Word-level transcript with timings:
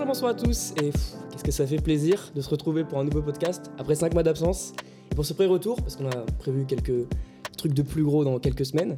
Bonjour, 0.00 0.14
bonsoir 0.14 0.30
à 0.30 0.34
tous, 0.34 0.72
et 0.82 0.92
qu'est-ce 1.30 1.44
que 1.44 1.50
ça 1.50 1.66
fait 1.66 1.76
plaisir 1.76 2.32
de 2.34 2.40
se 2.40 2.48
retrouver 2.48 2.84
pour 2.84 2.98
un 3.00 3.04
nouveau 3.04 3.20
podcast 3.20 3.70
après 3.76 3.94
5 3.94 4.14
mois 4.14 4.22
d'absence. 4.22 4.72
Et 5.12 5.14
pour 5.14 5.26
ce 5.26 5.34
pré-retour, 5.34 5.76
parce 5.76 5.96
qu'on 5.96 6.06
a 6.06 6.24
prévu 6.38 6.64
quelques 6.64 7.06
trucs 7.58 7.74
de 7.74 7.82
plus 7.82 8.02
gros 8.02 8.24
dans 8.24 8.38
quelques 8.38 8.64
semaines, 8.64 8.96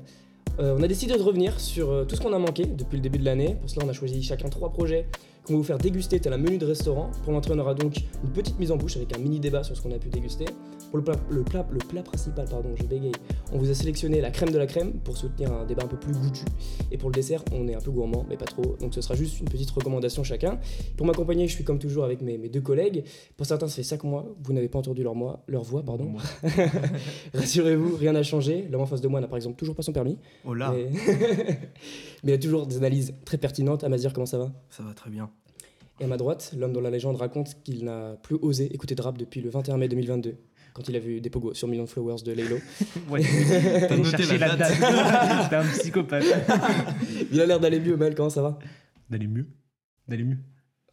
euh, 0.61 0.77
on 0.79 0.83
a 0.85 0.87
décidé 0.87 1.17
de 1.17 1.23
revenir 1.23 1.59
sur 1.59 1.91
euh, 1.91 2.05
tout 2.05 2.15
ce 2.15 2.21
qu'on 2.21 2.33
a 2.33 2.39
manqué 2.39 2.67
depuis 2.67 2.99
le 2.99 3.03
début 3.03 3.19
de 3.19 3.25
l'année. 3.25 3.57
Pour 3.61 3.69
cela, 3.69 3.85
on 3.85 3.89
a 3.89 3.93
choisi 3.93 4.23
chacun 4.23 4.49
trois 4.49 4.71
projets 4.71 5.09
qu'on 5.45 5.55
va 5.55 5.57
vous 5.57 5.65
faire 5.65 5.79
déguster 5.79 6.21
tel 6.21 6.35
un 6.35 6.39
menu 6.39 6.57
de 6.57 6.67
restaurant. 6.67 7.11
Pour 7.25 7.33
l'entrée, 7.33 7.53
on 7.53 7.59
aura 7.59 7.75
donc 7.75 7.97
une 8.23 8.31
petite 8.31 8.61
mise 8.61 8.71
en 8.71 8.77
bouche 8.77 8.97
avec 8.97 9.13
un 9.13 9.19
mini 9.19 9.41
débat 9.41 9.65
sur 9.65 9.77
ce 9.77 9.83
qu'on 9.83 9.91
a 9.91 9.99
pu 9.99 10.09
déguster. 10.09 10.45
Pour 10.93 10.99
le 10.99 11.05
plat, 11.05 11.17
le 11.31 11.43
plat, 11.43 11.67
le 11.71 11.79
plat 11.79 12.03
principal, 12.03 12.47
pardon, 12.47 12.75
je 12.77 12.85
bégaye, 12.85 13.13
on 13.51 13.57
vous 13.57 13.71
a 13.71 13.73
sélectionné 13.73 14.21
la 14.21 14.31
crème 14.31 14.51
de 14.51 14.59
la 14.59 14.67
crème 14.67 15.01
pour 15.01 15.17
soutenir 15.17 15.51
un 15.51 15.65
débat 15.65 15.85
un 15.85 15.87
peu 15.87 15.97
plus 15.97 16.13
goûtu. 16.13 16.45
Et 16.91 16.99
pour 16.99 17.09
le 17.09 17.15
dessert, 17.15 17.43
on 17.51 17.67
est 17.67 17.75
un 17.75 17.81
peu 17.81 17.91
gourmand, 17.91 18.27
mais 18.29 18.37
pas 18.37 18.45
trop. 18.45 18.77
Donc 18.79 18.93
ce 18.93 19.01
sera 19.01 19.15
juste 19.15 19.41
une 19.41 19.49
petite 19.49 19.71
recommandation 19.71 20.23
chacun. 20.23 20.59
Pour 20.99 21.07
m'accompagner, 21.07 21.49
je 21.49 21.55
suis 21.55 21.65
comme 21.65 21.79
toujours 21.79 22.05
avec 22.05 22.21
mes, 22.21 22.37
mes 22.37 22.51
deux 22.51 22.61
collègues. 22.61 23.05
Pour 23.39 23.47
certains, 23.47 23.69
ça 23.69 23.77
fait 23.77 23.83
5 23.83 24.05
mois, 24.05 24.37
vous 24.45 24.53
n'avez 24.53 24.69
pas 24.69 24.81
entendu 24.81 25.03
leur, 25.03 25.15
moi, 25.15 25.43
leur 25.49 25.63
voix, 25.63 25.83
pardon. 25.83 26.13
Rassurez-vous, 27.33 27.97
rien 27.97 28.13
n'a 28.13 28.23
changé. 28.23 28.69
L'homme 28.71 28.83
en 28.83 28.87
face 28.87 29.01
de 29.01 29.09
moi 29.09 29.23
n'a 29.23 29.29
par 29.29 29.37
exemple 29.37 29.57
toujours 29.57 29.75
pas 29.75 29.83
son 29.83 29.95
permis. 29.95 30.19
Oh 30.45 30.53
là, 30.53 30.75
Mais... 30.77 30.91
mais 32.23 32.25
il 32.25 32.31
y 32.33 32.35
a 32.35 32.39
toujours 32.39 32.67
des 32.67 32.77
analyses 32.77 33.15
très 33.25 33.39
pertinentes. 33.39 33.83
Amazir, 33.83 34.13
comment 34.13 34.27
ça 34.27 34.37
va? 34.37 34.53
Ça 34.69 34.83
va 34.83 34.93
très 34.93 35.09
bien. 35.09 35.31
Et 36.01 36.05
à 36.05 36.09
ma 36.09 36.17
droite, 36.17 36.53
l'homme 36.59 36.73
dont 36.73 36.81
la 36.81 36.91
légende 36.91 37.17
raconte 37.17 37.63
qu'il 37.63 37.85
n'a 37.85 38.17
plus 38.23 38.37
osé 38.43 38.75
écouter 38.75 38.95
de 38.95 39.03
rap 39.03 39.17
depuis 39.17 39.41
le 39.41 39.51
21 39.51 39.77
mai 39.77 39.89
2022, 39.89 40.37
quand 40.75 40.89
il 40.89 40.97
a 40.97 40.99
vu 40.99 41.21
des 41.21 41.31
pogos 41.31 41.55
sur 41.55 41.69
Million 41.69 41.87
Flowers 41.87 42.23
de 42.25 42.33
Laylo. 42.33 42.59
Ouais, 43.11 43.23
T'as 43.89 43.97
noté 43.97 44.25
la 44.39 44.49
la 44.49 44.57
date. 44.57 44.81
date. 44.81 45.49
T'es 45.51 45.57
un 45.57 45.65
psychopathe. 45.65 46.25
il 47.31 47.41
a 47.41 47.47
l'air 47.47 47.61
d'aller 47.61 47.81
mieux, 47.81 47.97
Mel, 47.97 48.15
comment 48.15 48.31
ça 48.31 48.43
va? 48.43 48.59
D'aller 49.11 49.27
mieux. 49.27 49.47
D'aller 50.09 50.25
mieux. 50.25 50.39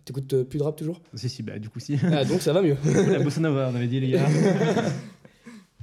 T'écoutes 0.05 0.33
euh, 0.33 0.43
plus 0.43 0.57
de 0.59 0.63
rap 0.63 0.75
toujours? 0.75 1.01
Si, 1.13 1.29
si, 1.29 1.43
bah 1.43 1.59
du 1.59 1.69
coup, 1.69 1.79
si. 1.79 1.97
Ah, 2.11 2.25
donc 2.25 2.41
ça 2.41 2.51
va 2.53 2.61
mieux. 2.61 2.77
La 2.85 3.19
bossa 3.19 3.39
nova, 3.41 3.69
on 3.71 3.75
avait 3.75 3.87
dit, 3.87 3.99
les 3.99 4.11
gars. 4.11 4.25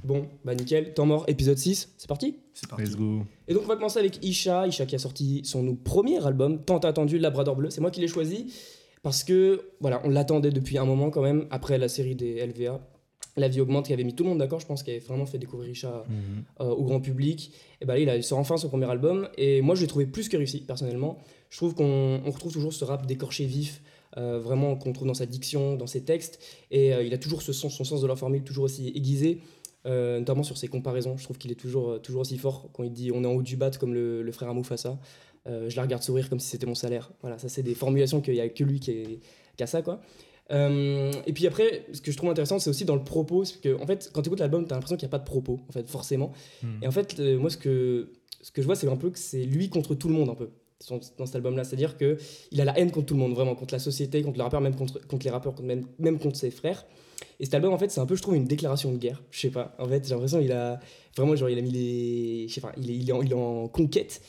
Bon, 0.03 0.27
bah 0.45 0.53
nickel, 0.55 0.93
temps 0.93 1.05
mort, 1.05 1.25
épisode 1.27 1.57
6, 1.57 1.95
c'est 1.97 2.07
parti? 2.07 2.37
C'est 2.53 2.69
parti. 2.69 2.85
Let's 2.85 2.95
go. 2.95 3.23
Et 3.47 3.53
donc 3.53 3.63
on 3.63 3.67
va 3.67 3.75
commencer 3.75 3.99
avec 3.99 4.23
Isha, 4.23 4.67
Isha 4.67 4.85
qui 4.85 4.95
a 4.95 4.99
sorti 4.99 5.41
son 5.43 5.75
premier 5.75 6.25
album, 6.25 6.63
tant 6.63 6.77
attendu, 6.77 7.17
Labrador 7.17 7.55
Bleu. 7.55 7.69
C'est 7.69 7.81
moi 7.81 7.91
qui 7.91 7.99
l'ai 7.99 8.07
choisi 8.07 8.53
parce 9.01 9.23
que 9.23 9.71
voilà, 9.81 10.01
on 10.05 10.09
l'attendait 10.09 10.51
depuis 10.51 10.77
un 10.77 10.85
moment 10.85 11.09
quand 11.09 11.21
même, 11.21 11.45
après 11.49 11.77
la 11.77 11.89
série 11.89 12.15
des 12.15 12.45
LVA. 12.45 12.79
La 13.37 13.47
vie 13.47 13.61
augmente 13.61 13.85
qui 13.85 13.93
avait 13.93 14.03
mis 14.03 14.13
tout 14.15 14.23
le 14.23 14.29
monde 14.29 14.39
d'accord, 14.39 14.59
je 14.59 14.65
pense, 14.65 14.81
qui 14.83 14.89
avait 14.89 14.99
vraiment 14.99 15.25
fait 15.27 15.37
découvrir 15.37 15.69
Isha 15.69 16.03
euh, 16.59 16.65
au 16.69 16.83
grand 16.83 16.99
public. 16.99 17.51
Et 17.81 17.85
bah 17.85 17.93
là, 17.93 17.99
il 17.99 18.09
a- 18.09 18.15
il 18.17 18.23
sort 18.23 18.39
enfin 18.39 18.57
son 18.57 18.67
premier 18.67 18.89
album. 18.89 19.29
Et 19.37 19.61
moi, 19.61 19.75
je 19.75 19.81
l'ai 19.81 19.87
trouvé 19.87 20.07
plus 20.07 20.27
que 20.27 20.37
réussi, 20.37 20.61
personnellement. 20.61 21.19
Je 21.51 21.57
trouve 21.57 21.75
qu'on 21.75 22.19
on 22.25 22.31
retrouve 22.31 22.51
toujours 22.51 22.73
ce 22.73 22.83
rap 22.83 23.05
décorché 23.05 23.45
vif, 23.45 23.81
euh, 24.17 24.39
vraiment 24.39 24.75
qu'on 24.75 24.91
trouve 24.91 25.07
dans 25.07 25.13
sa 25.13 25.27
diction, 25.27 25.75
dans 25.75 25.85
ses 25.87 26.01
textes. 26.03 26.39
Et 26.71 26.93
euh, 26.93 27.03
il 27.03 27.13
a 27.13 27.17
toujours 27.19 27.41
ce 27.43 27.53
son 27.53 27.69
sens 27.69 28.01
de 28.01 28.07
la 28.07 28.15
formule 28.15 28.43
toujours 28.43 28.65
aussi 28.65 28.87
aiguisé, 28.95 29.39
euh, 29.85 30.17
notamment 30.19 30.43
sur 30.43 30.57
ses 30.57 30.67
comparaisons. 30.67 31.15
Je 31.17 31.23
trouve 31.23 31.37
qu'il 31.37 31.51
est 31.51 31.55
toujours, 31.55 32.01
toujours 32.01 32.21
aussi 32.21 32.37
fort 32.39 32.69
quand 32.73 32.83
il 32.83 32.91
dit 32.91 33.11
on 33.13 33.23
est 33.23 33.27
en 33.27 33.33
haut 33.33 33.43
du 33.43 33.55
bat 33.55 33.69
comme 33.71 33.93
le, 33.93 34.23
le 34.23 34.31
frère 34.31 34.49
Amoufassa. 34.49 34.97
Euh, 35.47 35.69
je 35.69 35.75
la 35.77 35.83
regarde 35.83 36.01
sourire 36.03 36.27
comme 36.29 36.39
si 36.39 36.49
c'était 36.49 36.65
mon 36.65 36.75
salaire. 36.75 37.11
Voilà, 37.21 37.37
ça, 37.37 37.47
c'est 37.49 37.63
des 37.63 37.75
formulations 37.75 38.19
qu'il 38.19 38.33
n'y 38.33 38.41
a 38.41 38.49
que 38.49 38.63
lui 38.63 38.79
qui, 38.81 38.91
est- 38.91 39.19
qui 39.55 39.63
a 39.63 39.67
ça, 39.67 39.81
quoi. 39.81 40.01
Euh, 40.51 41.11
et 41.25 41.33
puis 41.33 41.45
après, 41.47 41.85
ce 41.91 42.01
que 42.01 42.11
je 42.11 42.17
trouve 42.17 42.29
intéressant, 42.29 42.59
c'est 42.59 42.69
aussi 42.69 42.85
dans 42.85 42.95
le 42.95 43.03
propos, 43.03 43.39
parce 43.39 43.51
que 43.53 43.79
en 43.81 43.85
fait, 43.85 44.09
quand 44.13 44.21
tu 44.21 44.29
écoutes 44.29 44.39
l'album, 44.39 44.65
tu 44.65 44.71
as 44.71 44.75
l'impression 44.75 44.95
qu'il 44.95 45.05
n'y 45.05 45.11
a 45.11 45.17
pas 45.17 45.19
de 45.19 45.25
propos, 45.25 45.59
en 45.67 45.71
fait, 45.71 45.87
forcément. 45.89 46.31
Hmm. 46.63 46.83
Et 46.83 46.87
en 46.87 46.91
fait, 46.91 47.19
euh, 47.19 47.37
moi, 47.37 47.49
ce 47.49 47.57
que, 47.57 48.11
ce 48.41 48.51
que 48.51 48.61
je 48.61 48.65
vois, 48.65 48.75
c'est 48.75 48.87
un 48.87 48.95
peu 48.95 49.09
que 49.09 49.19
c'est 49.19 49.43
lui 49.43 49.69
contre 49.69 49.95
tout 49.95 50.07
le 50.07 50.13
monde, 50.13 50.29
un 50.29 50.35
peu, 50.35 50.49
dans 50.89 51.25
cet 51.25 51.35
album-là. 51.35 51.63
C'est-à-dire 51.63 51.97
que 51.97 52.17
il 52.51 52.61
a 52.61 52.65
la 52.65 52.77
haine 52.79 52.91
contre 52.91 53.07
tout 53.07 53.13
le 53.15 53.19
monde, 53.19 53.33
vraiment, 53.33 53.55
contre 53.55 53.73
la 53.73 53.79
société, 53.79 54.21
contre 54.21 54.37
les 54.37 54.43
rappeurs, 54.43 54.61
même 54.61 54.75
contre, 54.75 55.05
contre 55.07 55.25
les 55.25 55.31
rappeurs, 55.31 55.53
contre- 55.53 55.67
même, 55.67 55.85
même 55.99 56.19
contre 56.19 56.37
ses 56.37 56.51
frères. 56.51 56.85
Et 57.39 57.45
cet 57.45 57.55
album, 57.55 57.73
en 57.73 57.77
fait, 57.77 57.89
c'est 57.89 57.99
un 57.99 58.05
peu, 58.05 58.15
je 58.15 58.21
trouve, 58.21 58.35
une 58.35 58.45
déclaration 58.45 58.91
de 58.91 58.97
guerre. 58.97 59.21
Je 59.31 59.39
sais 59.39 59.49
pas. 59.49 59.75
En 59.79 59.87
fait, 59.87 60.05
j'ai 60.07 60.13
l'impression 60.13 60.39
qu'il 60.39 60.51
a 60.51 60.79
vraiment, 61.15 61.35
genre, 61.35 61.49
il 61.49 61.57
a 61.57 61.61
mis 61.61 61.71
les. 61.71 62.45
Je 62.47 62.53
sais 62.53 62.61
pas, 62.61 62.71
il 62.77 62.89
est, 62.89 62.95
il 62.95 63.09
est, 63.09 63.13
en, 63.13 63.21
il 63.21 63.31
est 63.31 63.35
en 63.35 63.67
conquête. 63.67 64.21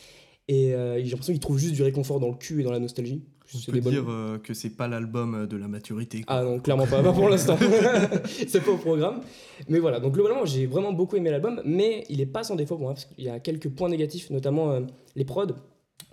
Et 0.49 0.75
euh, 0.75 0.97
j'ai 0.97 1.11
l'impression 1.11 1.33
qu'il 1.33 1.41
trouve 1.41 1.59
juste 1.59 1.75
du 1.75 1.83
réconfort 1.83 2.21
dans 2.21 2.29
le 2.29 2.35
cul 2.35 2.61
et 2.61 2.65
dans 2.65 2.73
la 2.73 2.79
nostalgie. 2.79 3.23
On 3.55 3.73
peut 3.73 3.81
dire 3.81 4.05
euh, 4.09 4.39
que 4.39 4.53
c'est 4.53 4.71
pas 4.71 4.89
l'album 4.89 5.35
euh, 5.35 5.47
de 5.47 5.57
la 5.57 5.69
maturité. 5.69 6.23
quoi. 6.23 6.37
ah 6.37 6.43
non, 6.43 6.59
clairement 6.59 6.87
pas, 6.87 7.03
pas 7.03 7.13
pour 7.13 7.29
l'instant. 7.29 7.57
c'est 8.47 8.63
pas 8.63 8.73
au 8.73 8.77
programme. 8.77 9.23
Mais 9.69 9.79
voilà, 9.79 10.01
donc 10.01 10.13
globalement, 10.13 10.45
j'ai 10.45 10.67
vraiment 10.67 10.93
beaucoup 10.93 11.17
aimé 11.17 11.31
l'album, 11.31 11.63
mais 11.65 12.05
il 12.11 12.21
est 12.21 12.27
pas 12.27 12.45
sans 12.45 12.57
défaut 12.57 12.77
pour 12.77 12.85
moi, 12.85 12.95
parce 12.95 13.07
qu'il 13.07 13.25
y 13.25 13.29
a 13.29 13.41
quelques 13.41 13.71
points 13.71 13.89
négatifs, 13.89 14.29
notamment 14.31 14.73
euh, 14.73 14.81
les 15.17 15.25
prods, 15.25 15.47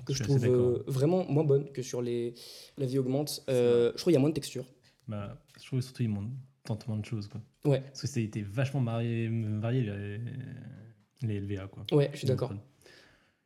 que 0.06 0.14
je, 0.14 0.24
trouve 0.24 0.46
euh, 0.46 0.84
vraiment 0.88 1.26
moins 1.26 1.44
bonnes 1.44 1.72
que 1.72 1.82
sur 1.82 2.02
les 2.02 2.34
La 2.78 2.86
vie 2.86 3.00
augmente. 3.00 3.44
Euh, 3.50 3.92
je 3.92 3.98
trouve 3.98 4.06
qu'il 4.06 4.14
y 4.14 4.18
a 4.18 4.20
moins 4.20 4.30
de 4.30 4.36
texture. 4.36 4.66
Bah, 5.08 5.38
je 5.60 5.66
trouve 5.66 5.82
surtout 5.82 6.04
qu'ils 6.04 6.10
montrent 6.10 6.30
tant 6.64 6.98
de 6.98 7.06
choses, 7.06 7.28
quoi. 7.28 7.42
Ouais. 7.66 7.82
Parce 7.82 8.02
que 8.02 8.08
c'était 8.08 8.42
vachement 8.42 8.82
varié, 8.82 9.30
varié 9.60 9.82
les, 9.82 10.20
les 11.28 11.40
LVA, 11.40 11.68
quoi. 11.68 11.86
Ouais, 11.92 12.10
je 12.14 12.20
suis 12.20 12.28
d'accord. 12.28 12.54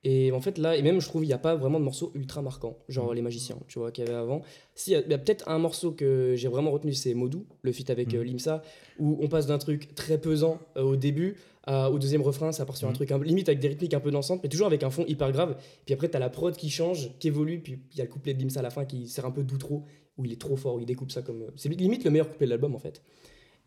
Et 0.06 0.32
en 0.32 0.40
fait, 0.40 0.58
là, 0.58 0.78
et 0.78 0.82
même, 0.82 1.02
je 1.02 1.08
trouve 1.08 1.22
qu'il 1.24 1.28
n'y 1.28 1.34
a 1.34 1.38
pas 1.40 1.56
vraiment 1.56 1.78
de 1.80 1.84
morceaux 1.84 2.12
ultra 2.16 2.42
marquants, 2.42 2.78
genre 2.88 3.14
Les 3.14 3.22
Magiciens, 3.22 3.58
tu 3.68 3.80
vois, 3.80 3.92
qu'il 3.92 4.06
y 4.06 4.08
avait 4.08 4.18
avant. 4.18 4.42
Si, 4.74 4.92
il 4.92 4.94
y 4.94 4.96
a, 4.96 5.00
il 5.02 5.08
peut-être 5.08 5.50
un 5.50 5.60
morceau 5.60 5.92
que 5.92 6.36
j'ai 6.38 6.48
vraiment 6.48 6.72
retenu, 6.72 6.94
c'est 6.94 7.14
Modou, 7.14 7.46
le 7.64 7.72
feat 7.74 7.90
avec 7.90 8.14
Mm. 8.14 8.18
euh, 8.18 8.24
Limsa, 8.24 8.62
où 8.98 9.18
on 9.22 9.28
passe 9.28 9.46
d'un 9.46 9.58
truc 9.58 9.94
très 9.96 10.18
pesant 10.18 10.60
euh, 10.78 10.84
au 10.84 10.96
début 10.96 11.36
au 11.92 12.00
deuxième 12.00 12.24
refrain, 12.24 12.52
ça 12.52 12.66
part 12.66 12.78
sur 12.78 12.88
un 12.88 12.92
Mm. 12.92 12.96
truc 12.96 13.12
un- 13.12 13.20
limite 13.24 13.48
avec 13.48 13.60
des 13.60 13.68
rythmiques 13.68 13.94
un 13.94 14.00
peu 14.00 14.10
dansantes, 14.10 14.40
mais 14.42 14.50
toujours 14.50 14.66
avec 14.66 14.82
un 14.82 14.90
fond 14.90 15.06
hyper 15.08 15.32
grave. 15.32 15.56
Puis 15.86 15.94
après, 15.94 16.10
t'as 16.10 16.18
la 16.18 16.30
prod 16.32 16.56
qui 16.56 16.72
change, 16.72 17.12
qui 17.20 17.28
évolue, 17.28 17.60
puis 17.60 17.78
il 17.92 17.98
y 18.00 18.02
a 18.02 18.06
le 18.06 18.10
couplet 18.10 18.34
de 18.34 18.40
Limsa 18.40 18.62
à 18.62 18.64
la 18.64 18.72
fin 18.72 18.86
qui 18.86 19.08
sert 19.08 19.24
un 19.24 19.30
peu 19.30 19.44
d'outro, 19.44 19.84
où 20.18 20.26
il 20.26 20.32
est 20.32 20.42
trop 20.42 20.56
fort, 20.56 20.76
où 20.76 20.80
il 20.80 20.88
découpe 20.88 21.12
ça 21.12 21.22
comme. 21.22 21.44
euh, 21.44 21.52
C'est 21.58 21.70
limite 21.70 22.04
le 22.06 22.10
meilleur 22.10 22.28
couplet 22.28 22.48
de 22.48 22.50
l'album, 22.50 22.74
en 22.74 22.80
fait. 22.80 23.04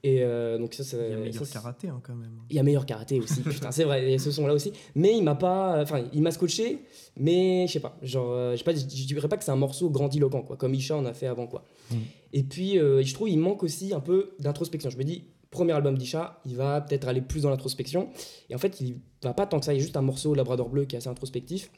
Et 0.04 0.22
euh, 0.22 0.58
donc, 0.58 0.74
ça. 0.74 0.82
Il 0.96 1.00
y 1.00 1.04
a 1.06 1.10
ça, 1.10 1.16
meilleur 1.20 1.46
c'est- 1.46 1.52
karaté 1.52 1.88
hein, 1.88 2.00
quand 2.04 2.14
même. 2.14 2.32
il 2.50 2.56
y 2.56 2.58
a 2.58 2.62
meilleur 2.64 2.84
karaté 2.86 3.20
aussi, 3.20 3.40
putain, 3.42 3.70
c'est 3.70 3.84
vrai, 3.84 4.02
il 4.04 4.10
y 4.10 4.14
a 4.14 4.18
ce 4.18 4.32
son 4.32 4.46
là 4.48 4.52
aussi. 4.54 4.72
Mais 4.96 5.16
il 5.16 5.22
m'a 5.22 5.36
pas. 5.36 5.80
Enfin, 5.80 6.04
il 6.12 6.22
m'a 6.22 6.32
scotché, 6.32 6.80
mais 7.16 7.66
je 7.68 7.72
sais 7.74 7.80
pas. 7.80 7.96
Genre, 8.02 8.30
euh, 8.32 8.52
je 8.52 8.56
sais 8.56 8.64
pas, 8.64 8.74
je 8.74 8.80
je 8.80 9.06
dirais 9.06 9.28
pas 9.28 9.36
que 9.36 9.44
c'est 9.44 9.52
un 9.52 9.56
morceau 9.56 9.90
grandiloquent, 9.90 10.42
quoi, 10.42 10.56
comme 10.56 10.74
Isha 10.74 10.96
en 10.96 11.04
a 11.04 11.14
fait 11.14 11.26
avant, 11.28 11.46
quoi. 11.46 11.64
Mm. 11.90 11.96
Et 12.32 12.42
puis, 12.42 12.78
euh, 12.78 13.02
je 13.02 13.14
trouve 13.14 13.28
il 13.28 13.38
manque 13.38 13.62
aussi 13.62 13.94
un 13.94 14.00
peu 14.00 14.30
d'introspection. 14.40 14.90
Je 14.90 14.96
me 14.98 15.04
dis, 15.04 15.24
premier 15.50 15.72
album 15.72 15.96
d'Isha, 15.96 16.40
il 16.46 16.56
va 16.56 16.80
peut-être 16.80 17.06
aller 17.06 17.20
plus 17.20 17.42
dans 17.42 17.50
l'introspection. 17.50 18.08
Et 18.50 18.54
en 18.56 18.58
fait, 18.58 18.80
il 18.80 18.96
va 19.22 19.34
pas 19.34 19.46
tant 19.46 19.60
que 19.60 19.66
ça. 19.66 19.72
Il 19.72 19.76
y 19.76 19.80
a 19.80 19.82
juste 19.82 19.96
un 19.96 20.02
morceau 20.02 20.34
Labrador 20.34 20.68
Bleu 20.68 20.84
qui 20.84 20.96
est 20.96 20.98
assez 20.98 21.08
introspectif. 21.10 21.70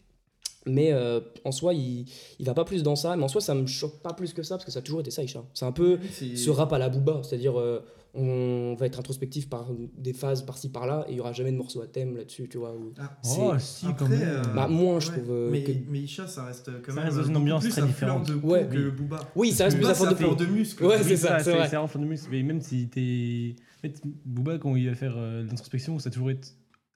Mais 0.66 0.92
euh, 0.92 1.20
en 1.44 1.52
soi, 1.52 1.74
il, 1.74 2.06
il 2.38 2.46
va 2.46 2.54
pas 2.54 2.64
plus 2.64 2.82
dans 2.82 2.96
ça. 2.96 3.16
Mais 3.16 3.22
en 3.24 3.28
soi, 3.28 3.42
ça 3.42 3.54
me 3.54 3.66
choque 3.66 4.00
pas 4.00 4.14
plus 4.14 4.32
que 4.32 4.42
ça, 4.42 4.54
parce 4.56 4.64
que 4.64 4.70
ça 4.70 4.78
a 4.78 4.82
toujours 4.82 5.00
été 5.00 5.10
ça, 5.10 5.22
Isha. 5.22 5.44
C'est 5.52 5.66
un 5.66 5.72
peu 5.72 5.98
ce 6.10 6.48
rap 6.50 6.72
à 6.72 6.78
la 6.78 6.88
Booba, 6.88 7.20
c'est-à-dire 7.22 7.60
euh, 7.60 7.80
on 8.14 8.75
va 8.78 8.86
être 8.86 8.98
introspectif 8.98 9.48
par 9.48 9.69
des 9.98 10.12
phases 10.12 10.42
par-ci 10.42 10.69
par-là 10.70 11.04
et 11.08 11.12
il 11.12 11.16
y 11.16 11.20
aura 11.20 11.32
jamais 11.32 11.50
de 11.52 11.56
morceau 11.56 11.82
à 11.82 11.86
thème 11.86 12.16
là-dessus, 12.16 12.48
tu 12.48 12.58
vois. 12.58 12.72
ou- 12.75 12.92
Ah, 12.98 13.19
c'est- 13.22 13.41
Oh, 13.41 13.52
si, 13.58 13.86
quand 13.86 14.04
Après, 14.06 14.08
même. 14.19 14.28
euh, 14.28 14.42
Bah, 14.54 14.69
moins, 14.69 15.00
je 15.00 15.10
trouve, 15.10 15.30
euh, 15.30 15.50
mais, 15.50 15.62
que- 15.64 15.72
mais 15.88 16.00
Isha, 16.00 16.26
ça 16.26 16.44
reste 16.44 16.70
quand 16.84 16.92
Ça 16.92 17.00
même. 17.00 17.04
reste 17.06 17.16
dans 17.19 17.24
euh, 17.24 17.28
une 17.28 17.36
ambiance 17.36 17.62
plus 17.62 17.70
très 17.72 17.82
différente. 17.82 18.26
fleur 18.26 18.41
de 18.41 18.47
Ouais. 18.47 18.69
que 18.70 18.91
Booba. 18.91 19.20
Oui, 19.34 19.50
ça 19.53 19.64
reste 19.64 19.76
plus 19.76 19.82
Booba, 19.86 20.06
à 20.06 20.10
de 20.10 20.14
fleur 20.16 20.30
peau. 20.36 20.44
de 20.44 20.47
muscle. 20.50 20.84
Ouais, 20.84 20.97
Oui, 20.98 21.04
c'est 21.04 21.16
ça, 21.16 21.38
c'est 21.41 21.53
vrai. 21.53 21.69
C'est 21.69 21.76
enfant 21.76 21.98
de 21.98 22.04
muscle. 22.06 22.28
Mais 22.30 22.42
même 22.42 22.60
si 22.60 22.88
t'es. 22.88 23.56
En 23.78 23.80
fait, 23.82 24.00
Booba, 24.24 24.58
quand 24.58 24.76
il 24.76 24.88
va 24.88 24.94
faire 24.94 25.14
euh, 25.16 25.42
l'introspection, 25.44 25.98
ça 25.98 26.08
a 26.08 26.12
toujours 26.12 26.30
été 26.30 26.48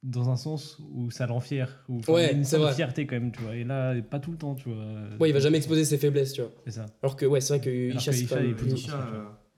dans 0.04 0.30
un 0.30 0.36
sens 0.36 0.78
où 0.94 1.10
ça 1.10 1.26
le 1.26 1.32
rend 1.32 1.40
fier. 1.40 1.84
Enfin, 1.88 2.12
Ouais, 2.12 2.32
une 2.32 2.44
sorte 2.44 2.68
de 2.68 2.74
fierté 2.74 3.06
quand 3.06 3.16
même, 3.16 3.32
tu 3.32 3.42
vois. 3.42 3.56
Et 3.56 3.64
là, 3.64 4.00
pas 4.02 4.20
tout 4.20 4.30
le 4.30 4.36
temps, 4.38 4.54
tu 4.54 4.68
vois. 4.68 4.84
Ouais, 5.18 5.28
il 5.30 5.32
va 5.32 5.40
jamais 5.40 5.58
exposer 5.58 5.84
ses 5.84 5.98
faiblesses, 5.98 6.32
tu 6.34 6.40
vois. 6.42 6.52
C'est 6.64 6.70
ça. 6.70 6.86
Alors 7.02 7.16
que, 7.16 7.26
ouais, 7.26 7.40
c'est 7.40 7.54
vrai 7.58 7.60
que 7.64 7.68
Isha, 7.96 8.12
c'est 8.12 8.20
Isha 8.20 8.36
pas 8.36 8.42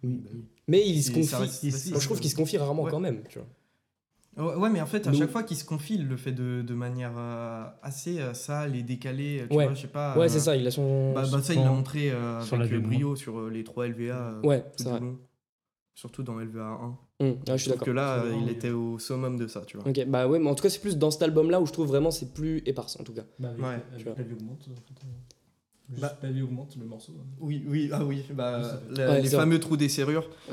le 0.03 0.09
Oui. 0.09 0.21
bah 0.25 0.31
oui. 0.35 0.45
Mais 0.69 0.87
il 0.87 1.03
se 1.03 1.11
confie. 1.13 1.35
reste 1.35 1.63
il- 1.63 1.73
facile. 1.73 1.91
Moi, 1.93 2.01
je 2.01 2.07
trouve 2.07 2.21
qu'il 2.21 2.31
se 2.31 2.37
confie 2.37 2.57
rarement 2.59 2.83
Ouais. 2.85 2.91
quand 2.91 3.01
même, 3.01 3.23
tu 3.29 3.39
vois. 3.39 4.57
Ouais, 4.57 4.71
mais 4.71 4.81
en 4.81 4.87
fait, 4.87 5.07
à 5.07 5.13
chaque 5.13 5.31
fois 5.31 5.43
qu'il 5.43 5.57
se 5.57 5.65
confie, 5.65 5.95
il 5.97 6.07
le 6.09 6.17
fait 6.17 6.33
de, 6.33 6.63
de 6.63 6.75
manière 6.75 7.13
euh, 7.19 7.65
assez 7.83 8.21
euh, 8.21 8.33
sale 8.33 8.77
et 8.77 8.83
décalée. 8.83 9.45
Tu 9.51 9.57
Ouais. 9.57 9.65
vois, 9.67 9.75
je 9.75 9.83
sais 9.83 9.89
pas. 9.89 10.17
Ouais, 10.17 10.27
euh, 10.27 10.29
c'est 10.29 10.41
ça, 10.41 10.57
il 10.57 10.67
a 10.67 10.71
son. 10.71 11.13
Bah, 11.13 11.25
bah, 11.31 11.43
ça, 11.43 11.53
il 11.53 11.61
l'a 11.63 11.71
montré 11.71 12.11
euh, 12.11 12.41
avec 12.53 12.71
V1. 12.73 12.81
brio 12.81 13.17
sur 13.17 13.39
euh, 13.39 13.51
les 13.51 13.65
3 13.65 13.89
LVA. 13.89 14.41
Ouais, 14.45 14.65
c'est 14.77 14.89
vrai. 14.89 15.01
long. 15.01 15.19
Surtout 15.95 16.23
dans 16.23 16.39
LVA 16.41 16.63
1. 16.65 16.99
Hum, 17.23 17.29
ouais, 17.29 17.37
je 17.49 17.57
suis 17.57 17.71
d'accord. 17.71 17.85
que 17.85 17.91
là, 17.91 18.25
il 18.41 18.49
était 18.49 18.71
au 18.71 18.99
summum 18.99 19.37
de 19.37 19.47
ça, 19.47 19.63
tu 19.67 19.77
vois. 19.77 19.87
Ok, 19.87 20.03
bah 20.07 20.27
ouais, 20.27 20.39
mais 20.39 20.49
en 20.49 20.55
tout 20.55 20.63
cas, 20.63 20.71
c'est 20.71 20.79
plus 20.81 20.97
dans 20.97 21.11
cet 21.11 21.23
album-là 21.23 21.61
où 21.61 21.67
je 21.67 21.73
trouve 21.73 21.89
vraiment 21.89 22.11
c'est 22.11 22.33
plus 22.33 22.63
éparse 22.65 22.99
en 22.99 23.03
tout 23.05 23.13
cas. 23.13 23.25
Bah, 23.39 23.49
avec, 23.51 23.61
Ouais, 23.61 23.67
avec 23.69 23.85
tu 23.99 24.05
vois. 24.05 24.15
la 24.17 24.23
vie 24.23 24.33
augmente. 24.33 24.61
En 24.71 24.75
fait, 24.77 25.05
euh, 25.05 25.09
juste 25.91 26.03
Bah- 26.23 26.29
vie 26.31 26.43
augmente 26.43 26.77
le 26.79 26.85
morceau. 26.87 27.13
hein. 27.21 27.25
Oui, 27.41 27.65
oui, 27.69 27.91
ah 27.93 28.05
oui, 28.05 28.25
bah, 28.33 28.61
Oui, 28.91 28.97
la- 28.97 29.11
Ouais, 29.11 29.23
les 29.23 29.29
fameux 29.31 29.59
trous 29.61 29.77
des 29.77 29.89
serrures. 29.89 30.29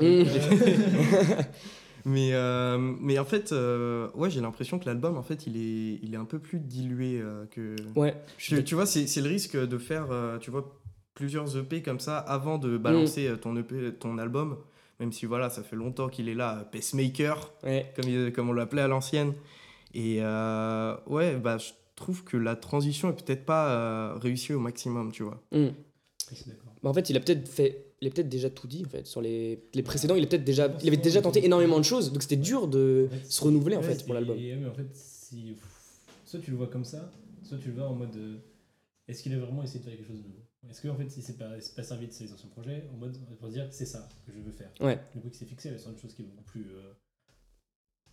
Mais, 2.04 2.30
euh, 2.32 2.78
mais 2.78 3.18
en 3.18 3.24
fait, 3.24 3.52
euh, 3.52 4.08
ouais, 4.14 4.30
j'ai 4.30 4.40
l'impression 4.40 4.78
que 4.78 4.86
l'album, 4.86 5.16
en 5.16 5.22
fait, 5.22 5.46
il 5.46 5.56
est, 5.56 5.98
il 6.02 6.14
est 6.14 6.16
un 6.16 6.24
peu 6.24 6.38
plus 6.38 6.58
dilué 6.60 7.20
euh, 7.20 7.44
que. 7.50 7.76
Ouais, 7.96 8.14
Tu, 8.38 8.62
tu 8.64 8.74
vois, 8.76 8.86
c'est 8.86 9.06
c'est 9.06 9.20
le 9.20 9.28
risque 9.28 9.56
de 9.56 9.78
faire, 9.78 10.06
euh, 10.10 10.38
tu 10.38 10.50
vois, 10.50 10.80
plusieurs 11.14 11.56
EP 11.58 11.82
comme 11.82 12.00
ça 12.00 12.16
avant 12.18 12.56
de 12.56 12.78
balancer 12.78 13.26
euh, 13.26 13.36
ton 13.36 13.54
EP, 13.56 13.92
ton 13.98 14.16
album. 14.18 14.56
Même 15.00 15.12
si 15.12 15.26
voilà, 15.26 15.50
ça 15.50 15.62
fait 15.62 15.76
longtemps 15.76 16.08
qu'il 16.08 16.28
est 16.28 16.34
là, 16.34 16.68
pacemaker, 16.72 17.52
Ouais. 17.64 17.92
comme, 17.94 18.32
comme 18.32 18.48
on 18.48 18.52
l'appelait 18.52 18.82
à 18.82 18.88
l'ancienne. 18.88 19.34
Et 19.92 20.18
euh, 20.20 20.96
ouais, 21.06 21.36
bah, 21.36 21.58
je 21.58 21.70
trouve 21.98 22.24
que 22.24 22.36
la 22.36 22.56
transition 22.56 23.10
est 23.10 23.24
peut-être 23.24 23.44
pas 23.44 23.72
euh, 23.72 24.14
réussie 24.18 24.52
au 24.54 24.60
maximum, 24.60 25.12
tu 25.12 25.22
vois. 25.22 25.42
Bah, 26.82 26.90
en 26.90 26.94
fait, 26.94 27.10
il 27.10 27.16
a 27.16 27.20
peut-être 27.20 27.48
fait, 27.48 27.86
il 28.00 28.08
a 28.08 28.10
peut-être 28.10 28.28
déjà 28.28 28.50
tout 28.50 28.66
dit 28.68 28.84
en 28.86 28.88
fait 28.88 29.06
sur 29.06 29.20
les, 29.20 29.62
les 29.74 29.82
précédents. 29.82 30.14
Il 30.14 30.24
a 30.24 30.26
peut-être 30.26 30.44
déjà, 30.44 30.68
il 30.82 30.88
avait 30.88 30.96
déjà 30.96 31.20
tenté 31.22 31.44
énormément 31.44 31.78
de 31.78 31.84
choses, 31.84 32.12
donc 32.12 32.22
c'était 32.22 32.36
dur 32.36 32.68
de 32.68 33.08
En 33.10 33.14
fait, 33.14 33.30
se 33.30 33.44
renouveler 33.44 33.76
en 33.76 33.80
ouais, 33.80 33.94
fait 33.94 34.04
pour 34.04 34.14
l'album. 34.14 34.36
en 34.36 34.74
fait, 34.74 34.88
si, 34.94 35.56
soit 36.24 36.40
tu 36.40 36.50
le 36.50 36.56
vois 36.56 36.68
comme 36.68 36.84
ça, 36.84 37.10
soit 37.42 37.58
tu 37.58 37.68
le 37.68 37.74
vois 37.74 37.88
en 37.88 37.94
mode 37.94 38.14
euh, 38.16 38.36
est-ce 39.08 39.22
qu'il 39.22 39.34
a 39.34 39.38
vraiment 39.38 39.62
essayé 39.62 39.80
de 39.80 39.84
faire 39.84 39.96
quelque 39.96 40.06
chose 40.08 40.18
de 40.22 40.28
nouveau? 40.28 40.44
Est-ce 40.70 40.82
qu'en 40.86 40.94
fait, 40.96 41.04
il 41.16 41.22
s'est 41.22 41.36
pas, 41.36 41.56
il 41.56 41.62
s'est 41.62 41.74
pas 41.74 41.82
servi 41.82 42.06
de 42.08 42.12
ses 42.12 42.30
anciens 42.32 42.50
projets 42.50 42.84
en 42.92 42.98
mode 42.98 43.16
pour 43.40 43.48
dire 43.48 43.66
c'est 43.70 43.86
ça 43.86 44.06
que 44.26 44.32
je 44.32 44.38
veux 44.40 44.52
faire 44.52 44.70
Ouais. 44.80 44.98
Du 45.14 45.20
coup, 45.22 45.28
il 45.32 45.34
s'est 45.36 45.46
fixé 45.46 45.76
sur 45.78 45.90
une 45.90 45.98
chose 45.98 46.14
qui 46.14 46.22
est 46.22 46.26
beaucoup 46.26 46.44
plus 46.44 46.66
euh, 46.70 46.92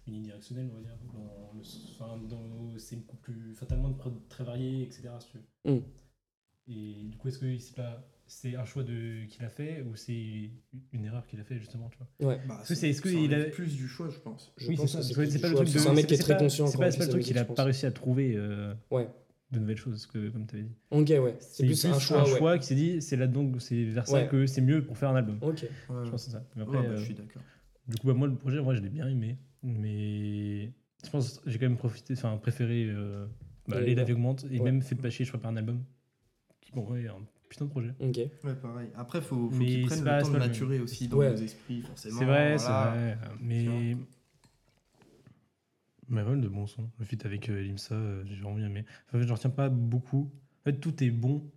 unidirectionnelle, 0.07 0.69
on 0.71 0.75
va 0.75 0.81
dire. 0.81 0.97
Dans 1.13 1.51
le, 1.53 1.61
enfin, 1.91 2.17
dans- 2.29 2.77
c'est 2.77 2.95
beaucoup 2.97 3.17
plus. 3.17 3.51
Enfin, 3.53 3.65
t'as 3.67 3.75
moins 3.75 3.91
de 3.91 3.95
prods 3.97 4.21
très 4.29 4.43
variés, 4.43 4.83
etc. 4.83 5.09
Si 5.19 5.27
tu 5.31 5.37
veux. 5.37 5.73
Mm. 5.73 5.81
Et 6.67 7.03
du 7.05 7.17
coup, 7.17 7.27
est-ce 7.27 7.39
que 7.39 7.57
c'est 7.57 7.75
pas. 7.75 8.07
C'est 8.27 8.55
un 8.55 8.65
choix 8.65 8.83
de 8.83 9.25
qu'il 9.25 9.45
a 9.45 9.49
fait 9.49 9.83
ou 9.83 9.95
c'est 9.95 10.49
une 10.93 11.05
erreur 11.05 11.27
qu'il 11.27 11.39
a 11.39 11.43
fait 11.43 11.59
justement 11.59 11.89
tu 11.89 11.99
vois? 11.99 12.37
Bah, 12.47 12.57
Est-ce 12.61 12.69
que 12.69 12.73
c'est- 12.75 12.89
est-ce 12.89 13.01
que 13.03 13.09
ça 13.11 13.19
il 13.19 13.31
a- 13.35 13.43
plus 13.51 13.75
du 13.75 13.87
choix, 13.87 14.09
je 14.09 14.17
pense. 14.17 14.51
Je 14.57 14.67
Oui, 14.67 14.75
pense 14.75 14.91
c'est 14.93 14.97
que 14.97 15.03
ça. 15.03 15.13
plus 15.13 15.25
C'est 15.27 15.35
du 15.35 15.41
pas 15.41 15.47
le 15.49 15.53
choix, 15.53 15.63
truc 15.63 15.75
de. 15.75 15.79
C'est 15.79 15.89
un 15.89 15.93
mec 15.93 16.07
qui 16.07 16.13
est 16.15 16.17
c'est 16.17 16.23
très 16.23 16.33
pas- 16.33 16.39
conscient. 16.39 16.65
C'est 16.65 16.77
pas, 16.79 16.89
c'est 16.89 16.97
pas 16.97 17.05
le 17.05 17.11
truc 17.11 17.23
qu'il 17.23 17.37
a 17.37 17.45
pas 17.45 17.63
réussi 17.63 17.85
à 17.85 17.91
trouver 17.91 18.33
euh, 18.35 18.73
Ouais. 18.89 19.07
de 19.51 19.59
nouvelles 19.59 19.77
choses, 19.77 20.07
que, 20.07 20.29
comme 20.29 20.47
tu 20.47 20.55
avais 20.55 20.63
dit. 20.63 20.75
Ok, 20.89 21.07
ouais. 21.09 21.37
C'est 21.39 21.65
plus 21.67 21.85
un 21.85 21.99
choix. 21.99 22.41
ouais. 22.41 22.57
qui 22.59 22.65
s'est 22.65 22.73
dit, 22.73 22.99
c'est 22.99 23.15
là-dedans, 23.15 23.59
c'est 23.59 23.83
vers 23.85 24.07
ça 24.07 24.13
Ouais. 24.15 24.27
que 24.27 24.47
c'est 24.47 24.61
mieux 24.61 24.83
pour 24.83 24.97
faire 24.97 25.09
un 25.11 25.15
album. 25.17 25.37
Ok. 25.43 25.61
Ouais, 25.61 25.69
Je 26.05 26.09
pense 26.09 26.09
que 26.09 26.17
c'est 26.17 26.31
ça. 26.31 26.43
Mais 26.55 26.63
ouais, 26.63 26.67
après, 26.77 26.81
bah, 26.87 26.93
euh, 26.93 26.97
je 26.97 27.03
suis 27.05 27.13
d'accord. 27.13 27.43
du 27.87 27.95
coup, 27.97 28.07
bah, 28.07 28.13
moi, 28.15 28.27
le 28.27 28.35
projet, 28.35 28.59
moi, 28.59 28.73
je 28.73 28.81
l'ai 28.81 28.89
bien 28.89 29.07
aimé. 29.07 29.37
Mais 29.67 30.71
je 31.03 31.09
pense 31.11 31.39
que 31.39 31.49
j'ai 31.49 31.57
quand 31.57 31.65
même 31.67 31.77
profité, 31.77 32.13
enfin, 32.13 32.37
préféré 32.37 32.85
euh, 32.87 33.25
bah, 33.67 33.81
Les. 33.81 33.95
Laves 33.95 34.11
Augmente 34.11 34.45
et 34.51 34.59
Ouais. 34.59 34.65
même 34.71 34.81
fait 34.83 34.93
pas 34.95 35.09
chier, 35.09 35.25
je 35.25 35.31
crois, 35.31 35.41
par 35.41 35.51
un 35.51 35.57
album. 35.57 35.83
Qui, 36.61 36.71
bon, 36.71 36.87
ouais, 36.91 37.07
un 37.07 37.15
putain 37.49 37.65
de 37.65 37.69
projet. 37.71 37.93
Ok. 37.99 38.17
Ouais, 38.43 38.55
pareil. 38.61 38.89
Après, 38.95 39.21
faut, 39.21 39.49
faut 39.49 39.59
qu'ils 39.59 39.81
c'est 39.81 39.95
prennent 39.95 40.03
pas- 40.03 40.17
le 40.17 40.21
temps 40.23 40.27
c'est 40.27 40.33
de 40.35 40.37
maturer 40.39 40.79
aussi 40.79 41.07
dans 41.07 41.17
Ouais. 41.17 41.31
nos 41.31 41.37
esprits, 41.37 41.81
forcément. 41.81 42.19
C'est 42.19 42.25
vrai, 42.25 42.57
c'est 42.59 42.65
voilà. 42.67 42.91
vrai. 42.91 43.17
Mais. 43.41 43.95
Mais 46.07 46.21
voilà, 46.21 46.39
de 46.39 46.47
bons 46.47 46.67
sons. 46.67 46.87
Le 46.99 47.05
feat 47.05 47.25
avec 47.25 47.49
euh, 47.49 47.61
Limsa, 47.63 47.95
euh, 47.95 48.23
j'ai 48.27 48.35
vraiment 48.35 48.53
bien 48.57 48.67
aimé. 48.67 48.85
En 49.07 49.11
fait, 49.17 49.25
j'en 49.27 49.33
retiens 49.33 49.49
pas 49.49 49.69
beaucoup. 49.69 50.31
En 50.61 50.63
fait, 50.65 50.77
tout 50.79 51.03
est 51.03 51.09
bon. 51.09 51.49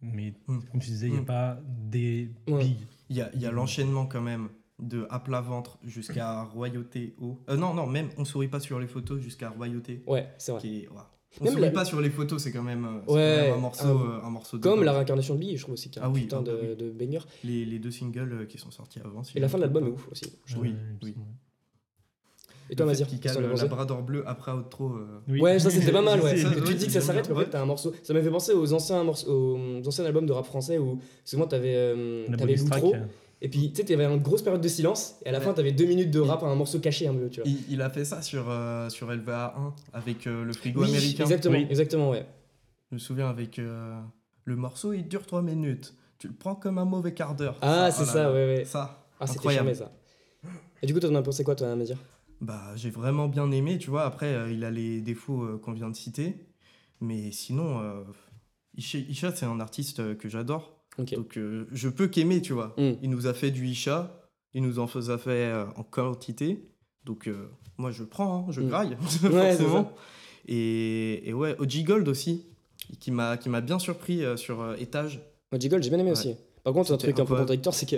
Mais 0.00 0.32
Mm. 0.48 0.58
comme 0.70 0.80
tu 0.80 0.88
disais, 0.88 1.06
il 1.08 1.12
n'y 1.12 1.18
a 1.18 1.22
Mm. 1.22 1.26
pas 1.26 1.60
des 1.90 2.30
big. 2.46 2.76
Il 3.10 3.16
y 3.16 3.20
a, 3.20 3.30
il 3.34 3.40
y 3.42 3.46
a 3.46 3.50
l'enchaînement 3.50 4.06
quand 4.06 4.22
même 4.22 4.48
de 4.82 5.06
à 5.10 5.20
plat 5.20 5.40
ventre 5.40 5.78
jusqu'à 5.84 6.42
royauté 6.42 7.14
haut. 7.20 7.38
Euh, 7.48 7.56
non, 7.56 7.72
non, 7.74 7.86
même 7.86 8.08
on 8.18 8.24
sourit 8.24 8.48
pas 8.48 8.60
sur 8.60 8.78
les 8.78 8.86
photos 8.88 9.20
jusqu'à 9.20 9.48
royauté. 9.50 10.02
Ouais, 10.06 10.28
c'est 10.38 10.52
vrai. 10.52 10.60
Qui 10.60 10.82
est, 10.82 10.88
ouais. 10.88 10.96
On 11.40 11.44
Même 11.44 11.52
sourit 11.54 11.64
la- 11.64 11.70
pas 11.70 11.84
sur 11.86 12.00
les 12.02 12.10
photos, 12.10 12.42
c'est 12.42 12.52
quand 12.52 12.62
même, 12.62 12.84
euh, 12.84 13.00
c'est 13.06 13.12
Ouais, 13.14 13.36
quand 13.38 13.42
même 13.46 13.54
un, 13.54 13.56
morceau, 13.58 13.84
un- 13.86 14.06
euh, 14.18 14.22
un 14.26 14.30
morceau 14.30 14.58
de 14.58 14.62
Comme 14.62 14.84
la 14.84 14.92
réincarnation 14.92 15.34
de 15.34 15.40
Billy, 15.40 15.56
je 15.56 15.62
trouve 15.62 15.72
aussi 15.74 15.88
qu'il 15.88 15.96
y 16.00 16.04
a 16.04 16.06
Ah 16.06 16.08
un 16.10 16.12
oui, 16.12 16.20
putain 16.22 16.38
ah 16.40 16.42
bah 16.42 16.52
de, 16.52 16.58
oui. 16.68 16.76
de 16.76 16.90
banger. 16.90 17.20
les, 17.44 17.64
les 17.64 17.78
deux 17.78 17.90
singles 17.90 18.46
qui 18.48 18.58
sont 18.58 18.70
sortis 18.70 18.98
avant. 19.02 19.22
si 19.24 19.38
Et 19.38 19.40
la 19.40 19.48
fin 19.48 19.56
de 19.56 19.62
l'album 19.62 19.86
est 19.86 19.90
ouf 19.90 20.08
aussi. 20.12 20.26
Oui, 20.58 20.74
oui. 21.02 21.14
Et 22.70 22.76
toi, 22.76 22.86
Mazir 22.86 23.06
que 23.08 23.16
cale 23.16 23.42
labrador 23.54 24.02
bleu 24.02 24.22
après 24.26 24.52
outro. 24.52 24.90
euh, 24.94 25.20
Oui. 25.28 25.40
Ouais, 25.40 25.58
ça 25.58 25.68
c'était 25.68 25.92
pas 25.92 26.00
mal, 26.00 26.20
ouais. 26.22 26.36
Ça, 26.38 26.50
tu 26.50 26.60
ouais, 26.62 26.74
dis 26.74 26.86
que 26.86 26.92
ça 26.92 27.00
s'arrête, 27.02 27.28
mais 27.28 27.34
en 27.36 27.38
fait 27.40 27.50
t'as 27.50 27.60
un 27.60 27.66
morceau. 27.66 27.92
Ça 28.02 28.14
m'a 28.14 28.22
fait 28.22 28.30
penser 28.30 28.52
aux 28.54 28.72
anciens, 28.72 29.02
morceaux, 29.04 29.58
aux 29.82 29.86
anciens 29.86 30.04
albums 30.06 30.24
de 30.26 30.32
rap 30.32 30.46
français 30.46 30.78
où 30.78 30.98
souvent 31.24 31.46
t'avais 31.46 31.74
euh, 31.74 32.26
l'outro, 32.28 32.94
et 33.44 33.48
puis 33.50 33.70
tu 33.72 33.76
sais, 33.76 33.84
t'avais 33.84 34.04
une 34.06 34.22
grosse 34.22 34.40
période 34.40 34.62
de 34.62 34.68
silence, 34.68 35.16
et 35.24 35.28
à 35.28 35.32
la 35.32 35.38
Ouais. 35.38 35.44
fin 35.44 35.52
t'avais 35.52 35.72
deux 35.72 35.84
minutes 35.84 36.10
de 36.10 36.20
rap 36.20 36.42
à 36.42 36.46
un 36.46 36.54
morceau 36.54 36.78
caché 36.80 37.06
un 37.08 37.14
peu, 37.14 37.28
tu 37.28 37.40
vois. 37.42 37.50
Il, 37.50 37.72
il 37.74 37.82
a 37.82 37.90
fait 37.90 38.04
ça 38.06 38.22
sur, 38.22 38.46
euh, 38.48 38.88
sur 38.88 39.10
LVA1 39.10 39.74
avec 39.92 40.26
euh, 40.26 40.44
le 40.44 40.52
frigo 40.54 40.80
Oui, 40.82 40.88
américain. 40.88 41.24
exactement, 41.24 41.58
Oui. 41.58 41.66
exactement, 41.68 42.10
ouais. 42.10 42.24
Je 42.90 42.94
me 42.94 42.98
souviens 43.00 43.28
avec 43.28 43.58
euh, 43.58 44.00
le 44.44 44.56
morceau, 44.56 44.92
il 44.94 45.06
dure 45.08 45.26
3 45.26 45.42
minutes. 45.42 45.94
Tu 46.18 46.28
le 46.28 46.34
prends 46.34 46.54
comme 46.54 46.78
un 46.78 46.84
mauvais 46.84 47.12
quart 47.14 47.34
d'heure. 47.34 47.56
Ah, 47.62 47.90
Ça, 47.90 47.90
c'est 47.90 48.02
oh 48.02 48.06
là 48.06 48.12
ça, 48.12 48.22
là. 48.24 48.32
ouais, 48.32 48.46
ouais. 48.58 48.64
Ça, 48.64 49.06
Ah, 49.18 49.26
c'était 49.26 49.38
incroyable. 49.38 49.74
charmé 49.74 49.92
ça. 49.92 49.92
Et 50.82 50.86
du 50.86 50.94
coup, 50.94 51.00
toi, 51.00 51.08
t'en 51.10 51.16
as 51.16 51.22
pensé 51.22 51.42
quoi, 51.42 51.54
toi, 51.56 51.74
Mazir 51.74 51.98
Bah, 52.40 52.72
j'ai 52.76 52.90
vraiment 52.90 53.26
bien 53.28 53.50
aimé, 53.50 53.78
tu 53.78 53.90
vois. 53.90 54.04
Après, 54.04 54.32
euh, 54.34 54.52
il 54.52 54.62
a 54.64 54.70
les 54.70 55.00
défauts 55.00 55.42
euh, 55.42 55.58
qu'on 55.58 55.72
vient 55.72 55.90
de 55.90 55.96
citer. 55.96 56.46
Mais 57.00 57.32
sinon, 57.32 57.80
euh, 57.80 58.02
Isha, 58.76 58.98
Isha, 58.98 59.34
c'est 59.34 59.46
un 59.46 59.58
artiste 59.58 59.98
euh, 60.00 60.14
que 60.14 60.28
j'adore. 60.28 60.81
Donc, 60.98 61.36
euh, 61.38 61.66
je 61.72 61.88
peux 61.88 62.06
qu'aimer, 62.06 62.42
tu 62.42 62.52
vois. 62.52 62.74
Mm. 62.76 62.92
Il 63.02 63.10
nous 63.10 63.26
a 63.26 63.34
fait 63.34 63.50
du 63.50 63.66
Isha. 63.66 64.18
Il 64.54 64.62
nous 64.62 64.78
en 64.78 64.84
a 64.84 65.18
fait 65.18 65.30
euh, 65.50 65.64
en 65.76 65.82
quantité. 65.82 66.68
Donc, 67.04 67.26
euh, 67.28 67.48
moi, 67.78 67.90
je 67.90 68.04
prends, 68.04 68.46
hein, 68.48 68.52
je 68.52 68.60
Mm. 68.60 68.68
graille, 68.68 68.96
forcément. 69.00 69.92
Et, 70.46 71.28
et 71.28 71.32
ouais, 71.32 71.56
OG 71.58 71.84
Gold 71.84 72.08
aussi, 72.08 72.46
qui 73.00 73.10
m'a 73.10 73.36
qui 73.36 73.48
m'a 73.48 73.60
bien 73.60 73.78
surpris 73.78 74.22
sur 74.36 74.74
Étage. 74.78 75.20
Moi, 75.50 75.58
Jiggle, 75.58 75.82
j'ai 75.82 75.88
bien 75.90 75.98
aimé 75.98 76.10
Ouais. 76.10 76.18
aussi. 76.18 76.34
Par 76.64 76.72
contre, 76.72 76.92
un 76.92 76.96
truc 76.96 77.18
un 77.18 77.24
peu 77.24 77.36
contradictoire, 77.36 77.74
c'est 77.74 77.86
que. 77.88 77.96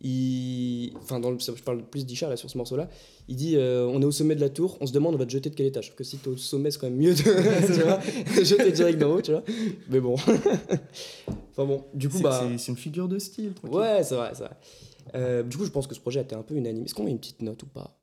Il... 0.00 0.92
Enfin, 0.98 1.18
dans 1.20 1.30
le... 1.30 1.38
je 1.40 1.50
parle 1.62 1.82
plus 1.84 2.06
d'Isha 2.06 2.28
là 2.28 2.36
sur 2.36 2.48
ce 2.48 2.56
morceau-là. 2.56 2.88
Il 3.26 3.36
dit 3.36 3.56
euh, 3.56 3.84
On 3.86 4.00
est 4.00 4.04
au 4.04 4.10
sommet 4.12 4.34
de 4.36 4.40
la 4.40 4.48
tour, 4.48 4.76
on 4.80 4.86
se 4.86 4.92
demande 4.92 5.14
on 5.14 5.18
va 5.18 5.26
te 5.26 5.30
jeter 5.32 5.50
de 5.50 5.54
quel 5.54 5.66
étage? 5.66 5.86
Sauf 5.88 5.96
que 5.96 6.04
si 6.04 6.18
t'es 6.18 6.28
au 6.28 6.36
sommet, 6.36 6.70
c'est 6.70 6.78
quand 6.78 6.88
même 6.88 6.98
mieux 6.98 7.14
de 7.14 7.22
tu 7.66 7.82
vois, 7.82 8.00
jeter 8.44 8.70
direct 8.72 8.98
d'en 8.98 9.14
haut, 9.16 9.20
tu 9.22 9.32
vois. 9.32 9.42
Mais 9.88 10.00
bon. 10.00 10.14
enfin 11.50 11.64
bon, 11.64 11.84
du 11.94 12.08
coup, 12.08 12.18
C'est 12.18 12.22
bah. 12.22 12.46
c'est- 12.48 12.58
c'est 12.58 12.72
une 12.72 12.78
figure 12.78 13.08
de 13.08 13.18
style. 13.18 13.52
tranquille. 13.54 13.76
Ouais, 13.76 14.02
c'est 14.04 14.14
vrai, 14.14 14.30
c'est 14.34 14.44
vrai. 14.44 14.56
Euh, 15.14 15.42
du 15.42 15.56
coup, 15.56 15.64
je 15.64 15.70
pense 15.70 15.86
que 15.86 15.94
ce 15.94 16.00
projet 16.00 16.20
a 16.20 16.22
été 16.22 16.34
un 16.34 16.42
peu 16.42 16.54
unanime. 16.54 16.84
Est-ce 16.84 16.94
qu'on 16.94 17.04
met 17.04 17.10
une 17.10 17.18
petite 17.18 17.42
note 17.42 17.62
ou 17.62 17.66
pas? 17.66 17.98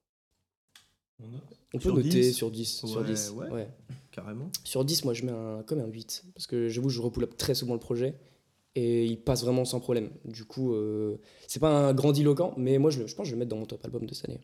On 1.23 1.27
note. 1.27 1.41
On 1.73 1.77
peut 1.77 1.83
Sur 1.89 1.95
noter 1.95 2.09
10? 2.09 2.33
sur 2.33 2.51
10. 2.51 2.65
sur, 2.85 2.97
Ouais, 2.97 3.03
10 3.05 3.33
ouais. 3.37 3.49
ouais. 3.51 3.67
Carrément. 4.11 4.49
Sur 4.63 4.83
10, 4.85 5.03
moi, 5.05 5.13
je 5.13 5.23
mets 5.25 5.31
un, 5.31 5.61
comme 5.65 5.79
un 5.79 5.87
8. 5.87 6.23
Parce 6.33 6.47
que 6.47 6.67
j'avoue, 6.69 6.89
je 6.89 7.01
repoule 7.01 7.23
up 7.25 7.37
très 7.37 7.53
souvent 7.53 7.73
le 7.73 7.79
projet. 7.79 8.15
Et 8.75 9.05
il 9.05 9.21
passe 9.21 9.43
vraiment 9.43 9.63
sans 9.63 9.79
problème. 9.79 10.11
Du 10.25 10.45
coup, 10.45 10.73
euh, 10.73 11.17
c'est 11.47 11.61
pas 11.61 11.69
un 11.69 11.93
grandiloquent, 11.93 12.53
mais 12.57 12.77
moi, 12.77 12.91
je, 12.91 13.01
pense 13.01 13.13
que 13.13 13.23
je 13.23 13.29
vais 13.29 13.35
le 13.35 13.39
mettre 13.39 13.51
dans 13.51 13.57
mon 13.57 13.65
top 13.65 13.83
album 13.85 14.05
de 14.05 14.13
cette 14.13 14.29
année. 14.29 14.41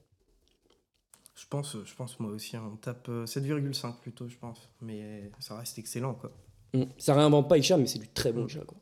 Je 1.36 1.46
pense, 1.50 1.76
je 1.84 1.96
pense 1.96 2.20
moi 2.20 2.32
aussi, 2.32 2.56
hein, 2.56 2.70
on 2.72 2.78
tape 2.78 3.08
euh, 3.10 3.26
7,5 3.26 4.00
plutôt, 4.00 4.28
je 4.30 4.38
pense. 4.38 4.70
Mais 4.82 5.30
ça 5.40 5.58
reste 5.58 5.78
excellent, 5.80 6.14
quoi. 6.14 6.32
Mm. 6.74 6.84
Ça 6.98 7.14
réinvente 7.14 7.50
pas 7.50 7.58
Isha, 7.58 7.78
mais 7.78 7.88
c'est 7.88 8.00
du 8.00 8.08
très 8.08 8.32
bon. 8.32 8.48
Isha, 8.48 8.62
quoi. 8.62 8.78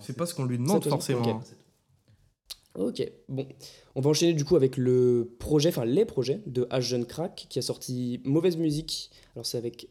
C'est 0.00 0.16
pas 0.16 0.26
ce 0.26 0.34
qu'on 0.34 0.46
lui 0.46 0.58
demande 0.58 0.84
forcément. 0.84 1.22
Ok. 1.22 1.46
Ok, 2.78 3.12
bon. 3.28 3.48
On 3.96 4.00
va 4.00 4.10
enchaîner 4.10 4.32
du 4.32 4.44
coup 4.44 4.54
avec 4.54 4.76
le 4.76 5.34
projet, 5.40 5.70
enfin 5.70 5.84
les 5.84 6.04
projets 6.04 6.40
de 6.46 6.64
H 6.70 6.80
Jeune 6.82 7.04
Crack 7.04 7.46
qui 7.48 7.58
a 7.58 7.62
sorti 7.62 8.20
Mauvaise 8.24 8.56
Musique. 8.56 9.10
Alors 9.34 9.44
c'est 9.44 9.58
avec, 9.58 9.88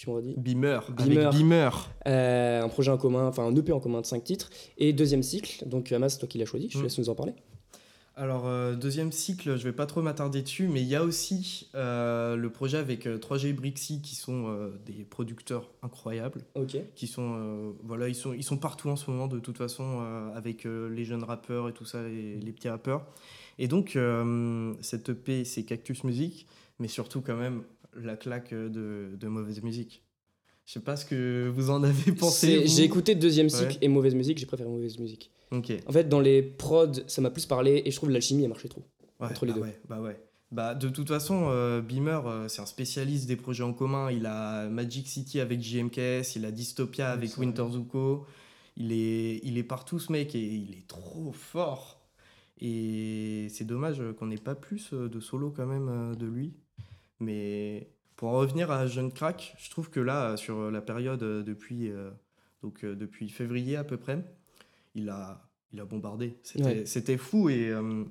tu 0.00 0.08
m'aurais 0.10 0.22
dit, 0.22 0.34
Beamer, 0.36 0.90
Beamer. 0.96 1.26
avec 1.26 1.38
Beamer. 1.38 1.70
Euh, 2.06 2.62
un 2.62 2.68
projet 2.68 2.90
en 2.90 2.96
commun, 2.96 3.26
enfin 3.26 3.44
un 3.44 3.54
EP 3.54 3.70
en 3.72 3.80
commun 3.80 4.00
de 4.00 4.06
5 4.06 4.24
titres. 4.24 4.48
Et 4.78 4.92
deuxième 4.94 5.22
cycle, 5.22 5.68
donc 5.68 5.92
Amas, 5.92 6.16
toi 6.18 6.26
qui 6.26 6.38
l'as 6.38 6.46
choisi, 6.46 6.68
je 6.70 6.74
te 6.74 6.78
Mm. 6.78 6.82
laisse 6.84 6.98
nous 6.98 7.10
en 7.10 7.14
parler. 7.14 7.34
Alors, 8.16 8.46
euh, 8.46 8.74
deuxième 8.74 9.12
cycle, 9.12 9.56
je 9.56 9.64
vais 9.64 9.72
pas 9.72 9.86
trop 9.86 10.02
m'attarder 10.02 10.42
dessus, 10.42 10.68
mais 10.68 10.82
il 10.82 10.88
y 10.88 10.96
a 10.96 11.02
aussi 11.04 11.68
euh, 11.74 12.36
le 12.36 12.50
projet 12.50 12.76
avec 12.76 13.06
euh, 13.06 13.18
3G 13.18 13.54
Brixie 13.54 14.02
qui 14.02 14.14
sont 14.14 14.46
euh, 14.48 14.70
des 14.84 15.04
producteurs 15.04 15.70
incroyables. 15.82 16.42
Ok. 16.54 16.76
qui 16.96 17.06
sont 17.06 17.34
euh, 17.38 17.70
voilà 17.84 18.08
ils 18.08 18.14
sont 18.14 18.34
ils 18.34 18.42
sont 18.42 18.58
partout 18.58 18.88
en 18.90 18.96
ce 18.96 19.10
moment 19.10 19.26
de 19.26 19.38
toute 19.38 19.56
façon 19.56 20.00
euh, 20.02 20.34
avec 20.34 20.66
euh, 20.66 20.88
les 20.90 21.04
jeunes 21.04 21.24
rappeurs 21.24 21.68
et 21.68 21.72
tout 21.72 21.84
ça 21.86 22.02
les, 22.02 22.36
les 22.36 22.52
petits 22.52 22.68
rappeurs 22.68 23.06
et 23.58 23.68
donc 23.68 23.96
euh, 23.96 24.74
cette 24.82 25.10
EP 25.10 25.44
c'est 25.44 25.62
Cactus 25.62 26.04
Music 26.04 26.46
mais 26.78 26.88
surtout 26.88 27.22
quand 27.22 27.36
même 27.36 27.62
la 27.94 28.16
claque 28.16 28.52
de, 28.54 29.10
de 29.18 29.28
mauvaise 29.28 29.62
musique 29.62 30.02
je 30.66 30.74
sais 30.74 30.80
pas 30.80 30.94
ce 30.96 31.04
que 31.04 31.48
vous 31.52 31.70
en 31.70 31.82
avez 31.82 32.12
pensé. 32.12 32.64
J'ai 32.68 32.84
écouté 32.84 33.16
deuxième 33.16 33.48
cycle 33.48 33.72
Ouais. 33.72 33.78
et 33.80 33.88
Mauvaise 33.88 34.14
Musique, 34.14 34.38
j'ai 34.38 34.46
préféré 34.46 34.68
Mauvaise 34.70 34.98
Musique. 35.00 35.32
En 35.50 35.90
fait, 35.92 36.08
dans 36.08 36.20
les 36.20 36.42
prods, 36.42 36.92
ça 37.08 37.20
m'a 37.20 37.30
plus 37.30 37.44
parlé 37.46 37.82
et 37.84 37.90
je 37.90 37.96
trouve 37.96 38.10
l'alchimie 38.10 38.44
a 38.44 38.48
marché 38.48 38.68
trop. 38.68 38.84
Ouais, 39.18 39.26
entre 39.26 39.46
les 39.46 39.52
bah 39.52 39.58
deux. 39.58 39.64
ouais, 39.64 39.80
bah 39.88 40.00
ouais 40.00 40.22
bah 40.52 40.74
de 40.76 40.88
toute 40.88 41.08
façon 41.08 41.46
euh, 41.48 41.80
Beamer 41.80 42.24
euh, 42.26 42.46
c'est 42.48 42.60
un 42.62 42.66
spécialiste 42.66 43.26
des 43.26 43.34
projets 43.36 43.64
en 43.64 43.72
commun 43.72 44.10
il 44.12 44.26
a 44.26 44.68
Magic 44.68 45.08
City 45.08 45.40
avec 45.40 45.60
JMKS 45.60 46.36
il 46.36 46.44
a 46.44 46.50
Dystopia 46.52 47.06
Oui, 47.08 47.12
avec 47.18 47.36
Winter 47.36 47.64
Zuko 47.70 48.24
il 48.76 48.92
est 48.92 49.40
il 49.44 49.58
est 49.58 49.62
partout 49.64 49.98
ce 49.98 50.10
mec 50.12 50.34
et 50.36 50.40
il 50.40 50.72
est 50.72 50.86
trop 50.86 51.32
fort 51.32 52.00
et 52.60 53.46
c'est 53.50 53.64
dommage 53.66 54.02
qu'on 54.18 54.26
n'ait 54.26 54.36
pas 54.36 54.54
plus 54.54 54.90
euh, 54.92 55.08
de 55.08 55.20
solo 55.20 55.50
quand 55.50 55.66
même 55.66 55.88
euh, 55.88 56.14
de 56.14 56.26
lui 56.26 56.52
mais 57.20 57.88
pour 58.16 58.30
en 58.30 58.38
revenir 58.38 58.70
à 58.70 58.86
Jeune 58.86 59.12
Crack 59.12 59.54
je 59.58 59.70
trouve 59.70 59.90
que 59.90 60.00
là 60.00 60.36
sur 60.36 60.70
la 60.70 60.80
période 60.80 61.22
euh, 61.22 61.42
depuis 61.42 61.90
euh, 61.90 62.10
donc 62.62 62.84
euh, 62.84 62.94
depuis 62.94 63.28
février 63.28 63.76
à 63.76 63.84
peu 63.84 63.96
près 63.96 64.24
il 64.94 65.08
a 65.08 65.48
il 65.72 65.80
a 65.80 65.84
bombardé 65.84 66.36
c'était 66.42 67.12
Ouais. 67.12 67.18
fou 67.18 67.48
et 67.48 67.68
euh, 67.68 68.04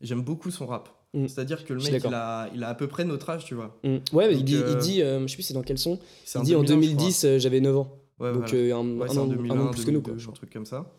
j'aime 0.00 0.22
beaucoup 0.22 0.50
son 0.50 0.66
rap 0.66 0.88
Mm. 1.14 1.28
c'est-à-dire 1.28 1.64
que 1.64 1.72
le 1.72 1.80
mec, 1.80 2.02
il 2.04 2.12
a, 2.12 2.50
il 2.54 2.64
a 2.64 2.68
à 2.68 2.74
peu 2.74 2.88
près 2.88 3.04
notre 3.04 3.30
âge, 3.30 3.44
tu 3.44 3.54
vois. 3.54 3.78
Mm. 3.84 3.98
Ouais, 4.12 4.26
mais 4.26 4.32
il 4.32 4.38
Donc, 4.38 4.44
dit, 4.46 4.54
il 4.68 4.76
dit 4.78 4.98
je 4.98 5.26
sais 5.28 5.34
plus 5.36 5.42
c'est 5.44 5.54
dans 5.54 5.62
quel 5.62 5.78
son, 5.78 6.00
il 6.34 6.42
dit 6.42 6.56
en 6.56 6.64
2001, 6.64 6.66
je 6.66 6.94
2010 6.96 7.24
euh, 7.24 7.38
j'avais 7.38 7.60
9 7.60 7.76
ans. 7.76 7.96
Ouais, 8.18 8.32
donc 8.32 8.48
voilà. 8.48 8.76
un, 8.76 8.96
Ouais, 8.98 9.04
un 9.04 9.08
c'est 9.12 9.18
en 9.18 9.22
an, 9.22 9.24
un 9.30 9.36
2001, 9.36 9.60
an 9.60 9.70
plus 9.70 9.84
que 9.84 9.90
nous. 9.92 10.02
Quoi, 10.02 10.14
2002, 10.14 10.28
un 10.30 10.32
truc 10.34 10.52
comme 10.52 10.66
ça. 10.66 10.92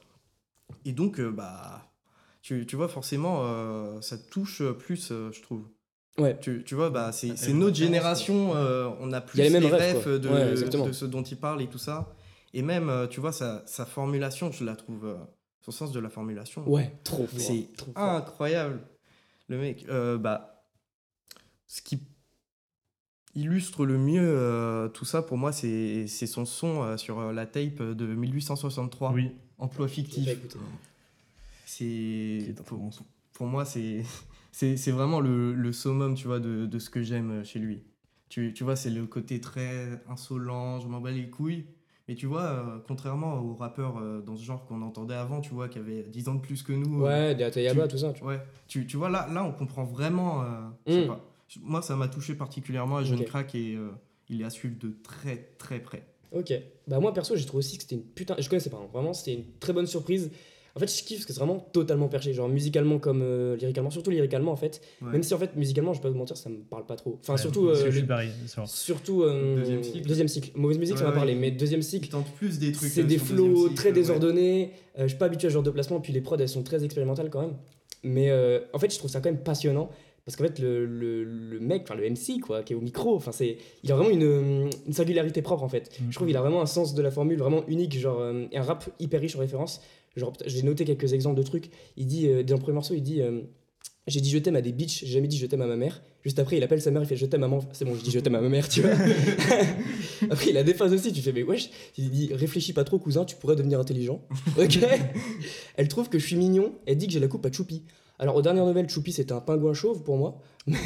Et 0.85 0.93
donc, 0.93 1.19
bah, 1.19 1.91
tu, 2.41 2.65
tu 2.65 2.77
vois, 2.77 2.87
forcément, 2.87 4.01
ça 4.01 4.17
touche 4.17 4.63
plus, 4.79 5.09
je 5.09 5.41
trouve. 5.41 5.63
Ouais. 6.17 6.37
Tu, 6.39 6.63
tu 6.65 6.75
vois, 6.75 6.89
bah, 6.89 7.11
c'est 7.11 7.35
c'est 7.37 7.51
notre 7.53 7.75
génération, 7.75 8.55
euh, 8.55 8.89
on 9.01 9.11
a 9.11 9.19
plus 9.21 9.37
les 9.37 9.49
mêmes 9.49 9.65
rêves, 9.65 10.07
de, 10.19 10.29
Ouais, 10.29 10.49
exactement. 10.51 10.87
de 10.87 10.91
ce 10.93 11.05
dont 11.05 11.23
il 11.23 11.37
parle 11.37 11.61
et 11.61 11.67
tout 11.67 11.77
ça. 11.77 12.13
Et 12.53 12.61
même, 12.61 12.87
euh, 12.89 13.05
tu 13.07 13.19
vois, 13.19 13.33
sa, 13.33 13.63
sa 13.65 13.85
formulation, 13.85 14.51
je 14.51 14.63
la 14.63 14.75
trouve. 14.75 15.05
euh, 15.05 15.15
son 15.61 15.71
sens 15.71 15.91
de 15.91 15.99
la 15.99 16.09
formulation. 16.09 16.63
Ouais, 16.69 16.93
trop 17.03 17.25
fort. 17.25 17.39
C'est 17.39 17.67
trop 17.75 17.91
fort. 17.91 18.03
incroyable. 18.03 18.81
Le 19.47 19.57
mec, 19.57 19.83
euh, 19.89 20.15
bah, 20.17 20.63
ce 21.67 21.81
qui 21.81 21.99
illustre 23.33 23.83
le 23.85 23.97
mieux 23.97 24.21
euh, 24.23 24.87
tout 24.89 25.05
ça 25.05 25.21
pour 25.23 25.37
moi, 25.39 25.51
c'est 25.51 26.05
c'est 26.07 26.27
son 26.27 26.45
son 26.45 26.83
euh, 26.83 26.97
sur 26.97 27.33
la 27.33 27.45
tape 27.47 27.81
de 27.81 28.05
1863, 28.05 29.11
Oui, 29.11 29.31
Emploi 29.57 29.87
fictif. 29.87 30.29
C'est 31.65 32.53
pour, 32.65 32.77
bon 32.77 32.91
son. 32.91 33.03
pour 33.33 33.47
moi, 33.47 33.65
c'est 33.65 34.03
c'est 34.75 34.91
vraiment 34.91 35.19
le, 35.19 35.53
le 35.53 35.71
summum, 35.73 36.15
tu 36.15 36.27
vois, 36.27 36.39
de, 36.39 36.65
de 36.65 36.79
ce 36.79 36.89
que 36.89 37.01
j'aime 37.01 37.43
chez 37.43 37.59
lui. 37.59 37.83
Tu, 38.29 38.53
tu 38.53 38.63
vois, 38.63 38.75
c'est 38.75 38.89
le 38.89 39.05
côté 39.05 39.39
très 39.41 40.01
insolent, 40.09 40.79
je 40.79 40.87
m'en 40.87 40.99
bats 41.01 41.11
les 41.11 41.29
couilles. 41.29 41.65
Mais 42.07 42.15
tu 42.15 42.25
vois, 42.27 42.43
euh, 42.43 42.77
contrairement 42.87 43.39
aux 43.39 43.55
rappeurs 43.55 43.97
euh, 43.97 44.21
dans 44.21 44.35
ce 44.37 44.43
genre 44.43 44.65
qu'on 44.65 44.81
entendait 44.83 45.15
avant, 45.15 45.41
tu 45.41 45.53
vois, 45.53 45.67
qui 45.69 45.79
avaient 45.79 46.03
10 46.03 46.29
ans 46.29 46.35
de 46.35 46.39
plus 46.41 46.61
que 46.61 46.71
nous. 46.71 47.03
euh, 47.03 47.29
Ouais, 47.29 47.35
des 47.35 47.43
Atayaba, 47.43 47.87
tout 47.87 47.97
ça. 47.97 48.13
Tu 48.13 48.23
vois. 48.23 48.33
Ouais, 48.33 48.41
tu, 48.67 48.85
tu 48.85 48.95
vois, 48.97 49.09
là, 49.09 49.27
là, 49.33 49.43
on 49.43 49.51
comprend 49.51 49.83
vraiment. 49.83 50.43
euh, 50.43 50.45
je 50.87 50.91
sais 50.93 51.03
Mm. 51.05 51.07
pas. 51.07 51.25
Moi, 51.61 51.81
ça 51.81 51.95
m'a 51.95 52.07
touché 52.07 52.35
particulièrement 52.35 52.97
à 52.97 53.03
Jeune 53.03 53.19
Ok. 53.21 53.25
Crack 53.25 53.55
et 53.55 53.75
euh, 53.75 53.89
il 54.29 54.41
est 54.41 54.45
à 54.45 54.49
suivre 54.49 54.75
de 54.79 54.91
très, 55.03 55.37
très 55.57 55.79
près. 55.79 56.03
Ok. 56.31 56.53
Bah 56.87 56.99
moi 56.99 57.13
perso 57.13 57.35
j'ai 57.35 57.45
trouvé 57.45 57.59
aussi 57.59 57.77
que 57.77 57.83
c'était 57.83 57.95
une 57.95 58.03
putain... 58.03 58.35
Je 58.39 58.49
connaissais 58.49 58.69
pas, 58.69 58.77
hein. 58.77 58.89
vraiment 58.91 59.13
c'était 59.13 59.33
une 59.35 59.45
très 59.59 59.71
bonne 59.73 59.85
surprise. 59.87 60.31
En 60.75 60.79
fait 60.79 60.87
je 60.87 61.03
kiffe 61.03 61.19
parce 61.19 61.25
que 61.25 61.31
c'est 61.33 61.39
vraiment 61.39 61.59
totalement 61.71 62.07
perché, 62.09 62.33
genre 62.33 62.49
musicalement 62.49 62.99
comme 62.99 63.21
euh, 63.23 63.55
lyricalement, 63.55 63.89
surtout 63.89 64.11
lyricalement 64.11 64.51
en 64.51 64.55
fait. 64.57 64.81
Ouais. 65.01 65.11
Même 65.13 65.23
si 65.23 65.33
en 65.33 65.37
fait 65.37 65.55
musicalement 65.55 65.93
je 65.93 65.99
vais 65.99 66.03
pas 66.03 66.09
vous 66.09 66.17
mentir 66.17 66.35
ça 66.35 66.49
me 66.49 66.57
parle 66.57 66.85
pas 66.85 66.97
trop. 66.97 67.17
Enfin 67.21 67.33
Ouais, 67.33 67.39
surtout... 67.39 67.67
euh, 67.69 67.89
le- 67.89 68.05
pareil. 68.05 68.29
Surtout 68.65 69.23
euh, 69.23 69.55
Deuxième 69.57 69.83
cycle. 69.83 70.07
deuxième 70.07 70.27
cycle. 70.27 70.51
Mauvaise 70.55 70.77
musique 70.77 70.97
ça 70.97 71.05
Ouais, 71.05 71.09
m'a 71.11 71.15
parlé, 71.15 71.35
mais 71.35 71.51
deuxième 71.51 71.81
cycle 71.81 72.09
tente 72.09 72.27
plus 72.35 72.59
des 72.59 72.71
trucs. 72.73 72.89
c'est 72.91 73.01
euh, 73.01 73.05
des 73.05 73.17
cycle, 73.19 73.73
très 73.75 73.91
désordonnés. 73.93 74.71
Euh, 74.97 75.03
je 75.03 75.07
suis 75.07 75.17
pas 75.17 75.25
habitué 75.27 75.47
à 75.47 75.49
ce 75.49 75.53
genre 75.53 75.63
de 75.63 75.71
placement, 75.71 75.99
puis 76.01 76.11
les 76.11 76.21
prods 76.21 76.37
elles 76.37 76.49
sont 76.49 76.63
très 76.63 76.83
expérimentales 76.83 77.29
quand 77.29 77.41
même. 77.41 77.53
Mais 78.03 78.29
euh, 78.29 78.59
en 78.73 78.79
fait 78.79 78.91
je 78.93 78.97
trouve 78.97 79.09
ça 79.09 79.21
quand 79.21 79.31
même 79.31 79.41
passionnant. 79.43 79.89
Parce 80.25 80.37
qu'en 80.37 80.45
fait, 80.45 80.57
le, 80.57 80.87
le, 80.87 81.23
le 81.23 81.59
mec, 81.59 81.83
enfin 81.83 81.93
le 81.93 82.09
MC, 82.09 82.39
quoi, 82.41 82.63
qui 82.63 82.73
est 82.73 82.75
au 82.75 82.81
micro, 82.81 83.15
enfin 83.15 83.31
c'est, 83.31 83.57
il 83.83 83.91
a 83.91 83.95
vraiment 83.95 84.09
une, 84.09 84.71
une 84.87 84.91
singularité 84.93 85.43
propre 85.43 85.61
en 85.61 85.67
fait. 85.69 85.91
Mm. 86.01 86.05
Je 86.09 86.15
trouve 86.15 86.25
qu'il 86.27 86.35
a 86.35 86.41
vraiment 86.41 86.63
un 86.63 86.65
sens 86.65 86.95
de 86.95 87.01
la 87.03 87.11
formule 87.11 87.37
vraiment 87.37 87.63
unique, 87.67 87.95
genre 87.95 88.19
euh, 88.19 88.45
un 88.51 88.61
rap 88.63 88.89
hyper 88.99 89.21
riche 89.21 89.35
en 89.35 89.39
références. 89.39 89.81
Genre, 90.15 90.33
j'ai 90.45 90.63
noté 90.63 90.85
quelques 90.85 91.13
exemples 91.13 91.37
de 91.37 91.43
trucs. 91.43 91.69
Il 91.97 92.07
dit, 92.07 92.27
euh, 92.27 92.43
dans 92.43 92.55
le 92.55 92.61
premier 92.61 92.75
morceau, 92.75 92.93
il 92.93 93.01
dit 93.01 93.21
euh, 93.21 93.41
J'ai 94.07 94.21
dit 94.21 94.29
je 94.29 94.37
t'aime 94.37 94.55
à 94.55 94.61
des 94.61 94.71
bitches, 94.71 95.01
j'ai 95.01 95.13
jamais 95.13 95.27
dit 95.27 95.37
je 95.37 95.45
t'aime 95.45 95.61
à 95.61 95.67
ma 95.67 95.75
mère. 95.75 96.01
Juste 96.23 96.39
après, 96.39 96.57
il 96.57 96.63
appelle 96.63 96.81
sa 96.81 96.91
mère, 96.91 97.03
il 97.03 97.07
fait 97.07 97.17
je 97.17 97.25
t'aime 97.25 97.41
maman. 97.41 97.59
C'est 97.73 97.85
bon, 97.85 97.95
je 97.95 98.01
dis 98.01 98.11
je 98.11 98.19
t'aime 98.19 98.35
à 98.35 98.41
ma 98.41 98.49
mère, 98.49 98.69
tu 98.69 98.81
vois. 98.81 98.91
après, 100.29 100.49
il 100.49 100.57
a 100.57 100.63
des 100.63 100.73
phases 100.73 100.93
aussi, 100.93 101.11
tu 101.11 101.21
fais 101.21 101.33
Mais 101.33 101.43
wesh, 101.43 101.69
il 101.97 102.09
dit 102.09 102.33
Réfléchis 102.33 102.73
pas 102.73 102.83
trop, 102.83 102.97
cousin, 102.97 103.25
tu 103.25 103.35
pourrais 103.35 103.55
devenir 103.55 103.79
intelligent. 103.79 104.21
Ok 104.57 104.79
Elle 105.75 105.87
trouve 105.87 106.09
que 106.09 106.17
je 106.17 106.25
suis 106.25 106.37
mignon, 106.37 106.73
elle 106.85 106.97
dit 106.97 107.07
que 107.07 107.13
j'ai 107.13 107.19
la 107.19 107.27
coupe 107.27 107.45
à 107.45 107.51
Choupi. 107.51 107.83
Alors, 108.17 108.35
aux 108.37 108.41
dernières 108.41 108.65
nouvelles, 108.65 108.89
Choupi 108.89 109.11
c'était 109.11 109.33
un 109.33 109.41
pingouin 109.41 109.73
chauve 109.73 110.01
pour 110.03 110.17
moi. 110.17 110.37
mais 110.67 110.77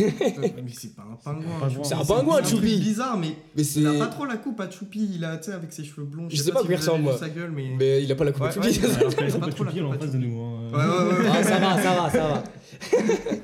c'est 0.73 0.95
pas 0.95 1.03
un 1.03 1.15
pingouin. 1.15 1.83
C'est 1.83 1.93
un 1.93 2.03
C'est 2.03 2.07
pingouin, 2.13 2.43
Choupi 2.43 2.77
bizarre, 2.79 3.17
mais 3.17 3.29
Mais 3.55 3.63
c'est. 3.63 3.79
il 3.81 3.87
a 3.87 3.93
pas 3.93 4.07
trop 4.07 4.25
la 4.25 4.37
coupe 4.37 4.59
à 4.59 4.69
Choupi. 4.69 5.09
Il 5.15 5.23
a, 5.23 5.37
tu 5.37 5.45
sais, 5.45 5.51
avec 5.53 5.71
ses 5.71 5.83
cheveux 5.83 6.05
blonds. 6.05 6.27
Je 6.29 6.35
sais 6.35 6.51
pas 6.51 6.59
à 6.59 6.61
si 6.63 6.67
quoi 6.67 6.75
il 6.75 6.77
ressemble, 6.79 7.13
sa 7.17 7.29
gueule, 7.29 7.51
mais. 7.51 7.69
Mais 7.77 8.03
il 8.03 8.11
a 8.11 8.15
pas 8.15 8.23
la 8.25 8.31
coupe 8.31 8.43
à 8.43 8.51
Choupi. 8.51 8.67
ouais. 8.67 8.73
Que 8.75 9.23
les 9.23 9.31
Pas 9.31 9.39
pas 9.39 9.47
trop 9.51 9.63
la 9.63 9.71
Choupi, 9.71 9.79
elle 9.79 9.83
est 9.83 9.87
en 9.87 9.91
coupe 9.91 10.01
à 10.01 10.05
face 10.05 10.11
de 10.11 10.17
nous. 10.17 10.41
hein. 10.41 10.69
Ouais, 10.71 11.23
ouais, 11.23 11.29
ouais. 11.29 11.43
Ça 11.43 11.59
va, 11.59 11.81
ça 11.81 11.95
va, 12.01 12.09
ça 12.09 12.27
va. 12.27 12.43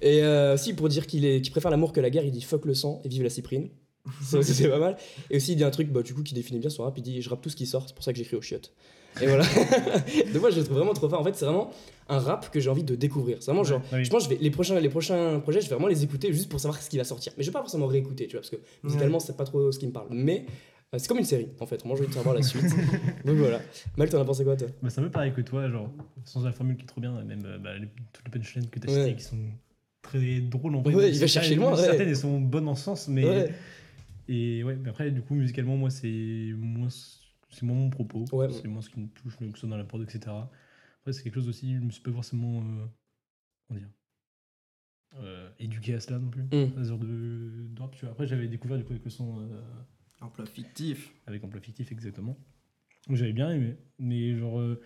Et 0.00 0.22
euh, 0.22 0.56
si, 0.56 0.74
pour 0.74 0.88
dire 0.88 1.06
qu'il 1.06 1.24
est- 1.24 1.40
qu'il 1.40 1.50
préfère 1.50 1.70
l'amour 1.72 1.92
que 1.92 2.00
la 2.00 2.10
guerre, 2.10 2.24
il 2.24 2.30
dit 2.30 2.40
fuck 2.42 2.64
le 2.64 2.74
sang 2.74 3.00
et 3.04 3.08
vive 3.08 3.22
la 3.24 3.30
cyprine. 3.30 3.68
C'est 4.42 4.68
pas 4.68 4.78
mal. 4.78 4.96
Et 5.30 5.36
aussi, 5.36 5.52
il 5.52 5.56
dit 5.56 5.64
un 5.64 5.70
truc 5.70 5.90
bah, 5.90 6.02
du 6.02 6.14
coup, 6.14 6.22
qui 6.22 6.34
définit 6.34 6.58
bien 6.60 6.70
son 6.70 6.82
rap. 6.84 6.96
Il 6.98 7.02
dit 7.02 7.20
Je 7.22 7.28
rappe 7.30 7.40
tout 7.42 7.50
ce 7.50 7.56
qui 7.56 7.66
sort, 7.66 7.84
c'est 7.86 7.94
pour 7.94 8.04
ça 8.04 8.12
que 8.12 8.18
j'écris 8.18 8.36
au 8.36 8.42
chiottes. 8.42 8.72
Et 9.20 9.26
voilà. 9.26 9.44
Donc, 10.32 10.40
moi, 10.42 10.50
je 10.50 10.56
le 10.58 10.64
trouve 10.64 10.76
vraiment 10.76 10.92
trop 10.94 11.08
fort. 11.08 11.20
En 11.20 11.24
fait, 11.24 11.34
c'est 11.34 11.44
vraiment 11.44 11.70
un 12.08 12.18
rap 12.18 12.50
que 12.50 12.60
j'ai 12.60 12.70
envie 12.70 12.84
de 12.84 12.94
découvrir. 12.94 13.38
C'est 13.40 13.50
vraiment 13.50 13.64
genre. 13.64 13.80
Ouais, 13.92 13.98
oui. 13.98 14.04
Je 14.04 14.10
pense 14.10 14.28
que 14.28 14.34
je 14.34 14.38
vais, 14.38 14.42
les, 14.44 14.50
prochains, 14.50 14.78
les 14.78 14.88
prochains 14.88 15.40
projets, 15.40 15.60
je 15.60 15.66
vais 15.68 15.74
vraiment 15.74 15.88
les 15.88 16.04
écouter 16.04 16.32
juste 16.32 16.48
pour 16.48 16.60
savoir 16.60 16.80
ce 16.80 16.88
qui 16.88 16.98
va 16.98 17.04
sortir. 17.04 17.32
Mais 17.36 17.42
je 17.42 17.48
vais 17.48 17.52
pas 17.52 17.60
forcément 17.60 17.86
réécouter, 17.86 18.26
tu 18.26 18.32
vois, 18.32 18.40
parce 18.42 18.50
que 18.50 18.56
musicalement, 18.84 19.18
c'est 19.18 19.36
pas 19.36 19.44
trop 19.44 19.72
ce 19.72 19.78
qui 19.78 19.86
me 19.86 19.92
parle. 19.92 20.08
Mais 20.10 20.44
euh, 20.94 20.98
c'est 20.98 21.08
comme 21.08 21.18
une 21.18 21.24
série, 21.24 21.48
en 21.58 21.66
fait. 21.66 21.84
Moi, 21.84 21.96
j'ai 21.96 22.02
envie 22.02 22.10
de 22.10 22.14
savoir 22.14 22.34
la 22.34 22.42
suite. 22.44 22.62
Donc 23.24 23.36
voilà. 23.36 23.60
Mal, 23.96 24.08
t'en 24.08 24.20
as 24.20 24.24
pensé 24.24 24.44
quoi, 24.44 24.56
toi? 24.56 24.68
Bah, 24.82 24.90
c'est 24.90 25.00
un 25.00 25.04
peu 25.04 25.10
pareil 25.10 25.32
que 25.34 25.40
toi, 25.40 25.68
genre, 25.68 25.90
sans 26.24 26.42
la 26.44 26.52
formule 26.52 26.76
qui 26.76 26.84
est 26.84 26.86
trop 26.86 27.00
bien, 27.00 27.10
même 27.24 27.42
euh, 27.44 27.58
bah, 27.58 27.70
les- 27.76 27.88
toutes 28.12 28.24
les 28.26 28.38
punchlines 28.38 28.68
que 28.70 28.78
tu 28.78 28.88
as 28.88 28.92
Ouais. 28.92 29.00
citées 29.04 29.16
qui 29.16 29.24
sont 29.24 29.36
très 30.02 30.40
drôles 30.40 30.76
en 30.76 30.82
vrai. 30.82 30.94
Ouais, 30.94 31.10
il 31.10 31.18
va 31.18 31.26
chercher 31.26 31.56
loin, 31.56 31.72
ouais. 31.74 31.82
Certaines, 31.82 32.08
elles 32.08 32.16
sont 32.16 32.40
bonnes 32.40 32.68
en 32.68 32.76
sens, 32.76 33.08
mais. 33.08 33.50
Ouais. 34.28 34.34
Et 34.34 34.64
ouais, 34.64 34.76
mais 34.76 34.90
après, 34.90 35.10
du 35.10 35.22
coup, 35.22 35.34
musicalement, 35.34 35.76
moi, 35.76 35.90
c'est 35.90 36.52
moins, 36.56 36.88
c'est 36.90 37.62
moins 37.62 37.76
mon 37.76 37.90
propos. 37.90 38.24
Ouais. 38.32 38.50
C'est 38.52 38.68
moins 38.68 38.82
ce 38.82 38.90
qui 38.90 39.00
me 39.00 39.08
touche, 39.08 39.36
que 39.36 39.44
ce 39.52 39.56
soit 39.60 39.68
dans 39.68 39.76
la 39.76 39.84
prod, 39.84 40.02
etc. 40.02 40.20
Après, 41.00 41.12
c'est 41.12 41.22
quelque 41.22 41.34
chose 41.36 41.48
aussi, 41.48 41.74
je 41.76 41.80
me 41.80 41.90
suis 41.90 42.02
pas 42.02 42.12
forcément. 42.12 42.58
Euh, 42.60 42.86
comment 43.68 43.80
dire 43.80 43.88
euh, 45.20 45.48
éduqué 45.58 45.94
à 45.94 46.00
cela 46.00 46.18
non 46.18 46.28
plus. 46.28 46.42
Mm. 46.42 46.78
À 46.78 46.84
ce 46.84 46.88
genre 46.90 46.98
de, 46.98 47.66
de 47.70 47.80
rap, 47.80 47.94
tu 47.94 48.04
vois. 48.04 48.12
Après, 48.12 48.26
j'avais 48.26 48.46
découvert 48.46 48.76
du 48.76 48.84
coup 48.84 48.92
avec 48.92 49.04
le 49.04 49.10
son. 49.10 49.40
euh, 49.40 49.60
Emploi 50.20 50.46
fictif. 50.46 51.12
avec 51.26 51.42
emploi 51.44 51.60
fictif 51.60 51.90
exactement. 51.92 52.36
Donc 53.06 53.16
j'avais 53.16 53.32
bien 53.32 53.50
aimé, 53.50 53.76
mais 53.98 54.36
genre 54.36 54.58
euh, 54.60 54.80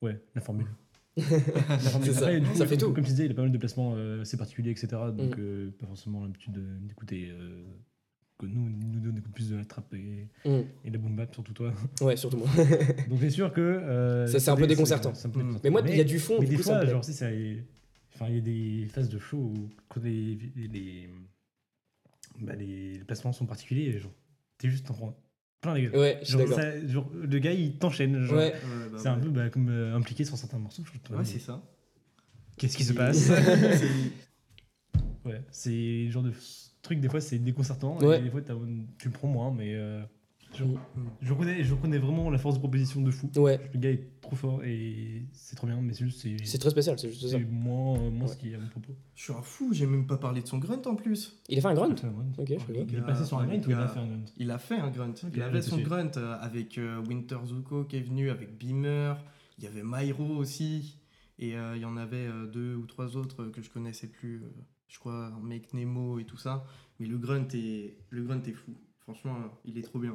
ouais 0.00 0.18
la 0.34 0.40
formule. 0.40 0.66
La 1.16 1.78
formule. 1.78 2.08
C'est 2.08 2.14
ça. 2.14 2.20
Après, 2.26 2.40
du 2.40 2.46
coup, 2.46 2.54
Ça 2.54 2.66
fait 2.66 2.78
comme, 2.78 2.88
tout. 2.90 2.94
Comme 2.94 3.04
tu 3.04 3.10
disais, 3.10 3.26
il 3.26 3.32
a 3.32 3.34
pas 3.34 3.42
mal 3.42 3.50
de 3.52 3.58
placements 3.58 3.94
euh, 3.96 4.22
assez 4.22 4.36
particuliers, 4.38 4.70
etc. 4.70 4.88
Donc 5.12 5.36
Mm. 5.36 5.40
euh, 5.40 5.70
pas 5.78 5.86
forcément 5.86 6.22
l'habitude 6.24 6.52
de- 6.52 6.78
d'écouter. 6.86 7.30
Que 8.40 8.46
nous, 8.46 8.68
nous 8.70 9.10
on 9.12 9.16
écoute 9.16 9.32
plus 9.32 9.50
de 9.50 9.56
la 9.56 9.64
trap 9.64 9.92
et, 9.94 10.26
Mm. 10.48 10.62
et 10.84 10.90
la 10.90 10.98
boom 10.98 11.14
bap 11.16 11.32
surtout 11.34 11.52
toi. 11.52 11.72
Ouais, 12.00 12.16
surtout 12.16 12.38
moi. 12.38 12.48
Donc 13.08 13.18
c'est 13.20 13.30
sûr 13.30 13.52
que 13.52 13.60
euh, 13.60 14.26
Ça, 14.26 14.40
c'est 14.40 14.50
un 14.50 14.56
peu 14.56 14.66
déconcertant. 14.66 15.12
c'est 15.14 15.26
un 15.26 15.30
peu 15.30 15.40
Mm. 15.40 15.42
déconcertant. 15.42 15.64
Mais 15.64 15.70
moi, 15.70 15.82
il 15.86 15.96
y 15.96 16.00
a 16.00 16.04
du 16.04 16.18
fond, 16.18 16.36
mais 16.40 16.46
du 16.46 16.52
des 16.52 16.56
coup, 16.56 16.62
ça 16.62 16.76
me 16.78 16.80
fois, 16.84 16.90
genre 16.90 17.04
si 17.04 17.12
ça, 17.12 17.26
enfin 18.14 18.26
il 18.28 18.34
y 18.34 18.38
a 18.38 18.40
des 18.40 18.86
phases 18.88 19.08
de 19.08 19.18
show 19.18 19.36
où 19.38 19.68
quand 19.88 20.02
les 20.02 20.38
les, 20.56 21.08
bah, 22.40 22.54
les, 22.56 22.94
les 22.94 23.04
placements 23.04 23.32
sont 23.32 23.46
particuliers, 23.46 23.84
et 23.94 23.98
genre 23.98 24.12
t'es 24.58 24.68
juste 24.68 24.90
en 24.90 24.94
prends 24.94 25.16
plein 25.60 25.74
la 25.74 25.80
gueule. 25.82 25.96
Ouais, 25.96 26.18
je 26.22 26.24
suis 26.24 26.32
Genre, 26.38 26.40
d'accord. 26.48 26.58
ça- 26.58 26.86
genre, 26.86 27.10
le 27.14 27.38
gars 27.38 27.52
il 27.52 27.76
t'enchaîne. 27.76 28.22
genre. 28.22 28.38
Ouais. 28.38 28.52
Ouais, 28.54 28.88
bah 28.92 28.98
C'est 28.98 29.08
un 29.08 29.16
ouais. 29.16 29.22
peu 29.22 29.28
bah, 29.30 29.50
comme 29.50 29.68
euh, 29.68 29.94
impliqué 29.94 30.24
sur 30.24 30.36
certains 30.38 30.58
morceaux. 30.58 30.82
Je 30.90 30.98
trouve, 31.00 31.18
Ouais, 31.18 31.24
c'est 31.24 31.38
ça. 31.38 31.62
Qu'est-ce 32.56 32.76
qui 32.76 32.84
se 32.84 32.92
passe? 32.94 33.30
Ouais, 35.24 35.42
c'est 35.50 35.70
le 36.06 36.10
genre 36.10 36.22
de 36.22 36.32
truc, 36.82 37.00
des 37.00 37.08
fois 37.08 37.20
c'est 37.20 37.38
déconcertant, 37.38 37.98
Ouais. 37.98 38.18
et 38.18 38.22
des 38.22 38.30
fois 38.30 38.40
t'as- 38.42 38.54
tu 38.98 39.08
le 39.08 39.12
prends 39.12 39.28
moins, 39.28 39.52
mais 39.52 39.74
euh, 39.74 40.02
je, 40.54 40.64
Mm. 40.64 40.78
je, 41.20 41.32
reconnais, 41.32 41.62
je 41.62 41.74
reconnais 41.74 41.98
vraiment 41.98 42.28
la 42.30 42.38
force 42.38 42.56
de 42.56 42.58
proposition 42.60 43.00
de 43.02 43.10
fou. 43.12 43.30
Ouais, 43.36 43.60
Le 43.72 43.78
gars 43.78 43.90
est 43.90 44.20
trop 44.20 44.34
fort 44.34 44.64
et 44.64 45.22
c'est 45.32 45.54
trop 45.54 45.66
bien, 45.68 45.80
mais 45.80 45.92
c'est 45.94 46.04
juste 46.04 46.26
c'est 46.44 46.58
très 46.58 46.70
spécial, 46.70 46.98
c'est 46.98 47.08
juste 47.10 47.22
ça. 47.22 47.28
c'est 47.28 47.44
moins, 47.44 47.98
euh, 47.98 48.10
moins 48.10 48.26
Ouais. 48.26 48.32
ce 48.32 48.36
qui 48.36 48.50
est 48.50 48.54
à 48.54 48.58
mon 48.58 48.66
propos. 48.68 48.94
Je 49.14 49.22
suis 49.22 49.32
un 49.32 49.42
fou, 49.42 49.72
j'ai 49.72 49.86
même 49.86 50.06
pas 50.06 50.16
parlé 50.16 50.40
de 50.42 50.46
son 50.48 50.58
grunt 50.58 50.82
en 50.86 50.96
plus. 50.96 51.40
Il 51.48 51.58
a 51.58 51.60
fait 51.60 51.68
un 51.68 51.74
grunt. 51.74 51.90
Ok, 52.38 52.48
je 52.48 52.54
pas. 52.56 52.72
Il 52.88 52.94
est 52.98 53.00
passé 53.02 53.24
sur 53.24 53.38
un 53.38 53.46
grind 53.46 53.64
ou 53.66 53.70
il 53.70 53.76
a 53.76 53.86
fait 53.88 54.00
un 54.00 54.06
grind 54.06 54.30
Il 54.38 54.50
a 54.50 54.58
fait 54.58 54.74
un 54.78 54.88
grunt. 54.90 55.10
Ok, 55.10 55.30
il 55.36 55.42
avait 55.42 55.62
son 55.62 55.78
grunt 55.78 56.10
euh, 56.16 56.36
avec 56.40 56.78
euh, 56.78 57.00
Winter 57.06 57.38
Zuko 57.46 57.84
qui 57.84 57.96
est 57.96 58.02
venu, 58.02 58.30
avec 58.30 58.58
Beamer. 58.58 59.14
Il 59.58 59.64
y 59.64 59.66
avait 59.68 59.82
Myro 59.84 60.24
aussi. 60.36 60.96
Et 61.38 61.56
euh, 61.56 61.74
il 61.76 61.80
y 61.82 61.84
en 61.86 61.96
avait 61.96 62.26
euh, 62.26 62.46
deux 62.46 62.74
ou 62.74 62.86
trois 62.86 63.16
autres 63.16 63.44
que 63.46 63.62
je 63.62 63.70
connaissais 63.70 64.08
plus. 64.08 64.42
Je 64.90 64.98
crois 64.98 65.30
Make 65.42 65.72
Nemo 65.72 66.18
et 66.18 66.24
tout 66.24 66.36
ça. 66.36 66.64
Mais 66.98 67.06
le 67.06 67.16
grunt 67.16 67.48
est, 67.54 67.96
le 68.10 68.22
grunt 68.24 68.42
est 68.46 68.52
fou. 68.52 68.72
Franchement, 69.00 69.36
il 69.64 69.78
est 69.78 69.82
trop 69.82 69.98
bien. 69.98 70.14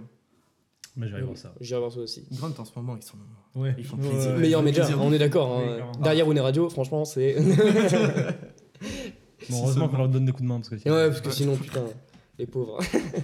Vais 0.98 1.12
aller 1.14 1.24
voir 1.24 1.36
ça. 1.38 1.54
J'irai 1.60 1.80
voir 1.82 1.92
ça 1.92 2.00
aussi. 2.00 2.26
Grunt 2.32 2.54
en 2.58 2.64
ce 2.64 2.72
moment, 2.78 2.96
ils 2.96 3.04
sont. 3.04 3.18
Ouais, 3.56 3.76
Ils 3.78 3.84
font 3.84 3.98
Ouais, 3.98 4.10
plaisir. 4.10 4.32
ouais. 4.32 4.38
Meilleur 4.40 4.62
média, 4.64 4.88
on 5.00 5.12
est 5.12 5.18
d'accord. 5.20 5.58
Hein. 5.60 5.92
Derrière 6.02 6.28
One 6.28 6.40
Radio, 6.40 6.70
franchement, 6.70 7.04
c'est. 7.04 7.36
Bon, 9.50 9.62
heureusement 9.64 9.88
qu'on 9.90 9.98
leur 9.98 10.10
donne 10.10 10.26
des 10.26 10.32
coups 10.32 10.44
de 10.44 10.48
main 10.48 10.56
parce 10.60 10.70
que 10.70 10.76
Ouais, 10.76 11.08
parce 11.10 11.22
que 11.22 11.30
sinon, 11.32 11.56
putain, 11.56 11.84
les 12.40 12.48
pauvres. 12.48 12.80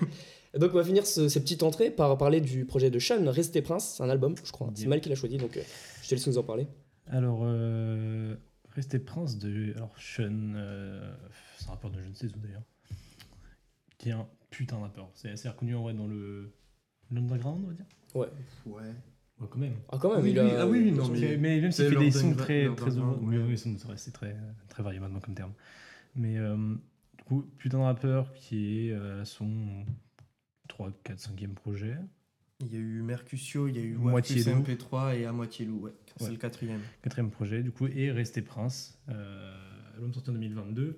Donc, 0.60 0.72
on 0.74 0.78
va 0.78 0.84
finir 0.84 1.06
ce- 1.08 1.30
ces 1.30 1.40
petites 1.40 1.64
entrées 1.64 1.90
par 1.90 2.16
parler 2.18 2.42
du 2.42 2.66
projet 2.66 2.90
de 2.92 3.00
Sean, 3.00 3.24
Rester 3.32 3.62
Prince. 3.62 3.96
C'est 3.98 4.04
un 4.04 4.10
album, 4.10 4.36
je 4.44 4.52
crois. 4.52 4.70
C'est. 4.76 4.86
Mal 4.88 5.00
qui 5.02 5.10
l'a 5.10 5.16
choisi, 5.16 5.38
donc 5.38 5.56
euh, 5.58 5.62
je 6.04 6.10
te 6.10 6.16
laisse 6.16 6.28
nous 6.28 6.38
en 6.38 6.44
parler. 6.44 6.68
Alors, 7.08 7.40
euh, 7.44 8.36
Rester 8.76 9.00
Prince 9.00 9.38
de. 9.38 9.74
Alors, 9.76 9.94
Sean, 9.98 10.54
euh, 10.56 11.14
c'est 11.58 11.68
un 11.68 11.72
rappeur 11.72 11.92
de 11.92 12.02
je 12.02 12.08
ne 12.08 12.14
sais 12.14 12.28
où 12.28 12.40
d'ailleurs. 12.40 12.64
Qui 13.98 14.10
est 14.10 14.14
un 14.14 14.28
putain 14.50 14.78
de 14.78 14.82
rappeur. 14.84 15.10
C'est 15.14 15.30
assez 15.30 15.50
reconnu 15.50 15.76
en 15.76 15.84
vrai 15.84 15.94
dans 15.94 16.08
le. 16.08 16.52
L'underground, 17.12 17.64
on 17.66 17.68
va 17.68 17.74
dire 17.74 17.86
Ouais. 18.16 18.28
Ouais, 18.66 19.48
quand 19.50 19.58
même. 19.60 19.76
Ah, 19.90 19.98
quand 20.00 20.14
même, 20.16 20.24
Oui, 20.24 20.32
il 20.32 20.40
a. 20.40 20.44
oui, 20.46 20.52
ah 20.58 20.68
oui, 20.68 20.80
oui, 20.84 20.92
non, 20.92 21.10
mais- 21.10 21.38
mais 21.38 21.60
même 21.60 21.72
s'il 21.72 21.86
c'est 21.86 21.90
fait 21.92 21.98
des 22.00 22.12
sons 22.12 22.34
très, 22.36 22.74
très 22.76 22.98
oui, 22.98 23.38
ouais. 23.38 23.44
oui, 23.44 23.58
c'est 23.58 23.70
vrai, 23.84 23.98
c'est 23.98 24.12
très, 24.12 24.36
très 24.70 24.84
varié 24.84 25.00
maintenant 25.00 25.20
comme 25.20 25.34
terme. 25.36 25.54
Mais 26.16 26.38
euh, 26.38 26.76
du 27.18 27.24
coup, 27.26 27.42
putain 27.58 27.80
de 27.80 27.84
rappeur 27.84 28.32
qui 28.34 28.88
est 28.88 28.92
euh, 28.94 29.22
à 29.22 29.26
son 29.26 29.86
3, 30.70 30.92
4, 31.04 31.20
5e 31.20 31.54
projet. 31.54 31.98
Il 32.66 32.74
y 32.74 32.78
a 32.78 32.80
eu 32.80 33.02
Mercutio, 33.02 33.68
il 33.68 33.76
y 33.76 33.80
a 33.80 33.84
eu 33.84 33.96
Moitié 33.96 34.44
loup. 34.44 34.62
MP3 34.64 35.18
et 35.20 35.26
à 35.26 35.32
moitié 35.32 35.66
loup. 35.66 35.82
Ouais. 35.86 35.92
C'est 36.18 36.26
Ouais. 36.26 36.32
le 36.32 36.38
quatrième. 36.38 36.82
quatrième 37.02 37.32
projet, 37.32 37.64
du 37.64 37.72
coup, 37.72 37.88
et 37.88 38.12
Rester 38.12 38.42
Prince. 38.42 39.00
Euh, 39.10 39.54
album 39.96 40.14
sorti 40.14 40.30
en 40.30 40.34
2022. 40.34 40.98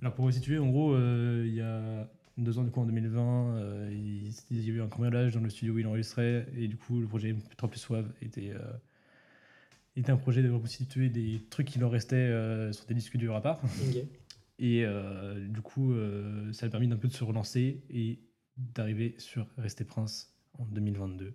Alors, 0.00 0.14
pour 0.14 0.24
vous 0.24 0.32
situer, 0.32 0.58
en 0.58 0.68
gros, 0.68 0.94
euh, 0.94 1.44
il 1.46 1.54
y 1.54 1.60
a 1.60 2.10
deux 2.38 2.58
ans 2.58 2.64
du 2.64 2.70
coup 2.70 2.80
en 2.80 2.86
2020, 2.86 3.56
euh, 3.56 3.88
il, 3.92 4.32
il 4.50 4.66
y 4.66 4.70
a 4.70 4.74
eu 4.74 4.80
un 4.80 4.88
cambriolage 4.88 5.34
dans 5.34 5.40
le 5.40 5.50
studio 5.50 5.74
où 5.74 5.78
il 5.78 5.86
enregistrait 5.86 6.46
et 6.56 6.66
du 6.66 6.76
coup 6.78 6.98
le 6.98 7.06
projet 7.06 7.36
3 7.58 7.68
plus 7.68 7.78
Suave 7.78 8.10
était, 8.22 8.52
euh, 8.54 8.58
était 9.96 10.10
un 10.12 10.16
projet 10.16 10.42
de 10.42 10.48
reconstituer 10.48 11.10
des 11.10 11.42
trucs 11.50 11.66
qui 11.68 11.78
leur 11.78 11.90
restaient 11.90 12.16
euh, 12.16 12.72
sur 12.72 12.86
des 12.86 12.94
disques 12.94 13.18
durs 13.18 13.36
à 13.36 13.42
part. 13.42 13.60
Et 14.58 14.84
euh, 14.84 15.46
du 15.48 15.60
coup, 15.60 15.92
euh, 15.92 16.52
ça 16.52 16.66
a 16.66 16.68
permis 16.70 16.88
d'un 16.88 16.96
peu 16.96 17.08
de 17.08 17.12
se 17.12 17.22
relancer 17.24 17.82
et 17.90 18.18
d'arriver 18.56 19.14
sur 19.18 19.46
Rester 19.58 19.84
Prince 19.84 20.31
en 20.58 20.64
2022, 20.66 21.34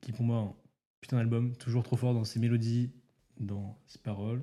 qui 0.00 0.12
pour 0.12 0.24
moi, 0.24 0.56
putain 1.00 1.16
d'album, 1.16 1.54
toujours 1.56 1.82
trop 1.82 1.96
fort 1.96 2.14
dans 2.14 2.24
ses 2.24 2.38
mélodies, 2.40 2.92
dans 3.38 3.78
ses 3.86 3.98
paroles, 3.98 4.42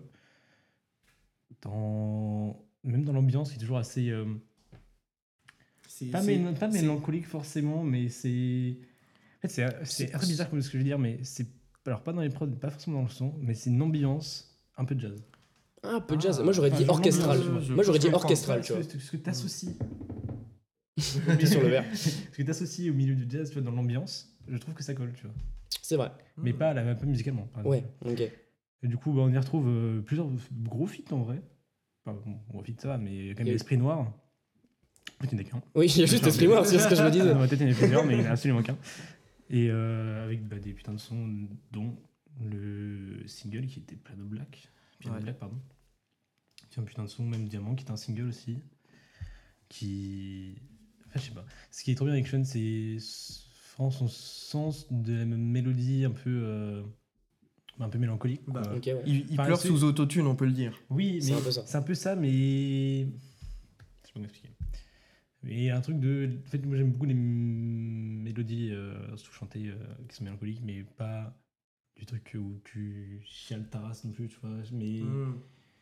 dans... 1.62 2.60
même 2.84 3.04
dans 3.06 3.14
l'ambiance, 3.14 3.50
qui 3.50 3.56
est 3.56 3.60
toujours 3.60 3.78
assez... 3.78 4.10
euh, 4.10 4.26
C'est- 5.88 6.08
pas, 6.08 6.22
c'est- 6.22 6.38
mélan- 6.38 6.54
pas 6.54 6.70
c'est- 6.72 6.82
mélancolique 6.82 7.28
forcément, 7.28 7.84
mais 7.84 8.10
c'est... 8.10 8.78
En 9.38 9.42
fait, 9.42 9.48
c'est 9.50 9.68
c'est 9.86 10.08
C'est- 10.08 10.14
assez 10.14 10.28
bizarre 10.28 10.50
comme 10.50 10.62
ce 10.62 10.68
que 10.68 10.74
je 10.74 10.78
veux 10.80 10.84
dire, 10.84 11.00
mais 11.00 11.20
c'est... 11.24 11.48
Alors 11.86 12.04
pas 12.04 12.12
dans 12.12 12.22
les 12.22 12.30
prods, 12.30 12.48
pas 12.48 12.70
forcément 12.70 12.98
dans 12.98 13.04
le 13.04 13.10
son, 13.10 13.34
mais 13.40 13.54
c'est 13.54 13.70
une 13.70 13.82
ambiance 13.82 14.60
un 14.76 14.84
peu 14.84 14.98
jazz. 15.00 15.24
Ah, 15.84 15.96
un 15.96 16.02
peu 16.02 16.18
de 16.18 16.22
jazz. 16.22 16.38
Ah, 16.40 16.44
Moi, 16.44 16.52
j'aurais 16.52 16.70
enfin, 16.72 16.84
dit 16.84 16.90
orchestral. 16.90 17.40
Moi, 17.70 17.84
j'aurais 17.84 18.00
dit 18.00 18.10
orchestral, 18.10 18.62
tu 18.62 18.74
vois. 18.74 18.84
Ce 18.84 19.12
que, 19.12 19.18
t'associes 19.18 19.78
sur 21.46 21.62
le 21.62 21.68
verre. 21.70 21.86
Ce 21.96 22.36
que 22.38 22.44
t'associes 22.44 22.90
au 22.90 22.94
milieu 22.94 23.16
du 23.16 23.26
jazz, 23.30 23.50
tu 23.50 23.56
vois, 23.60 23.64
dans 23.64 23.76
l'ambiance, 23.76 24.36
je 24.48 24.58
trouve 24.58 24.74
que 24.74 24.84
ça 24.84 24.94
colle, 24.94 25.14
tu 25.14 25.24
vois. 25.28 25.36
C'est 25.82 25.96
vrai. 25.96 26.12
Mais 26.38 26.54
pas, 26.54 26.72
à 26.72 26.74
la, 26.74 26.96
pas 26.96 27.06
musicalement. 27.06 27.48
par 27.54 27.66
Ouais, 27.66 27.78
exemple. 28.04 28.22
ok. 28.24 28.32
Et 28.84 28.88
du 28.88 28.98
coup, 28.98 29.12
bah, 29.14 29.22
on 29.22 29.30
y 29.30 29.38
retrouve 29.38 29.68
euh, 29.68 30.02
plusieurs 30.02 30.28
gros 30.64 30.86
feats 30.88 31.12
en 31.14 31.22
vrai. 31.24 31.42
Enfin, 32.06 32.20
bon, 32.26 32.38
gros 32.50 32.64
feats 32.64 32.74
ça 32.82 32.90
va, 32.90 32.98
mais 32.98 33.30
quand 33.30 33.44
même 33.44 33.54
l'esprit 33.54 33.78
noir. 33.78 34.00
En 34.00 35.24
fait, 35.24 35.30
il 35.32 35.36
n'y 35.38 35.44
en 35.44 35.48
a 35.48 35.50
qu'un. 35.50 35.62
Oui, 35.76 35.88
il 35.88 36.00
y 36.00 36.04
a 36.04 36.06
juste 36.06 36.22
Enfin, 36.22 36.28
Esprit 36.30 36.48
Noir, 36.48 36.66
c'est 36.66 36.78
ce 36.78 36.88
que 36.88 36.96
je 36.96 37.02
me 37.04 37.10
disais. 37.10 37.26
Dans 37.34 37.40
ma 37.40 37.48
tête, 37.48 37.60
il 37.62 37.68
y 37.68 37.70
en 37.70 37.74
a 37.74 37.78
plusieurs, 37.78 38.06
mais 38.06 38.14
il 38.14 38.20
n'y 38.20 38.26
en 38.26 38.30
a 38.30 38.32
absolument 38.34 38.62
qu'un. 38.62 38.78
Et 39.50 39.70
euh, 39.72 40.24
avec 40.26 40.48
bah, 40.48 40.60
des 40.60 40.74
putains 40.74 40.94
de 40.94 41.00
sons, 41.00 41.48
dont 41.72 41.96
le 42.44 43.26
single 43.26 43.66
qui 43.66 43.80
était 43.80 43.96
Piano 43.96 44.26
Black. 44.26 44.70
Piano 45.00 45.16
Ouais. 45.18 45.24
Black, 45.24 45.40
pardon. 45.40 45.58
Qui 46.70 46.80
est 46.80 46.84
un 46.84 46.86
putain 46.86 47.04
de 47.04 47.08
son, 47.10 47.24
même 47.24 47.48
Diamant, 47.48 47.74
qui 47.74 47.86
est 47.86 47.92
un 47.92 47.96
single 47.98 48.28
aussi. 48.28 48.60
Qui. 49.70 50.62
Enfin, 51.08 51.20
je 51.20 51.26
sais 51.26 51.32
pas. 51.32 51.46
Ce 51.72 51.84
qui 51.84 51.92
est 51.92 51.96
trop 51.96 52.06
bien 52.06 52.14
avec 52.14 52.28
Sean, 52.28 52.44
c'est 52.44 52.98
vraiment 53.76 53.92
son 53.92 54.08
sens 54.08 54.88
de 54.92 55.14
la 55.14 55.26
mélodie 55.26 56.06
un 56.06 56.12
peu. 56.12 56.42
euh, 56.44 56.84
un 57.80 57.90
peu 57.90 58.00
mélancolique. 58.00 58.42
Bah, 58.48 58.62
ouais. 58.74 58.82
Il, 59.06 59.16
il 59.30 59.34
Enfin, 59.34 59.46
pleure 59.46 59.62
sous 59.62 59.84
autotune, 59.84 60.26
on 60.26 60.36
peut 60.36 60.46
le 60.46 60.52
dire. 60.52 60.80
Oui, 60.90 61.22
C'est 61.22 61.32
mais 61.32 61.38
un 61.38 61.42
peu 61.42 61.52
ça. 61.52 61.64
c'est 61.66 61.78
un 61.78 61.82
peu 61.84 61.94
ça, 61.94 62.16
mais. 62.16 63.02
Je 63.02 63.06
sais 63.06 63.12
pas 64.04 64.10
comment 64.14 64.26
expliquer. 64.26 64.50
Mais 65.44 65.70
un 65.70 65.82
truc 65.82 66.00
de. 66.00 66.40
En 66.46 66.50
fait, 66.50 66.66
moi 66.66 66.76
j'aime 66.76 66.92
beaucoup 66.92 67.06
les 67.06 67.14
mélodies 67.14 68.72
euh, 68.72 69.16
sous-chantées 69.16 69.68
euh, 69.70 69.76
qui 70.10 70.16
sont 70.16 70.24
mélancoliques, 70.24 70.62
mais 70.64 70.84
pas 70.84 71.38
du 71.96 72.06
truc 72.06 72.36
où 72.40 72.60
tu 72.66 73.22
chiales 73.24 73.70
ta 73.70 73.80
race 73.80 74.04
non 74.06 74.12
plus, 74.12 74.28
tu 74.28 74.38
vois. 74.42 74.58
Mais. 74.74 75.02
Mm. 75.02 75.36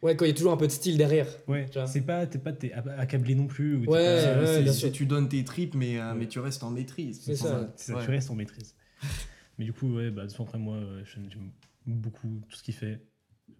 Ouais, 0.05 0.15
quand 0.15 0.25
il 0.25 0.27
y 0.27 0.31
a 0.31 0.35
toujours 0.35 0.51
un 0.51 0.57
peu 0.57 0.67
de 0.67 0.71
style 0.71 0.97
derrière. 0.97 1.27
Ouais, 1.47 1.65
Tu 1.67 1.79
vois. 1.79 1.87
c'est 1.87 2.01
pas. 2.01 2.27
T'es 2.27 2.37
pas 2.37 2.53
t'es 2.53 2.71
accablé 2.73 3.33
non 3.35 3.47
plus. 3.47 3.75
ou 3.75 3.79
Ouais, 3.79 3.85
pas- 4.23 4.39
ouais, 4.43 4.61
bien 4.63 4.71
sûr. 4.71 4.91
tu 4.91 5.05
donnes 5.07 5.27
tes 5.27 5.43
tripes, 5.43 5.73
mais, 5.73 5.99
euh, 5.99 6.11
Ouais. 6.13 6.19
mais 6.19 6.27
tu 6.27 6.39
restes 6.39 6.61
en 6.63 6.69
maîtrise. 6.71 7.21
C'est 7.23 7.35
ça. 7.35 7.73
C'est 7.75 7.91
ça, 7.91 7.97
Ouais. 7.97 8.05
tu 8.05 8.11
restes 8.11 8.29
en 8.29 8.35
maîtrise. 8.35 8.75
mais 9.57 9.65
du 9.65 9.73
coup, 9.73 9.95
ouais, 9.95 10.11
bah, 10.11 10.21
de 10.21 10.27
toute 10.27 10.31
façon, 10.33 10.43
après 10.43 10.59
moi, 10.59 10.75
euh, 10.77 11.03
j'aime 11.05 11.51
beaucoup 11.87 12.41
tout 12.49 12.55
ce 12.57 12.63
qu'il 12.63 12.73
fait. 12.75 13.01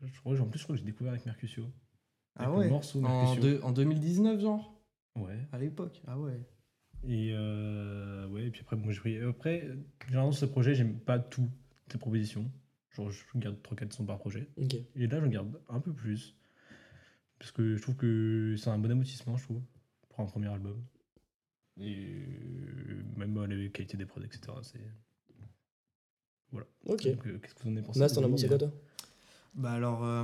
Je 0.04 0.20
crois, 0.20 0.40
en 0.40 0.46
plus, 0.46 0.60
je 0.60 0.64
crois 0.66 0.76
que 0.76 0.80
j'ai 0.82 0.86
découvert 0.86 1.14
avec 1.14 1.26
Mercutio. 1.26 1.66
Ah 2.38 2.44
Avec 2.44 2.54
le 2.56 2.60
ouais? 2.62 2.70
morceau 2.70 3.04
en, 3.04 3.36
deux- 3.38 3.60
en 3.64 3.72
2019, 3.72 4.40
genre? 4.42 4.80
Ouais. 5.18 5.40
À 5.52 5.58
l'époque 5.58 6.02
Ah 6.06 6.20
ouais. 6.20 6.40
Et 7.08 7.32
euh, 7.34 8.28
ouais, 8.28 8.46
et 8.46 8.52
puis 8.52 8.62
après, 8.62 8.76
moi, 8.76 8.92
je 8.92 9.00
pris- 9.00 9.20
Après, 9.22 9.68
généralement, 10.08 10.32
ce 10.32 10.46
projet, 10.46 10.76
j'aime 10.76 11.00
pas 11.00 11.18
toutes 11.18 11.50
tes 11.88 11.98
propositions. 11.98 12.52
Genre, 12.96 13.12
je 13.12 13.24
garde 13.36 13.58
3-4 13.62 13.92
sons 13.92 14.06
par 14.06 14.18
projet. 14.18 14.48
Et 14.96 15.08
là, 15.08 15.20
je 15.20 15.28
garde 15.28 15.60
un 15.70 15.80
peu 15.80 15.94
plus. 15.94 16.36
Parce 17.40 17.52
que 17.52 17.76
je 17.76 17.82
trouve 17.82 17.96
que 17.96 18.56
c'est 18.58 18.70
un 18.70 18.78
bon 18.78 18.92
aboutissement, 18.92 19.36
je 19.38 19.44
trouve, 19.44 19.62
pour 20.10 20.22
un 20.22 20.26
premier 20.26 20.48
album. 20.48 20.82
Et 21.78 22.08
euh, 22.08 23.04
même 23.18 23.38
euh, 23.38 23.48
la 23.48 23.70
qualité 23.70 23.98
des 23.98 24.06
prods, 24.06 24.24
etc. 24.24 24.54
C'est... 24.62 24.80
Voilà. 26.52 26.68
Ok. 26.86 27.06
Euh, 27.06 27.16
qu'est-ce 27.40 27.54
que 27.56 27.64
vous 27.64 27.70
en 27.70 27.76
avez 27.76 27.86
pensé 27.86 28.00
Nas, 28.00 28.10
t'en 28.10 28.24
as 28.24 28.30
pensé 28.30 28.48
quoi, 28.48 28.58
toi? 28.58 28.72
Bah 29.56 29.72
alors, 29.72 30.04
euh, 30.04 30.24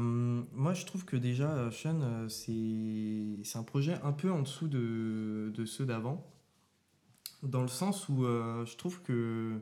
moi 0.51 0.73
je 0.73 0.85
trouve 0.85 1.05
que 1.05 1.15
déjà, 1.15 1.53
euh, 1.53 1.71
Sean, 1.71 2.01
euh, 2.01 2.27
c'est 2.27 3.43
c'est 3.45 3.57
un 3.57 3.63
projet 3.63 3.93
un 4.03 4.11
peu 4.11 4.29
en 4.29 4.41
dessous 4.41 4.67
de, 4.67 5.53
de 5.55 5.65
ceux 5.65 5.85
d'avant. 5.85 6.25
Dans 7.41 7.61
le 7.61 7.69
sens 7.69 8.09
où 8.09 8.25
euh, 8.25 8.65
je 8.65 8.75
trouve 8.75 9.01
que 9.01 9.61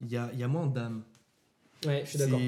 il 0.00 0.08
y 0.08 0.16
a, 0.16 0.30
il 0.32 0.38
y 0.38 0.44
a 0.44 0.48
moins 0.48 0.68
d'âme. 0.68 1.02
Ouais, 1.86 2.02
je 2.04 2.10
suis 2.10 2.18
d'accord. 2.18 2.38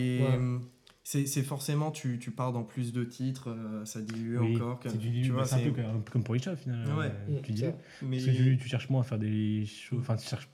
C'est 1.02 1.18
Ouais. 1.20 1.26
c'est- 1.26 1.42
forcément, 1.42 1.90
tu, 1.90 2.18
tu 2.18 2.30
pars 2.30 2.52
dans 2.52 2.62
plus 2.62 2.92
de 2.92 3.04
titres, 3.04 3.50
euh, 3.50 3.84
ça 3.84 4.00
dilue 4.00 4.38
Oui, 4.38 4.54
encore. 4.56 4.80
c'est 4.86 4.98
du 4.98 5.22
tu 5.22 5.30
vois, 5.30 5.44
c'est 5.46 5.56
un 5.56 5.70
peu 5.70 5.82
comme, 6.10 6.22
pour 6.24 6.36
Isha, 6.36 6.54
finalement. 6.56 6.96
Ouais. 6.98 7.08
Mm, 7.28 7.40
tu 7.42 7.52
dis. 7.52 7.64
mais- 8.02 8.16
Parce 8.18 8.24
que 8.26 8.30
tu, 8.36 8.58
tu 8.58 8.68
cherches 8.68 8.88
moins 8.90 9.00
à 9.00 9.04
faire 9.04 9.18
des 9.18 9.64
choses. 9.66 10.00
Enfin, 10.00 10.16
tu 10.16 10.28
cherches. 10.28 10.48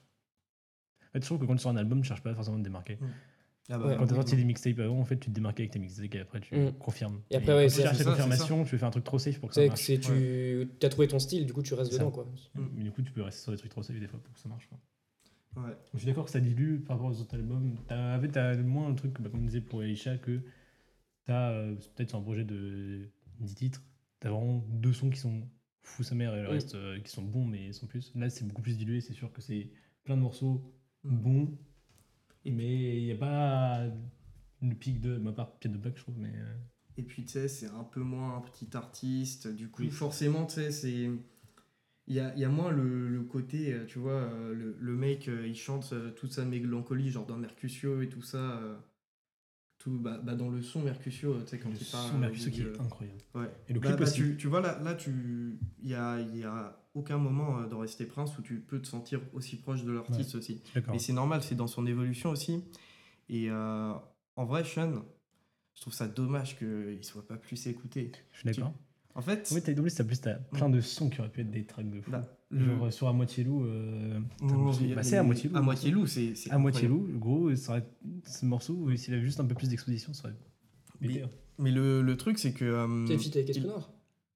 En 1.03 1.13
fait, 1.13 1.21
je 1.21 1.27
trouve 1.27 1.39
que 1.41 1.45
quand 1.47 1.55
tu 1.57 1.63
sors 1.63 1.73
un 1.73 1.77
album, 1.77 2.01
tu 2.03 2.09
cherches 2.09 2.23
pas 2.23 2.35
forcément 2.35 2.57
à 2.57 2.61
te 2.61 2.65
démarquer. 2.65 2.99
Ah 3.69 3.79
bah, 3.79 3.87
Ouais. 3.89 3.97
Quand 3.97 4.07
tu 4.07 4.13
as 4.13 4.17
sorti 4.17 4.37
des 4.37 4.45
mixtapes 4.45 4.79
avant, 4.79 5.01
en 5.01 5.05
fait, 5.05 5.17
tu 5.19 5.29
te 5.29 5.35
démarquais 5.35 5.63
avec 5.65 5.73
tes 5.73 5.79
mixtapes 5.81 6.15
et 6.15 6.21
après 6.21 6.39
tu 6.41 6.55
Mm. 6.57 6.73
confirmes. 6.79 7.21
Et 7.31 7.37
après, 7.37 7.53
ouais, 7.57 7.65
quand 7.65 7.69
c'est- 7.71 7.77
tu 7.83 7.89
cherches 7.89 7.99
la 7.99 8.05
confirmation, 8.05 8.65
tu 8.65 8.79
fais 8.79 8.85
un 8.85 8.91
truc 8.91 9.03
trop 9.05 9.19
safe 9.19 9.41
pour 9.41 9.49
que 9.49 9.55
ça 9.57 9.61
C'est 9.63 9.67
que 9.67 9.71
marche. 9.71 9.81
c'est 9.83 9.99
tu 10.79 10.87
as 10.87 10.89
trouvé 10.89 11.09
ton 11.09 11.19
style, 11.19 11.47
du 11.47 11.53
coup 11.53 11.63
tu 11.63 11.75
restes 11.75 11.93
dedans 11.93 12.11
ça. 12.11 12.15
quoi. 12.15 12.27
Mais 12.77 12.85
du 12.85 12.93
coup, 12.93 13.03
tu 13.03 13.11
peux 13.11 13.23
rester 13.23 13.43
sur 13.43 13.51
des 13.53 13.59
trucs 13.59 13.73
trop 13.73 13.83
safe 13.83 13.99
des 13.99 14.07
fois 14.07 14.21
pour 14.23 14.33
que 14.33 14.39
ça 14.39 14.49
marche. 14.49 14.69
quoi. 14.69 14.79
Ouais. 15.57 15.77
Je 15.95 15.99
suis 15.99 16.07
d'accord 16.07 16.27
que 16.27 16.31
ça 16.31 16.41
dilue 16.41 16.81
par 16.81 16.97
rapport 16.97 17.11
aux 17.11 17.21
autres 17.21 17.35
albums. 17.35 17.77
T'as, 17.89 18.19
t'as 18.29 18.57
moins 18.59 18.91
le 18.91 18.95
truc, 18.97 19.21
bah, 19.21 19.31
comme 19.31 19.41
on 19.41 19.45
disait 19.47 19.61
pour 19.63 19.83
Aisha, 19.83 20.19
que 20.19 20.41
t'as 21.25 21.51
euh, 21.53 21.75
peut-être 21.95 22.11
sur 22.11 22.19
un 22.19 22.23
projet 22.23 22.45
de 22.45 23.09
10 23.41 23.55
titres, 23.55 23.83
t'as 24.21 24.31
vraiment 24.31 24.65
deux 24.69 24.93
sons 24.93 25.11
qui 25.11 25.19
sont 25.19 25.49
fous 25.83 26.03
sa 26.03 26.15
mère 26.15 26.35
et 26.35 26.43
le 26.43 26.49
Mm. 26.49 26.53
reste 26.53 26.75
euh, 26.75 27.01
qui 27.01 27.11
sont 27.11 27.23
bons 27.23 27.45
mais 27.47 27.73
sans 27.73 27.87
plus. 27.87 28.13
Là, 28.15 28.29
c'est 28.29 28.47
beaucoup 28.47 28.63
plus 28.63 28.77
dilué, 28.77 29.01
c'est 29.01 29.13
sûr 29.15 29.33
que 29.33 29.41
c'est 29.41 29.71
plein 30.05 30.17
de 30.17 30.23
morceaux 30.23 30.63
Mm. 31.05 31.17
bons, 31.19 31.59
mais 32.45 32.99
il 32.99 33.05
n'y 33.05 33.13
a 33.13 33.17
pas 33.17 33.85
le 34.63 34.75
pic 34.75 35.01
de, 35.01 35.17
ma 35.19 35.33
part, 35.33 35.57
Pied 35.59 35.71
de 35.71 35.79
Black, 35.79 35.97
je 35.97 36.03
trouve, 36.03 36.19
mais. 36.19 36.33
euh, 36.35 36.55
Et 36.99 37.03
puis, 37.03 37.25
tu 37.25 37.33
sais, 37.33 37.49
c'est 37.49 37.69
un 37.69 37.85
peu 37.85 38.01
moins 38.01 38.37
un 38.39 38.41
petit 38.41 38.75
artiste. 38.77 39.49
Du 39.49 39.69
coup, 39.71 39.83
Oui. 39.83 39.91
forcément, 39.91 40.47
tu 40.47 40.55
sais, 40.55 40.71
c'est. 40.73 41.11
Il 42.09 42.15
y 42.15 42.21
a, 42.21 42.37
y 42.37 42.45
a 42.45 42.49
moins 42.49 42.71
le, 42.71 43.09
le 43.09 43.23
côté, 43.25 43.73
euh, 43.73 43.85
tu 43.87 43.99
vois, 43.99 44.13
euh, 44.13 44.55
le, 44.55 44.77
le 44.79 44.93
mec, 44.95 45.29
euh, 45.29 45.47
il 45.47 45.57
chante 45.57 45.93
toute 46.15 46.33
sa 46.33 46.45
mélancolie, 46.45 47.11
genre 47.11 47.27
dans 47.27 47.37
Mercutio 47.37 48.01
et 48.03 48.09
tout 48.09 48.23
ça. 48.23 48.61
tout, 49.79 49.99
bah, 49.99 50.21
bah, 50.23 50.35
dans 50.35 50.49
le 50.49 50.63
son 50.63 50.83
Mercutio, 50.83 51.41
tu 51.43 51.49
sais, 51.49 51.59
quand 51.59 51.69
le 51.71 51.77
il 51.81 51.87
parle. 51.87 52.09
son 52.11 52.17
euh, 52.17 52.19
Mercutio 52.21 52.51
qui 52.51 52.63
est 52.63 52.81
incroyable. 52.81 53.19
Ouais. 53.35 53.51
Et 53.69 53.73
le 53.73 53.81
Bah, 53.81 53.89
clip 53.89 53.99
bah, 53.99 54.05
aussi. 54.05 54.15
tu, 54.15 54.37
tu 54.37 54.47
vois, 54.49 54.61
là, 54.61 54.81
là 54.83 54.95
tu... 54.95 55.59
il 55.83 55.87
n'y 55.89 55.95
a, 55.95 56.21
y 56.21 56.45
a 56.45 56.81
aucun 56.95 57.19
moment 57.19 57.63
dans 57.67 57.81
Rester 57.81 58.07
Prince 58.07 58.39
où 58.39 58.43
tu 58.43 58.61
peux 58.61 58.81
te 58.81 58.87
sentir 58.87 59.21
aussi 59.33 59.57
proche 59.57 59.85
de 59.85 59.93
l'artiste 59.93 60.35
aussi. 60.35 60.63
Et 60.95 60.99
c'est 60.99 61.13
normal, 61.13 61.43
c'est 61.43 61.55
dans 61.57 61.67
son 61.67 61.87
évolution 61.87 62.31
aussi. 62.31 62.65
Et 63.29 63.51
euh, 63.51 63.93
en 64.37 64.45
vrai, 64.45 64.65
Sean, 64.65 65.05
je 65.75 65.81
trouve 65.83 65.93
ça 65.93 66.07
dommage 66.09 66.57
qu'il 66.57 66.97
ne 66.99 67.03
soit 67.03 67.27
pas 67.27 67.37
plus 67.37 67.67
écouté. 67.67 68.13
Je 68.33 68.39
suis 68.39 68.47
d'accord. 68.47 68.73
En 69.17 69.23
fait, 69.23 69.49
Oui, 69.55 69.63
t'as 69.63 69.73
doublé, 69.73 69.91
ça 69.91 70.05
plus, 70.05 70.21
t'as 70.21 70.35
plein 70.35 70.69
de 70.69 70.81
sons 70.81 71.09
qui 71.09 71.21
auraient 71.21 71.31
pu 71.31 71.41
être 71.41 71.51
des 71.51 71.65
tracks 71.65 71.89
de 71.91 72.01
fou. 72.03 72.11
là, 72.11 72.23
le- 72.51 72.65
Genre 72.67 72.85
euh, 72.87 72.91
sur 72.91 73.09
À 73.09 73.13
moitié 73.15 73.45
loup. 73.45 73.65
euh, 73.65 74.21
Oh, 74.43 74.71
bah, 74.95 75.03
c'est 75.03 75.17
à 75.17 75.23
moitié 75.23 75.49
loup. 75.49 75.57
À 75.57 75.63
moitié 75.63 75.91
loup, 75.91 76.07
c'est. 76.07 76.35
À 76.51 76.59
moitié 76.59 76.87
loup, 76.87 77.09
gros, 77.15 77.55
ça 77.57 77.73
aurait- 77.73 77.87
ce 78.27 78.45
morceau, 78.45 78.89
euh, 78.89 78.97
s'il 78.97 79.15
avait 79.15 79.23
juste 79.23 79.41
un 79.41 79.47
peu 79.47 79.55
plus 79.55 79.69
d'exposition, 79.71 80.13
ça 80.15 80.29
aurait 80.29 80.37
Mais- 81.01 81.09
été. 81.15 81.25
Mais 81.59 81.71
le, 81.71 82.03
le 82.03 82.17
truc, 82.19 82.39
c'est 82.39 82.53
que. 82.53 82.65
euh, 82.67 83.07
C'est 83.07 83.17
fit 83.19 83.31
avec 83.39 83.49
Esprit 83.49 83.67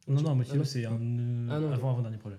il- 0.08 0.14
Non, 0.14 0.22
non, 0.22 0.30
à 0.30 0.34
moitié 0.34 0.54
Ah 0.54 0.58
loup, 0.58 0.64
c'est 0.64 0.86
un 0.86 0.92
euh, 0.94 1.48
Ah 1.50 1.60
non, 1.60 1.70
avant 1.72 1.90
avant 1.90 2.00
dernier 2.02 2.16
projet. 2.16 2.38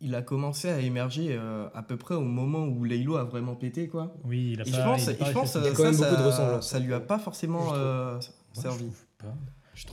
il 0.00 0.14
a 0.14 0.22
commencé 0.22 0.68
à 0.68 0.78
émerger 0.80 1.28
euh, 1.32 1.68
à 1.74 1.82
peu 1.82 1.96
près 1.96 2.14
au 2.14 2.20
moment 2.22 2.64
où 2.66 2.84
Laylo 2.84 3.16
a 3.16 3.24
vraiment 3.24 3.56
pété, 3.56 3.88
quoi. 3.88 4.14
Oui, 4.24 4.52
il 4.52 4.60
a 4.60 4.68
Et 4.68 4.70
pas. 4.70 4.76
je 4.78 4.82
pense, 4.84 5.04
il 5.06 5.10
a 5.10 5.14
pas 5.14 5.24
je 5.26 5.32
pense 5.32 5.50
ça, 5.52 5.60
même 5.60 5.68
beaucoup 5.72 5.82
de 5.82 5.96
ça, 5.96 6.24
ressemblances. 6.26 6.68
ça 6.70 6.78
lui 6.78 6.94
a 6.94 7.00
pas 7.00 7.18
forcément 7.18 7.74
euh, 7.74 8.20
servi. 8.52 8.86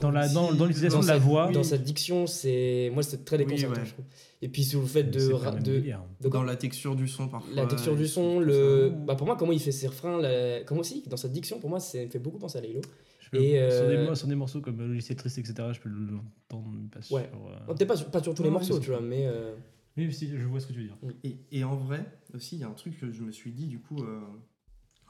Dans 0.00 0.10
la- 0.10 0.28
dans- 0.28 0.52
dans 0.52 0.66
l'utilisation 0.66 1.00
de 1.00 1.06
la 1.06 1.18
voix. 1.18 1.50
Dans 1.52 1.62
sa 1.62 1.78
diction, 1.78 2.26
c'est 2.26 2.90
moi 2.92 3.02
c'est 3.02 3.24
très 3.24 3.38
Oui, 3.38 3.44
déconcertant 3.46 3.80
ouais. 3.80 3.86
je 3.86 3.92
trouve. 3.94 4.04
Et 4.42 4.48
puis 4.48 4.62
sur 4.64 4.80
le 4.80 4.86
fait 4.86 5.04
de, 5.04 5.32
ra- 5.32 5.52
de, 5.52 5.82
Dans 6.28 6.42
la 6.42 6.56
texture 6.56 6.94
du 6.96 7.08
son, 7.08 7.28
parfois. 7.28 7.54
la 7.54 7.66
texture 7.66 7.96
du 7.96 8.06
son, 8.06 8.40
ça. 8.40 8.44
le 8.46 8.92
bah 9.06 9.14
pour 9.14 9.26
moi 9.26 9.36
comment 9.36 9.52
il 9.52 9.60
fait 9.60 9.72
ses 9.72 9.86
refrains, 9.86 10.20
la- 10.20 10.62
comment 10.64 10.80
aussi 10.82 11.02
dans 11.08 11.16
sa 11.16 11.28
diction 11.28 11.58
pour 11.60 11.70
moi 11.70 11.80
ça 11.80 11.98
me 11.98 12.08
fait 12.08 12.18
beaucoup 12.18 12.38
penser 12.38 12.58
à 12.58 12.60
peux- 12.62 13.38
Et, 13.38 13.52
sur, 13.70 13.86
des, 13.88 13.96
euh, 13.96 14.14
sur 14.14 14.26
des 14.28 14.34
morceaux 14.34 14.60
comme 14.60 14.78
Le 14.78 14.92
lycée 14.94 15.14
triste, 15.16 15.38
etc., 15.38 15.54
je 15.72 15.80
peux 15.80 15.88
l'entendre, 15.88 16.68
pas 16.92 17.00
sur. 17.00 17.16
Ouais. 17.16 17.30
euh, 17.32 17.56
Oh, 17.68 17.74
Peut-être 17.74 17.88
pas, 17.88 17.96
sur- 17.96 18.10
pas 18.10 18.22
sur 18.22 18.34
tous 18.34 18.42
les 18.42 18.50
morceaux 18.50 18.78
tu 18.80 18.90
vois 18.90 19.00
mais 19.00 19.26
euh, 19.26 19.54
Oui, 19.96 20.12
si, 20.12 20.36
je 20.36 20.46
vois 20.46 20.60
ce 20.60 20.66
que 20.66 20.72
tu 20.72 20.80
veux 20.80 20.84
dire. 20.86 20.96
Et, 21.24 21.36
et 21.52 21.64
en 21.64 21.76
vrai, 21.76 22.04
aussi, 22.34 22.56
il 22.56 22.60
y 22.60 22.64
a 22.64 22.68
un 22.68 22.72
truc 22.74 22.98
que 22.98 23.10
je 23.12 23.22
me 23.22 23.30
suis 23.32 23.52
dit, 23.52 23.66
du 23.66 23.78
coup, 23.80 24.02
euh, 24.02 24.20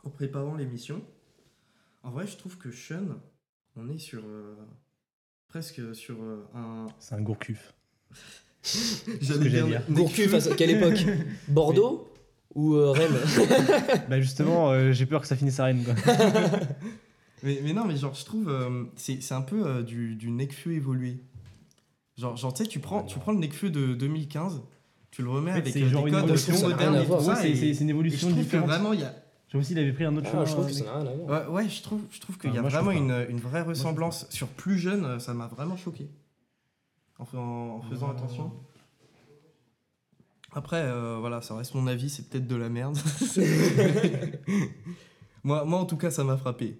en 0.04 0.10
préparant 0.10 0.54
l'émission. 0.54 1.02
En 2.02 2.10
vrai, 2.10 2.26
je 2.26 2.36
trouve 2.36 2.56
que 2.58 2.70
Sean, 2.70 3.04
on 3.76 3.88
est 3.88 3.98
sur. 3.98 4.22
euh, 4.24 4.54
presque 5.48 5.94
sur 5.94 6.16
euh, 6.22 6.44
un. 6.54 6.86
C'est 6.98 7.14
un 7.14 7.20
gourcuf. 7.22 7.74
j'allais 9.20 9.50
dire. 9.50 9.82
Gourcuff, 9.90 10.30
face 10.30 10.46
à 10.48 10.54
quelle 10.54 10.70
époque 10.70 11.04
Bordeaux 11.48 12.12
ou 12.54 12.74
euh, 12.74 12.90
Rennes 12.90 13.16
Bah 14.08 14.20
justement, 14.20 14.70
euh, 14.70 14.92
j'ai 14.92 15.06
peur 15.06 15.20
que 15.22 15.26
ça 15.26 15.36
finisse 15.36 15.58
à 15.60 15.64
Rennes. 15.66 15.84
Quoi. 15.84 15.94
Mais, 17.42 17.60
mais 17.62 17.72
non, 17.72 17.84
mais 17.86 17.96
genre, 17.96 18.14
je 18.14 18.24
trouve, 18.24 18.48
euh, 18.50 18.84
c'est 18.96 19.22
c'est 19.22 19.34
un 19.34 19.40
peu 19.40 19.66
euh, 19.66 19.82
du, 19.82 20.14
du 20.16 20.30
Necfeu 20.30 20.72
évolué. 20.72 21.22
Genre, 22.18 22.36
genre 22.36 22.52
tu 22.52 22.62
sais, 22.64 22.68
tu 22.68 22.80
prends, 22.80 23.02
tu 23.04 23.18
prends 23.18 23.32
le 23.32 23.38
Necfeu 23.38 23.70
de 23.70 23.94
2015, 23.94 24.60
tu 25.10 25.22
le 25.22 25.30
remets 25.30 25.52
En 25.52 25.54
fait, 25.54 25.60
avec 25.60 25.72
des 25.74 25.80
codes 25.90 26.06
évolution, 26.24 26.52
plus 26.54 26.62
modernes 26.62 26.96
et 26.96 27.06
tout 27.06 27.20
ça. 27.20 27.36
c'est 27.36 27.50
et- 27.50 27.56
c'est- 27.56 27.74
c'est 27.74 27.84
une 27.84 27.88
et 27.90 27.92
je 27.92 27.94
évolution 27.94 28.28
trouve 28.28 28.38
que 28.40 28.44
différente. 28.44 28.66
vraiment, 28.68 28.92
il 28.92 29.00
y 29.00 29.04
a, 29.04 29.14
Je 29.50 29.54
trouve 29.56 29.62
aussi, 29.62 29.72
il 29.72 29.78
avait 29.80 29.92
pris 29.92 30.04
un 30.04 30.16
autre 30.16 30.28
Ah, 30.28 30.30
chemin. 30.30 30.44
Je 30.44 30.52
trouve 30.52 30.66
que 30.66 30.70
mec. 30.74 30.78
ça 30.78 30.84
n'a 30.84 31.00
rien 31.00 31.10
à 31.10 31.14
voir. 31.16 31.50
Ouais, 31.50 31.54
ouais, 31.64 31.68
je 31.68 31.82
trouve, 31.82 32.02
je 32.12 32.20
trouve 32.20 32.38
qu'il 32.38 32.50
Ah, 32.50 32.54
y 32.54 32.58
a 32.58 32.60
moi, 32.60 32.70
je 32.70 32.76
vraiment 32.76 32.92
une, 32.92 33.26
une 33.28 33.40
vraie 33.40 33.62
ressemblance. 33.62 34.28
Sur 34.30 34.46
plus 34.46 34.78
jeune, 34.78 35.04
euh, 35.04 35.18
ça 35.18 35.34
m'a 35.34 35.48
vraiment 35.48 35.76
choqué. 35.76 36.08
En- 37.18 37.36
en 37.36 37.82
faisant 37.82 38.10
attention. 38.10 38.52
Après, 40.52 40.82
euh, 40.82 41.16
voilà, 41.18 41.42
ça 41.42 41.56
reste 41.56 41.74
mon 41.74 41.88
avis, 41.88 42.10
c'est 42.10 42.28
peut-être 42.28 42.46
de 42.46 42.54
la 42.56 42.68
merde. 42.68 42.96
moi, 45.44 45.64
moi, 45.64 45.78
en 45.80 45.84
tout 45.84 45.96
cas, 45.96 46.10
ça 46.10 46.24
m'a 46.24 46.36
frappé. 46.36 46.78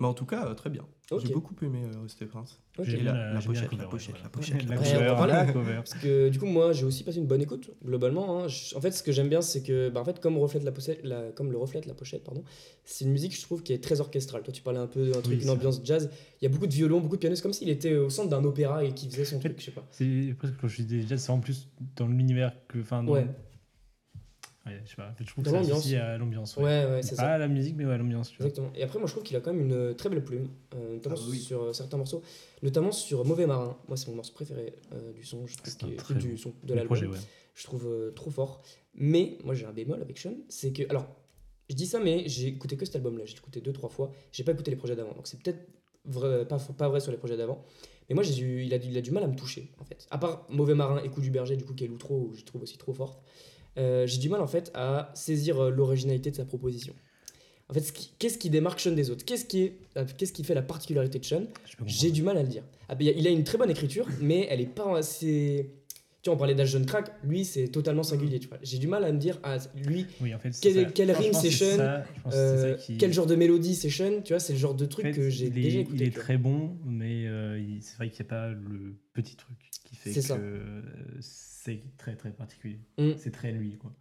Mais 0.00 0.06
en 0.06 0.14
tout 0.14 0.26
cas, 0.26 0.46
euh, 0.46 0.54
très 0.54 0.70
bien. 0.70 0.84
J'ai 1.24 1.32
beaucoup 1.32 1.54
aimé 1.62 1.82
euh, 1.84 2.00
Rusty 2.00 2.24
Prince. 2.24 2.58
Ok. 2.78 2.84
J'aime 2.86 3.00
Et 3.00 3.02
bien 3.04 3.12
la- 3.14 3.32
la 3.34 3.40
pochette, 3.40 3.72
la 3.72 3.84
pochette, 3.86 4.14
la 4.22 4.28
pochette, 4.28 4.62
La 4.64 4.74
la 4.74 4.76
pochette. 4.76 5.00
la. 5.00 5.76
Parce 5.76 5.94
que 5.94 6.28
du 6.28 6.38
coup, 6.40 6.46
moi, 6.46 6.72
j'ai 6.72 6.84
aussi 6.84 7.04
passé 7.04 7.18
une 7.18 7.26
bonne 7.26 7.40
écoute, 7.42 7.70
globalement. 7.84 8.40
hein. 8.42 8.48
Je- 8.48 8.74
En 8.74 8.80
fait, 8.80 8.90
ce 8.90 9.02
que 9.04 9.12
j'aime 9.12 9.28
bien, 9.28 9.40
c'est 9.40 9.62
que, 9.62 9.88
bah, 9.88 10.00
en 10.00 10.04
fait, 10.04 10.18
comme, 10.20 10.36
reflète 10.38 10.64
la 10.64 10.72
pochette, 10.72 11.00
la- 11.04 11.30
comme 11.32 11.52
le 11.52 11.58
reflète 11.58 11.86
la 11.86 11.94
pochette, 11.94 12.24
pardon, 12.24 12.42
c'est 12.84 13.04
une 13.04 13.12
musique, 13.12 13.36
je 13.36 13.42
trouve, 13.42 13.62
qui 13.62 13.72
est 13.72 13.82
très 13.82 14.00
orchestrale. 14.00 14.42
Toi, 14.42 14.52
tu 14.52 14.62
parlais 14.62 14.80
un 14.80 14.88
peu 14.88 15.06
d'un 15.12 15.20
truc, 15.20 15.38
Oui, 15.38 15.44
une 15.44 15.50
ambiance 15.50 15.80
jazz. 15.84 16.10
Il 16.40 16.44
y 16.44 16.46
a 16.46 16.50
beaucoup 16.50 16.66
de 16.66 16.74
violons, 16.74 17.00
beaucoup 17.00 17.16
de 17.16 17.20
pianos, 17.20 17.40
comme 17.40 17.52
s'il 17.52 17.68
était 17.68 17.94
au 17.96 18.10
centre 18.10 18.28
d'un 18.28 18.42
opéra 18.44 18.82
et 18.84 18.92
qu'il 18.92 19.08
faisait 19.10 19.24
son 19.24 19.38
truc, 19.38 19.54
je 19.58 19.64
sais 19.66 19.70
pas. 19.70 19.86
C'est 19.92 20.34
presque 20.36 20.54
quand 20.60 20.68
je 20.68 20.82
dis 20.82 20.96
déjà, 21.02 21.16
c'est 21.18 21.30
en 21.30 21.38
plus 21.38 21.68
dans 21.96 22.08
l'univers 22.08 22.52
que. 22.68 22.80
Enfin, 22.80 23.06
Ouais, 23.06 23.26
Ouais, 24.66 24.80
je 24.84 24.90
sais 24.90 24.96
pas. 24.96 25.14
Je 25.20 25.24
trouve 25.26 25.44
Dans 25.44 25.52
que 25.52 25.56
associe 25.58 26.00
à 26.02 26.18
l'ambiance. 26.18 26.56
ouais, 26.56 26.62
ouais, 26.64 27.00
c'est 27.02 27.10
Pas 27.16 27.22
ça. 27.22 27.32
à 27.34 27.38
la 27.38 27.46
musique, 27.48 27.76
mais 27.76 27.84
ouais, 27.86 27.92
à 27.94 27.98
l'ambiance. 27.98 28.32
Exactement. 28.40 28.70
Et 28.74 28.82
après, 28.82 28.98
moi, 28.98 29.06
je 29.06 29.12
trouve 29.12 29.22
qu'il 29.22 29.36
a 29.36 29.40
quand 29.40 29.52
même 29.54 29.62
une 29.70 29.94
très 29.94 30.08
belle 30.08 30.24
plume, 30.24 30.48
euh, 30.74 30.94
notamment 30.94 31.14
Ah 31.18 31.20
bah 31.22 31.26
oui. 31.30 31.38
sur 31.38 31.62
euh, 31.62 31.72
certains 31.72 31.96
morceaux, 31.98 32.22
notamment 32.62 32.90
sur 32.90 33.24
Mauvais 33.24 33.46
Marin. 33.46 33.76
Moi, 33.86 33.96
c'est 33.96 34.08
mon 34.08 34.16
morceau 34.16 34.32
préféré 34.34 34.74
euh, 34.92 35.12
du 35.12 35.24
son, 35.24 35.46
je 35.46 35.56
trouve, 35.56 35.72
C'est 35.72 35.88
est- 35.88 35.96
très 35.96 36.14
du 36.14 36.30
bon- 36.30 36.36
son, 36.36 36.52
de 36.64 36.74
l'album. 36.74 36.98
ouais. 36.98 37.18
je 37.54 37.64
trouve 37.64 37.86
euh, 37.86 38.10
trop 38.10 38.30
fort. 38.30 38.62
Mais 38.98 39.38
moi 39.44 39.54
j'ai 39.54 39.66
un 39.66 39.72
bémol 39.72 40.00
avec 40.02 40.18
Sean, 40.18 40.32
c'est 40.48 40.72
que 40.72 40.82
alors 40.88 41.06
je 41.68 41.74
dis 41.74 41.86
ça 41.86 42.00
mais 42.00 42.26
j'ai 42.28 42.48
écouté 42.48 42.76
que 42.78 42.86
cet 42.86 42.96
album 42.96 43.18
là, 43.18 43.24
j'ai 43.26 43.36
écouté 43.36 43.60
deux 43.60 43.72
trois 43.74 43.90
fois, 43.90 44.10
j'ai 44.32 44.42
pas 44.42 44.52
écouté 44.52 44.70
les 44.70 44.76
projets 44.78 44.96
d'avant, 44.96 45.12
donc 45.12 45.26
c'est 45.26 45.38
peut-être 45.42 45.60
vrai, 46.06 46.46
pas, 46.48 46.58
pas 46.58 46.88
vrai 46.88 47.00
sur 47.00 47.12
les 47.12 47.18
projets 47.18 47.36
d'avant. 47.36 47.62
Mais 48.08 48.14
moi 48.14 48.24
j'ai 48.24 48.42
eu, 48.42 48.62
il 48.64 48.72
a, 48.72 48.78
du- 48.78 48.88
il 48.88 48.96
a 48.96 49.02
du 49.02 49.10
mal 49.10 49.22
à 49.22 49.26
me 49.26 49.36
toucher 49.36 49.70
en 49.78 49.84
fait. 49.84 50.06
À 50.10 50.16
part 50.16 50.46
Mauvais 50.48 50.74
Marin 50.74 51.02
et 51.02 51.08
Coup 51.10 51.20
du 51.20 51.30
Berger 51.30 51.56
du 51.56 51.64
coup 51.66 51.74
qui 51.74 51.84
est 51.84 51.88
l'outro, 51.88 52.32
je 52.34 52.42
trouve 52.44 52.62
aussi 52.62 52.78
trop 52.78 52.94
forte. 52.94 53.22
Euh, 53.78 54.06
j'ai 54.06 54.18
du 54.18 54.28
mal 54.28 54.40
en 54.40 54.46
fait 54.46 54.70
à 54.74 55.10
saisir 55.14 55.58
euh, 55.60 55.70
l'originalité 55.70 56.30
de 56.30 56.36
sa 56.36 56.44
proposition. 56.44 56.94
En 57.68 57.74
fait, 57.74 57.92
qu'est-ce 58.18 58.38
qui 58.38 58.48
démarque 58.48 58.78
Sean 58.78 58.92
des 58.92 59.10
autres? 59.10 59.24
Qu'est-ce 59.24 59.44
qui, 59.44 59.72
euh, 59.96 60.04
qu'est-ce 60.16 60.32
qui 60.32 60.44
fait 60.44 60.54
la 60.54 60.62
particularité 60.62 61.18
de 61.18 61.24
Sean? 61.24 61.42
J'ai 61.84 62.12
du 62.12 62.22
mal 62.22 62.36
à 62.38 62.42
le 62.42 62.48
dire. 62.48 62.62
Ah, 62.88 62.94
ben, 62.94 63.12
il 63.16 63.26
a 63.26 63.30
une 63.30 63.42
très 63.42 63.58
bonne 63.58 63.70
écriture, 63.70 64.06
mais 64.20 64.46
elle 64.50 64.60
est 64.60 64.66
pas 64.72 64.96
assez. 64.96 65.70
Tu 66.22 66.30
vois, 66.30 66.34
on 66.34 66.38
parlait 66.38 66.66
jeune 66.66 66.86
crack, 66.86 67.12
lui 67.22 67.44
c'est 67.44 67.68
totalement 67.68 68.02
singulier, 68.02 68.40
tu 68.40 68.48
vois. 68.48 68.58
J'ai 68.62 68.78
du 68.78 68.88
mal 68.88 69.04
à 69.04 69.12
me 69.12 69.18
dire, 69.18 69.38
ah, 69.44 69.58
lui, 69.76 70.06
Oui, 70.20 70.34
en 70.34 70.38
fait, 70.40 70.52
c'est 70.52 70.92
Quel- 70.92 71.12
Franchement, 71.12 71.38
rime 71.40 71.50
c'est 71.50 71.50
Sean 71.76 72.02
euh, 72.32 72.74
qui- 72.76 72.98
quel 72.98 73.12
genre 73.12 73.26
de 73.26 73.36
mélodie 73.36 73.76
c'est 73.76 73.90
Sean, 73.90 74.22
tu 74.24 74.32
vois, 74.32 74.40
c'est 74.40 74.52
le 74.54 74.58
genre 74.58 74.74
de 74.74 74.86
truc 74.86 75.06
En 75.06 75.08
fait, 75.10 75.14
que 75.14 75.30
j'ai 75.30 75.50
déjà 75.50 75.78
écouté. 75.80 75.96
Il 76.04 76.08
est 76.08 76.10
très 76.16 76.36
bon, 76.36 76.76
mais 76.84 77.26
euh, 77.28 77.60
c'est 77.80 77.96
vrai 77.96 78.10
qu'il 78.10 78.24
n'y 78.24 78.28
a 78.28 78.30
pas 78.30 78.48
le 78.48 78.96
petit 79.12 79.36
truc 79.36 79.56
qui 79.84 79.94
fait 79.94 80.12
que 80.14 80.82
c'est 81.66 81.82
très 81.98 82.16
très 82.16 82.30
particulier. 82.30 82.78
Mm. 82.98 83.12
C'est 83.18 83.30
très 83.32 83.52
lui, 83.52 83.76
quoi. 83.76 83.92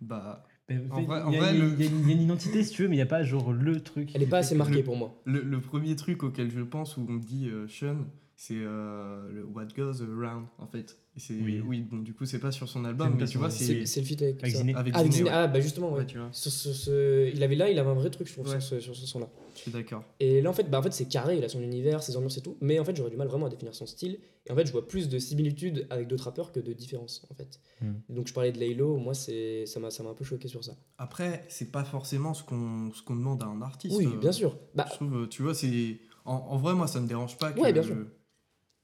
Bah, 0.00 0.46
En 0.70 0.96
fait, 0.96 1.02
vrai- 1.04 1.22
il 1.28 1.32
y, 1.32 1.36
a- 1.36 1.40
vrai, 1.40 1.54
il 1.54 1.58
y 1.58 1.62
a- 1.62 1.64
le- 1.66 1.72
il 1.74 1.80
y 1.80 1.88
a 1.88 1.90
une- 1.90 2.00
il 2.00 2.08
y 2.08 2.10
a 2.10 2.14
une 2.14 2.22
identité, 2.22 2.62
si 2.64 2.72
tu 2.72 2.82
veux, 2.82 2.88
mais 2.88 2.94
il 2.94 2.98
n'y 2.98 3.02
a 3.02 3.06
pas 3.06 3.22
genre 3.24 3.52
le 3.52 3.80
truc. 3.82 4.10
Elle 4.14 4.22
est 4.22 4.24
qui 4.26 4.30
pas 4.30 4.38
assez 4.38 4.54
marquée 4.54 4.76
le- 4.78 4.84
pour 4.84 4.96
moi. 4.96 5.20
le, 5.24 5.40
le 5.42 5.60
premier 5.60 5.94
truc 5.96 6.22
auquel 6.22 6.50
je 6.50 6.60
pense 6.62 6.96
où 6.96 7.04
on 7.08 7.12
me 7.12 7.20
dit 7.20 7.48
euh, 7.48 7.66
Sean, 7.68 7.96
c'est 8.36 8.56
euh, 8.58 9.30
le 9.30 9.44
What 9.44 9.66
Goes 9.76 10.02
Around 10.02 10.46
en 10.58 10.66
fait. 10.66 10.98
Et 11.14 11.20
c'est 11.20 11.34
Oui. 11.34 11.60
oui. 11.64 11.80
bon 11.82 11.98
du 11.98 12.14
coup 12.14 12.24
c'est 12.24 12.38
pas 12.38 12.50
sur 12.50 12.68
son 12.68 12.84
album, 12.86 13.16
mais 13.18 13.26
tu 13.26 13.36
vois 13.38 13.50
C'est 13.50 13.74
le 13.74 13.84
feat 14.06 14.22
avec, 14.22 14.42
Avec. 14.42 14.56
Ziné. 14.56 14.74
avec 14.74 14.94
Ah, 14.96 14.98
avec 15.00 15.12
Ziné, 15.12 15.24
Ziné, 15.24 15.30
ouais. 15.30 15.36
ah 15.36 15.46
bah 15.46 15.60
justement, 15.60 15.92
ouais. 15.92 15.98
Ouais, 16.00 16.06
tu 16.06 16.16
vois, 16.18 16.28
Sur 16.32 16.50
ce, 16.50 16.72
ce- 16.72 17.30
Il 17.34 17.42
avait 17.42 17.54
là, 17.54 17.70
il 17.70 17.78
avait 17.78 17.90
un 17.90 17.94
vrai 17.94 18.08
truc, 18.10 18.26
je 18.28 18.32
trouve, 18.32 18.46
Ouais. 18.46 18.52
sur 18.60 18.62
ce, 18.62 18.80
sur 18.80 18.96
ce 18.96 19.06
son-là. 19.06 19.28
je 19.54 19.60
suis 19.60 19.70
d'accord. 19.70 20.02
Et 20.20 20.40
là, 20.40 20.48
en 20.48 20.54
fait, 20.54 20.70
bah, 20.70 20.78
en 20.78 20.82
fait 20.82 20.92
c'est 20.92 21.04
carré, 21.06 21.36
il 21.36 21.44
a 21.44 21.48
son 21.50 21.60
univers, 21.60 22.02
ses 22.02 22.16
ambiances 22.16 22.38
et 22.38 22.40
tout. 22.42 22.56
Mais 22.62 22.78
en 22.78 22.84
fait, 22.84 22.96
j'aurais 22.96 23.10
du 23.10 23.16
mal 23.18 23.28
vraiment 23.28 23.46
à 23.46 23.50
définir 23.50 23.74
son 23.74 23.84
style. 23.86 24.18
Et 24.46 24.50
en 24.52 24.56
fait, 24.56 24.66
je 24.66 24.72
vois 24.72 24.88
plus 24.88 25.08
de 25.10 25.18
similitudes 25.18 25.86
avec 25.90 26.08
d'autres 26.08 26.24
rappeurs 26.24 26.50
que 26.50 26.58
de 26.60 26.72
différences, 26.72 27.24
en 27.30 27.34
fait. 27.34 27.60
Hmm. 27.82 27.92
Donc, 28.08 28.26
je 28.28 28.32
parlais 28.32 28.50
de 28.50 28.58
Laylo, 28.58 28.96
moi, 28.96 29.12
c'est 29.14 29.66
ça 29.66 29.78
m'a 29.80 29.90
ça 29.90 30.02
m'a 30.02 30.10
un 30.10 30.14
peu 30.14 30.24
choqué 30.24 30.48
sur 30.48 30.64
ça. 30.64 30.72
Après 30.98 31.44
c'est 31.48 31.70
pas 31.70 31.84
forcément 31.84 32.32
ce 32.34 32.42
qu'on 32.42 32.90
ce 32.94 33.02
qu'on 33.02 33.16
demande 33.16 33.42
à 33.42 33.46
un 33.46 33.60
artiste. 33.60 33.94
Oui, 33.96 34.08
bien 34.20 34.32
sûr. 34.32 34.58
Bah, 34.74 34.86
Je 34.90 34.94
trouve, 34.96 35.28
tu 35.28 35.42
vois, 35.42 35.54
c'est. 35.54 35.98
En, 36.24 36.34
en 36.34 36.56
vrai, 36.56 36.74
moi, 36.74 36.86
ça 36.86 37.00
me 37.00 37.06
dérange 37.06 37.36
pas 37.36 37.52
que, 37.52 37.60
Ouais, 37.60 37.72
bien 37.72 37.82
sûr. 37.82 37.96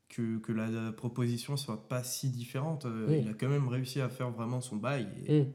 Que, 0.09 0.38
que 0.38 0.53
la, 0.53 0.92
proposition 0.92 1.57
soit 1.57 1.88
pas 1.88 2.03
si 2.03 2.31
différente. 2.31 2.87
Euh, 2.87 3.07
Oui. 3.09 3.21
Il 3.25 3.29
a 3.29 3.35
quand 3.35 3.49
même 3.49 3.68
réussi 3.68 4.01
à 4.01 4.09
faire 4.09 4.31
vraiment 4.31 4.61
son 4.61 4.77
bail. 4.77 5.07
et- 5.27 5.42
hmm, 5.42 5.53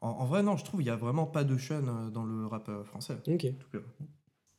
En, 0.00 0.10
en 0.10 0.26
vrai, 0.26 0.42
non, 0.42 0.56
je 0.56 0.64
trouve 0.64 0.80
il 0.80 0.86
y 0.86 0.90
a 0.90 0.96
vraiment 0.96 1.26
pas 1.26 1.44
de 1.44 1.58
Sean 1.58 1.86
euh, 1.88 2.10
dans 2.10 2.24
le 2.24 2.46
rap 2.46 2.68
euh, 2.68 2.84
français. 2.84 3.16
ok. 3.26 3.46
en 3.46 3.58
tout 3.58 3.70
cas. 3.72 3.78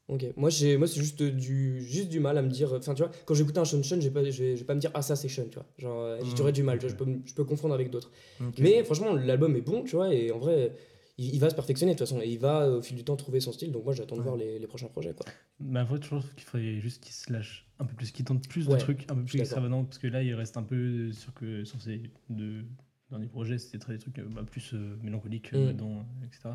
Ok. 0.10 0.26
Moi, 0.36 0.50
j'ai, 0.50 0.76
moi, 0.76 0.88
c'est 0.88 1.00
juste 1.00 1.22
du, 1.22 1.82
juste 1.84 2.10
du 2.10 2.20
mal 2.20 2.38
à 2.38 2.42
me 2.42 2.50
dire. 2.50 2.74
Enfin, 2.74 2.96
tu 2.96 3.04
vois, 3.04 3.12
quand 3.26 3.36
j'écoute 3.36 3.58
un 3.60 3.64
Sean 3.66 3.84
Sean, 3.84 4.02
je 4.02 4.10
vais, 4.10 4.32
vais 4.56 4.64
pas 4.64 4.74
me 4.74 4.80
dire 4.80 4.90
ah 4.96 5.02
ça 5.04 5.16
c'est 5.16 5.30
Sean, 5.30 5.48
tu 5.50 5.56
vois. 5.56 5.68
Genre, 5.78 6.00
euh, 6.02 6.20
Mm, 6.22 6.36
j'aurais 6.36 6.52
du 6.52 6.64
mal. 6.64 6.80
tu 6.80 6.88
vois, 6.88 6.94
ok. 6.96 7.00
je 7.00 7.06
peux, 7.06 7.20
je 7.26 7.34
peux 7.36 7.44
confondre 7.46 7.74
avec 7.76 7.90
d'autres. 7.92 8.12
Mais 8.58 8.84
franchement, 8.84 9.14
l'album 9.14 9.56
est 9.56 9.62
bon, 9.62 9.84
tu 9.84 9.96
vois, 9.96 10.14
et 10.14 10.32
en 10.32 10.40
vrai, 10.40 10.76
il, 11.20 11.36
il 11.36 11.40
va 11.40 11.50
se 11.50 11.56
perfectionner 11.56 11.94
de 11.94 11.98
toute 11.98 12.08
façon, 12.08 12.22
et 12.22 12.28
il 12.30 12.40
va 12.40 12.70
au 12.70 12.82
fil 12.82 12.96
du 12.98 13.04
temps 13.04 13.16
trouver 13.16 13.40
son 13.40 13.52
style. 13.52 13.72
Donc 13.72 13.84
moi, 13.86 13.94
j'attends 13.94 14.16
de 14.16 14.22
Ouais. 14.22 14.28
voir 14.28 14.38
les, 14.38 14.60
les 14.60 14.68
prochains 14.68 14.88
projets, 14.88 15.14
quoi. 15.14 15.26
Mais 15.60 15.80
en 15.82 15.86
fait, 15.88 15.96
je 16.04 16.08
trouve 16.08 16.34
qu'il 16.36 16.44
faudrait 16.44 16.80
juste 16.80 17.04
qu'il 17.04 17.14
se 17.14 17.32
lâche 17.32 17.68
un 17.80 17.86
peu 17.86 17.94
plus, 17.96 18.12
qu'il 18.12 18.26
tente 18.26 18.48
plus 18.48 18.68
Ouais, 18.68 18.76
de 18.76 18.80
trucs 18.80 19.10
un 19.12 19.16
peu 19.16 19.24
plus 19.24 19.40
extravagants, 19.40 19.84
parce 19.86 19.98
que 20.00 20.08
là, 20.08 20.24
il 20.24 20.34
reste 20.34 20.58
un 20.58 20.64
peu 20.64 21.12
sur, 21.12 21.34
que, 21.34 21.64
sur 21.66 21.82
ses 21.82 22.02
deux 22.30 22.66
derniers 23.10 23.28
projets, 23.28 23.58
c'était 23.58 23.80
très 23.80 23.94
des 23.94 24.00
trucs 24.00 24.20
euh, 24.20 24.26
bah, 24.30 24.44
plus 24.44 24.74
euh, 24.74 24.98
mélancoliques, 25.04 25.54
euh, 25.54 25.70
Mm. 25.70 25.74
dedans, 25.74 26.06
etc. 26.24 26.50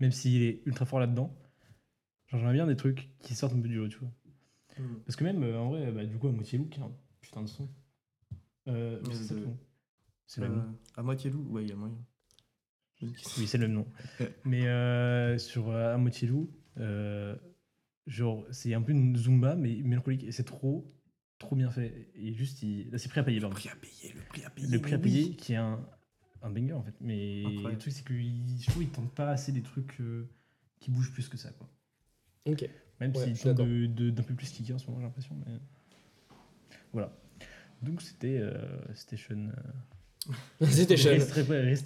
Même 0.00 0.12
s'il 0.12 0.42
est 0.42 0.62
ultra 0.66 0.84
fort 0.86 0.98
là-dedans, 1.00 1.32
j'aimerais 2.28 2.52
bien 2.54 2.66
des 2.66 2.76
trucs 2.76 3.10
qui 3.20 3.34
sortent 3.34 3.54
un 3.54 3.60
peu 3.60 3.68
du 3.68 3.76
lot, 3.76 3.88
tu 3.88 3.98
vois. 3.98 4.10
Hmm. 4.78 4.96
Parce 5.06 5.14
que 5.16 5.22
même, 5.24 5.42
euh, 5.44 5.58
en 5.60 5.68
vrai, 5.70 5.92
bah, 5.92 6.04
du 6.04 6.18
coup, 6.18 6.26
à 6.26 6.32
moitié 6.32 6.58
loup, 6.58 6.66
qui 6.68 6.80
est 6.80 6.82
un 6.82 6.92
putain 7.20 7.42
de 7.42 7.48
son. 7.48 7.68
Euh, 8.66 8.98
Mais 9.06 9.14
c'est 10.26 10.40
le 10.40 10.46
Euh, 10.46 10.62
à 10.96 11.02
moitié 11.02 11.30
loup, 11.30 11.46
ouais, 11.50 11.62
il 11.62 11.68
y 11.68 11.72
a 11.72 11.76
moyen. 11.76 11.96
Oui, 13.02 13.46
c'est 13.46 13.58
le 13.58 13.66
même 13.68 13.76
nom. 13.76 13.86
mais 14.44 14.66
euh, 14.66 15.36
sur 15.38 15.70
euh, 15.70 15.94
À 15.94 15.98
moitié 15.98 16.26
loup, 16.28 16.50
euh, 16.78 17.36
genre, 18.06 18.46
c'est 18.50 18.72
un 18.74 18.82
peu 18.82 18.92
une 18.92 19.16
Zumba, 19.16 19.56
mais 19.56 19.76
mélancolique, 19.82 20.24
et 20.24 20.32
c'est 20.32 20.44
trop, 20.44 20.90
trop 21.38 21.54
bien 21.56 21.70
fait. 21.70 22.08
Et 22.14 22.32
juste, 22.32 22.62
il... 22.62 22.90
là, 22.90 22.98
c'est 22.98 23.08
prêt 23.08 23.20
à 23.20 23.24
payer, 23.24 23.38
Le 23.38 23.42
pardon. 23.42 23.56
prix 23.56 23.68
à 23.68 23.76
payer, 23.76 24.12
le 24.14 24.20
prix 24.22 24.44
à 24.44 24.50
payer. 24.50 24.68
Le 24.68 24.80
prix 24.80 24.94
à 24.94 24.98
payer, 24.98 25.24
oui. 25.24 25.36
qui 25.36 25.52
est 25.52 25.56
un, 25.56 25.86
un 26.42 26.50
banger, 26.50 26.72
en 26.74 26.82
fait. 26.82 26.94
Mais 27.00 27.40
Incroyable. 27.44 27.72
le 27.72 27.78
truc, 27.78 27.92
c'est 27.92 28.04
que 28.04 28.14
je 28.14 28.66
trouve 28.70 28.82
qu'il 28.82 28.92
tente 28.92 29.12
pas 29.14 29.28
assez 29.30 29.52
des 29.52 29.62
trucs 29.62 30.00
euh, 30.00 30.28
qui 30.80 30.90
bougent 30.90 31.12
plus 31.12 31.28
que 31.28 31.36
ça, 31.36 31.50
quoi. 31.50 31.68
Ok. 32.46 32.68
Même 33.00 33.10
Ouais, 33.14 33.24
s'il 33.24 33.34
je 33.34 33.40
suis 33.40 33.48
tente 33.54 33.56
d'un 34.14 34.22
peu 34.22 34.34
plus 34.34 34.50
kicker 34.50 34.74
en 34.74 34.78
ce 34.78 34.86
moment, 34.86 35.00
j'ai 35.00 35.06
l'impression. 35.06 35.34
Mais... 35.46 35.52
Voilà. 36.92 37.12
Donc, 37.82 38.00
c'était 38.02 38.38
euh, 38.38 38.78
c'était 40.70 40.96
Sean. 40.96 41.10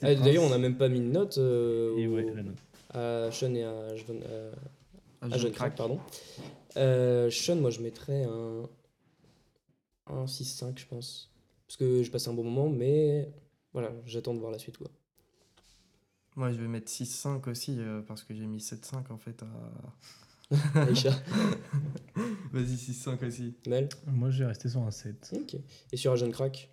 Ah, 0.03 0.15
D'ailleurs, 0.15 0.45
on 0.45 0.49
Prince. 0.49 0.53
a 0.53 0.59
même 0.59 0.77
pas 0.77 0.89
mis 0.89 0.99
une 0.99 1.13
note 1.13 1.39
euh, 1.39 1.97
Et 1.97 2.07
au- 2.07 2.15
ouais, 2.15 2.27
la 2.35 2.43
note. 2.43 2.57
à 2.91 3.31
Sean 3.33 3.55
et 3.55 3.65
à, 3.65 3.97
Jeune- 3.97 4.23
euh, 4.27 4.53
à 5.23 5.29
Crack, 5.51 5.75
pardon. 5.77 5.99
Euh, 6.77 7.31
Sean, 7.31 7.57
moi, 7.57 7.71
je 7.71 7.81
mettrais 7.81 8.25
un, 8.25 8.63
un 10.07 10.25
6-5, 10.27 10.79
je 10.79 10.87
pense. 10.87 11.31
Parce 11.67 11.77
que 11.77 12.03
j'ai 12.03 12.11
passé 12.11 12.29
un 12.31 12.35
bon 12.35 12.45
moment, 12.45 12.69
mais 12.71 13.31
voilà, 13.73 13.93
j'attends 14.07 14.35
de 14.35 14.39
voir 14.41 14.51
la 14.53 14.59
suite, 14.59 14.79
quoi. 14.79 14.89
Moi, 16.37 16.53
je 16.53 16.59
vais 16.61 16.69
mettre 16.69 16.91
6-5 16.91 17.49
aussi, 17.51 17.77
euh, 17.79 18.01
parce 18.03 18.23
que 18.23 18.33
j'ai 18.35 18.47
mis 18.47 18.61
7-5 18.61 19.11
en 19.11 19.19
fait 19.19 19.43
à. 19.43 19.49
Aïcha, 20.81 21.11
Vas-y, 22.53 22.77
6-5 22.77 23.27
aussi. 23.27 23.55
Mel. 23.67 23.89
Moi, 24.07 24.31
j'ai 24.31 24.45
resté 24.47 24.69
sur 24.69 24.81
un 24.83 24.91
7. 24.91 25.33
Ok. 25.35 25.57
Et 25.93 25.97
sur 25.97 26.13
un 26.13 26.17
jeune 26.17 26.31
crack 26.33 26.71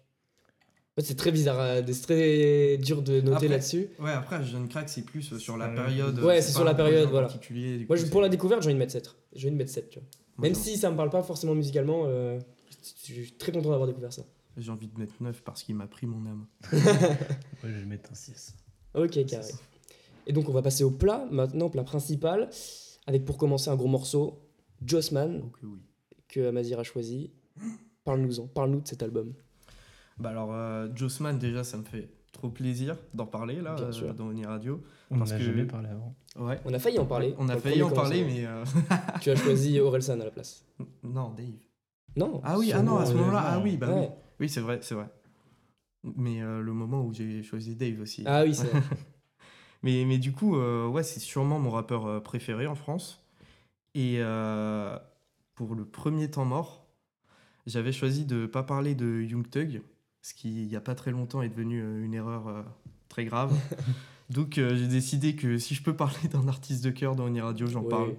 C'est 0.97 1.17
très 1.17 1.31
bizarre, 1.31 1.59
euh, 1.59 1.81
c'est 1.85 2.01
très 2.03 2.77
dur 2.77 3.01
de 3.01 3.19
noter 3.19 3.49
là-dessus. 3.49 3.89
Ouais, 3.99 4.11
après, 4.11 4.41
Jeune 4.45 4.69
Crack, 4.69 4.87
c'est 4.87 5.01
plus 5.01 5.37
sur 5.37 5.57
la 5.57 5.67
période. 5.67 6.17
Ouais, 6.19 6.41
c'est 6.41 6.53
sur 6.53 6.63
la 6.63 6.71
un 6.71 6.75
période, 6.75 7.07
en 7.07 7.11
voilà. 7.11 7.27
particulier, 7.27 7.77
du 7.79 7.85
Moi, 7.85 7.97
je- 7.97 8.05
pour 8.05 8.21
la 8.21 8.29
découverte, 8.29 8.61
j'ai 8.61 8.67
envie 8.67 8.75
de 8.75 8.79
mettre 8.79 8.93
7. 8.93 9.13
J'ai 9.33 9.47
envie 9.49 9.57
de 9.57 9.57
mettre 9.57 9.71
7, 9.71 9.89
tu 9.89 9.99
vois. 9.99 10.07
moi, 10.37 10.47
Même 10.47 10.55
si 10.55 10.77
ça 10.77 10.89
me 10.89 10.95
parle 10.95 11.09
pas 11.09 11.21
forcément 11.21 11.53
musicalement, 11.53 12.03
euh, 12.07 12.39
je 13.03 13.13
suis 13.13 13.31
très 13.33 13.51
content 13.51 13.69
d'avoir 13.71 13.87
découvert 13.87 14.13
ça. 14.13 14.23
J'ai 14.55 14.71
envie 14.71 14.87
de 14.87 14.97
mettre 14.97 15.11
9 15.19 15.41
parce 15.43 15.63
qu'il 15.63 15.75
m'a 15.75 15.87
pris 15.87 16.07
mon 16.07 16.25
âme. 16.29 16.45
Ouais, 16.71 17.71
je 17.71 17.79
vais 17.79 17.85
mettre 17.85 18.11
un 18.13 18.15
6. 18.15 18.55
Ok, 18.93 19.25
carré. 19.25 19.51
Et 20.27 20.31
donc, 20.33 20.47
on 20.47 20.53
va 20.53 20.61
passer 20.61 20.85
au 20.85 20.91
plat, 20.91 21.27
maintenant, 21.29 21.69
plat 21.69 21.83
principal, 21.83 22.49
avec 23.05 23.25
pour 23.25 23.37
commencer 23.37 23.69
un 23.69 23.75
gros 23.75 23.89
morceau, 23.89 24.39
Jossman, 24.85 25.43
oui. 25.61 25.69
que 26.29 26.47
Amazir 26.47 26.79
a 26.79 26.83
choisi. 26.83 27.31
Parle-nous-en, 28.05 28.47
parle-nous 28.47 28.79
de 28.81 28.87
cet 28.87 29.03
album. 29.03 29.33
Bah 30.17 30.29
alors, 30.29 30.53
euh, 30.53 30.87
Jossman, 30.95 31.37
déjà, 31.37 31.63
ça 31.63 31.77
me 31.77 31.83
fait 31.83 32.09
trop 32.31 32.49
plaisir 32.49 32.97
d'en 33.13 33.25
parler 33.25 33.61
là, 33.61 33.75
euh, 33.79 34.13
dans 34.13 34.27
Oni 34.27 34.45
Radio. 34.45 34.81
On 35.11 35.17
Parce 35.19 35.31
a 35.33 35.37
que- 35.37 35.43
jamais 35.43 35.65
parlé 35.65 35.89
avant. 35.89 36.15
Ouais. 36.37 36.59
On 36.65 36.73
a 36.73 36.79
failli 36.79 36.99
en 36.99 37.05
parler. 37.05 37.33
On 37.37 37.47
a 37.49 37.57
failli 37.57 37.81
en 37.83 37.89
parler, 37.91 38.23
mais. 38.25 38.45
euh, 38.45 38.63
Tu 39.21 39.29
as 39.29 39.35
choisi 39.35 39.79
Orelsan 39.79 40.19
à 40.19 40.25
la 40.25 40.31
place. 40.31 40.65
non, 41.03 41.29
Dave. 41.31 41.47
Non. 42.17 42.41
Ah 42.43 42.57
oui, 42.57 42.71
ah 42.73 42.81
non, 42.81 42.97
à 42.97 43.05
ce 43.05 43.11
le- 43.13 43.19
moment-là, 43.19 43.41
ah 43.45 43.59
oui, 43.63 43.77
bah 43.77 43.87
oui. 43.89 43.99
Ouais. 43.99 44.09
Oui, 44.39 44.49
c'est 44.49 44.61
vrai, 44.61 44.79
c'est 44.81 44.95
vrai. 44.95 45.07
Mais 46.15 46.41
euh, 46.41 46.61
le 46.61 46.71
moment 46.73 47.03
où 47.03 47.13
j'ai 47.13 47.41
choisi 47.43 47.75
Dave 47.75 47.99
aussi. 48.01 48.23
Ah 48.25 48.43
oui, 48.43 48.53
c'est 48.55 48.67
vrai. 48.67 48.81
Mais, 49.83 50.03
mais 50.03 50.17
du 50.17 50.31
coup, 50.31 50.55
euh, 50.57 50.87
ouais, 50.87 51.03
c'est 51.03 51.19
sûrement 51.19 51.59
mon 51.59 51.69
rappeur 51.69 52.07
euh, 52.07 52.19
préféré 52.19 52.65
en 52.65 52.73
France. 52.73 53.23
Et 53.93 54.15
euh, 54.17 54.97
pour 55.53 55.75
le 55.75 55.85
premier 55.85 56.31
temps 56.31 56.45
mort, 56.45 56.87
j'avais 57.67 57.91
choisi 57.91 58.25
de 58.25 58.47
pas 58.47 58.63
parler 58.63 58.95
de 58.95 59.21
Young 59.21 59.47
Thug, 59.47 59.83
ce 60.25 60.33
qui, 60.33 60.63
il 60.63 60.71
y 60.71 60.75
a 60.75 60.81
pas 60.81 60.95
très 60.95 61.11
longtemps, 61.11 61.43
est 61.43 61.49
devenu 61.49 61.83
euh, 61.83 62.03
une 62.03 62.15
erreur 62.15 62.47
euh, 62.47 62.63
très 63.09 63.25
grave. 63.25 63.53
Donc, 64.31 64.57
euh, 64.57 64.75
j'ai 64.75 64.87
décidé 64.87 65.35
que 65.35 65.59
si 65.59 65.75
je 65.75 65.83
peux 65.83 65.95
parler 65.95 66.27
d'un 66.31 66.47
artiste 66.47 66.83
de 66.83 66.89
cœur 66.89 67.15
dans 67.15 67.27
une 67.27 67.39
radio, 67.39 67.67
j'en 67.67 67.83
Oui. 67.83 67.89
parle. 67.89 68.15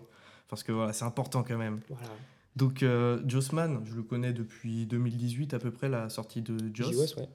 Parce 0.49 0.63
que 0.63 0.71
voilà, 0.71 0.93
c'est 0.93 1.05
important 1.05 1.43
quand 1.43 1.59
même. 1.59 1.81
Voilà. 1.89 2.07
Donc, 2.55 2.85
euh, 2.85 3.21
Jossman, 3.27 3.85
je 3.85 3.97
le 3.97 4.05
connais 4.05 4.33
depuis 4.33 4.87
2018 4.87 5.53
à 5.53 5.59
peu 5.59 5.73
près, 5.73 5.89
la 5.89 6.09
sortie 6.09 6.43
de 6.43 6.57
Joss. 6.73 7.17
Ouais. 7.17 7.29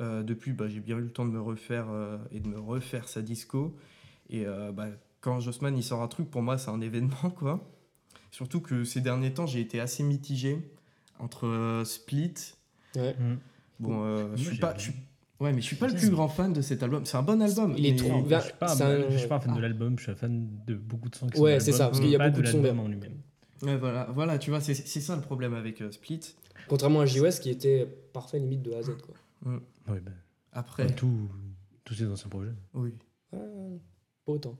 Euh, 0.00 0.22
depuis, 0.22 0.52
bah, 0.54 0.68
j'ai 0.68 0.80
bien 0.80 0.96
eu 0.96 1.02
le 1.02 1.10
temps 1.10 1.26
de 1.26 1.30
me 1.30 1.40
refaire 1.40 1.88
euh, 1.90 2.16
et 2.30 2.40
de 2.40 2.48
me 2.48 2.58
refaire 2.58 3.08
sa 3.08 3.20
disco. 3.20 3.76
Et 4.30 4.46
euh, 4.46 4.72
bah, 4.72 4.86
quand 5.20 5.40
Jossman 5.40 5.76
il 5.76 5.82
sort 5.84 6.00
un 6.00 6.08
truc, 6.08 6.30
pour 6.30 6.40
moi, 6.40 6.56
c'est 6.56 6.70
un 6.70 6.80
événement, 6.80 7.28
quoi. 7.36 7.60
Surtout 8.30 8.62
que 8.62 8.84
ces 8.84 9.02
derniers 9.02 9.34
temps, 9.34 9.46
j'ai 9.46 9.60
été 9.60 9.80
assez 9.80 10.02
mitigé 10.02 10.58
entre 11.18 11.46
euh, 11.46 11.84
Split. 11.84 12.54
Ouais. 12.96 13.14
Bon, 13.80 14.04
euh, 14.04 14.26
Moi, 14.28 14.36
je 14.36 14.42
suis 14.44 14.58
pas. 14.58 14.74
je 14.76 14.82
suis- 14.82 14.92
Ouais, 15.40 15.52
mais 15.52 15.60
je 15.60 15.66
suis 15.66 15.76
pas 15.76 15.86
le 15.86 15.94
plus 15.94 16.10
grand 16.10 16.26
fan 16.28 16.52
de 16.52 16.60
cet 16.60 16.82
album. 16.82 17.04
C'est 17.04 17.16
un 17.16 17.22
bon 17.22 17.40
album. 17.40 17.72
Il 17.78 17.86
est 17.86 17.90
mais- 17.92 17.96
trop- 17.96 18.24
Je 18.28 18.40
suis 18.40 18.52
pas, 18.58 18.72
un- 18.72 18.80
un- 19.04 19.10
je 19.10 19.16
suis 19.18 19.28
pas 19.28 19.36
un 19.36 19.40
fan 19.40 19.52
Ah. 19.52 19.56
de 19.56 19.60
l'album, 19.62 19.96
je 19.96 20.02
suis 20.02 20.10
un 20.12 20.16
fan 20.16 20.48
de 20.66 20.74
beaucoup 20.74 21.08
de 21.08 21.14
sons 21.14 21.28
qui 21.28 21.40
Ouais, 21.40 21.60
sont 21.60 21.66
c'est 21.66 21.72
ça, 21.72 21.86
parce 21.86 22.00
qu'il 22.00 22.10
y 22.10 22.16
a 22.16 22.28
beaucoup 22.28 22.42
de 22.42 22.46
sons 22.48 22.60
l'album 22.60 22.74
bien. 22.76 22.84
en 22.84 22.88
lui-même. 22.88 23.20
Ouais, 23.62 23.76
voilà, 23.76 24.08
voilà, 24.12 24.38
tu 24.38 24.50
vois, 24.50 24.60
c'est 24.60 24.74
ça 24.74 25.14
le 25.14 25.22
problème 25.22 25.54
avec 25.54 25.80
euh, 25.80 25.92
Split. 25.92 26.20
Contrairement 26.68 27.00
à 27.02 27.06
J-West 27.06 27.40
qui 27.42 27.50
était 27.50 27.86
parfait 28.12 28.40
limite 28.40 28.62
de 28.62 28.72
A 28.72 28.78
à 28.78 28.82
Z, 28.82 28.96
quoi. 29.00 29.14
Oui, 29.46 30.00
bah, 30.02 30.10
Après, 30.52 30.86
tout- 30.94 31.28
tous 31.84 31.94
ces 31.94 32.06
anciens 32.08 32.28
projets. 32.28 32.52
oui. 32.74 32.92
Ah, 33.32 33.36
pas 34.26 34.32
autant. 34.32 34.58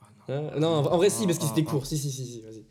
Ah, 0.00 0.06
non. 0.28 0.50
Ah, 0.54 0.58
non, 0.60 0.68
en 0.68 0.96
vrai, 0.96 1.08
si, 1.08 1.24
parce 1.26 1.38
que 1.38 1.44
c'était 1.44 1.62
ah, 1.66 1.70
court. 1.70 1.86
Si, 1.86 1.96
si, 1.98 2.10
si, 2.10 2.26
si, 2.26 2.40
vas-y. 2.42 2.64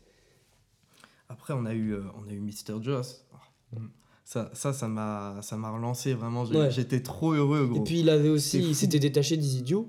Après, 1.28 1.54
on 1.54 1.64
a 1.64 1.72
eu, 1.72 1.92
euh, 1.94 2.02
on 2.22 2.28
a 2.28 2.32
eu 2.32 2.40
Mr. 2.40 2.82
Joss. 2.82 3.24
Ah. 3.32 3.38
Mm. 3.78 3.86
Ça, 4.28 4.50
ça, 4.54 4.72
ça 4.72 4.88
m'a, 4.88 5.36
ça 5.40 5.56
m'a 5.56 5.70
relancé 5.70 6.12
vraiment. 6.12 6.42
Ouais. 6.46 6.68
J'étais 6.72 7.00
trop 7.00 7.30
heureux, 7.32 7.64
gros. 7.66 7.78
Et 7.80 7.84
puis 7.84 8.00
il 8.00 8.10
avait 8.10 8.28
aussi, 8.28 8.58
il 8.58 8.74
s'était 8.74 8.98
détaché 8.98 9.36
d'Isidio. 9.36 9.86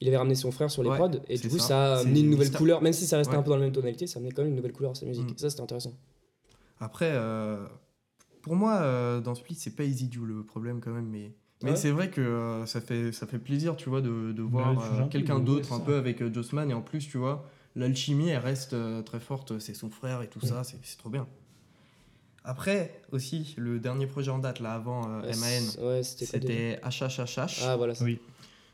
Il 0.00 0.06
avait 0.06 0.16
ramené 0.16 0.36
son 0.36 0.52
frère 0.52 0.70
sur 0.70 0.84
les 0.84 0.90
Ouais, 0.90 0.96
prods 0.96 1.10
et 1.28 1.36
du 1.36 1.48
coup 1.48 1.58
ça. 1.58 1.66
ça 1.66 1.94
a 1.96 1.98
amené 2.02 2.20
une 2.20 2.30
nouvelle 2.30 2.52
couleur, 2.52 2.82
même 2.82 2.92
si 2.92 3.04
ça 3.04 3.16
restait 3.18 3.32
Ouais. 3.32 3.38
un 3.40 3.42
peu 3.42 3.50
dans 3.50 3.56
la 3.56 3.64
même 3.64 3.72
tonalité, 3.72 4.06
ça 4.06 4.20
amenait 4.20 4.30
quand 4.30 4.42
même 4.42 4.50
une 4.52 4.56
nouvelle 4.56 4.72
couleur 4.72 4.92
à 4.92 4.94
sa 4.94 5.06
musique. 5.06 5.28
Mm. 5.28 5.34
Et 5.34 5.38
ça 5.38 5.50
c'était 5.50 5.62
intéressant. 5.62 5.92
Après, 6.78 7.10
euh, 7.12 7.66
pour 8.42 8.54
moi, 8.54 8.76
euh, 8.76 9.20
dans 9.20 9.34
Split, 9.34 9.56
c'est 9.56 9.74
pas 9.74 9.82
Easy 9.84 10.08
le 10.24 10.44
problème 10.44 10.80
quand 10.80 10.92
même, 10.92 11.08
mais, 11.08 11.34
mais 11.64 11.70
Ouais. 11.70 11.76
c'est 11.76 11.90
vrai 11.90 12.10
que 12.10 12.20
euh, 12.20 12.64
ça, 12.66 12.80
fait, 12.80 13.10
ça 13.12 13.26
fait 13.26 13.38
plaisir, 13.40 13.76
tu 13.76 13.90
vois, 13.90 14.00
de, 14.00 14.30
de 14.32 14.42
voir 14.42 14.68
euh, 14.80 15.00
un 15.00 15.02
peu, 15.02 15.08
quelqu'un 15.10 15.40
d'autre 15.40 15.72
un 15.72 15.80
peu 15.80 15.96
avec 15.96 16.22
euh, 16.22 16.32
Jossman, 16.32 16.70
et 16.70 16.74
en 16.74 16.80
plus, 16.80 17.06
tu 17.08 17.18
vois, 17.18 17.44
l'alchimie, 17.74 18.28
elle 18.30 18.38
reste 18.38 18.72
euh, 18.72 19.02
très 19.02 19.20
forte, 19.20 19.58
c'est 19.58 19.74
son 19.74 19.90
frère 19.90 20.22
et 20.22 20.28
tout 20.28 20.38
Mm. 20.42 20.48
ça, 20.48 20.64
c'est 20.64 20.78
c'est 20.82 20.96
trop 20.96 21.10
bien. 21.10 21.26
Après, 22.44 23.02
aussi, 23.12 23.54
le 23.58 23.78
dernier 23.78 24.06
projet 24.06 24.30
en 24.30 24.38
date, 24.38 24.60
là, 24.60 24.72
avant 24.74 25.08
euh, 25.08 25.20
Ouais, 25.22 25.36
MAN, 25.36 25.86
Ouais, 25.86 26.02
c'était 26.02 26.24
c'était 26.26 26.80
HHHH. 26.82 27.62
Ah 27.66 27.76
voilà. 27.76 27.94
Oui. 28.00 28.18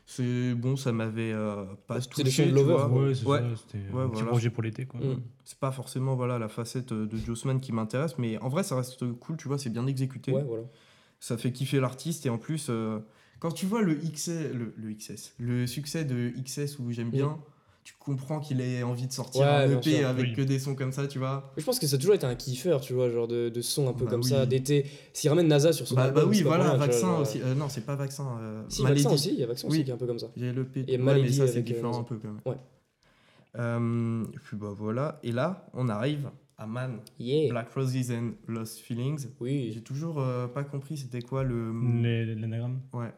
C'est 0.09 0.53
bon, 0.53 0.77
ça 0.77 0.93
m'avait 0.93 1.33
euh, 1.33 1.65
pas 1.85 1.99
C'était 1.99 2.23
touché, 2.23 2.45
le 2.45 2.57
son 2.57 2.63
de 2.63 2.69
Lover. 2.69 2.93
Ouais, 2.95 3.13
c'était 3.13 3.77
Ouais, 3.93 4.03
un 4.03 4.07
petit 4.07 4.13
voilà. 4.13 4.27
projet 4.29 4.49
pour 4.49 4.63
l'été. 4.63 4.85
quoi. 4.85 5.01
Mm. 5.01 5.21
C'est 5.43 5.59
pas 5.59 5.71
forcément 5.73 6.15
voilà, 6.15 6.39
la 6.39 6.47
facette 6.47 6.93
euh, 6.93 7.05
de 7.05 7.17
Jossman 7.17 7.59
qui 7.59 7.73
m'intéresse, 7.73 8.17
mais 8.17 8.37
en 8.37 8.47
vrai, 8.47 8.63
ça 8.63 8.77
reste 8.77 9.05
cool, 9.19 9.35
tu 9.35 9.49
vois, 9.49 9.57
c'est 9.57 9.69
bien 9.69 9.85
exécuté. 9.85 10.31
Ouais, 10.31 10.43
voilà. 10.43 10.63
ça 11.19 11.37
fait 11.37 11.51
kiffer 11.51 11.81
l'artiste 11.81 12.25
et 12.25 12.29
en 12.29 12.37
plus 12.37 12.67
euh, 12.69 12.99
quand 13.39 13.51
tu 13.51 13.65
vois 13.65 13.81
le 13.81 13.95
XS 13.95 14.53
le, 14.53 14.73
le 14.77 14.93
XS 14.93 15.33
le 15.39 15.67
succès 15.67 16.05
de 16.05 16.31
XS 16.41 16.79
où 16.79 16.89
j'aime 16.91 17.09
bien 17.09 17.37
tu 17.87 17.93
comprends 17.99 18.41
qu'il 18.41 18.59
ait 18.59 18.83
envie 18.83 19.07
de 19.07 19.13
sortir 19.13 19.43
Ouais, 19.43 19.47
un 19.47 19.71
EP 19.77 19.97
sûr, 19.99 20.07
avec 20.09 20.25
oui. 20.25 20.33
que 20.33 20.41
des 20.41 20.59
sons 20.59 20.75
comme 20.75 20.91
ça 20.91 21.07
tu 21.07 21.19
vois 21.19 21.53
Je 21.55 21.63
pense 21.63 21.79
que 21.79 21.87
ça 21.87 21.95
a 21.95 21.99
toujours 21.99 22.15
été 22.15 22.25
un 22.25 22.35
kiffeur, 22.35 22.81
tu 22.81 22.91
vois, 22.91 23.09
genre 23.09 23.29
de, 23.29 23.47
de 23.47 23.61
son 23.61 23.87
un 23.87 23.93
peu 23.93 24.03
Bah 24.03 24.11
comme 24.11 24.23
oui. 24.23 24.27
ça, 24.29 24.45
d'été. 24.45 24.85
S'il 25.13 25.29
ramène 25.29 25.47
NASA 25.47 25.71
sur 25.71 25.87
son 25.87 25.95
bah, 25.95 26.03
album, 26.03 26.23
bah 26.25 26.29
oui 26.29 26.41
voilà 26.41 26.75
vaccin 26.75 27.07
genre, 27.07 27.21
aussi 27.21 27.39
Euh, 27.41 27.55
non 27.55 27.69
c'est 27.69 27.85
pas 27.85 27.95
vaccin 27.95 28.27
euh, 28.41 28.63
Si, 28.67 28.83
Maladie. 28.83 29.03
Vaccin 29.03 29.15
aussi, 29.15 29.29
il 29.35 29.39
y 29.39 29.43
a 29.43 29.47
Vaccin 29.47 29.69
aussi 29.69 29.77
Oui. 29.77 29.83
qui 29.85 29.89
est 29.89 29.93
un 29.93 29.97
peu 29.97 30.05
comme 30.05 30.19
ça. 30.19 30.27
j'ai 30.35 30.51
le 30.51 30.65
P 30.65 30.81
Et 30.81 30.91
ouais, 30.91 30.97
mais 30.97 31.03
Maladie 31.05 31.33
ça 31.33 31.47
c'est 31.47 31.59
euh, 31.59 31.61
différent 31.61 31.97
un 31.97 32.03
peu 32.03 32.17
quand 32.17 32.27
même 32.27 32.41
Ouais. 32.45 32.57
Euh, 33.57 34.23
et 34.33 34.37
puis 34.39 34.57
bah 34.57 34.73
voilà 34.75 35.19
et 35.23 35.31
là 35.31 35.65
on 35.73 35.87
arrive 35.87 36.29
à 36.57 36.67
Man 36.67 36.99
Yeah. 37.19 37.49
Black 37.51 37.69
Roses 37.73 38.11
and 38.11 38.31
Lost 38.49 38.79
Feelings 38.79 39.19
j'ai 39.21 39.29
Oui, 39.39 39.81
toujours 39.85 40.19
euh, 40.19 40.47
pas 40.47 40.65
compris 40.65 40.97
c'était 40.97 41.21
quoi 41.21 41.43
le 41.45 41.71
L'anagramme 42.35 42.81
ouais 42.93 43.13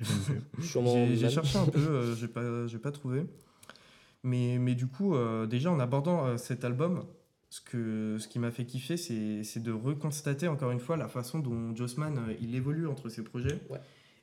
j'ai. 0.00 0.34
J'ai 0.62 1.16
j'ai 1.16 1.28
cherché 1.28 1.58
un 1.58 1.66
peu, 1.66 1.78
euh, 1.80 2.14
j'ai 2.14 2.28
pas, 2.28 2.66
j'ai 2.68 2.78
pas 2.78 2.90
trouvé. 2.92 3.24
Mais, 4.22 4.58
mais 4.58 4.74
du 4.74 4.86
coup, 4.86 5.14
euh, 5.14 5.46
déjà 5.46 5.70
en 5.70 5.80
abordant 5.80 6.26
euh, 6.26 6.36
cet 6.36 6.64
album, 6.64 7.04
ce, 7.48 7.60
que, 7.60 8.16
ce 8.18 8.28
qui 8.28 8.38
m'a 8.38 8.50
fait 8.50 8.64
kiffer, 8.66 8.96
c'est 8.96 9.42
c'est 9.44 9.60
de 9.62 9.72
reconstater 9.72 10.46
encore 10.48 10.70
une 10.70 10.78
fois 10.80 10.96
la 10.96 11.08
façon 11.08 11.38
dont 11.38 11.74
Jossman 11.74 12.18
euh, 12.18 12.34
il 12.40 12.54
évolue 12.54 12.86
entre 12.86 13.08
ses 13.08 13.24
projets 13.24 13.58
Ouais. 13.70 13.80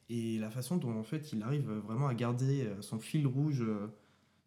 et 0.09 0.37
la 0.37 0.49
façon 0.51 0.77
dont 0.77 0.97
en 0.97 1.03
fait 1.03 1.33
il 1.33 1.41
arrive 1.43 1.69
vraiment 1.85 2.07
à 2.07 2.13
garder 2.13 2.67
son 2.81 2.99
fil 2.99 3.25
rouge. 3.27 3.63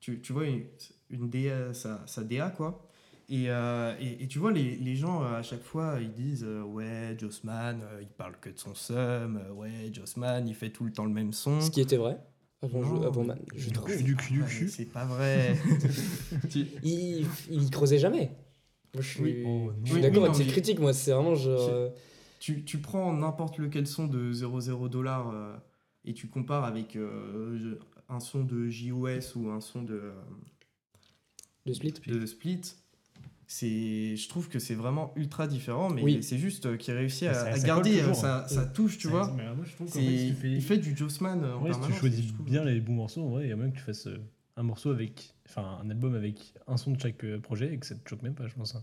tu, 0.01 0.21
tu 0.21 0.33
vois, 0.33 0.47
une, 0.47 0.63
une 1.11 1.29
DA, 1.29 1.75
sa, 1.75 2.01
sa 2.07 2.23
DA 2.25 2.51
quoi. 2.51 2.87
Et, 3.29 3.45
euh, 3.49 3.95
et, 4.01 4.25
et 4.25 4.27
tu 4.29 4.41
vois, 4.41 4.51
les, 4.51 4.75
les 4.77 4.97
gens 4.97 5.23
à 5.23 5.43
chaque 5.43 5.63
fois 5.63 5.99
ils 6.01 6.13
disent 6.13 6.45
euh, 6.45 6.63
Ouais, 6.63 7.15
Jossman, 7.19 7.81
euh, 7.83 7.99
il 8.03 8.09
parle 8.09 8.35
que 8.41 8.51
de 8.51 8.59
son 8.59 8.75
seum, 8.75 9.41
ouais, 9.55 9.91
Jossman, 9.93 10.49
il 10.49 10.55
fait 10.55 10.71
tout 10.71 10.85
le 10.85 10.93
temps 10.93 11.05
le 11.05 11.13
même 11.13 11.33
son. 11.33 11.61
Ce 11.61 11.71
qui 11.71 11.81
était 11.81 11.97
vrai 11.97 12.19
avant, 12.63 12.81
Non, 12.81 13.01
je- 13.03 13.07
avant 13.07 13.27
je 13.55 13.67
Du 13.69 13.73
trouve. 13.73 13.97
cul, 13.97 14.03
du 14.03 14.17
cul, 14.17 14.35
du 14.35 14.45
cul. 14.45 14.69
C'est 14.69 14.85
pas 14.87 15.05
vrai. 15.07 15.57
Il, 16.85 17.27
il 17.51 17.71
creusait 17.71 17.99
jamais. 17.99 18.31
Moi, 18.95 19.03
je 19.03 19.09
suis, 19.09 19.23
Oui. 19.23 19.43
Oh, 19.47 19.71
je 19.83 19.87
suis 19.87 19.95
Oui, 19.97 20.01
d'accord 20.03 20.25
oui, 20.25 20.31
avec 20.35 20.47
critiques, 20.49 20.79
moi, 20.81 20.93
c'est 20.93 21.13
vraiment 21.13 21.35
genre. 21.35 21.69
Euh, 21.71 21.89
tu, 22.39 22.65
tu 22.65 22.79
prends 22.79 23.13
n'importe 23.13 23.59
lequel 23.59 23.87
son 23.87 24.07
de 24.07 24.33
00 24.33 24.89
dollars 24.89 25.31
euh, 25.31 25.57
et 26.05 26.13
tu 26.15 26.27
compares 26.29 26.65
avec 26.65 26.97
euh, 26.97 27.79
un 28.09 28.21
son 28.21 28.43
de 28.45 28.69
JOS 28.69 29.37
ou 29.37 29.49
un 29.51 29.61
son 29.61 29.83
de, 29.83 29.95
euh, 29.95 30.13
de 31.67 31.73
Split. 31.73 31.95
de 32.07 32.27
Split. 32.27 32.61
C'est, 33.53 34.15
je 34.15 34.29
trouve 34.29 34.49
que 34.49 34.61
c'est 34.61 34.77
vraiment 34.77 35.13
ultra 35.17 35.49
différent, 35.49 35.91
mais 35.91 36.03
Oui. 36.05 36.23
c'est 36.23 36.39
juste 36.39 36.67
euh, 36.67 36.77
qu'il 36.77 36.95
réussit 36.95 37.23
Mais 37.23 37.29
à, 37.31 37.35
ça- 37.35 37.47
à 37.49 37.57
ça 37.57 37.67
garder 37.67 37.97
euh, 37.97 38.01
toujours, 38.03 38.15
sa, 38.15 38.47
sa 38.47 38.65
touche, 38.65 38.97
tu 38.97 39.09
vois. 39.09 39.35
Mais 39.37 39.43
moi, 39.57 39.65
je 39.69 39.73
trouve 39.75 39.89
qu'en 39.89 39.99
C'est- 39.99 40.07
fait, 40.07 40.19
si 40.19 40.27
tu 40.29 40.35
fais- 40.35 40.53
Il 40.53 40.63
fait 40.63 40.79
du 40.79 40.97
Jossman 40.97 41.43
euh, 41.43 41.55
en 41.57 41.63
Ouais, 41.65 41.73
si 41.73 41.81
tu 41.81 41.93
choisis 41.93 42.27
bien 42.33 42.65
les 42.65 42.79
bons 42.79 42.93
morceaux, 42.93 43.23
en 43.25 43.31
vrai, 43.31 43.47
il 43.47 43.49
y 43.51 43.53
a 43.53 43.57
même 43.57 43.73
que 43.73 43.79
tu 43.79 43.83
fasses 43.83 44.07
un 44.57 44.63
morceau 44.63 44.93
avec. 44.93 45.35
Enfin, 45.49 45.79
un 45.85 45.91
album 45.91 46.15
avec 46.15 46.55
un 46.69 46.77
son 46.77 46.93
de 46.93 47.01
chaque 47.01 47.25
projet 47.43 47.75
et 47.75 47.79
que 47.79 47.87
ça 47.87 47.97
te 47.97 48.09
choque 48.09 48.23
même 48.23 48.35
pas, 48.35 48.47
je 48.47 48.55
pense. 48.55 48.77
hein. 48.77 48.83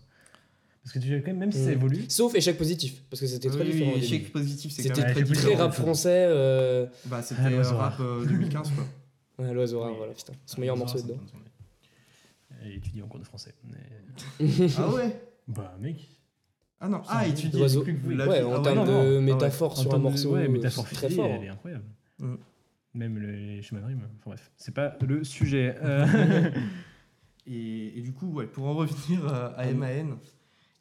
Parce 0.84 0.91
que 0.93 0.99
tu 0.99 1.17
quand 1.21 1.27
même, 1.27 1.38
même 1.38 1.51
si 1.53 1.60
ça 1.63 1.69
Mm. 1.69 1.73
évolue. 1.73 2.06
Sauf 2.10 2.36
échec 2.36 2.58
positif, 2.58 3.03
parce 3.10 3.21
que 3.21 3.27
c'était 3.27 3.47
très 3.49 3.62
Oui, 3.63 3.71
différent. 3.71 3.91
oui, 3.95 3.99
échec 4.03 4.34
positif, 4.34 4.73
C'était 4.73 4.89
très 4.89 5.23
très 5.23 5.56
rap 5.56 5.71
français. 5.73 6.25
Euh... 6.27 6.88
Bah, 7.06 7.21
c'était 7.21 7.39
Ah, 7.45 7.49
l'oiseau 7.49 7.77
rap 7.77 7.93
rare. 7.93 8.01
euh, 8.01 8.25
2015, 8.25 8.71
quoi. 8.71 8.86
Ouais, 9.45 9.53
l'oiseau 9.53 9.80
rare, 9.80 9.93
voilà, 9.95 10.12
putain. 10.12 10.34
Son 10.45 10.60
meilleur 10.60 10.75
morceau 10.75 11.01
dedans. 11.01 11.19
Étudier 12.65 13.02
en 13.02 13.08
cours 13.08 13.20
de 13.20 13.26
français. 13.26 13.56
Mais- 13.63 14.48
ah 14.78 14.89
ouais 14.93 15.22
Bah, 15.48 15.76
mec. 15.80 16.08
Ah 16.80 16.88
non, 16.89 17.02
ah. 17.08 17.24
L'oiseau. 17.54 17.84
j'ai 17.84 17.91
cru 17.93 18.00
que 18.00 18.06
vous 18.06 18.12
Ouais, 18.15 18.43
en 18.43 18.60
ah 18.60 18.63
termes 18.63 18.86
de 18.86 18.91
non. 18.91 19.00
Ah 19.00 19.04
ouais. 19.06 19.22
métaphore 19.22 19.78
sur 19.78 19.93
un 19.93 19.98
morceau, 19.98 20.34
ouais, 20.36 20.46
euh, 20.46 20.50
métaphore 20.50 20.88
très 20.89 21.10
fort. 21.10 21.26
elle 21.26 21.43
est 21.46 21.50
incroyable. 21.50 21.86
Mm. 22.20 22.36
Même 22.93 23.17
les 23.20 23.62
chemins 23.62 23.82
de 23.82 23.86
rime. 23.86 24.02
Enfin 24.20 24.32
bref, 24.32 24.52
c'est 24.58 24.74
pas 24.74 24.96
le 25.02 25.24
sujet. 25.24 25.76
Euh, 25.84 26.52
Et, 27.50 27.98
et 27.98 28.02
du 28.02 28.12
coup, 28.13 28.28
ouais, 28.34 28.46
pour 28.46 28.65
en 28.65 28.74
revenir 28.76 29.26
à. 29.34 29.65
MAN, 29.72 30.17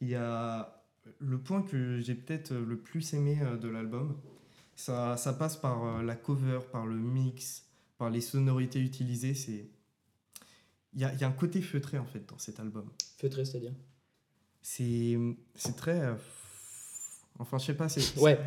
il 0.00 0.08
y 0.08 0.14
a 0.16 0.82
le 1.20 1.38
point 1.38 1.62
que 1.62 2.00
j'ai 2.00 2.14
peut-être 2.16 2.52
le 2.52 2.76
plus 2.76 3.14
aimé 3.14 3.38
euh, 3.40 3.56
de 3.56 3.68
l'album. 3.68 4.16
Ça, 4.74 5.16
ça 5.16 5.32
passe 5.32 5.56
par 5.56 5.84
euh, 5.84 6.02
la 6.02 6.16
cover, 6.16 6.58
par 6.72 6.84
le 6.86 6.96
mix, 6.96 7.64
par 7.98 8.10
les 8.10 8.20
sonorités 8.20 8.80
utilisées. 8.80 9.34
C'est 9.34 9.68
il 10.96 11.02
y 11.02 11.04
a, 11.04 11.12
il 11.14 11.20
y 11.20 11.24
a 11.24 11.28
un 11.28 11.32
côté 11.32 11.60
feutré 11.62 11.98
en 11.98 12.06
fait 12.06 12.28
dans 12.28 12.38
cet 12.38 12.58
album. 12.58 12.90
Feutré, 13.18 13.44
c'est-à-dire. 13.44 13.72
C'est 14.62 15.16
c'est 15.54 15.76
très 15.76 16.00
euh, 16.00 16.14
enfin 17.38 17.58
je 17.58 17.66
sais 17.66 17.74
pas. 17.74 17.88
c'est- 17.88 18.18
Ouais. 18.20 18.38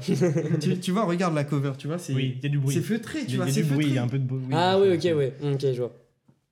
tu, 0.59 0.79
tu 0.79 0.91
vois, 0.91 1.05
regarde 1.05 1.33
la 1.33 1.43
cover, 1.45 1.73
tu 1.77 1.87
vois, 1.87 1.97
c'est 1.97 2.13
oui, 2.13 2.33
il 2.37 2.43
y 2.43 2.45
a 2.45 2.49
du 2.49 2.59
bruit. 2.59 2.75
c'est 2.75 2.81
feutré, 2.81 3.25
tu 3.25 3.33
y 3.33 3.35
vois, 3.37 3.45
il 3.45 3.49
y 3.49 3.51
a 3.51 3.53
c'est 3.55 3.63
du 3.63 3.69
bruit, 3.73 3.85
il 3.85 3.91
y 3.91 3.95
feutré. 3.95 3.99
a 3.99 4.03
un 4.03 4.07
peu 4.09 4.19
de 4.19 4.25
bruit. 4.25 4.45
ah 4.51 4.79
oui, 4.79 4.93
ok, 4.93 5.03
ouais. 5.17 5.33
Ok, 5.53 5.61
je 5.61 5.81
vois. 5.81 5.91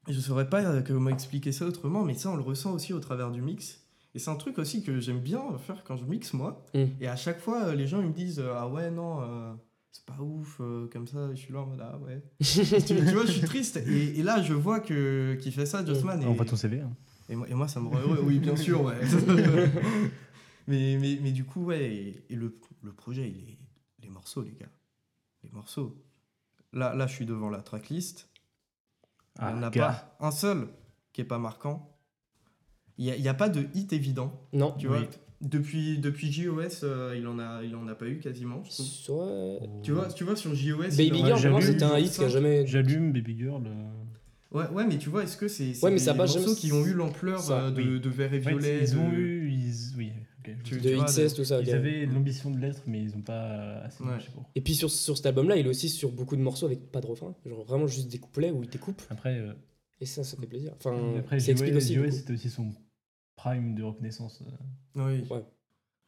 Je 0.08 0.20
saurais 0.22 0.50
pas 0.50 0.64
euh, 0.64 0.82
comment 0.82 1.10
expliquer 1.10 1.52
ça 1.52 1.66
autrement, 1.66 2.04
mais 2.06 2.14
ça, 2.14 2.30
on 2.32 2.38
le 2.38 2.42
ressent 2.42 2.72
aussi 2.72 2.94
au 2.94 3.00
travers 3.00 3.30
du 3.32 3.42
mix. 3.42 3.82
Et 4.16 4.20
c'est 4.20 4.30
un 4.30 4.36
truc 4.38 4.58
aussi 4.58 4.82
que 4.82 5.00
j'aime 5.02 5.20
bien 5.20 5.42
faire 5.58 5.84
quand 5.84 5.98
je 5.98 6.06
mixe, 6.06 6.32
moi. 6.34 6.66
Mm. 6.74 6.84
Et 7.02 7.08
à 7.08 7.18
chaque 7.18 7.40
fois, 7.42 7.66
euh, 7.66 7.76
les 7.76 7.88
gens 7.88 8.00
ils 8.02 8.08
me 8.08 8.14
disent 8.14 8.42
Ah 8.56 8.70
ouais, 8.70 8.90
non, 8.90 9.22
euh, 9.22 9.54
c'est 9.98 10.06
pas 10.06 10.22
ouf 10.22 10.58
euh, 10.60 10.88
comme 10.92 11.08
ça. 11.08 11.30
Je 11.34 11.40
suis 11.40 11.54
là 11.54 11.62
en 11.62 11.66
mode 11.68 11.82
ah 11.82 11.98
ouais. 12.00 12.22
tu, 12.40 12.64
tu 12.86 12.94
vois, 13.14 13.26
je 13.26 13.32
suis 13.32 13.42
triste. 13.42 13.78
Et, 13.78 14.20
et 14.20 14.24
là, 14.24 14.42
je 14.42 14.54
vois 14.54 14.80
que 14.80 15.36
qu'il 15.42 15.52
fait 15.52 15.66
ça, 15.66 15.84
Jossman. 15.86 16.22
Et, 16.22 16.26
On 16.26 16.34
voit 16.34 16.46
ton 16.46 16.56
CV. 16.56 16.82
hein. 16.82 16.92
et, 17.30 17.36
moi, 17.36 17.48
et 17.50 17.54
moi, 17.54 17.68
ça 17.68 17.80
me 17.80 17.88
rend 17.88 18.00
heureux. 18.00 18.22
Oui, 18.24 18.40
bien 18.40 18.56
sûr, 18.66 18.82
ouais. 18.84 19.00
mais, 20.68 20.98
mais, 21.00 21.20
mais 21.22 21.32
du 21.32 21.46
coup, 21.46 21.66
ouais. 21.66 21.84
Et, 21.94 22.24
et 22.30 22.36
le, 22.36 22.58
le 22.84 22.94
projet, 22.94 23.28
il 23.30 23.50
est, 23.50 23.58
les 24.04 24.10
morceaux, 24.10 24.42
les 24.44 24.52
gars. 24.54 24.70
Les 25.44 25.50
morceaux. 25.52 25.96
Là, 26.74 26.94
là 26.96 27.08
je 27.08 27.14
suis 27.14 27.26
devant 27.26 27.50
la 27.50 27.62
tracklist. 27.62 28.30
Il 29.40 29.46
n'y 29.46 29.52
en 29.54 29.64
a 29.64 29.68
Ah, 29.68 29.70
gars. 29.70 30.16
pas 30.20 30.28
un 30.28 30.32
seul 30.32 30.68
qui 31.14 31.22
est 31.22 31.26
pas 31.26 31.40
marquant. 31.40 31.94
Il 32.98 33.06
n'y 33.06 33.12
a, 33.12 33.16
il 33.16 33.22
y 33.22 33.28
a 33.30 33.34
pas 33.34 33.50
de 33.50 33.68
hit 33.76 33.94
évident. 33.94 34.34
Non. 34.54 34.72
Tu 34.78 34.88
Oui. 34.88 34.98
vois, 34.98 35.08
depuis, 35.42 35.98
depuis 36.00 36.32
JOS, 36.32 36.84
euh, 36.84 37.16
il 37.18 37.28
en 37.28 37.38
a, 37.40 37.62
il 37.64 37.76
en 37.76 37.88
a 37.88 37.96
pas 37.96 38.08
eu 38.08 38.20
quasiment. 38.20 38.64
je 38.64 38.70
trouve. 38.72 38.86
Soit- 38.86 39.60
Tu 39.84 39.92
vois, 39.92 40.08
tu 40.08 40.24
vois 40.24 40.36
sur 40.36 40.54
JOS. 40.56 40.96
Baby 40.98 41.18
Girl, 41.26 41.38
j'allume 41.40 41.62
c'était 41.62 41.84
un 41.84 41.98
hit 42.00 42.12
qui 42.12 42.24
a 42.24 42.28
jamais. 42.30 42.66
J'allume 42.66 43.12
Baby 43.12 43.38
Girl. 43.38 43.64
euh, 43.66 43.90
Ouais, 44.52 44.68
ouais, 44.70 44.88
mais 44.88 44.98
tu 44.98 45.10
vois, 45.10 45.24
est-ce 45.24 45.36
que 45.36 45.48
c'est 45.50 45.74
Ouais, 45.84 45.90
mais 45.92 45.98
des 45.98 46.00
ça 46.00 46.14
pas 46.14 46.20
morceaux 46.20 46.40
jamais- 46.40 46.56
qui 46.56 46.72
ont 46.72 46.86
eu 46.86 46.94
l'ampleur 46.94 47.52
euh, 47.52 47.70
de, 47.70 47.82
oui. 47.82 48.00
de 48.00 48.10
Vert 48.10 48.34
et 48.34 48.40
Violet 48.40 48.80
ils 48.82 48.98
ont 48.98 49.10
de- 49.10 49.16
eu. 49.16 49.52
Ils... 49.52 49.74
Oui, 49.98 50.12
ok. 50.40 50.56
je 50.64 50.70
Tu-. 50.70 50.80
De 50.80 50.96
vois, 50.96 51.04
XS, 51.06 51.34
tout 51.36 51.44
ça. 51.44 51.60
Ils 51.62 51.68
ok. 51.68 51.74
avaient 51.76 52.06
l'ambition 52.06 52.50
de 52.50 52.58
l'être, 52.58 52.82
mais 52.88 53.02
ils 53.04 53.12
n'ont 53.14 53.22
pas 53.22 53.82
assez 53.84 54.02
Ouais. 54.04 54.12
Et 54.56 54.62
puis 54.62 54.74
sur, 54.74 54.90
sur 54.90 55.18
cet 55.18 55.26
album-là, 55.26 55.58
il 55.58 55.66
est 55.66 55.70
aussi 55.70 55.90
sur 55.90 56.12
beaucoup 56.14 56.38
de 56.38 56.42
morceaux 56.42 56.66
avec 56.66 56.92
pas 56.92 57.02
de 57.02 57.08
refrain. 57.08 57.36
Genre 57.46 57.66
vraiment 57.66 57.88
juste 57.88 58.08
des 58.10 58.20
couplets 58.20 58.52
où 58.52 58.64
il 58.64 58.70
découpe. 58.70 59.02
Après, 59.10 59.38
euh, 59.38 59.52
Et 60.00 60.06
ça, 60.06 60.24
ça 60.24 60.38
fait 60.38 60.48
plaisir. 60.48 60.72
Enfin, 60.78 60.96
après 61.20 61.40
ça 61.42 61.52
explique 61.52 61.74
JOS, 61.74 61.78
aussi. 61.78 62.12
c'était 62.14 62.34
aussi 62.34 62.50
son 62.50 62.70
prime 63.50 63.76
de 63.76 63.84
reconnaissance. 63.84 64.42
euh. 64.98 65.06
Oui. 65.22 65.28
Ouais. 65.30 65.44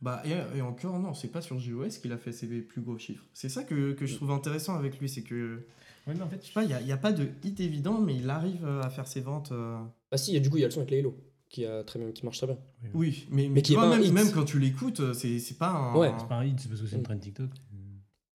Bah, 0.02 0.21
et, 0.25 0.58
et 0.58 0.62
encore, 0.62 0.97
non, 0.99 1.13
c'est 1.13 1.28
pas 1.28 1.41
sur 1.41 1.60
JOS 1.60 1.99
qu'il 2.02 2.12
a 2.13 2.17
fait 2.17 2.32
ses 2.32 2.47
plus 2.62 2.82
gros 2.82 2.97
chiffres. 2.97 3.25
C'est 3.34 3.49
ça 3.49 3.63
que, 3.63 3.91
que 3.93 4.06
je 4.06 4.15
trouve 4.15 4.32
intéressant 4.32 4.75
avec 4.75 4.97
lui, 4.99 5.10
c'est 5.10 5.23
que, 5.23 5.65
Ouais, 6.08 6.13
mais 6.15 6.21
en 6.21 6.30
fait, 6.30 6.39
je 6.41 6.47
sais 6.47 6.54
pas, 6.54 6.63
il 6.63 6.67
n'y 6.67 6.73
a, 6.73 6.82
il 6.82 6.88
y 6.88 6.91
a 6.93 6.97
pas 6.97 7.12
de 7.12 7.28
hit 7.43 7.60
évident, 7.60 7.99
mais 7.99 8.15
il 8.15 8.30
arrive 8.30 8.65
euh, 8.65 8.82
à 8.82 8.89
faire 8.89 9.08
ses 9.08 9.19
ventes. 9.19 9.52
euh, 9.52 9.78
Ah 10.12 10.17
si, 10.17 10.32
il 10.32 10.36
y 10.36 10.38
a- 10.38 10.39
du 10.39 10.49
coup, 10.49 10.56
il 10.58 10.62
y 10.62 10.63
a 10.63 10.67
le 10.67 10.71
son 10.71 10.80
avec 10.80 10.91
Laylo 10.91 11.15
qui, 11.49 11.65
a 11.65 11.84
très 11.84 11.99
bien, 11.99 12.12
qui 12.12 12.23
marche 12.23 12.38
très 12.38 12.47
bien. 12.47 12.58
Oui, 12.93 13.28
mais, 13.30 13.43
mais, 13.43 13.49
Mais 13.56 13.62
qui 13.62 13.73
vois, 13.75 13.89
même, 13.89 14.02
hit. 14.02 14.13
même 14.13 14.32
quand 14.32 14.45
tu 14.45 14.58
l'écoutes, 14.60 15.02
euh, 15.02 15.13
c'est 15.13 15.38
c'est 15.39 15.58
pas 15.58 15.69
un. 15.71 15.95
Ouais. 15.95 16.12
c'est 16.17 16.28
pas 16.30 16.36
un 16.38 16.45
hit, 16.45 16.60
c'est 16.60 16.69
parce 16.69 16.80
que 16.82 16.88
c'est 16.88 16.95
une 16.95 17.02
Mm. 17.02 17.04
trend 17.06 17.17
TikTok. 17.17 17.49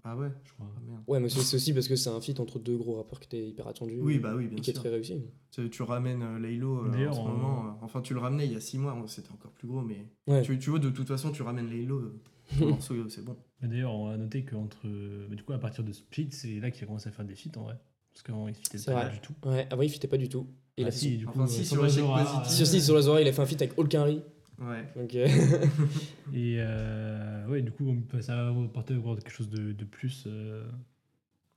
Ah 0.06 0.16
ouais 0.16 0.28
Je 0.44 0.52
crois. 0.52 0.66
Ah, 0.76 0.80
merde. 0.86 1.02
Ouais, 1.06 1.18
mais 1.18 1.28
c'est 1.30 1.56
aussi 1.56 1.72
parce 1.72 1.88
que 1.88 1.96
c'est 1.96 2.10
un 2.10 2.20
feat 2.20 2.38
entre 2.38 2.58
deux 2.58 2.76
gros 2.76 2.96
rappeurs 2.96 3.20
qui 3.20 3.26
étaient 3.26 3.48
hyper 3.48 3.66
attendus. 3.66 3.98
Oui, 4.02 4.18
bah 4.18 4.34
oui, 4.36 4.48
bien 4.48 4.58
Et 4.58 4.60
qui 4.60 4.70
est 4.70 4.74
sûr. 4.74 4.82
très 4.82 4.90
réussi. 4.90 5.22
Tu, 5.50 5.70
tu 5.70 5.82
ramènes 5.82 6.22
euh, 6.22 6.38
Laylo 6.38 6.76
euh, 6.84 6.88
en 6.88 6.92
D'ailleurs, 6.92 7.14
ce 7.14 7.20
euh, 7.20 7.24
moment. 7.24 7.66
euh, 7.66 7.70
enfin, 7.82 8.02
tu 8.02 8.12
le 8.12 8.20
ramenais 8.20 8.46
il 8.46 8.52
y 8.52 8.56
a 8.56 8.60
6 8.60 8.76
mois, 8.78 9.02
c'était 9.06 9.32
encore 9.32 9.52
plus 9.52 9.66
gros, 9.66 9.80
mais. 9.80 10.06
Ouais. 10.26 10.42
Tu, 10.42 10.58
tu 10.58 10.68
vois, 10.70 10.78
de 10.78 10.90
toute 10.90 11.08
façon, 11.08 11.30
tu 11.32 11.40
ramènes 11.42 11.70
Laylo, 11.70 11.98
euh, 12.00 12.20
morceau, 12.66 12.94
c'est 13.08 13.24
bon. 13.24 13.36
Mais 13.62 13.68
D'ailleurs, 13.68 13.94
on 13.94 14.08
va 14.08 14.16
noter 14.18 14.44
qu'entre. 14.44 14.86
bah, 15.28 15.34
du 15.34 15.42
coup, 15.42 15.52
à 15.54 15.58
partir 15.58 15.82
de 15.84 15.92
Split, 15.92 16.28
c'est 16.32 16.60
là 16.60 16.70
qu'il 16.70 16.84
a 16.84 16.86
commencé 16.86 17.08
à 17.08 17.12
faire 17.12 17.24
des 17.24 17.34
feats 17.34 17.56
en 17.58 17.62
vrai. 17.62 17.78
Parce 18.12 18.22
qu'avant, 18.22 18.46
il 18.46 18.54
fitait 18.54 18.78
pas 18.84 19.04
vrai. 19.06 19.12
du 19.12 19.20
tout. 19.20 19.32
Ouais, 19.44 19.66
avant, 19.70 19.82
il 19.82 19.88
fitait 19.88 20.06
pas 20.06 20.18
du 20.18 20.28
tout. 20.28 20.46
Et 20.76 20.82
il 20.82 20.84
Ah 20.84 20.88
a 20.88 20.90
fait 20.90 20.98
si, 20.98 21.16
du 21.16 21.24
coup, 21.26 21.32
Enfin, 21.40 21.46
si, 21.46 21.64
sur 21.64 21.88
Zora, 21.88 22.44
Sur, 22.44 22.66
si, 22.66 22.80
sur 22.80 22.94
la 22.94 23.02
soirée, 23.02 23.22
il 23.22 23.28
a 23.28 23.32
fait 23.32 23.42
un 23.42 23.46
feat 23.46 23.62
avec 23.62 23.78
Olkari. 23.78 24.22
Ouais. 24.60 24.84
Donc, 24.96 25.14
euh, 25.14 25.26
Et 26.34 26.56
euh, 26.58 27.46
ouais, 27.48 27.62
du 27.62 27.70
coup, 27.70 27.86
on- 27.88 28.20
ça 28.22 28.36
va 28.36 28.62
apporter 28.64 28.94
encore 28.94 29.16
quelque 29.16 29.30
chose 29.32 29.48
de, 29.50 29.72
de 29.72 29.84
plus 29.84 30.24
euh, 30.26 30.64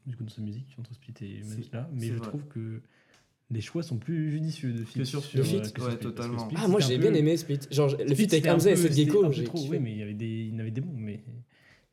du 0.06 0.16
coup, 0.16 0.24
dans 0.24 0.30
sa 0.30 0.42
musique, 0.42 0.76
entre 0.80 0.94
Split 0.94 1.14
et 1.22 1.42
là. 1.74 1.90
Mais 1.94 2.08
je 2.08 2.14
vrai. 2.14 2.28
trouve 2.28 2.46
que 2.48 2.82
les 3.50 3.62
choix 3.62 3.84
sont 3.84 3.98
plus 3.98 4.32
judicieux 4.32 4.74
de 4.74 4.84
sur 4.84 4.86
euh, 4.86 4.86
feats 4.86 5.00
que 5.00 5.06
sur 5.06 5.20
Ouais, 5.20 5.64
Split, 5.64 5.72
parce 5.76 5.96
que 5.96 6.04
totalement. 6.04 6.40
Split, 6.40 6.58
Ah, 6.62 6.68
moi, 6.68 6.80
j'ai 6.80 6.98
bien 6.98 7.12
peu- 7.12 7.18
aimé 7.18 7.38
Split. 7.38 7.60
Genre, 7.72 7.88
le 7.90 7.94
Split, 7.94 8.16
feat 8.16 8.34
avec 8.34 8.44
c'était 8.44 8.50
un 8.50 8.56
Hamza 8.56 8.72
et 8.72 8.76
Seth 8.76 8.94
Gecko. 8.94 9.26
Oui, 9.70 9.80
mais 9.80 9.92
il 9.92 9.98
y 9.98 10.02
avait 10.04 10.14
des, 10.14 10.26
il 10.48 10.54
y 10.54 10.56
en 10.56 10.60
avait 10.60 10.72
des 10.72 10.82
bons, 10.82 10.94
mais. 10.98 11.22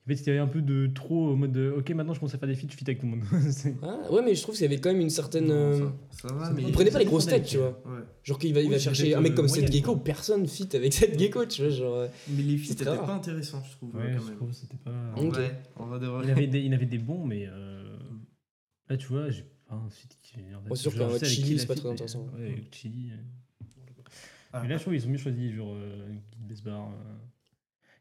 En 0.07 0.09
fait, 0.11 0.15
il 0.21 0.27
y 0.27 0.31
avait 0.31 0.39
un 0.39 0.47
peu 0.47 0.61
de 0.61 0.87
trop 0.89 1.31
au 1.31 1.37
mode 1.37 1.53
de, 1.53 1.71
ok, 1.79 1.89
maintenant 1.93 2.13
je 2.13 2.21
commence 2.21 2.35
à 2.35 2.39
faire 2.39 2.47
des 2.49 2.55
feats, 2.55 2.67
je 2.71 2.77
feat 2.77 2.87
avec 2.87 3.01
tout 3.01 3.07
le 3.07 3.13
monde. 3.13 3.25
Ah, 3.83 4.13
ouais, 4.13 4.21
mais 4.23 4.35
je 4.35 4.43
trouve 4.43 4.55
qu'il 4.55 4.65
y 4.65 4.67
avait 4.67 4.79
quand 4.79 4.91
même 4.93 5.01
une 5.01 5.09
certaine. 5.09 5.47
Non, 5.47 5.55
euh, 5.55 5.79
ça, 6.11 6.29
ça 6.29 6.35
va, 6.35 6.45
ça 6.47 6.53
mais. 6.53 6.63
Il 6.63 6.73
prenait 6.73 6.91
pas 6.91 6.99
les 6.99 7.07
grosses 7.07 7.25
têtes, 7.25 7.47
tu 7.47 7.57
vois. 7.57 7.81
Ouais. 7.87 8.01
Genre 8.23 8.39
qu'il 8.39 8.53
va, 8.53 8.61
il 8.61 8.67
Oui, 8.67 8.73
va 8.73 8.79
chercher 8.79 9.15
un 9.15 9.23
mec 9.23 9.35
comme 9.35 9.49
Seth 9.49 9.61
moyenne, 9.63 9.73
Gecko, 9.73 9.95
quoi. 9.95 10.05
personne 10.05 10.47
fit 10.47 10.69
avec 10.75 10.93
Seth 10.93 11.19
Gecko, 11.19 11.47
tu 11.47 11.63
vois. 11.63 11.71
Genre, 11.71 11.95
euh, 11.95 12.09
Mais 12.29 12.43
les 12.43 12.59
feats 12.59 12.73
étaient 12.73 12.85
très 12.85 12.99
pas 12.99 13.15
intéressants, 13.15 13.63
je 13.65 13.77
trouve, 13.77 13.95
Ouais, 13.97 14.13
quand 14.15 14.21
je 14.23 14.27
même. 14.29 14.37
trouve 14.37 14.51
que 14.51 14.55
c'était 14.57 14.77
pas. 14.77 14.91
En 15.17 15.27
Ok. 15.27 15.33
vrai, 15.37 15.63
en 15.77 15.87
vrai 15.87 15.99
de 16.01 16.07
vrai. 16.07 16.25
Il 16.27 16.31
avait 16.33 16.47
des, 16.49 16.61
il 16.61 16.75
avait 16.75 16.85
des 16.87 16.99
bons, 16.99 17.25
mais 17.25 17.47
euh, 17.49 17.97
là, 18.91 18.99
tu 18.99 19.07
vois, 19.07 19.31
j'ai 19.31 19.47
pas 19.67 19.75
un 19.77 19.89
feat 19.89 20.19
qui. 20.21 20.35
en 20.37 20.61
fait, 20.61 20.69
Ouais, 20.71 20.77
c'est 20.77 20.83
sûr 20.83 20.91
je 20.91 20.99
qu'un 20.99 21.09
sais 21.09 21.15
avec 21.17 21.29
Chili, 21.29 21.43
qui 21.47 21.53
il 21.53 21.57
a 21.57 21.61
c'est 21.61 21.67
pas 21.67 21.75
feat, 21.75 21.81
très 21.83 21.89
mais- 21.89 21.95
intéressant. 21.95 22.27
Ouais, 22.37 22.47
avec 22.53 22.75
Chili. 22.75 23.11
euh. 23.11 23.17
Ah, 24.53 24.61
Mais 24.63 24.69
là, 24.69 24.77
je 24.77 24.83
trouve 24.83 24.93
qu'ils 24.95 25.07
ont 25.07 25.11
mieux 25.11 25.17
choisi, 25.17 25.51
genre 25.55 25.73
euh, 25.75 26.09
Guy 26.37 26.45
Besbar. 26.47 26.89
euh. 26.91 27.15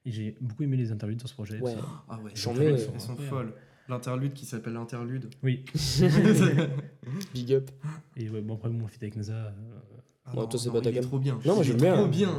Et 0.06 0.12
j'ai 0.12 0.36
beaucoup 0.42 0.64
aimé 0.64 0.76
les 0.78 0.92
interludes 0.92 1.20
sur 1.20 1.30
ce 1.30 1.34
projet. 1.34 1.60
Ouais. 1.60 1.76
Ah 2.10 2.20
ouais, 2.22 2.32
les 2.36 2.48
interludes, 2.48 2.80
euh, 2.80 2.88
elles 2.94 3.00
sont 3.02 3.16
folles. 3.16 3.54
L'interlude 3.90 4.34
qui 4.34 4.46
s'appelle 4.46 4.74
l'interlude. 4.74 5.30
Oui. 5.44 5.66
big 7.34 7.54
up. 7.54 7.70
Et 8.16 8.30
ouais, 8.30 8.42
bon, 8.42 8.56
après, 8.56 8.70
mon 8.70 8.88
feat 8.88 9.04
avec 9.04 9.16
NASA. 9.16 9.34
euh, 9.34 9.52
Ah 10.26 10.38
Ouais, 10.38 10.48
toi, 10.48 10.60
c'est 10.60 10.72
pas 10.72 10.82
ta 10.82 10.92
gamme. 10.92 11.04
trop 11.06 11.20
bien. 11.20 11.40
Non, 11.46 11.56
moi, 11.56 11.64
j'aime 11.64 11.78
bien. 11.78 11.96
Trop 11.96 12.08
bien. 12.08 12.32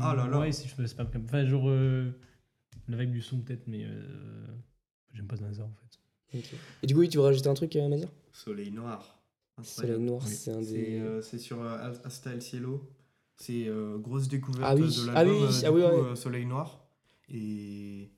Ah 0.00 0.14
là 0.14 0.28
là. 0.28 0.38
Ouais, 0.40 0.52
si 0.52 0.68
je 0.68 0.74
peux, 0.76 0.86
c'est 0.86 0.96
pas 0.96 1.04
comme. 1.04 1.24
Enfin, 1.24 1.44
genre. 1.46 1.68
euh, 1.68 2.10
la 2.88 2.96
vibe 2.96 3.12
du 3.12 3.20
son, 3.22 3.38
peut-être, 3.40 3.66
mais. 3.66 3.84
euh, 3.84 4.46
J'aime 5.14 5.26
pas 5.26 5.36
NASA, 5.36 5.62
en 5.64 5.72
fait. 5.74 6.48
Et 6.82 6.86
du 6.86 6.94
coup, 6.94 7.00
oui, 7.00 7.08
tu 7.08 7.18
veux 7.18 7.24
rajouter 7.24 7.48
un 7.48 7.54
truc, 7.54 7.76
euh, 7.76 7.88
Mazir 7.88 8.08
Soleil 8.32 8.70
noir. 8.72 9.20
Soleil. 9.62 9.98
Noir, 10.00 10.22
Oui. 10.24 10.30
c'est 10.32 10.50
un 10.52 10.62
C'est 10.62 10.72
des. 10.72 10.98
euh, 11.00 11.20
c'est 11.20 11.38
sur 11.38 11.60
euh, 11.62 11.92
Hasta 12.04 12.32
el 12.32 12.40
Cielo. 12.40 12.88
C'est 13.36 13.66
euh, 13.68 13.98
grosse 13.98 14.28
découverte 14.28 14.64
Ah 14.66 14.74
oui, 14.74 14.82
de 14.82 15.10
ah 15.10 15.24
l'album 15.24 15.36
oui, 15.36 15.42
euh, 15.44 15.48
du 15.60 15.66
ah 15.66 15.72
oui, 15.72 15.82
coup, 15.82 15.86
ouais. 15.88 16.10
euh, 16.12 16.14
Soleil 16.14 16.46
Noir. 16.46 16.81
Et 17.32 18.10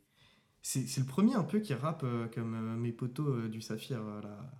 c'est 0.63 0.87
c'est 0.87 1.01
le 1.01 1.07
premier 1.07 1.35
un 1.35 1.45
peu 1.45 1.61
qui 1.61 1.73
rappe 1.75 2.03
euh, 2.05 2.27
comme 2.29 2.55
euh, 2.55 2.77
mes 2.77 2.93
potos 2.93 3.27
euh, 3.29 3.49
du 3.49 3.61
Saphir. 3.61 4.03
là. 4.23 4.51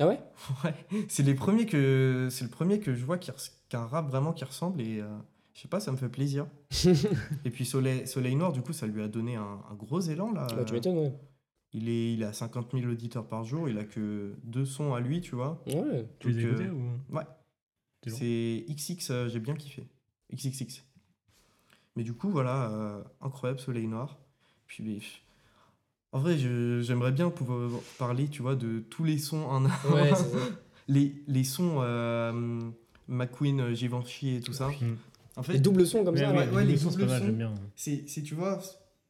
Ah 0.00 0.06
ouais? 0.08 0.20
Ouais, 0.64 0.74
c'est 1.08 1.22
les 1.24 1.34
premiers 1.34 1.66
que 1.66 2.28
c'est 2.30 2.44
le 2.44 2.50
premier 2.50 2.78
que 2.80 2.94
je 2.94 3.04
vois 3.04 3.18
qui 3.18 3.30
res- 3.30 3.52
qui 3.68 3.76
a 3.76 3.80
un 3.80 3.86
rap 3.86 4.08
vraiment 4.08 4.32
qui 4.32 4.44
ressemble 4.44 4.80
et 4.80 5.00
euh, 5.00 5.08
je 5.54 5.60
sais 5.62 5.68
pas, 5.68 5.80
ça 5.80 5.90
me 5.90 5.96
fait 5.96 6.08
plaisir. 6.08 6.46
et 7.44 7.50
puis 7.50 7.64
Soleil, 7.64 8.06
Soleil 8.06 8.36
Noir, 8.36 8.52
du 8.52 8.62
coup, 8.62 8.72
ça 8.72 8.86
lui 8.86 9.02
a 9.02 9.08
donné 9.08 9.34
un, 9.36 9.60
un 9.70 9.74
gros 9.74 10.00
élan 10.00 10.32
là. 10.32 10.46
Bah, 10.54 10.64
Tu 10.64 10.72
m'étonnes, 10.74 10.98
ouais. 10.98 11.12
Il 11.72 11.88
est, 11.88 12.14
il 12.14 12.22
a 12.24 12.32
50 12.32 12.72
000 12.72 12.86
auditeurs 12.90 13.26
par 13.28 13.44
jour, 13.44 13.68
il 13.68 13.76
a 13.78 13.84
que 13.84 14.34
deux 14.44 14.64
sons 14.64 14.94
à 14.94 15.00
lui, 15.00 15.20
tu 15.20 15.34
vois. 15.34 15.62
Ouais. 15.66 16.08
Tu 16.20 16.30
les 16.30 16.44
as 16.46 16.50
Donc, 16.52 16.60
euh, 16.60 16.70
ou 16.72 17.16
Ouais. 17.16 17.24
C'est 18.06 18.64
XX, 18.70 19.10
euh, 19.10 19.28
j'ai 19.28 19.40
bien 19.40 19.54
kiffé. 19.54 19.86
XXX. 20.32 20.82
Mais 21.98 22.04
du 22.04 22.12
coup, 22.12 22.30
voilà, 22.30 22.70
euh, 22.70 23.02
incroyable 23.20 23.58
Soleil 23.58 23.88
Noir. 23.88 24.18
Puis, 24.68 24.84
mais, 24.84 25.00
en 26.12 26.20
vrai, 26.20 26.38
je- 26.38 26.80
j'aimerais 26.80 27.10
bien 27.10 27.28
pouvoir 27.28 27.68
parler, 27.98 28.28
tu 28.28 28.40
vois, 28.40 28.54
de 28.54 28.78
tous 28.78 29.02
les 29.02 29.18
sons 29.18 29.42
en 29.46 29.64
un. 29.64 29.68
Ouais, 29.92 30.10
c'est 30.14 30.14
ça. 30.30 30.38
les, 30.86 31.24
les 31.26 31.42
sons 31.42 31.78
euh, 31.80 32.60
McQueen, 33.08 33.58
euh, 33.60 33.74
Givenchy 33.74 34.36
et 34.36 34.40
tout 34.40 34.52
ça. 34.52 34.70
En 35.34 35.42
fait, 35.42 35.54
Les 35.54 35.58
doubles 35.58 35.84
sons 35.88 36.04
comme 36.04 36.16
ça. 36.16 36.30
ouais, 36.32 36.46
les 36.46 36.74
doubles 36.76 36.78
sons, 36.78 36.90
c'est 36.92 36.98
doubles 36.98 37.10
sons. 37.10 37.54
c'est, 37.74 38.04
c'est, 38.06 38.22
tu 38.22 38.36
vois, 38.36 38.60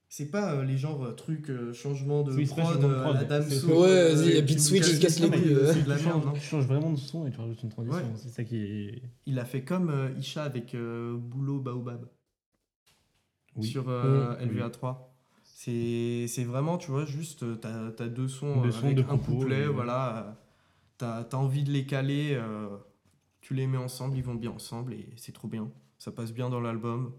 c'est 0.08 0.30
pas 0.30 0.54
euh, 0.54 0.64
les 0.64 0.78
genres 0.78 1.14
trucs, 1.14 1.50
euh, 1.50 1.74
changement 1.74 2.22
de 2.22 2.32
Oui, 2.32 2.46
prod, 2.46 2.82
euh, 2.82 3.12
la 3.12 3.24
dame 3.24 3.50
Soul, 3.50 3.70
Ouais, 3.72 4.14
vas-y, 4.14 4.28
il 4.28 4.34
y 4.36 4.38
a 4.38 4.40
beat 4.40 4.60
switch, 4.60 4.88
il 4.88 4.98
casse 4.98 5.20
les 5.20 5.28
couilles, 5.28 5.58
c'est 5.74 5.84
de 5.84 5.88
la 5.90 5.98
tu, 5.98 6.04
merde, 6.06 6.22
changes, 6.22 6.26
hein. 6.26 6.32
tu 6.36 6.40
changes 6.40 6.66
vraiment 6.66 6.90
de 6.90 6.96
son 6.98 7.26
et 7.26 7.30
tu 7.32 7.38
rajoutes 7.38 7.62
une 7.62 7.68
transition. 7.68 7.98
Ouais. 7.98 8.12
C'est 8.16 8.30
ça 8.30 8.44
qui 8.44 8.56
est. 8.56 9.02
Il 9.26 9.38
a 9.38 9.44
fait 9.44 9.62
comme 9.62 9.90
euh, 9.90 10.08
Isha 10.18 10.42
avec 10.44 10.74
euh, 10.74 11.14
Boulot 11.18 11.60
Baobab. 11.60 12.06
Oui. 13.56 13.66
sur 13.66 13.88
euh, 13.88 14.36
Oui. 14.40 14.46
LVA3. 14.46 14.96
C'est 15.44 16.26
c'est 16.28 16.44
vraiment, 16.44 16.78
tu 16.78 16.90
vois, 16.90 17.04
juste, 17.04 17.42
euh, 17.42 17.56
t'as 17.56 18.04
as 18.04 18.08
deux 18.08 18.28
sons 18.28 18.60
Deux 18.62 18.68
euh, 18.68 18.72
sons, 18.72 18.86
avec 18.86 18.98
un 19.00 19.02
propos, 19.04 19.32
couplet, 19.32 19.62
euh, 19.64 19.68
voilà. 19.70 20.36
T'as 20.98 21.22
as 21.30 21.34
envie 21.36 21.64
de 21.64 21.70
les 21.70 21.84
caler, 21.86 22.30
euh, 22.34 22.68
tu 23.40 23.54
les 23.54 23.66
mets 23.66 23.78
ensemble, 23.78 24.16
ils 24.16 24.22
vont 24.24 24.34
bien 24.34 24.50
ensemble 24.50 24.92
et 24.94 25.08
c'est 25.16 25.32
trop 25.32 25.48
bien. 25.48 25.70
Ça 25.98 26.12
passe 26.12 26.32
bien 26.32 26.48
dans 26.48 26.60
l'album. 26.60 27.12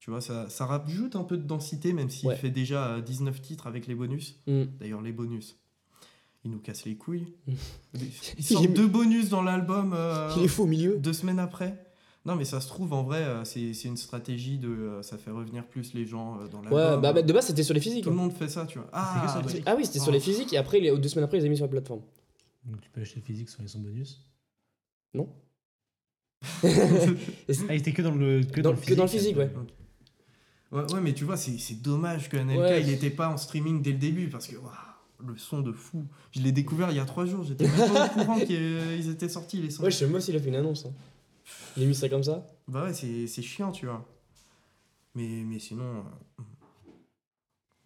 Tu 0.00 0.10
vois, 0.10 0.20
ça, 0.20 0.48
ça 0.48 0.64
rajoute 0.66 1.16
un 1.16 1.24
peu 1.24 1.36
de 1.36 1.42
densité, 1.42 1.92
même 1.92 2.08
s'il 2.10 2.28
Ouais. 2.28 2.36
fait 2.36 2.50
déjà 2.50 2.86
euh, 2.94 3.00
19 3.00 3.40
titres 3.42 3.66
avec 3.66 3.86
les 3.86 3.94
bonus. 3.96 4.40
Mm. 4.46 4.62
D'ailleurs, 4.80 5.02
les 5.02 5.12
bonus, 5.12 5.56
ils 6.44 6.50
nous 6.52 6.58
cassent 6.60 6.84
les 6.84 6.96
couilles. 6.96 7.32
Ils 7.94 8.00
Il 8.38 8.44
sortent 8.44 8.64
est- 8.64 8.68
deux 8.68 8.86
bonus 8.86 9.28
dans 9.28 9.42
l'album. 9.42 9.92
euh, 9.94 10.32
Il 10.36 10.44
est 10.44 10.48
fou 10.48 10.62
au 10.62 10.66
milieu. 10.66 10.96
deux 10.98 11.12
semaines 11.12 11.40
après 11.40 11.84
Non, 12.24 12.34
mais 12.36 12.44
ça 12.44 12.60
se 12.60 12.68
trouve, 12.68 12.92
en 12.92 13.04
vrai, 13.04 13.22
euh, 13.22 13.44
c'est 13.44 13.72
c'est 13.72 13.88
une 13.88 13.96
stratégie 13.96 14.58
de. 14.58 14.68
euh, 14.68 15.02
ça 15.02 15.16
fait 15.16 15.30
revenir 15.30 15.64
plus 15.66 15.94
les 15.94 16.04
gens 16.04 16.38
euh, 16.40 16.48
dans 16.48 16.60
l'album. 16.60 16.78
Ouais, 16.78 17.00
bah, 17.00 17.12
bah, 17.12 17.22
de 17.22 17.32
base, 17.32 17.46
c'était 17.46 17.62
sur 17.62 17.72
les 17.74 17.80
physiques. 17.80 18.04
Tout 18.04 18.10
le 18.10 18.16
hein. 18.16 18.18
monde 18.18 18.32
fait 18.32 18.48
ça, 18.48 18.66
tu 18.66 18.78
vois. 18.78 18.86
que 18.88 18.90
Ah, 18.92 19.32
bah, 19.36 19.42
physiques. 19.48 19.62
Ah 19.66 19.74
oui, 19.76 19.86
c'était 19.86 20.00
sur 20.00 20.12
les 20.12 20.20
physiques 20.20 20.52
et 20.52 20.58
après, 20.58 20.80
les, 20.80 20.96
deux 20.98 21.08
semaines 21.08 21.24
après, 21.24 21.38
ils 21.38 21.42
les 21.42 21.46
ont 21.46 21.50
mis 21.50 21.56
sur 21.56 21.64
la 21.66 21.70
plateforme. 21.70 22.02
Donc 22.64 22.80
tu 22.82 22.90
peux 22.90 23.00
acheter 23.00 23.20
le 23.20 23.24
physique 23.24 23.48
sur 23.48 23.62
les 23.62 23.68
sons 23.68 23.78
bonus. 23.80 24.26
Non 25.14 25.28
Ah, 26.62 27.74
il 27.74 27.78
était 27.80 27.92
que 27.92 28.02
dans 28.02 28.14
le, 28.14 28.42
que 28.44 28.60
Dans- 28.60 28.70
dans, 28.70 28.76
le 28.76 28.76
que 28.76 28.82
physique. 28.82 28.96
dans 28.96 29.02
le 29.04 29.08
physique, 29.08 29.36
ouais. 29.36 29.50
ouais, 30.72 30.92
ouais, 30.92 31.00
mais 31.00 31.14
tu 31.14 31.24
vois, 31.24 31.36
c'est 31.36 31.56
c'est 31.58 31.80
dommage 31.80 32.28
que 32.28 32.36
NLK 32.36 32.58
Ouais. 32.58 32.80
il 32.82 32.86
n'était 32.88 33.10
pas 33.10 33.28
en 33.28 33.36
streaming 33.36 33.80
dès 33.82 33.92
le 33.92 33.98
début 33.98 34.28
parce 34.28 34.46
que 34.48 34.56
waouh, 34.56 34.70
le 35.26 35.36
son 35.38 35.60
de 35.62 35.72
fou. 35.72 36.04
Je 36.32 36.40
l'ai 36.40 36.52
découvert 36.52 36.90
il 36.90 36.96
y 36.96 37.00
a 37.00 37.04
trois 37.06 37.24
jours, 37.26 37.44
j'étais 37.44 37.66
même 37.66 37.76
pas 37.92 38.06
au 38.06 38.08
courant 38.10 38.38
qu'ils 38.40 39.08
étaient 39.10 39.28
sortis 39.28 39.60
les 39.62 39.70
sons. 39.70 39.82
Ouais, 39.82 39.90
je 39.90 39.96
sais 39.96 40.04
même 40.04 40.14
pas 40.14 40.20
s'il 40.20 40.36
a 40.36 40.40
fait 40.40 40.48
une 40.48 40.56
annonce. 40.56 40.84
hein. 40.86 40.92
Il 41.76 41.84
a 41.84 41.86
mis 41.86 41.94
ça 41.94 42.08
comme 42.08 42.22
ça. 42.24 42.46
Bah 42.66 42.84
ouais, 42.84 42.94
c'est 42.94 43.26
c'est 43.26 43.42
chiant, 43.42 43.72
tu 43.72 43.86
vois. 43.86 44.06
Mais, 45.14 45.42
mais 45.44 45.58
sinon. 45.58 46.04
euh, 46.40 46.42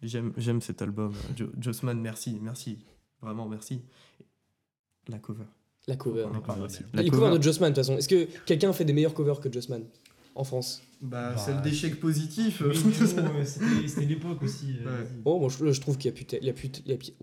J'aime, 0.01 0.33
j'aime 0.37 0.61
cet 0.61 0.81
album. 0.81 1.13
Jo- 1.37 1.51
Jossman, 1.59 1.99
merci, 1.99 2.37
merci. 2.41 2.79
Vraiment, 3.21 3.47
merci. 3.47 3.81
La 5.07 5.17
cover. 5.17 5.45
La 5.87 5.95
cover. 5.95 6.25
On 6.31 6.35
en 6.35 6.41
parle 6.41 6.59
Ouais, 6.59 6.65
aussi. 6.65 6.81
mais- 6.93 7.03
Les 7.03 7.09
covers 7.09 7.37
de 7.37 7.41
Jossman, 7.41 7.69
de 7.71 7.75
toute 7.75 7.85
façon. 7.85 7.97
Est-ce 7.97 8.09
que 8.09 8.27
quelqu'un 8.45 8.73
fait 8.73 8.83
des 8.85 8.91
meilleurs 8.93 9.13
covers 9.13 9.39
que 9.39 9.51
Jossman 9.51 9.83
en 10.35 10.43
France? 10.43 10.81
Bah, 11.01 11.31
Bah, 11.31 11.37
celle 11.37 11.61
d'échec 11.61 11.99
positif. 12.01 12.61
Oui, 12.65 12.77
mais 12.85 13.21
bon, 13.21 13.29
euh, 13.39 13.45
c'était 13.45 14.05
l'époque 14.05 14.41
aussi. 14.43 14.75
euh, 14.81 14.85
Ouais. 14.85 15.03
vas-y. 15.03 15.21
Oh, 15.23 15.39
moi 15.39 15.49
je, 15.49 15.71
je 15.71 15.79
trouve 15.81 15.97
qu'il 15.97 16.09
y 16.09 16.13
a 16.13 16.15
plus, 16.15 16.25
il 16.41 16.45
y 16.45 16.49
a 16.49 16.53
plus, 16.53 16.69
il 16.85 16.91
y 16.91 16.93
a, 16.93 16.97
plus- 16.97 17.13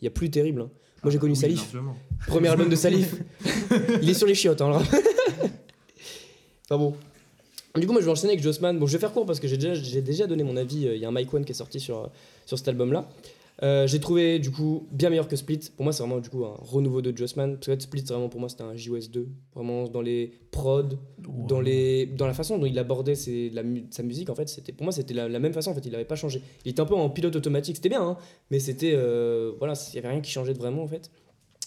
il 0.00 0.04
y 0.04 0.06
a 0.06 0.10
plus 0.10 0.30
terrible. 0.30 0.62
hein. 0.62 0.70
Moi 1.02 1.10
j'ai 1.10 1.18
Ah, 1.18 1.20
connu 1.20 1.32
oui, 1.34 1.38
Salif, 1.38 1.60
largement. 1.74 1.96
premier 2.26 2.48
album 2.48 2.70
de 2.70 2.76
Salif. 2.76 3.16
il 4.02 4.08
est 4.08 4.14
sur 4.14 4.26
les 4.26 4.34
chiottes, 4.34 4.62
hein, 4.62 4.68
le 4.68 4.74
rap. 4.76 4.86
Enfin 6.68 6.78
bon. 6.78 6.94
Du 7.76 7.86
coup, 7.86 7.92
moi 7.92 8.00
je 8.00 8.06
vais 8.06 8.12
enchaîner 8.12 8.32
avec 8.34 8.42
Jossman. 8.42 8.78
Bon, 8.78 8.86
je 8.86 8.92
vais 8.92 8.98
faire 9.00 9.12
court 9.12 9.26
parce 9.26 9.40
que 9.40 9.48
j'ai 9.48 9.56
déjà, 9.56 9.74
j'ai 9.74 10.00
déjà 10.00 10.26
donné 10.28 10.44
mon 10.44 10.56
avis. 10.56 10.86
euh, 10.86 10.94
Il 10.94 11.02
y 11.02 11.04
a 11.04 11.08
un 11.08 11.12
Mike 11.12 11.32
One 11.34 11.44
qui 11.44 11.50
est 11.52 11.56
sorti 11.56 11.80
sur, 11.80 12.08
sur 12.46 12.56
cet 12.58 12.68
album-là. 12.68 13.08
Euh, 13.62 13.86
j'ai 13.86 13.98
trouvé 14.00 14.38
du 14.40 14.50
coup 14.50 14.86
bien 14.92 15.10
meilleur 15.10 15.26
que 15.26 15.34
Split. 15.36 15.58
Pour 15.76 15.82
moi, 15.84 15.92
c'est 15.92 16.02
vraiment 16.04 16.20
du 16.20 16.28
coup 16.28 16.44
un 16.44 16.54
renouveau 16.60 17.02
de 17.02 17.16
Jossman. 17.16 17.54
Parce 17.56 17.66
que 17.66 17.80
Split, 17.80 18.02
c'est 18.06 18.12
vraiment 18.12 18.28
pour 18.28 18.38
moi, 18.38 18.48
c'était 18.48 18.62
un 18.62 18.76
JOS 18.76 19.08
2. 19.12 19.26
Vraiment 19.56 19.88
dans 19.88 20.02
les 20.02 20.32
prods, 20.52 20.82
dans, 21.18 21.60
les, 21.60 22.06
dans 22.06 22.26
la 22.28 22.34
façon 22.34 22.58
dont 22.58 22.66
il 22.66 22.78
abordait 22.78 23.14
ses- 23.16 23.50
la 23.50 23.64
mu- 23.64 23.86
sa 23.90 24.04
musique, 24.04 24.30
en 24.30 24.34
fait, 24.36 24.48
c'était 24.48 24.72
pour 24.72 24.84
moi, 24.84 24.92
c'était 24.92 25.14
la, 25.14 25.28
la 25.28 25.38
même 25.40 25.52
façon, 25.52 25.70
en 25.70 25.74
fait, 25.74 25.84
il 25.84 25.90
n'avait 25.92 26.04
pas 26.04 26.16
changé. 26.16 26.42
Il 26.64 26.70
était 26.70 26.80
un 26.80 26.84
peu 26.86 26.94
en 26.94 27.10
pilote 27.10 27.34
automatique, 27.34 27.74
c'était 27.76 27.88
bien, 27.88 28.02
hein, 28.02 28.16
mais 28.52 28.60
c'était. 28.60 28.92
euh, 28.94 29.52
voilà, 29.58 29.74
il 29.88 29.92
n'y 29.94 29.98
avait 29.98 30.08
rien 30.10 30.20
qui 30.20 30.30
changeait 30.30 30.54
de 30.54 30.58
vraiment, 30.58 30.82
en 30.84 30.88
fait. 30.88 31.10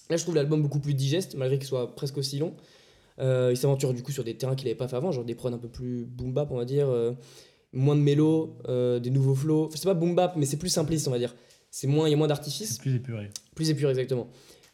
Là, 0.10 0.16
je 0.16 0.24
trouve 0.24 0.36
l'album 0.36 0.62
beaucoup 0.62 0.80
plus 0.80 0.94
digeste, 0.94 1.36
malgré 1.36 1.58
qu'il 1.58 1.68
soit 1.68 1.96
presque 1.96 2.18
aussi 2.18 2.38
long. 2.40 2.54
Euh, 3.20 3.50
il 3.52 3.58
s'aventure 3.58 3.94
du 3.94 4.04
coup 4.04 4.12
sur 4.12 4.24
des 4.24 4.36
terrains 4.36 4.56
qu'il 4.56 4.68
n'avait 4.68 4.78
pas 4.78 4.88
fait 4.88 4.96
avant, 4.96 5.12
genre 5.12 5.26
des 5.26 5.36
prods 5.36 5.50
un 5.50 5.58
peu 5.58 5.70
plus 5.70 6.06
boom 6.06 6.34
bap, 6.34 6.52
on 6.52 6.58
va 6.58 6.66
dire, 6.66 6.88
euh, 6.90 7.14
moins 7.74 7.96
de 7.96 8.02
mélo, 8.02 8.58
euh, 8.68 9.00
des 9.00 9.10
nouveaux 9.10 9.36
flows. 9.36 9.66
Enfin, 9.66 9.78
c'est 9.78 9.88
pas 9.88 9.94
boom 9.94 10.16
bap, 10.16 10.36
mais 10.36 10.46
c'est 10.46 10.58
plus 10.58 10.70
simpliste, 10.70 11.08
on 11.08 11.12
va 11.12 11.20
dire. 11.20 11.36
C'est 11.72 11.88
moins, 11.88 12.08
il 12.08 12.12
y 12.12 12.14
a 12.14 12.18
moins 12.18 12.28
d'artifice. 12.28 12.78
Plus 12.78 12.96
épuré. 12.96 13.30
Plus 13.56 13.70
épuré, 13.70 13.92
exactement. 13.92 14.28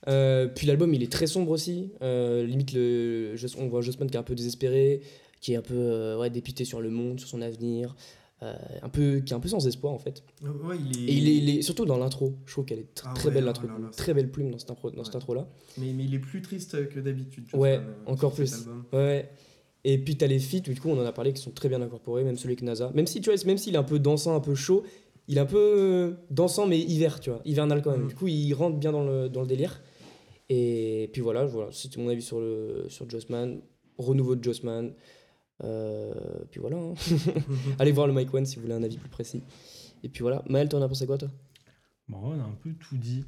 Puis 0.05 0.67
l'album, 0.67 0.93
il 0.93 1.01
est 1.01 1.11
très 1.11 1.27
sombre 1.27 1.51
aussi. 1.51 1.91
Limite, 2.01 2.73
le, 2.73 3.35
on 3.57 3.67
voit 3.67 3.81
Jossman 3.81 4.09
qui 4.09 4.17
est 4.17 4.19
un 4.19 4.23
peu 4.23 4.35
désespéré, 4.35 5.01
qui 5.41 5.53
est 5.53 5.55
un 5.55 5.61
peu 5.61 6.15
ouais, 6.19 6.29
dépité 6.29 6.65
sur 6.65 6.81
le 6.81 6.89
monde, 6.89 7.19
sur 7.19 7.29
son 7.29 7.41
avenir, 7.41 7.95
euh, 8.43 8.53
un 8.81 8.89
peu, 8.89 9.19
qui 9.21 9.33
est 9.33 9.35
un 9.35 9.39
peu 9.39 9.47
sans 9.47 9.65
espoir 9.67 9.93
en 9.93 9.97
fait. 9.99 10.23
Ouais, 10.43 10.75
il 10.77 10.97
est... 10.97 11.11
Et 11.11 11.15
il 11.17 11.27
est, 11.29 11.35
il 11.37 11.49
est- 11.49 11.61
surtout 11.61 11.85
dans 11.85 11.97
l'intro, 11.97 12.33
je 12.45 12.51
trouve 12.51 12.65
qu'elle 12.65 12.79
est 12.79 12.95
tr- 12.95 13.05
Ah 13.07 13.13
très 13.15 13.29
ouais, 13.29 13.35
belle 13.35 13.43
oh 13.45 13.47
l'intro, 13.47 13.67
là 13.67 13.73
là, 13.79 13.89
très 13.95 14.13
belle 14.13 14.29
plume 14.31 14.51
dans 14.51 14.57
cette, 14.59 14.69
intro, 14.71 14.91
dans 14.91 15.03
cette 15.03 15.13
Ouais. 15.13 15.17
intro-là. 15.17 15.47
Mais, 15.77 15.93
mais 15.93 16.03
il 16.03 16.13
est 16.13 16.19
plus 16.19 16.41
triste 16.41 16.89
que 16.89 16.99
d'habitude. 16.99 17.45
Ouais, 17.53 17.79
encore 18.05 18.33
plus. 18.33 18.67
Ouais. 18.91 19.29
Et 19.85 19.97
puis 19.97 20.15
t'as 20.17 20.27
les 20.27 20.39
feats, 20.39 20.59
du 20.61 20.79
coup 20.79 20.89
on 20.89 20.99
en 21.01 21.05
a 21.05 21.11
parlé, 21.11 21.33
qui 21.33 21.41
sont 21.41 21.51
très 21.51 21.67
bien 21.69 21.81
incorporés, 21.81 22.23
même 22.23 22.37
celui 22.37 22.51
avec 22.53 22.61
NASA. 22.61 22.91
Même 22.93 23.07
si 23.07 23.19
tu 23.21 23.29
vois, 23.31 23.43
même 23.45 23.57
s'il 23.57 23.75
est 23.75 23.77
un 23.77 23.83
peu 23.83 23.99
dansant, 23.99 24.35
un 24.35 24.39
peu 24.39 24.55
chaud, 24.55 24.83
il 25.27 25.37
est 25.37 25.41
un 25.41 25.45
peu 25.45 25.57
euh, 25.57 26.11
dansant 26.29 26.67
mais 26.67 26.79
hiver, 26.79 27.19
tu 27.19 27.29
vois, 27.29 27.41
hivernal 27.45 27.81
quand 27.81 27.91
même. 27.91 28.01
Mhm. 28.03 28.07
Du 28.07 28.15
coup 28.15 28.27
il 28.27 28.53
rentre 28.53 28.77
bien 28.77 28.91
dans 28.91 29.03
le, 29.05 29.29
dans 29.29 29.41
le 29.41 29.47
délire. 29.47 29.81
Et 30.49 31.09
puis 31.13 31.21
voilà, 31.21 31.45
voilà 31.45 31.69
c'était 31.71 32.01
mon 32.01 32.09
avis 32.09 32.21
sur, 32.21 32.39
le, 32.39 32.85
sur 32.89 33.09
Jossman, 33.09 33.59
renouveau 33.97 34.35
de 34.35 34.43
Jossman. 34.43 34.93
Euh, 35.63 36.13
puis 36.51 36.59
voilà. 36.59 36.77
hein. 36.77 36.93
Allez 37.79 37.91
voir 37.91 38.07
le 38.07 38.13
Mike 38.13 38.33
One 38.33 38.45
si 38.45 38.55
vous 38.55 38.63
voulez 38.63 38.73
un 38.73 38.83
avis 38.83 38.97
plus 38.97 39.09
précis. 39.09 39.43
Et 40.03 40.09
puis 40.09 40.21
voilà. 40.21 40.43
Maël, 40.49 40.67
t'en 40.69 40.81
as 40.81 40.87
pensé 40.87 41.05
quoi 41.05 41.17
toi? 41.17 41.29
Bon, 42.07 42.19
on 42.23 42.39
a 42.39 42.43
un 42.43 42.55
peu 42.61 42.73
tout 42.73 42.97
dit. 42.97 43.25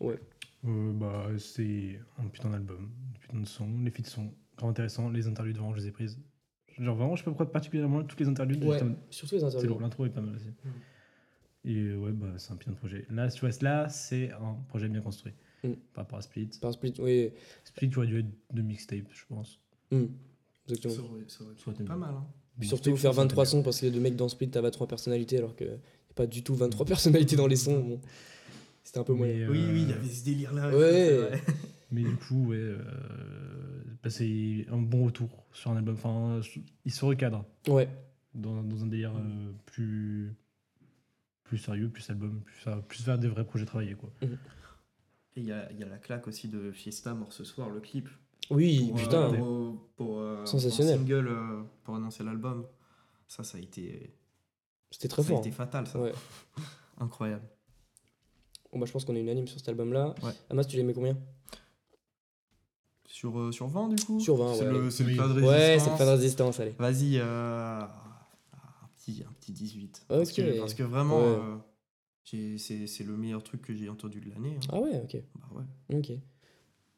Ouais. 0.00 0.18
Euh, 0.66 0.92
bah, 0.92 1.26
c'est 1.38 1.98
un 2.18 2.26
putain 2.28 2.50
d'album, 2.50 2.90
un 3.14 3.18
putain 3.18 3.40
de 3.40 3.46
son. 3.46 3.68
Les 3.82 3.90
feats 3.90 4.04
sont 4.04 4.32
vraiment 4.56 4.70
intéressants. 4.70 5.10
Les 5.10 5.26
interludes, 5.26 5.56
vraiment, 5.56 5.74
je 5.74 5.80
les 5.80 5.88
ai 5.88 5.90
prises. 5.90 6.18
Genre, 6.78 6.96
vraiment, 6.96 7.16
je 7.16 7.24
peux 7.24 7.32
prendre 7.32 7.50
particulièrement 7.50 8.02
toutes 8.02 8.18
les 8.20 8.28
interludes. 8.28 8.64
Ouais, 8.64 8.78
surtout 9.10 9.34
les 9.36 9.40
C'est 9.40 9.46
interviews. 9.46 9.68
lourd, 9.68 9.80
l'intro 9.80 10.06
est 10.06 10.10
pas 10.10 10.20
mal 10.20 10.34
aussi. 10.36 10.48
Et 11.64 11.76
euh, 11.76 11.96
ouais, 11.96 12.12
bah, 12.12 12.26
c'est 12.36 12.52
un 12.52 12.56
putain 12.56 12.72
de 12.72 12.76
projet. 12.76 13.06
Là, 13.10 13.28
tu 13.30 13.40
vois, 13.40 13.50
là, 13.62 13.88
c'est 13.88 14.30
un 14.32 14.54
projet 14.68 14.88
bien 14.88 15.00
construit. 15.00 15.32
Mm. 15.62 15.72
Par 15.94 16.04
rapport 16.04 16.18
à 16.18 16.22
Split. 16.22 16.50
Par 16.60 16.72
split, 16.72 16.94
oui. 16.98 17.30
Split, 17.64 17.90
tu 17.90 17.98
aurais 17.98 18.06
dû 18.06 18.18
être 18.20 18.28
de 18.52 18.62
mixtape, 18.62 19.06
je 19.12 19.24
pense. 19.28 19.60
Hmm, 19.90 20.06
Exactement. 20.68 20.94
Ça 20.94 21.00
aurait- 21.02 21.24
ça 21.28 21.44
aurait 21.44 21.54
Soit 21.56 21.72
été 21.74 21.84
pas 21.84 21.96
mal. 21.96 22.14
Hein. 22.14 22.26
Puis 22.58 22.68
surtout 22.68 22.96
faire 22.96 23.10
pense 23.10 23.16
que 23.16 23.22
23 23.22 23.44
ça 23.44 23.50
sons 23.50 23.62
parce 23.62 23.80
que 23.80 23.86
deux 23.86 24.00
mecs 24.00 24.16
dans 24.16 24.28
Split, 24.28 24.48
t'as 24.50 24.60
23 24.60 24.86
personnalités 24.86 25.38
alors 25.38 25.56
que 25.56 25.64
y 25.64 25.68
a 25.70 26.14
pas 26.14 26.26
du 26.26 26.42
tout 26.42 26.54
23 26.54 26.86
personnalités 26.86 27.36
dans 27.36 27.46
les 27.48 27.56
sons. 27.56 27.80
Bon. 27.80 28.00
C'était 28.84 28.98
un 28.98 29.04
peu 29.04 29.14
moyen. 29.14 29.34
euh, 29.48 29.50
Oui, 29.50 29.64
oui, 29.72 29.82
il 29.82 29.90
y 29.90 29.92
avait 29.92 30.08
ce 30.08 30.24
délire-là. 30.24 30.70
Ouais. 30.76 31.30
Mais 31.90 32.02
du 32.02 32.16
coup, 32.16 32.48
ouais, 32.48 32.56
euh, 32.58 32.78
bah, 34.02 34.10
c'est 34.10 34.66
un 34.70 34.78
bon 34.78 35.06
retour 35.06 35.44
sur 35.52 35.70
un 35.70 35.76
album. 35.76 35.94
Enfin, 35.94 36.40
il 36.84 36.92
se 36.92 37.04
recadre 37.04 37.44
Ouais, 37.68 37.88
dans, 38.34 38.62
dans 38.62 38.82
un 38.84 38.86
délire 38.86 39.12
euh, 39.16 39.52
plus, 39.66 40.34
plus 41.44 41.58
sérieux, 41.58 41.88
plus 41.88 42.08
album, 42.10 42.40
plus, 42.44 42.70
plus 42.88 43.04
vers 43.04 43.18
des 43.18 43.28
vrais 43.28 43.44
projets 43.44 43.64
travaillés. 43.66 43.94
Quoi. 43.94 44.10
Et 44.22 45.40
il 45.40 45.44
y 45.44 45.52
a, 45.52 45.70
il 45.72 45.78
y 45.78 45.82
a 45.82 45.86
la 45.88 45.98
claque 45.98 46.26
aussi 46.28 46.48
de 46.48 46.70
Fiesta 46.72 47.14
mort 47.14 47.32
ce 47.32 47.42
soir, 47.44 47.70
le 47.70 47.80
clip. 47.80 48.08
Oui, 48.50 48.88
Pour, 48.88 48.96
euh, 48.98 49.02
putain. 49.02 49.32
pour, 49.34 49.88
pour, 49.96 50.18
euh, 50.18 50.44
Sensationnel. 50.46 50.94
en 50.94 50.98
single 50.98 51.28
euh, 51.28 51.62
pour 51.84 51.96
annoncer 51.96 52.22
l'album. 52.24 52.66
Ça, 53.28 53.42
ça 53.42 53.58
a 53.58 53.60
été, 53.60 54.14
C'était 54.90 55.08
très 55.08 55.22
ça 55.22 55.28
a 55.28 55.30
fort. 55.32 55.40
été 55.40 55.50
fatal, 55.50 55.86
ça. 55.86 55.98
Ouais. 56.00 56.12
Incroyable. 56.98 57.48
Bon, 58.72 58.78
bah, 58.78 58.86
je 58.86 58.92
pense 58.92 59.04
qu'on 59.04 59.14
est 59.16 59.20
unanime 59.20 59.46
sur 59.46 59.58
cet 59.58 59.68
album-là. 59.68 60.14
Ouais. 60.22 60.32
Amas, 60.50 60.64
tu 60.64 60.76
l'aimais 60.76 60.92
combien? 60.94 61.16
Sur, 63.06 63.38
euh, 63.38 63.52
sur 63.52 63.68
20, 63.68 63.88
du 63.88 64.04
coup? 64.04 64.18
Sur 64.20 64.36
20, 64.36 64.54
C'est 64.54 64.64
ouais. 64.64 64.70
le, 64.72 64.90
c'est 64.90 65.04
le 65.04 65.10
Oui. 65.10 65.16
plat 65.16 65.28
de 65.28 65.32
Ouais, 65.34 65.38
c'est 65.40 65.50
résistance. 65.72 65.92
le 65.92 65.98
pas 65.98 66.04
de 66.06 66.10
résistance, 66.10 66.60
allez. 66.60 66.74
Vas-y, 66.78 67.18
euh, 67.18 67.80
un, 67.80 68.88
petit, 68.96 69.22
un 69.28 69.32
petit 69.34 69.52
18. 69.52 70.04
Parce, 70.08 70.30
Ok. 70.30 70.36
que, 70.36 70.58
parce 70.58 70.74
que 70.74 70.82
vraiment, 70.82 71.18
Ouais. 71.18 71.38
euh, 71.38 71.56
j'ai- 72.24 72.58
c'est 72.58 72.86
c'est 72.86 73.04
le 73.04 73.16
meilleur 73.16 73.42
truc 73.42 73.62
que 73.62 73.74
j'ai 73.74 73.88
entendu 73.88 74.20
de 74.20 74.30
l'année. 74.30 74.56
hein. 74.56 74.66
Ah 74.72 74.80
ouais, 74.80 75.00
ok. 75.04 75.16
Bah 75.36 75.48
ouais. 75.52 75.96
Ok. 75.98 76.12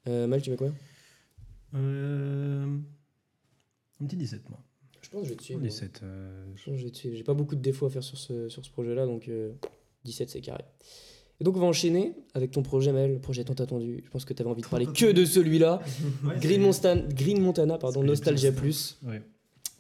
Euh, 0.09 0.27
Mal, 0.27 0.41
tu 0.41 0.51
mets 0.51 0.57
quoi? 0.57 0.71
Euh, 1.75 2.77
un 4.01 4.07
petit 4.07 4.17
17, 4.17 4.49
moi. 4.51 4.61
Je 5.03 5.09
pense 5.11 5.23
que 5.23 5.27
je 5.29 5.31
vais 5.33 5.37
te 5.37 5.43
suivre. 5.43 5.59
Un 5.61 5.63
moi. 5.63 5.71
17. 5.71 6.01
euh, 6.03 6.45
Je 6.57 6.65
pense 6.65 6.75
que 6.75 6.79
je 6.81 6.85
vais 6.85 6.91
te 6.91 6.97
suivre. 6.97 7.17
J'ai 7.17 7.25
pas 7.25 7.35
beaucoup 7.35 7.55
de 7.57 7.61
défauts 7.61 7.87
à 7.87 7.91
faire 7.91 8.03
sur 8.03 8.19
ce, 8.19 8.49
sur 8.49 8.65
ce 8.65 8.71
projet-là, 8.71 9.07
donc 9.07 9.29
euh, 9.29 9.53
17 10.05 10.31
c'est 10.31 10.41
carré. 10.41 10.65
Et 11.39 11.45
donc 11.45 11.55
on 11.57 11.61
va 11.61 11.67
enchaîner 11.67 12.15
avec 12.35 12.51
ton 12.51 12.63
projet 12.63 12.93
Maël, 12.93 13.13
le 13.13 13.19
projet 13.21 13.45
tant 13.45 13.55
attendu. 13.55 14.03
Je 14.05 14.11
pense 14.11 14.25
que 14.25 14.33
tu 14.33 14.41
avais 14.43 14.51
envie 14.51 14.63
de 14.63 14.67
parler 14.69 14.87
que 14.87 15.13
de 15.13 15.25
celui-là. 15.25 15.83
Green, 16.41 16.63
Montana, 16.63 17.03
Green 17.09 17.41
Montana, 17.43 17.77
pardon, 17.79 18.03
Nostalgia 18.03 18.53
plus. 18.53 18.99
Ouais. 19.05 19.23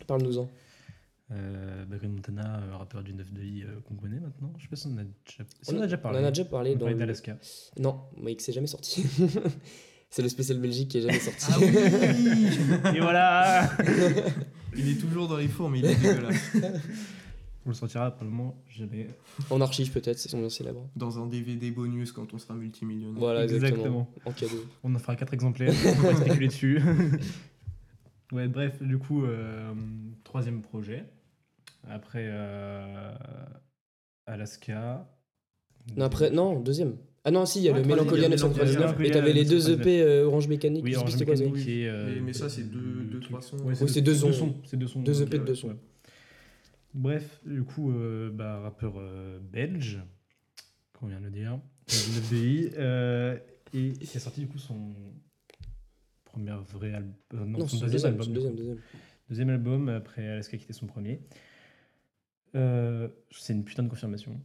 Parle-nous-en. 0.06 0.48
Euh, 1.32 1.84
bah, 1.86 1.96
Green 1.96 2.12
Montana, 2.12 2.60
euh, 2.62 2.76
rappeur 2.76 3.02
du 3.02 3.12
9 3.14 3.32
de 3.32 3.42
I 3.42 3.62
euh, 3.64 3.80
qu'on 3.88 3.94
connaît 3.96 4.20
maintenant. 4.20 4.52
Je 4.58 4.62
sais 4.64 4.68
pas 4.68 4.76
si 4.76 4.86
on 4.86 4.92
en 4.92 4.98
a 4.98 5.04
déjà, 5.04 5.44
si 5.62 5.72
On 5.74 5.76
on 5.76 5.80
a- 5.80 5.82
a 5.82 5.86
déjà 5.86 5.96
On 5.96 6.00
parlé. 6.00 6.18
en 6.20 6.24
a 6.24 6.30
déjà 6.30 6.44
parlé 6.44 6.74
On 6.74 6.78
dans. 6.78 6.88
le- 6.88 6.94
d'Alaska. 6.94 7.38
Non, 7.78 8.00
mais 8.18 8.36
que 8.36 8.42
c'est 8.42 8.52
jamais 8.52 8.66
sorti. 8.68 9.02
c'est 10.10 10.22
le 10.22 10.28
spécial 10.28 10.58
Belgique 10.58 10.88
qui 10.90 10.98
est 10.98 11.02
jamais 11.02 11.18
sorti. 11.20 11.46
Ah 11.50 11.56
oui 11.60 12.96
Et 12.96 13.00
voilà 13.00 13.68
Il 14.76 14.90
est 14.90 15.00
toujours 15.00 15.28
dans 15.28 15.36
les 15.36 15.48
fours, 15.48 15.70
mais 15.70 15.78
il 15.78 15.86
est 15.86 15.94
dégueulasse. 15.94 16.52
On 17.64 17.70
le 17.70 17.74
sortira 17.74 18.10
probablement 18.12 18.62
jamais. 18.68 19.08
en 19.50 19.60
archive 19.60 19.90
peut-être, 19.90 20.18
c'est 20.18 20.28
son 20.28 20.38
bien 20.38 20.48
célèbre. 20.48 20.88
Dans 20.94 21.18
un 21.18 21.26
DVD 21.26 21.70
bonus 21.72 22.12
quand 22.12 22.32
on 22.32 22.38
sera 22.38 22.54
multimillionnaire. 22.54 23.18
Voilà, 23.18 23.42
exactement. 23.44 23.72
Exactement. 23.74 24.08
En 24.24 24.32
cadeau. 24.32 24.64
On 24.84 24.94
en 24.94 24.98
fera 24.98 25.16
4 25.16 25.34
exemplaires, 25.34 25.74
on 25.98 26.02
va 26.02 26.14
spéculer 26.24 26.46
dessus. 26.46 26.80
ouais, 28.32 28.46
bref, 28.46 28.80
du 28.80 28.98
coup, 28.98 29.24
euh, 29.24 29.74
troisième 30.22 30.62
projet. 30.62 31.04
Après 31.88 32.26
euh, 32.28 33.14
Alaska. 34.26 35.08
Non, 35.96 36.04
après, 36.04 36.30
non, 36.30 36.60
deuxième. 36.60 36.96
Ah 37.28 37.32
non, 37.32 37.44
si, 37.44 37.58
il 37.58 37.64
y 37.64 37.68
a 37.68 37.72
Ouais, 37.72 37.80
le 37.80 37.86
Mélancolia 37.86 38.18
il 38.18 38.22
y 38.22 38.26
a 38.26 38.28
999. 38.28 38.78
Mélancolia 38.78 39.08
Et 39.08 39.12
t'avais 39.12 39.32
les 39.32 39.44
deux 39.44 39.56
999. 39.56 39.80
EP 39.86 40.02
euh, 40.02 40.26
Orange 40.26 40.46
Mécanique. 40.46 40.84
Oui, 40.84 40.94
Orange 40.94 41.16
quoi, 41.16 41.26
Mécanique 41.34 41.58
ça. 41.58 41.70
et, 41.70 41.88
euh, 41.88 42.14
Mais- 42.14 42.20
mais 42.20 42.32
ça, 42.32 42.48
c'est 42.48 42.62
deux- 42.70 43.02
deux, 43.10 43.18
trois 43.18 43.42
sons. 43.42 43.56
Ouais, 43.58 43.74
Oui, 43.80 43.88
c'est 43.88 44.00
deux 44.00 44.14
sons. 44.14 44.54
C'est 44.64 44.76
deux 44.76 44.86
sons. 44.86 45.02
Deux 45.02 45.22
EP 45.22 45.36
de 45.38 45.42
euh, 45.42 45.46
deux 45.46 45.54
sons. 45.56 45.68
ouais. 45.70 45.76
Bref, 46.94 47.40
du 47.44 47.64
coup, 47.64 47.90
euh, 47.92 48.30
bah, 48.30 48.60
rappeur 48.60 48.94
euh, 48.98 49.40
belge, 49.40 49.98
qu'on 50.94 51.08
vient 51.08 51.18
de 51.18 51.24
le 51.24 51.30
dire, 51.32 51.52
euh, 51.52 51.58
du 52.06 52.14
9 52.14 52.30
BI, 52.30 52.70
euh, 52.78 53.36
et 53.74 53.92
qui 53.92 54.16
a 54.16 54.20
sorti 54.20 54.40
du 54.42 54.46
coup 54.46 54.58
son 54.58 54.94
premier 56.24 56.52
vrai 56.72 56.94
album. 56.94 57.50
non, 57.50 57.58
Non, 57.58 57.66
son 57.66 57.76
c'est 57.78 57.86
deuxième, 57.86 57.90
deuxième, 57.90 58.12
album. 58.12 58.32
deuxième, 58.34 58.54
deuxième. 58.54 58.78
Deuxième 59.28 59.50
album, 59.50 59.88
après 59.88 60.28
Alaska 60.28 60.56
qui 60.56 60.62
était 60.64 60.72
son 60.72 60.86
premier. 60.86 61.20
Euh, 62.54 63.08
c'est 63.32 63.52
une 63.52 63.64
putain 63.64 63.82
de 63.82 63.88
confirmation. 63.88 64.40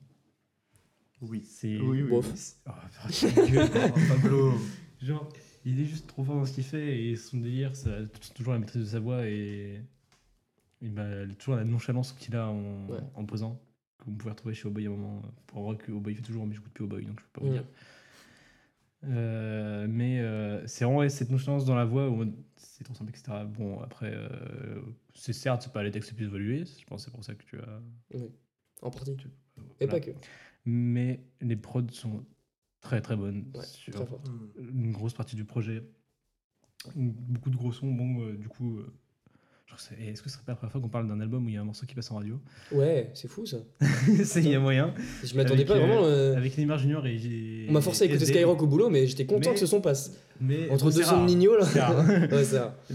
Oui. 1.21 1.41
C'est. 1.45 1.77
Oui, 1.79 2.01
oui. 2.03 2.09
Bof. 2.09 2.27
Oh, 2.67 2.71
gueule. 3.51 3.69
Oh, 3.95 3.99
Pablo. 4.09 4.53
Genre, 5.01 5.29
il 5.65 5.79
est 5.79 5.85
juste 5.85 6.07
trop 6.07 6.23
fort 6.23 6.35
dans 6.35 6.45
ce 6.45 6.53
qu'il 6.53 6.63
fait 6.63 7.03
et 7.05 7.15
son 7.15 7.37
délire, 7.37 7.75
ça, 7.75 7.89
c'est 8.21 8.33
toujours 8.33 8.53
la 8.53 8.59
maîtrise 8.59 8.81
de 8.83 8.87
sa 8.87 8.99
voix 8.99 9.25
et, 9.27 9.81
et 10.81 10.89
bah, 10.89 11.05
toujours 11.39 11.55
la 11.55 11.63
nonchalance 11.63 12.13
qu'il 12.13 12.35
a 12.35 12.47
en, 12.49 12.87
Ouais. 12.87 12.99
en 13.15 13.25
posant, 13.25 13.59
que 13.99 14.05
vous 14.05 14.11
pouvez 14.13 14.31
retrouver 14.31 14.53
chez 14.55 14.67
Oboy 14.67 14.85
à 14.85 14.89
un 14.89 14.91
moment. 14.93 15.21
Pour 15.47 15.63
voir 15.63 15.77
que 15.77 15.91
Oboy 15.91 16.13
fait 16.15 16.21
toujours, 16.21 16.45
mais 16.45 16.53
je 16.55 16.61
goûte 16.61 16.71
plus 16.73 16.83
Oboy 16.85 17.05
donc 17.05 17.19
je 17.19 17.25
peux 17.31 17.41
pas 17.41 17.47
vous 17.47 17.53
dire. 17.53 17.65
Euh, 19.03 19.87
mais 19.89 20.19
euh, 20.19 20.65
c'est 20.67 20.85
vraiment 20.85 20.99
ouais, 20.99 21.09
cette 21.09 21.31
nonchalance 21.31 21.65
dans 21.65 21.73
la 21.75 21.85
voix 21.85 22.07
où 22.09 22.23
c'est 22.55 22.83
trop 22.83 22.93
simple, 22.93 23.09
etc. 23.09 23.43
Bon, 23.47 23.79
après, 23.81 24.11
euh, 24.13 24.79
c'est 25.15 25.33
certes, 25.33 25.63
c'est 25.63 25.73
pas 25.73 25.81
les 25.81 25.89
textes 25.89 26.11
les 26.11 26.15
plus 26.15 26.25
évolués, 26.25 26.65
je 26.65 26.85
pense 26.85 27.01
que 27.01 27.05
c'est 27.09 27.15
pour 27.15 27.23
ça 27.23 27.33
que 27.33 27.43
tu 27.43 27.57
as. 27.59 27.79
En 28.83 28.91
partie. 28.91 29.15
tu- 29.15 29.27
Et 29.79 29.85
voilà. 29.85 29.91
pas 29.91 29.99
que. 29.99 30.11
Mais 30.65 31.19
les 31.41 31.55
prods 31.55 31.81
sont 31.91 32.23
très 32.81 33.01
très 33.01 33.15
bonnes. 33.15 33.45
Ouais, 33.55 33.63
sur 33.65 33.93
très. 33.93 34.03
Hmm. 34.03 34.49
une 34.85 34.91
grosse 34.91 35.13
partie 35.13 35.35
du 35.35 35.45
projet. 35.45 35.83
Beaucoup 36.95 37.49
de 37.49 37.55
gros 37.55 37.71
sons. 37.71 37.91
Bon, 37.91 38.21
euh, 38.23 38.33
du 38.37 38.47
coup, 38.47 38.79
euh, 38.79 38.91
est-ce 39.99 40.21
que 40.21 40.29
ce 40.29 40.35
serait 40.35 40.43
pas 40.45 40.51
la 40.53 40.55
première 40.57 40.71
fois 40.71 40.81
qu'on 40.81 40.89
parle 40.89 41.07
d'un 41.07 41.19
album 41.21 41.45
où 41.45 41.49
il 41.49 41.53
y 41.55 41.57
a 41.57 41.61
un 41.61 41.65
morceau 41.65 41.85
qui 41.85 41.95
passe 41.95 42.11
en 42.11 42.15
radio? 42.15 42.39
Ouais, 42.71 43.11
c'est 43.13 43.27
fou 43.27 43.45
ça. 43.45 43.57
C'est 44.23 44.41
il 44.43 44.49
y 44.49 44.55
a 44.55 44.59
moyen. 44.59 44.93
Je 45.23 45.35
m'attendais 45.35 45.65
pas 45.65 45.77
vraiment. 45.77 46.03
euh, 46.05 46.35
Avec 46.35 46.57
Neymar 46.57 46.77
Junior 46.79 47.05
et. 47.07 47.65
On 47.69 47.71
m'a 47.71 47.81
forcé 47.81 48.03
à 48.03 48.07
écouter 48.07 48.23
SD. 48.23 48.33
Skyrock 48.33 48.61
au 48.63 48.67
boulot, 48.67 48.89
mais 48.89 49.07
j'étais 49.07 49.25
content 49.25 49.49
Mais- 49.49 49.53
que 49.55 49.59
ce 49.59 49.65
son 49.67 49.79
passe. 49.81 50.17
Mais 50.41 50.69
Entre 50.69 50.91
deux 50.91 51.03
sons 51.03 51.21
de. 51.21 51.27
Nino 51.27 51.55
là. 51.57 51.65
Ouais. 52.01 52.27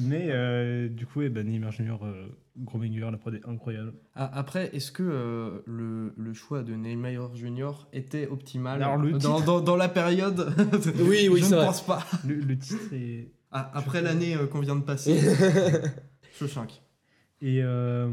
Mais 0.02 0.26
euh, 0.30 0.88
du 0.88 1.06
coup, 1.06 1.22
eh 1.22 1.28
ben, 1.28 1.46
Neymar 1.46 1.70
Junior, 1.72 2.04
euh, 2.04 2.26
gros 2.58 2.78
banger, 2.78 3.08
la 3.10 3.16
prod 3.18 3.34
est 3.34 3.46
incroyable. 3.48 3.92
Ah, 4.14 4.30
après, 4.34 4.74
est-ce 4.74 4.90
que 4.90 5.02
euh, 5.04 5.62
le, 5.66 6.12
le 6.16 6.32
choix 6.34 6.62
de 6.62 6.74
Neymar 6.74 7.34
Junior 7.36 7.88
était 7.92 8.26
optimal 8.26 8.82
Alors, 8.82 8.96
le 8.96 9.12
dans, 9.12 9.18
titre- 9.36 9.44
dans, 9.44 9.60
dans 9.60 9.76
la 9.76 9.88
période? 9.88 10.52
Oui, 10.98 11.28
oui, 11.30 11.40
Je 11.40 11.50
ne 11.50 11.54
vrai. 11.56 11.66
pense 11.66 11.86
pas. 11.86 12.04
Le, 12.26 12.34
le 12.34 12.58
titre 12.58 12.92
est. 12.92 13.30
Ah, 13.52 13.70
après 13.74 14.02
l'année 14.02 14.34
euh, 14.36 14.46
qu'on 14.46 14.60
vient 14.60 14.76
de 14.76 14.82
passer, 14.84 15.16
Shawshank. 16.38 16.70
Et 17.42 17.60
euh, 17.62 18.08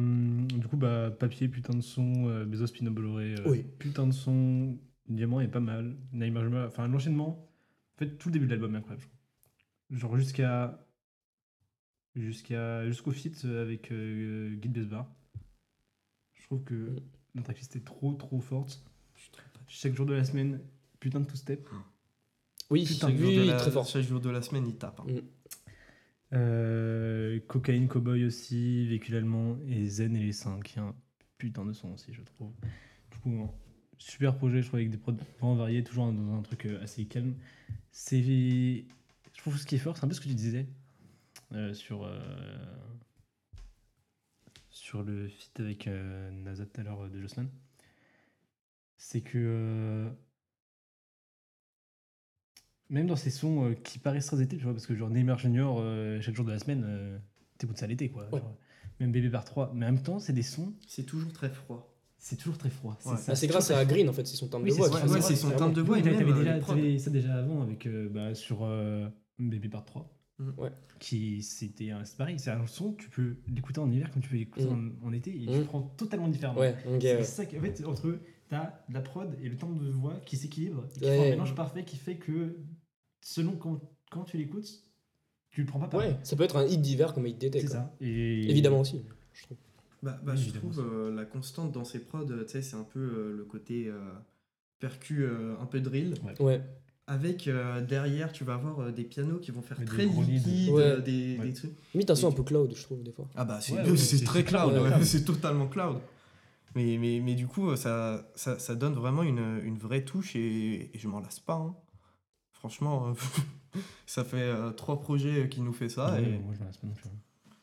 du 0.47 0.67
coup, 0.67 0.77
bah, 0.77 1.09
papier, 1.17 1.47
putain 1.47 1.73
de 1.73 1.81
son, 1.81 2.27
euh, 2.27 2.45
Bezos, 2.45 2.67
Pino 2.73 2.91
Bolloré, 2.91 3.35
euh, 3.39 3.43
Oui. 3.49 3.65
putain 3.79 4.05
de 4.07 4.11
son, 4.13 4.77
Diamant 5.09 5.39
est 5.41 5.47
pas 5.47 5.59
mal, 5.59 5.95
Neymar 6.13 6.43
Junior, 6.43 6.67
enfin 6.67 6.87
l'enchaînement, 6.87 7.47
en 7.95 7.99
fait, 7.99 8.17
tout 8.17 8.29
le 8.29 8.33
début 8.33 8.45
de 8.45 8.51
l'album 8.51 8.73
est 8.75 8.77
incroyable. 8.77 9.01
je 9.01 9.07
trouve. 9.07 9.17
Genre 9.93 10.17
jusqu'à. 10.17 10.85
jusqu'à 12.15 12.85
jusqu'au 12.85 13.11
feat 13.11 13.45
avec 13.45 13.91
euh, 13.91 14.53
Guy 14.55 14.67
Besbar. 14.69 15.07
Je 16.33 16.43
trouve 16.43 16.63
que 16.63 16.73
Mm. 16.73 16.99
la 17.35 17.41
tracklist 17.43 17.75
est 17.75 17.85
trop 17.85 18.13
trop 18.13 18.39
forte. 18.39 18.83
Chaque 19.67 19.93
jour 19.95 20.05
de 20.05 20.13
la 20.13 20.23
semaine, 20.23 20.59
putain 20.99 21.19
de 21.21 21.25
two-step. 21.25 21.67
Oui, 22.69 22.85
Putain, 22.85 23.07
oui, 23.09 23.17
Jour 23.17 23.31
de 23.31 23.39
oui, 23.41 23.47
la- 23.47 23.57
très 23.57 23.71
fort. 23.71 23.85
Chaque 23.87 24.03
jour 24.03 24.19
de 24.19 24.29
la 24.29 24.41
semaine, 24.41 24.67
il 24.67 24.75
tape. 24.75 24.99
hein. 24.99 25.05
Mm. 25.07 25.19
Euh, 26.33 27.39
Cocaine 27.47 27.87
Cowboy 27.87 28.25
aussi, 28.25 28.87
Véhicule 28.87 29.15
Allemand 29.15 29.57
et 29.67 29.85
Zen 29.87 30.15
et 30.15 30.23
les 30.23 30.31
5. 30.31 30.77
Un 30.77 30.95
putain 31.37 31.65
de 31.65 31.73
son 31.73 31.93
aussi, 31.93 32.11
je 32.13 32.21
trouve. 32.21 32.51
Du 33.11 33.17
coup, 33.19 33.43
un 33.43 33.49
super 33.99 34.35
projet, 34.37 34.61
je 34.61 34.67
trouve, 34.67 34.79
avec 34.79 34.89
des 34.89 34.97
prods 34.97 35.13
vraiment 35.39 35.55
variés, 35.55 35.83
toujours 35.83 36.11
dans 36.11 36.33
un 36.33 36.41
truc 36.41 36.65
euh, 36.65 36.81
assez 36.83 37.05
calme. 37.05 37.35
C'est. 37.91 38.85
Trouve 39.43 39.57
ce 39.57 39.65
qui 39.65 39.75
est 39.75 39.79
fort, 39.79 39.97
c'est 39.97 40.05
un 40.05 40.07
peu 40.07 40.13
ce 40.13 40.21
que 40.21 40.29
tu 40.29 40.35
disais 40.35 40.67
euh, 41.51 41.73
sur. 41.73 42.03
euh, 42.05 42.17
sur 44.69 45.03
le 45.03 45.27
feat 45.27 45.59
avec 45.59 45.87
euh, 45.87 46.31
Nazat 46.31 46.65
tout 46.65 46.79
à 46.81 46.83
l'heure 46.85 47.01
euh, 47.01 47.09
de 47.09 47.19
Jossman. 47.21 47.49
C'est 48.97 49.19
que. 49.21 49.37
euh, 49.37 50.09
même 52.89 53.07
dans 53.07 53.15
ces 53.17 53.31
sons 53.31 53.65
euh, 53.69 53.73
qui 53.73 53.99
paraissent 53.99 54.27
très 54.27 54.41
été, 54.41 54.55
tu 54.57 54.63
vois, 54.63 54.71
parce 54.73 54.85
que 54.87 54.95
genre 54.95 55.09
Neymar 55.09 55.39
Junior, 55.39 55.77
euh, 55.81 56.21
chaque 56.21 56.35
jour 56.35 56.45
de 56.45 56.51
la 56.51 56.59
semaine, 56.59 56.83
euh, 56.85 57.17
t'écoutes 57.57 57.77
ça 57.77 57.87
l'été, 57.87 58.09
quoi. 58.09 58.29
Ouais. 58.31 58.39
Genre, 58.39 58.55
même 59.01 59.11
Bébé 59.11 59.29
par 59.29 59.43
3. 59.43 59.71
Mais 59.73 59.85
en 59.87 59.91
même 59.93 60.03
temps, 60.03 60.19
c'est 60.19 60.33
des 60.33 60.41
sons, 60.43 60.73
C'est 60.87 61.03
toujours 61.05 61.33
très 61.33 61.49
froid. 61.49 61.93
c'est 62.17 62.37
toujours 62.37 62.57
très 62.57 62.69
froid. 62.69 62.97
Ouais. 63.05 63.13
Ah, 63.27 63.35
c'est 63.35 63.47
toujours 63.47 63.49
grâce 63.49 63.71
à. 63.71 63.83
Green 63.83 64.07
en 64.07 64.13
fait, 64.13 64.25
c'est 64.25 64.37
son 64.37 64.47
timbre 64.47 64.63
Oui, 64.65 64.69
de 64.69 64.75
c'est 64.75 64.87
voix. 64.87 65.05
Ouais, 65.05 65.21
c'est 65.21 65.35
son 65.35 65.51
timbre 65.51 65.73
de 65.75 65.81
voix. 65.81 65.97
Oui, 65.97 66.03
t'avais 66.03 66.23
déjà, 66.33 66.99
ça 66.99 67.09
déjà 67.09 67.35
avant 67.35 67.61
avec 67.63 67.85
euh, 67.87 68.07
bah, 68.09 68.33
sur 68.35 68.59
euh, 68.63 69.07
Bébé 69.49 69.69
par 69.69 69.85
3. 69.85 70.09
Mm. 70.39 70.49
Ouais. 70.57 70.71
Qui 70.99 71.41
c'était 71.43 71.91
un- 71.91 72.03
c'est 72.05 72.17
pareil, 72.17 72.39
c'est 72.39 72.49
un 72.51 72.65
son, 72.65 72.93
tu 72.93 73.09
peux 73.09 73.35
l'écouter 73.47 73.79
en 73.79 73.91
hiver 73.91 74.09
comme 74.11 74.21
tu 74.21 74.29
peux 74.29 74.35
l'écouter 74.37 74.65
Mm. 74.65 74.97
en, 75.03 75.07
en 75.07 75.13
été 75.13 75.31
et 75.35 75.45
Mm. 75.47 75.59
tu 75.61 75.65
prends 75.65 75.81
totalement 75.81 76.27
différemment. 76.27 76.59
Ouais, 76.59 76.75
ok, 76.87 77.01
C'est 77.01 77.17
ouais. 77.17 77.23
ça 77.23 77.45
qui, 77.45 77.57
en 77.57 77.61
fait, 77.61 77.85
entre 77.85 78.07
eux, 78.07 78.19
t'as 78.49 78.73
la 78.89 79.01
prod 79.01 79.35
et 79.41 79.49
le 79.49 79.55
timbre 79.57 79.79
de 79.83 79.89
voix 79.89 80.15
qui 80.25 80.37
s'équilibre, 80.37 80.87
qui 80.89 80.99
Ouais. 81.05 81.17
font 81.17 81.23
un 81.23 81.29
mélange 81.29 81.55
parfait 81.55 81.83
qui 81.83 81.97
fait 81.97 82.17
que 82.17 82.57
selon 83.21 83.55
quand, 83.55 83.79
quand 84.11 84.23
tu 84.23 84.37
l'écoutes, 84.37 84.69
tu 85.51 85.61
le 85.61 85.67
prends 85.67 85.79
pas 85.79 85.87
pareil. 85.87 86.11
Ouais, 86.13 86.19
ça 86.23 86.35
peut 86.35 86.43
être 86.43 86.55
un 86.57 86.65
hit 86.65 86.81
d'hiver 86.81 87.13
comme 87.13 87.25
un 87.25 87.29
hit 87.29 87.37
d'été. 87.37 87.59
C'est 87.61 87.67
ça. 87.67 87.95
Et... 88.01 88.49
Évidemment 88.49 88.79
aussi, 88.81 89.03
je 89.33 89.43
trouve. 89.43 89.57
Bah, 90.01 90.19
bah, 90.25 90.35
je 90.35 90.49
trouve 90.51 90.79
euh, 90.79 91.15
la 91.15 91.23
constante 91.25 91.71
dans 91.71 91.85
ces 91.85 91.99
prods, 91.99 92.25
tu 92.25 92.33
sais, 92.47 92.61
c'est 92.61 92.75
un 92.75 92.83
peu 92.83 92.99
euh, 92.99 93.33
le 93.37 93.45
côté 93.45 93.87
euh, 93.87 93.99
percu, 94.79 95.23
euh, 95.23 95.55
un 95.61 95.65
peu 95.65 95.79
drill. 95.79 96.15
Ouais, 96.39 96.61
Avec 97.05 97.47
euh, 97.47 97.81
derrière, 97.81 98.31
tu 98.31 98.45
vas 98.45 98.53
avoir 98.53 98.79
euh, 98.79 98.91
des 98.91 99.03
pianos 99.03 99.39
qui 99.39 99.51
vont 99.51 99.61
faire 99.61 99.77
des 99.77 99.83
très 99.85 100.05
leads. 100.05 100.71
Ouais. 100.71 100.81
euh, 100.81 100.99
des, 101.01 101.37
Ouais. 101.37 101.47
des 101.47 101.53
trucs. 101.53 101.73
limite 101.93 102.09
un 102.09 102.15
son 102.15 102.29
un 102.29 102.31
peu 102.31 102.43
cloud, 102.43 102.73
je 102.75 102.81
trouve, 102.83 103.03
des 103.03 103.11
fois. 103.11 103.27
Ah 103.35 103.43
bah 103.43 103.59
c'est 103.59 103.73
Ouais, 103.73 103.81
ouais, 103.89 103.97
c'est 103.97 104.17
c'est- 104.19 104.25
très 104.25 104.43
cloud, 104.45 104.71
cloud, 104.71 104.83
ouais, 104.83 104.89
ouais. 104.95 105.03
c'est 105.03 105.25
totalement 105.25 105.67
cloud. 105.67 105.97
Mais, 106.75 106.97
mais, 106.97 107.19
mais 107.19 107.35
du 107.35 107.45
coup, 107.45 107.75
ça, 107.75 108.25
ça, 108.35 108.57
ça 108.57 108.75
donne 108.75 108.93
vraiment 108.93 109.21
une, 109.23 109.59
une 109.63 109.77
vraie 109.77 110.05
touche 110.05 110.35
et, 110.37 110.95
et 110.95 110.97
je 110.97 111.07
m'en 111.09 111.19
lasse 111.19 111.39
pas. 111.41 111.55
hein. 111.55 111.75
Franchement, 112.53 113.09
euh, 113.09 113.79
ça 114.05 114.23
fait 114.23 114.37
euh, 114.41 114.71
trois 114.71 115.01
projets 115.01 115.49
qui 115.49 115.59
nous 115.61 115.73
fait 115.73 115.89
ça. 115.89 116.13
Ouais, 116.13 116.23
et 116.23 116.39
moi 116.39 116.53
je 116.53 116.59
m'en 116.59 116.65
lasse 116.67 116.77
pas 116.77 116.87
non 116.87 116.93
plus. 116.93 117.09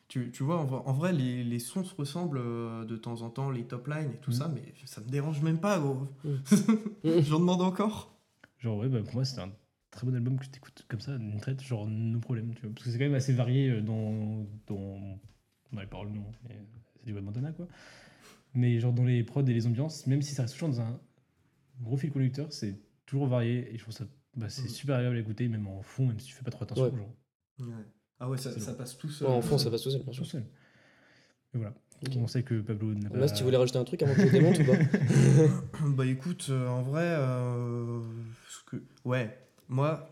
tu, 0.07 0.29
tu 0.31 0.43
vois, 0.43 0.59
en, 0.59 0.65
vrai- 0.65 0.81
en 0.85 0.93
vrai, 0.93 1.13
les, 1.13 1.43
les 1.43 1.59
sons 1.59 1.83
se 1.83 1.95
ressemblent 1.95 2.37
euh, 2.39 2.85
de 2.85 2.95
temps 2.95 3.23
en 3.23 3.31
temps, 3.31 3.49
les 3.49 3.63
top 3.63 3.87
lines 3.87 4.11
et 4.13 4.17
tout 4.21 4.29
Mhm. 4.31 4.37
ça, 4.37 4.51
mais 4.53 4.73
ça 4.85 5.01
me 5.01 5.09
dérange 5.09 5.41
même 5.41 5.59
pas, 5.59 5.79
gros. 5.79 5.97
Mhm. 6.23 6.41
J'en 7.23 7.39
demande 7.39 7.63
encore. 7.63 8.10
Genre, 8.61 8.77
ouais, 8.77 8.87
bah, 8.87 9.01
pour 9.03 9.15
moi, 9.15 9.25
c'était 9.25 9.41
un 9.41 9.51
très 9.91 10.05
bon 10.07 10.15
album 10.15 10.39
que 10.39 10.45
tu 10.45 10.57
écoutes 10.57 10.85
comme 10.87 10.99
ça, 11.01 11.17
d'une 11.17 11.39
traite, 11.39 11.61
genre, 11.61 11.87
nos 11.87 12.19
problèmes, 12.19 12.53
tu 12.55 12.61
vois. 12.61 12.71
Parce 12.73 12.85
que 12.85 12.91
c'est 12.91 12.97
quand 12.97 13.05
même 13.05 13.15
assez 13.15 13.33
varié 13.33 13.69
euh, 13.69 13.81
dans, 13.81 14.45
dans, 14.67 15.19
dans 15.73 15.81
les 15.81 15.87
paroles, 15.87 16.09
non. 16.09 16.31
mais 16.47 16.55
C'est 16.97 17.05
du 17.05 17.13
Web 17.13 17.23
Montana, 17.25 17.51
quoi. 17.51 17.67
Mais 18.53 18.79
genre, 18.79 18.93
dans 18.93 19.03
les 19.05 19.23
prods 19.23 19.45
et 19.45 19.53
les 19.53 19.65
ambiances, 19.67 20.07
même 20.07 20.21
si 20.21 20.33
ça 20.35 20.43
reste 20.43 20.53
toujours 20.53 20.69
dans 20.69 20.81
un 20.81 20.99
gros 21.81 21.97
fil 21.97 22.11
conducteur, 22.11 22.51
c'est 22.53 22.75
toujours 23.05 23.27
varié 23.27 23.73
et 23.73 23.77
je 23.77 23.83
trouve 23.83 23.93
ça 23.93 24.05
bah, 24.35 24.47
c'est 24.49 24.61
Mhm. 24.63 24.67
super 24.69 24.95
agréable 24.95 25.17
à 25.17 25.19
écouter, 25.19 25.47
même 25.49 25.67
en 25.67 25.81
fond, 25.81 26.05
même 26.05 26.19
si 26.19 26.27
tu 26.27 26.33
fais 26.33 26.43
pas 26.43 26.51
trop 26.51 26.63
attention, 26.63 26.85
Ouais. 26.85 26.91
genre, 26.95 27.13
Ah 28.19 28.29
ouais, 28.29 28.37
ça, 28.37 28.73
passe 28.73 28.97
tout 28.97 29.09
seul. 29.09 29.27
Ouais, 29.27 29.33
en 29.33 29.41
fond, 29.41 29.57
ça 29.57 29.69
passe 29.69 29.81
tout 29.81 29.91
seul, 29.91 30.03
bien 30.03 30.11
tout 30.11 30.23
sûr. 30.23 30.25
seul. 30.25 30.43
Et 31.53 31.57
voilà. 31.57 31.73
On 32.15 32.27
sait 32.27 32.43
que 32.43 32.61
Pablo 32.61 32.93
n'a 32.93 33.09
pas. 33.09 33.17
Mas, 33.17 33.33
tu 33.33 33.43
voulais 33.43 33.57
rajouter 33.57 33.77
un 33.77 33.83
truc 33.83 34.01
avant 34.01 34.13
que 34.13 34.21
je 34.21 34.25
le 34.25 34.31
démonte 34.31 34.59
ou 34.59 34.63
pas 34.63 34.77
Bah 35.95 36.05
écoute, 36.05 36.47
euh, 36.49 36.67
en 36.67 36.81
vrai, 36.81 37.03
euh, 37.05 38.01
que... 38.71 38.83
ouais, 39.05 39.37
moi, 39.69 40.07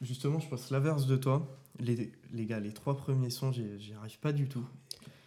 justement, 0.00 0.38
je 0.40 0.48
pense 0.48 0.70
l'inverse 0.70 1.06
de 1.06 1.16
toi. 1.16 1.46
Les, 1.78 2.12
les 2.32 2.46
gars, 2.46 2.60
les 2.60 2.72
trois 2.72 2.96
premiers 2.96 3.30
sons, 3.30 3.52
j'y 3.52 3.64
j'y 3.80 3.94
arrive 3.94 4.18
pas 4.18 4.32
du 4.32 4.48
tout. 4.48 4.66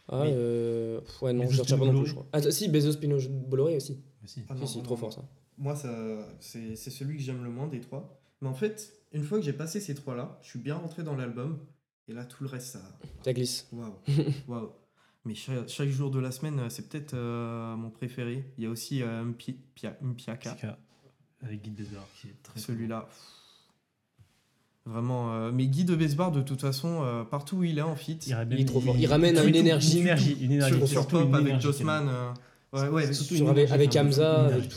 Ah, 0.09 0.21
Mais- 0.23 0.33
euh, 0.35 0.99
ouais, 1.21 1.33
non, 1.33 1.43
Bezos 1.45 1.53
je 1.55 1.61
retiens 1.61 1.77
pas 1.77 1.85
non 1.85 1.99
plus, 2.01 2.07
je 2.09 2.13
crois. 2.15 2.27
Ah, 2.33 2.41
si, 2.51 2.67
Bezos 2.69 2.97
Pino 2.97 3.17
Bolloré 3.47 3.77
aussi. 3.77 3.99
Aussi. 4.23 4.41
Ah 4.49 4.53
si, 4.55 4.61
non, 4.61 4.67
si, 4.67 4.77
non, 4.77 4.83
trop 4.83 4.93
non, 4.95 4.99
fort 4.99 5.13
ça. 5.13 5.23
Moi, 5.57 5.75
ça, 5.75 6.27
c'est 6.39 6.75
c'est 6.75 6.89
celui 6.89 7.17
que 7.17 7.23
j'aime 7.23 7.43
le 7.43 7.49
moins 7.49 7.67
des 7.67 7.79
trois. 7.79 8.19
Mais 8.41 8.49
en 8.49 8.53
fait, 8.53 8.93
une 9.13 9.23
fois 9.23 9.39
que 9.39 9.45
j'ai 9.45 9.53
passé 9.53 9.79
ces 9.79 9.95
trois-là, 9.95 10.37
je 10.43 10.49
suis 10.49 10.59
bien 10.59 10.75
rentré 10.75 11.03
dans 11.03 11.15
l'album. 11.15 11.59
Et 12.09 12.13
là, 12.13 12.25
tout 12.25 12.43
le 12.43 12.49
reste, 12.49 12.67
ça. 12.73 12.81
Ça 13.23 13.33
glisse. 13.33 13.67
Waouh. 13.71 13.93
Waouh. 14.47 14.69
Mais 15.25 15.35
chaque, 15.35 15.69
chaque 15.69 15.87
jour 15.89 16.11
de 16.11 16.19
la 16.19 16.31
semaine, 16.31 16.69
c'est 16.69 16.89
peut-être 16.89 17.13
euh, 17.13 17.75
mon 17.77 17.89
préféré. 17.89 18.43
Il 18.57 18.65
y 18.65 18.67
a 18.67 18.69
aussi 18.69 19.01
euh, 19.01 19.23
Mpi- 19.23 19.55
Pia- 19.73 19.97
Mpiaka. 20.01 20.77
Avec 21.45 21.61
Guide 21.61 21.75
des 21.75 21.95
Arts, 21.95 22.07
qui 22.19 22.27
est 22.27 22.35
très. 22.43 22.59
Celui-là. 22.59 23.07
Vraiment. 24.85 25.33
euh, 25.33 25.51
mais 25.53 25.67
Guy 25.67 25.85
de 25.85 25.95
Besbar, 25.95 26.31
de 26.31 26.41
toute 26.41 26.59
façon, 26.61 27.03
euh, 27.03 27.23
partout 27.23 27.57
où 27.57 27.63
il 27.63 27.77
est 27.77 27.81
en 27.83 27.95
fit, 27.95 28.17
Il, 28.27 28.33
ramène- 28.33 28.57
Il 28.57 28.61
est 28.61 28.65
trop 28.65 28.81
fort. 28.81 28.95
il- 28.95 29.01
Il 29.01 29.07
ramène 29.07 29.37
une 29.47 29.55
énergie. 29.55 29.93
Une 29.93 30.01
énergie, 30.01 30.37
une 30.41 30.51
énergie. 30.51 30.75
sur, 30.77 30.87
sur 30.87 30.99
surtout 31.01 31.19
Pop 31.19 31.29
une 31.29 31.35
avec 31.35 31.61
Jossman. 31.61 32.07
euh, 32.09 32.31
ouais, 32.73 32.89
ouais, 32.89 33.05
C'est 33.07 33.13
surtout 33.13 33.35
Sur 33.35 33.49
avec- 33.49 33.69
énergie. 33.69 33.73
avec 33.73 33.93
Une 33.95 34.01
Hamza, 34.01 34.45
avec-. 34.47 34.69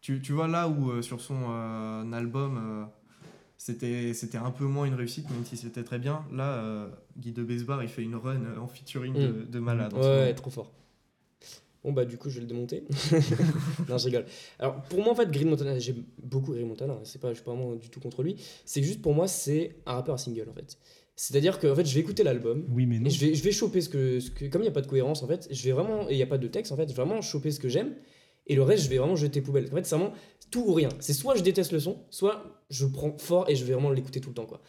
Tu, 0.00 0.20
tu 0.20 0.32
vois 0.32 0.48
là 0.48 0.68
où 0.68 0.90
euh, 0.90 1.02
sur 1.02 1.20
son 1.20 1.36
euh, 1.50 2.12
album 2.12 2.56
euh, 2.56 2.84
c'était 3.56 4.12
c'était 4.14 4.38
un 4.38 4.50
peu 4.50 4.64
moins 4.64 4.84
une 4.86 4.94
réussite 4.94 5.30
même 5.30 5.44
si 5.44 5.56
c'était 5.56 5.84
très 5.84 6.00
bien 6.00 6.24
là 6.32 6.54
euh, 6.54 6.88
Guy 7.16 7.30
de 7.30 7.44
Besbar 7.44 7.84
il 7.84 7.88
fait 7.88 8.02
une 8.02 8.16
run 8.16 8.40
en 8.60 8.66
featuring 8.66 9.14
de, 9.14 9.46
de 9.48 9.58
malade 9.60 9.92
Ouais, 9.94 10.00
ouais, 10.00 10.34
trop 10.34 10.50
fort. 10.50 10.72
Bon, 11.84 11.92
bah, 11.92 12.04
du 12.04 12.16
coup, 12.16 12.30
je 12.30 12.36
vais 12.36 12.42
le 12.42 12.46
démonter. 12.46 12.84
non, 13.88 13.98
je 13.98 14.04
rigole. 14.06 14.24
Alors, 14.58 14.82
pour 14.82 15.00
moi, 15.00 15.12
en 15.12 15.14
fait, 15.16 15.30
Green 15.30 15.48
Montana, 15.48 15.78
j'aime 15.78 16.04
beaucoup 16.22 16.52
Green 16.52 16.68
Montana. 16.68 16.92
hein, 16.94 17.00
C'est 17.02 17.20
pas, 17.20 17.30
je 17.30 17.34
suis 17.34 17.44
pas 17.44 17.52
vraiment 17.52 17.74
du 17.74 17.88
tout 17.90 17.98
contre 17.98 18.22
lui. 18.22 18.36
C'est 18.64 18.82
juste 18.82 19.02
pour 19.02 19.14
moi, 19.14 19.26
c'est 19.26 19.76
un 19.86 19.94
rappeur 19.94 20.14
à 20.14 20.18
single, 20.18 20.48
en 20.48 20.52
fait. 20.54 20.78
C'est-à-dire 21.16 21.58
que, 21.58 21.66
en 21.66 21.74
fait, 21.74 21.84
je 21.84 21.94
vais 21.94 22.00
écouter 22.00 22.22
l'album. 22.22 22.64
Oui, 22.70 22.86
mais 22.86 23.00
non. 23.00 23.06
Et 23.06 23.10
je 23.10 23.26
vais, 23.26 23.34
je 23.34 23.42
vais 23.42 23.52
choper 23.52 23.80
ce 23.80 23.88
que, 23.88 24.20
ce 24.20 24.30
que. 24.30 24.44
Comme 24.46 24.62
il 24.62 24.66
n'y 24.66 24.70
a 24.70 24.72
pas 24.72 24.80
de 24.80 24.86
cohérence, 24.86 25.22
en 25.24 25.26
fait, 25.26 25.48
je 25.50 25.62
vais 25.64 25.72
vraiment. 25.72 26.08
Et 26.08 26.12
il 26.12 26.16
n'y 26.16 26.22
a 26.22 26.26
pas 26.26 26.38
de 26.38 26.46
texte, 26.46 26.70
en 26.72 26.76
fait, 26.76 26.84
je 26.84 26.94
vais 26.94 27.02
vraiment 27.02 27.20
choper 27.20 27.50
ce 27.50 27.58
que 27.58 27.68
j'aime. 27.68 27.94
Et 28.46 28.54
le 28.54 28.62
reste, 28.62 28.84
je 28.84 28.88
vais 28.88 28.98
vraiment 28.98 29.16
jeter 29.16 29.40
poubelle. 29.40 29.66
En 29.72 29.74
fait, 29.74 29.84
c'est 29.84 29.96
vraiment 29.96 30.12
tout 30.50 30.64
ou 30.66 30.72
rien. 30.74 30.88
C'est 31.00 31.12
soit 31.14 31.34
je 31.36 31.42
déteste 31.42 31.72
le 31.72 31.80
son, 31.80 31.98
soit 32.10 32.62
je 32.70 32.86
prends 32.86 33.16
fort 33.18 33.48
et 33.48 33.56
je 33.56 33.64
vais 33.64 33.72
vraiment 33.72 33.90
l'écouter 33.90 34.20
tout 34.20 34.28
le 34.30 34.34
temps, 34.34 34.46
quoi. 34.46 34.60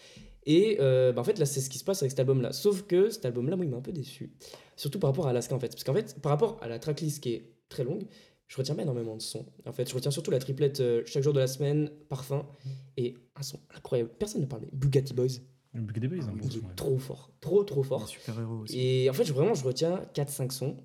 Et 0.46 0.78
euh, 0.80 1.12
bah, 1.14 1.22
en 1.22 1.24
fait, 1.24 1.40
là, 1.40 1.46
c'est 1.46 1.62
ce 1.62 1.70
qui 1.70 1.78
se 1.78 1.84
passe 1.84 2.02
avec 2.02 2.12
cet 2.12 2.20
album-là. 2.20 2.52
Sauf 2.52 2.84
que 2.84 3.10
cet 3.10 3.26
album-là, 3.26 3.56
moi, 3.56 3.66
il 3.66 3.72
m'a 3.72 3.78
un 3.78 3.82
peu 3.82 3.92
déçu. 3.92 4.32
Surtout 4.76 5.00
par 5.00 5.10
rapport 5.12 5.28
à 5.28 5.30
Alaska, 5.30 5.56
en 5.56 5.60
fait. 5.60 5.70
Parce 5.70 5.84
qu'en 5.84 5.94
fait, 5.94 6.20
par 6.22 6.32
rapport 6.32 6.58
à 6.62 6.68
la 6.68 6.80
tracklist 6.80 7.22
qui 7.24 7.34
est 7.34 7.52
très 7.70 7.84
longue, 7.84 8.04
je 8.48 8.58
retiens 8.58 8.76
pas 8.76 8.82
énormément 8.84 9.16
de 9.16 9.22
sons. 9.22 9.46
En 9.66 9.72
fait, 9.72 9.90
je 9.90 9.96
retiens 9.96 10.12
surtout 10.12 10.32
la 10.32 10.40
triplette 10.40 10.80
euh, 10.82 11.02
chaque 11.06 11.24
jour 11.24 11.34
de 11.34 11.40
la 11.40 11.48
semaine, 11.48 11.90
Parfum, 12.10 12.46
et 12.98 13.16
un 13.36 13.42
son 13.42 13.60
incroyable. 13.76 14.10
Personne 14.20 14.42
ne 14.42 14.46
parle, 14.46 14.64
mais 14.64 14.70
Bugatti 14.74 15.14
Boys, 15.14 15.28
Le 15.74 15.82
Bug 15.82 15.98
des 16.00 16.08
Boys, 16.08 16.20
Ah 16.28 16.32
un 16.32 16.36
bon 16.36 16.50
son, 16.50 16.58
ouais. 16.60 16.74
trop 16.76 16.98
fort. 17.00 17.32
Trop, 17.40 17.64
trop 17.64 17.82
Un 17.82 17.84
fort. 17.84 18.08
super 18.08 18.40
héros 18.40 18.58
aussi 18.60 18.78
Et 18.78 19.10
en 19.10 19.14
fait, 19.14 19.24
je- 19.26 19.34
vraiment, 19.34 19.54
je 19.56 19.64
retiens 19.64 20.02
4-5 20.14 20.52
sons. 20.52 20.78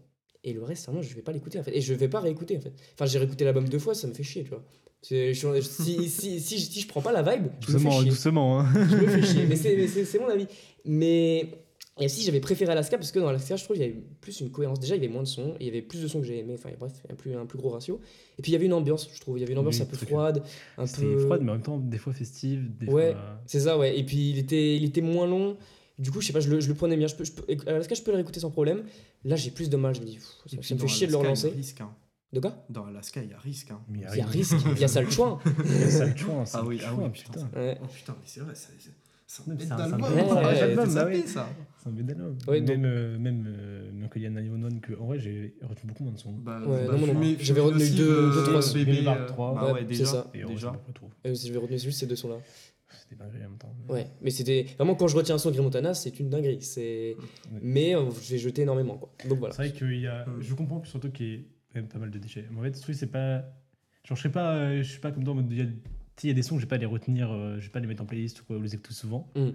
Et 0.45 0.53
le 0.53 0.63
reste, 0.63 0.87
vraiment, 0.87 1.03
je 1.03 1.13
vais 1.15 1.21
pas 1.21 1.33
l'écouter 1.33 1.59
en 1.59 1.63
fait. 1.65 1.77
Et 1.77 1.81
je 1.81 1.93
vais 1.93 2.09
pas 2.09 2.21
réécouter 2.21 2.57
en 2.57 2.61
fait. 2.61 2.73
Enfin, 2.95 3.05
j'ai 3.07 3.19
réécouté 3.19 3.45
l'album 3.45 3.69
deux 3.69 3.81
fois, 3.81 3.95
ça 3.95 4.07
me 4.07 4.15
fait 4.15 4.23
chier, 4.23 4.45
tu 4.45 4.51
vois. 4.51 4.65
Je 5.09 5.33
si, 5.63 6.09
si, 6.09 6.41
si, 6.41 6.61
si 6.61 6.81
je 6.81 6.89
prends 6.89 7.01
pas 7.01 7.13
la 7.13 7.23
vibe, 7.23 7.47
je 7.61 7.73
me 7.73 7.79
fais 7.79 7.85
Doucement, 7.85 8.01
chier. 8.01 8.11
doucement. 8.11 8.61
Hein. 8.61 8.67
Je 8.75 8.97
me 8.97 9.07
fais 9.09 9.23
chier. 9.27 9.47
Mais 9.49 9.57
c'est- 9.57 10.19
mon 10.19 10.29
avis. 10.29 10.47
Mais. 10.85 11.65
Et 12.01 12.05
aussi, 12.05 12.23
j'avais 12.23 12.39
préféré 12.39 12.71
Alaska 12.71 12.97
parce 12.97 13.11
que 13.11 13.19
dans 13.19 13.27
Alaska, 13.27 13.57
je 13.57 13.65
trouve 13.65 13.77
qu'il 13.77 13.85
y 13.85 13.89
avait 13.89 14.01
plus 14.21 14.41
une 14.41 14.51
cohérence. 14.53 14.79
Déjà, 14.79 14.95
il 14.95 15.03
y 15.03 15.05
avait 15.05 15.13
moins 15.13 15.25
de 15.25 15.29
sons, 15.29 15.55
il 15.59 15.67
y 15.67 15.69
avait 15.69 15.83
plus 15.83 16.01
de 16.01 16.07
sons 16.07 16.21
que 16.21 16.27
j'ai 16.27 16.39
aimé. 16.39 16.55
Enfin, 16.57 16.71
bref, 16.79 16.93
un 17.11 17.15
plus, 17.17 17.35
un 17.35 17.45
plus 17.45 17.59
gros 17.59 17.71
ratio. 17.71 18.01
Et 18.39 18.43
puis, 18.43 18.53
il 18.53 18.55
y 18.55 18.57
avait 18.57 18.67
une 18.67 18.73
ambiance, 18.73 19.09
je 19.13 19.21
trouve. 19.21 19.37
Il 19.37 19.41
y 19.41 19.45
avait 19.45 19.53
une 19.53 19.59
ambiance 19.59 19.77
Oui, 19.79 19.83
un 19.83 19.87
peu 19.87 19.97
froide, 19.97 20.43
un 20.77 20.87
peu. 20.87 21.19
froid, 21.19 21.39
mais 21.41 21.51
en 21.51 21.55
même 21.55 21.63
temps, 21.63 21.79
des 21.79 21.99
fois 21.99 22.13
festive. 22.13 22.71
Des 22.79 22.87
Ouais. 22.87 23.13
fois... 23.15 23.41
C'est 23.47 23.61
ça, 23.61 23.77
ouais. 23.79 23.99
Et 23.99 24.05
puis, 24.05 24.31
il 24.31 24.39
était, 24.39 24.77
il 24.77 24.85
était 24.85 25.01
moins 25.01 25.27
long. 25.27 25.57
Du 25.99 26.13
coup, 26.13 26.21
je 26.21 26.29
sais 26.29 26.33
pas, 26.33 26.39
je 26.39 26.49
le, 26.51 26.61
je 26.61 26.69
le 26.69 26.75
prenais 26.75 26.97
bien. 26.97 27.09
Je 27.09 27.17
peux, 27.17 27.25
je 27.25 27.33
peux, 27.33 27.43
Alaska, 27.67 27.97
je 27.97 28.03
peux 28.03 28.13
le 28.13 28.17
réécouter 28.19 28.39
sans 28.39 28.53
problème. 28.53 28.85
Là, 29.25 29.35
j'ai 29.35 29.51
plus 29.51 29.69
de 29.69 29.77
mal. 29.77 29.93
Je 29.97 30.01
me 30.01 30.07
dis, 30.07 30.15
pff, 30.19 30.63
ça, 30.63 30.75
me 30.77 30.81
fait 30.81 30.87
chier 30.87 31.07
de 31.09 31.13
le 31.13 31.19
relancer. 31.19 31.49
Risque, 31.51 31.81
hein. 31.81 31.91
De 32.33 32.41
quoi? 32.41 32.64
Dans 32.68 32.85
Alaska, 32.85 33.22
il 33.22 33.31
y 33.31 33.35
a 33.35 33.39
risque. 33.39 33.70
hein. 33.70 33.81
Il 33.95 34.01
y 34.01 34.05
a 34.20 34.26
risque, 34.26 34.57
il 34.74 34.79
y 34.79 34.85
a 34.85 34.89
ça 34.89 35.01
le 35.01 35.11
chouin. 35.11 35.39
Il 35.64 35.81
y 35.81 35.85
a 35.85 35.91
ça 35.91 36.07
le 36.07 36.14
chouin, 36.16 36.45
ça 36.45 36.59
Ah 36.62 36.66
oui, 36.66 36.79
ah 36.87 36.93
oui, 36.97 37.09
putain. 37.11 37.33
putain. 37.47 37.59
Ouais. 37.59 37.79
Oh 37.83 37.87
putain, 37.87 38.12
mais 38.18 38.26
c'est 38.26 38.41
vrai, 38.41 38.55
ça- 38.55 38.68
c'est 39.26 39.43
un 39.51 39.55
bête 39.55 39.68
d'album. 39.68 40.03
ça. 40.89 41.49
C'est 41.79 41.89
un 41.89 41.93
bête 41.93 42.07
d'album. 42.07 42.37
Ouais, 42.47 42.61
même 42.61 42.85
euh, 42.85 43.18
même 43.18 43.45
euh, 43.47 43.91
Melancholia 43.93 44.31
911, 44.31 44.81
que 44.83 44.93
en 45.01 45.07
vrai, 45.07 45.18
j'ai 45.18 45.55
retenu 45.62 45.89
beaucoup 45.89 46.03
moins 46.05 46.12
de 46.12 46.18
sons. 46.18 46.33
Bah, 46.33 46.61
Ouais, 46.66 46.87
bah, 46.87 46.97
non, 46.99 47.07
non, 47.14 47.37
J'avais 47.39 47.61
retenu 47.61 47.83
aussi, 47.83 47.95
deux- 47.95 48.11
euh, 48.11 48.33
deux, 48.35 48.43
trois 48.45 48.62
sons. 48.62 48.74
bébé, 48.74 49.05
3. 49.26 49.55
Bah 49.55 49.64
Ouais, 49.66 49.72
ouais, 49.72 49.79
c'est 49.81 49.87
déjà. 49.87 50.05
ça. 50.07 50.31
Et 50.35 50.45
déjà. 50.45 50.55
j'ai 50.72 50.79
pas 50.79 50.85
retrouvé. 50.87 51.12
Euh, 51.26 51.35
je 51.35 51.53
vais 51.53 51.59
retenir 51.59 51.79
juste 51.79 51.99
ces 52.01 52.07
deux 52.07 52.16
sons-là. 52.16 52.37
C'était 53.03 53.16
dingue 53.16 53.35
en 53.37 53.39
même 53.39 53.59
temps. 53.59 53.74
Ouais, 53.89 54.07
mais 54.22 54.31
c'était 54.31 54.66
vraiment 54.76 54.95
quand 54.95 55.09
je 55.09 55.16
retiens 55.16 55.35
un 55.35 55.39
son 55.39 55.49
de 55.51 55.55
Grey 55.55 55.62
Montana, 55.64 55.93
c'est 55.95 56.18
une 56.20 56.29
dinguerie. 56.31 56.62
C'est, 56.62 57.16
mais 57.62 57.95
euh, 57.95 58.11
je 58.22 58.33
vais 58.33 58.39
jeter 58.39 58.62
énormément 58.62 58.97
quoi. 58.97 59.12
Donc 59.29 59.39
voilà. 59.41 59.55
C'est 59.55 59.62
vrai 59.68 59.72
qu'il 59.72 60.01
y 60.01 60.07
a. 60.07 60.24
Mm. 60.26 60.41
Je 60.41 60.55
comprends 60.55 60.79
plus 60.81 60.89
surtout 60.91 61.11
qu'il 61.11 61.26
y 61.35 61.37
a 61.37 61.39
quand 61.73 61.81
même 61.81 61.89
pas 61.89 61.99
mal 61.99 62.11
de 62.11 62.19
déchets. 62.19 62.47
Mais 62.51 62.59
en 62.59 62.62
fait, 62.62 62.77
ce 62.77 62.83
truc, 62.83 62.97
c'est 62.97 63.11
pas. 63.11 63.45
Genre, 64.05 64.16
je 64.16 64.23
sais 64.23 64.31
pas, 64.31 64.55
euh, 64.55 64.79
je 64.79 64.91
suis 64.91 65.01
pas 65.01 65.12
comme 65.12 65.25
toi 65.25 65.33
en 65.33 65.37
mode. 65.37 65.51
Il 65.51 65.59
y 65.59 65.62
a, 65.62 65.66
tu 66.16 66.33
des 66.35 66.43
sons 66.43 66.57
que 66.57 66.61
je 66.61 66.66
vais 66.66 66.71
pas 66.71 66.79
les 66.79 66.87
retenir, 66.87 67.31
euh, 67.31 67.59
je 67.61 67.66
vais 67.66 67.73
pas 67.73 67.81
les 67.81 67.87
mettre 67.87 68.03
en 68.03 68.07
playlist 68.07 68.41
ou 68.41 68.45
quoi, 68.45 68.57
ou 68.57 68.62
les 68.62 68.75
écouter 68.75 68.95
souvent. 68.95 69.31
Mm. 69.37 69.51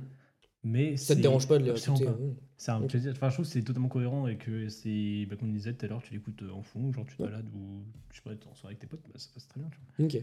Mais 0.65 0.95
Ça 0.95 1.15
te 1.15 1.19
dérange 1.19 1.47
pas 1.47 1.57
de 1.57 1.63
les 1.65 1.77
écouter 1.77 2.07
hein. 2.07 2.17
C'est 2.57 2.71
un 2.71 2.81
Ok. 2.81 2.87
plaisir. 2.87 3.11
Enfin, 3.11 3.29
je 3.29 3.33
trouve 3.33 3.45
que 3.45 3.51
c'est 3.51 3.61
totalement 3.63 3.89
cohérent 3.89 4.27
et 4.27 4.37
que 4.37 4.69
c'est. 4.69 5.25
Bah, 5.29 5.35
comme 5.35 5.49
on 5.49 5.53
disait 5.53 5.73
tout 5.73 5.85
à 5.85 5.89
l'heure, 5.89 6.01
tu 6.01 6.13
l'écoutes 6.13 6.41
euh, 6.43 6.51
en 6.51 6.61
fond, 6.61 6.93
genre 6.93 7.05
tu 7.05 7.17
te 7.17 7.21
Ouais. 7.21 7.29
balades 7.29 7.49
ou 7.53 7.83
je 8.11 8.15
sais 8.15 8.21
pas, 8.21 8.33
t'es 8.35 8.47
en 8.47 8.55
soirée 8.55 8.73
avec 8.73 8.79
tes 8.79 8.87
potes, 8.87 9.03
bah, 9.07 9.17
ça 9.17 9.29
passe 9.33 9.47
très 9.47 9.59
bien. 9.59 9.69
Tu 9.69 10.03
vois. 10.03 10.21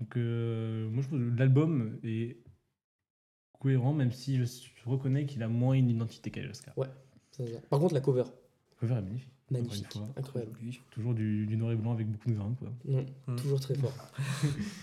Donc, 0.00 0.16
euh, 0.16 0.88
moi, 0.88 1.02
je 1.02 1.08
trouve 1.08 1.20
que 1.20 1.38
l'album 1.38 1.98
est 2.02 2.38
cohérent, 3.60 3.92
même 3.92 4.12
si 4.12 4.36
je, 4.36 4.44
reconnais 4.86 5.26
qu'il 5.26 5.42
a 5.42 5.48
moins 5.48 5.74
une 5.74 5.90
identité 5.90 6.30
qu'Alaska. 6.30 6.74
Ça. 7.32 7.44
Par 7.68 7.80
contre, 7.80 7.94
la 7.94 8.00
cover, 8.00 8.24
Le 8.24 8.76
cover 8.76 8.94
est 8.94 9.02
magnifique. 9.02 9.33
Magnifique, 9.50 9.92
fois. 9.92 10.08
incroyable. 10.16 10.52
Lui. 10.62 10.80
Toujours 10.90 11.14
du, 11.14 11.46
du 11.46 11.56
noir 11.56 11.72
et 11.72 11.76
blanc 11.76 11.92
avec 11.92 12.10
beaucoup 12.10 12.30
de 12.30 12.34
grains, 12.34 12.54
quoi. 12.58 12.72
Non, 12.86 13.04
Mm. 13.28 13.36
toujours 13.36 13.60
très 13.60 13.74
fort. 13.74 13.92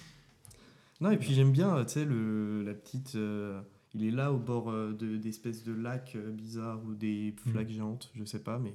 Non, 1.02 1.10
et 1.12 1.18
puis 1.18 1.34
j'aime 1.34 1.52
bien, 1.52 1.84
tu 1.86 1.94
sais, 1.94 2.06
le- 2.06 2.62
la 2.64 2.74
petite. 2.76 3.16
euh, 3.16 3.60
il 3.96 4.06
est 4.06 4.12
là 4.12 4.32
au 4.32 4.38
bord 4.38 4.70
euh, 4.70 4.94
de- 4.94 5.18
d'espèces 5.18 5.64
de 5.64 5.74
lacs 5.74 6.14
euh, 6.16 6.30
bizarres 6.32 6.80
ou 6.86 6.94
des 6.94 7.34
flaques 7.52 7.70
géantes, 7.70 8.12
je 8.14 8.24
sais 8.24 8.40
pas, 8.44 8.60
mais 8.60 8.74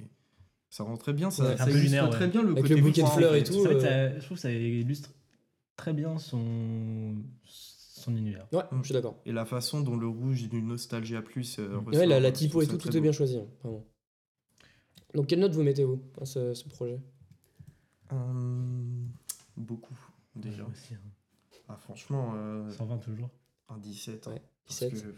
ça 0.69 0.83
rend 0.83 0.97
très 0.97 1.13
bien. 1.13 1.31
Ça, 1.31 1.43
Ouais. 1.45 1.53
illustre 1.55 1.83
lunaire, 1.83 2.09
très 2.09 2.25
ouais. 2.25 2.31
bien 2.31 2.41
le 2.43 2.49
Avec 2.51 2.63
côté 2.63 2.75
le 2.75 2.81
bouquet 2.81 3.01
de 3.03 3.07
fleurs 3.07 3.33
et 3.35 3.43
tout. 3.45 3.65
Euh, 3.65 3.79
ça- 3.79 4.19
je 4.19 4.25
trouve 4.25 4.35
que 4.37 4.41
ça 4.41 4.51
illustre 4.51 5.11
très 5.77 5.93
bien 5.93 6.17
son, 6.17 7.15
son 7.45 8.15
univers. 8.17 8.45
Ouais, 8.51 8.63
Mm. 8.73 8.79
je 8.81 8.85
suis 8.87 8.93
d'accord. 8.93 9.15
Et 9.25 9.31
la 9.31 9.45
façon 9.45 9.79
dont 9.81 9.95
le 9.95 10.07
rouge 10.07 10.49
du 10.49 10.61
Nostalgia 10.61 11.21
Plus. 11.21 11.59
euh, 11.59 11.79
Et 11.93 11.97
ouais, 11.97 12.05
la, 12.05 12.31
typo 12.33 12.61
et 12.61 12.67
tout, 12.67 12.77
tout 12.77 12.95
est 12.95 13.01
bien 13.01 13.13
choisi, 13.13 13.37
hein, 13.37 13.45
vraiment. 13.63 13.85
Donc, 15.13 15.27
quelle 15.27 15.39
note 15.39 15.53
vous 15.53 15.63
mettez 15.63 15.83
vous 15.83 16.01
à 16.21 16.25
ce, 16.25 16.53
ce 16.53 16.67
projet? 16.67 16.99
Hum, 18.11 19.09
beaucoup, 19.55 19.97
déjà. 20.35 20.65
Aussi, 20.65 20.93
hein. 20.93 20.99
Ah, 21.69 21.75
franchement, 21.75 22.33
euh, 22.35 22.69
120 22.71 22.97
toujours. 22.99 23.29
un 23.69 23.77
17. 23.77 24.27
hein. 24.27 24.31
Ouais, 24.33 24.41
Parce 24.65 24.79
17. 24.79 25.03
que 25.03 25.15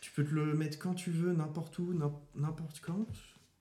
tu 0.00 0.10
peux 0.12 0.24
te 0.24 0.30
le 0.34 0.54
mettre 0.54 0.78
quand 0.78 0.94
tu 0.94 1.10
veux, 1.10 1.32
n'importe 1.32 1.78
où, 1.78 1.92
n'im- 1.94 2.18
n'importe 2.34 2.80
quand, 2.80 3.06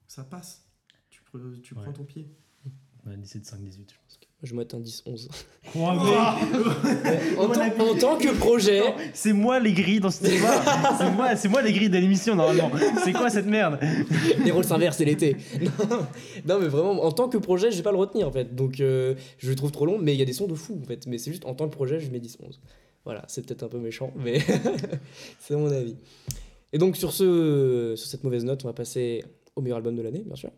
ça 0.07 0.23
passe. 0.23 0.65
Tu, 1.09 1.21
pre- 1.21 1.61
tu 1.61 1.75
prends 1.75 1.85
Ouais. 1.87 1.93
ton 1.93 2.03
pied. 2.05 2.31
Ouais, 3.05 3.17
17, 3.17 3.45
5, 3.45 3.61
18, 3.63 3.91
je 3.91 3.97
pense. 3.97 4.19
Je 4.43 4.53
un 4.53 4.59
10-11. 4.63 5.27
Oh, 5.75 5.79
en, 5.79 7.47
tant- 7.47 7.91
en 7.91 7.95
tant 7.95 8.17
que 8.17 8.35
projet, 8.37 8.81
C'est 9.13 9.31
moi 9.33 9.59
les 9.59 9.71
grilles 9.71 10.01
dans 10.01 10.11
ce 10.11 10.23
débat. 10.23 10.61
c'est 10.97 11.11
moi, 11.11 11.35
c'est 11.37 11.47
moi 11.47 11.61
les 11.61 11.71
grilles 11.71 11.89
de 11.89 11.97
l'émission 11.97 12.35
normalement. 12.35 12.69
C'est 13.03 13.13
quoi 13.13 13.29
cette 13.29 13.45
merde? 13.45 13.79
Les 14.43 14.51
rôles 14.51 14.65
s'inversent, 14.65 14.97
c'est 14.97 15.05
l'été. 15.05 15.37
Non, 15.61 15.97
non, 16.45 16.59
mais 16.59 16.67
vraiment, 16.67 17.03
en 17.03 17.11
tant 17.13 17.29
que 17.29 17.37
projet, 17.37 17.71
je 17.71 17.77
vais 17.77 17.83
pas 17.83 17.91
le 17.93 17.97
retenir 17.97 18.27
en 18.27 18.31
fait. 18.31 18.53
Donc, 18.53 18.79
euh, 18.81 19.15
je 19.37 19.49
le 19.49 19.55
trouve 19.55 19.71
trop 19.71 19.85
long, 19.85 19.97
mais 19.97 20.13
il 20.13 20.19
y 20.19 20.21
a 20.21 20.25
des 20.25 20.33
sons 20.33 20.47
de 20.47 20.55
fou 20.55 20.77
en 20.83 20.85
fait. 20.85 21.07
Mais 21.07 21.17
c'est 21.17 21.31
juste 21.31 21.45
en 21.45 21.53
tant 21.53 21.67
que 21.69 21.73
projet, 21.73 21.99
je 22.01 22.11
mets 22.11 22.19
10-11. 22.19 22.59
Voilà, 23.05 23.23
c'est 23.27 23.45
peut-être 23.45 23.63
un 23.63 23.67
peu 23.69 23.79
méchant, 23.79 24.11
mais 24.17 24.39
c'est 25.39 25.55
mon 25.55 25.71
avis. 25.71 25.95
Et 26.73 26.77
donc, 26.77 26.97
sur, 26.97 27.13
ce, 27.13 27.93
sur 27.95 28.07
cette 28.09 28.23
mauvaise 28.23 28.43
note, 28.45 28.61
on 28.65 28.67
va 28.67 28.73
passer 28.73 29.23
au 29.55 29.61
meilleur 29.61 29.77
album 29.77 29.95
de 29.95 30.01
l'année, 30.01 30.23
bien 30.25 30.35
sûr. 30.35 30.51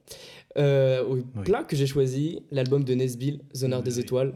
Euh, 0.58 1.04
au 1.04 1.18
plat 1.41 1.64
que 1.64 1.76
j'ai 1.76 1.88
choisi, 1.88 2.39
l'album 2.52 2.84
de 2.84 2.93
Nesbill, 2.93 3.41
Zonard 3.56 3.80
Oui, 3.80 3.86
des 3.86 3.96
oui. 3.96 4.02
Étoiles. 4.02 4.34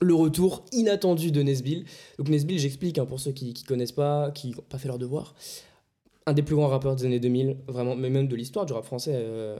Le 0.00 0.14
retour 0.14 0.64
inattendu 0.72 1.30
de 1.30 1.42
Nesbill. 1.42 1.84
Donc, 2.18 2.28
Nesbill, 2.28 2.58
j'explique 2.58 2.98
hein, 2.98 3.06
pour 3.06 3.20
ceux 3.20 3.32
qui 3.32 3.54
ne 3.54 3.66
connaissent 3.66 3.92
pas, 3.92 4.30
qui 4.30 4.50
n'ont 4.50 4.62
pas 4.68 4.78
fait 4.78 4.88
leur 4.88 4.98
devoir. 4.98 5.34
Un 6.26 6.32
des 6.32 6.42
plus 6.42 6.56
grands 6.56 6.66
rappeurs 6.66 6.96
des 6.96 7.04
années 7.04 7.20
2000, 7.20 7.56
vraiment, 7.68 7.94
mais 7.94 8.10
même 8.10 8.26
de 8.26 8.34
l'histoire 8.34 8.66
du 8.66 8.72
rap 8.72 8.84
français 8.84 9.12
euh, 9.14 9.56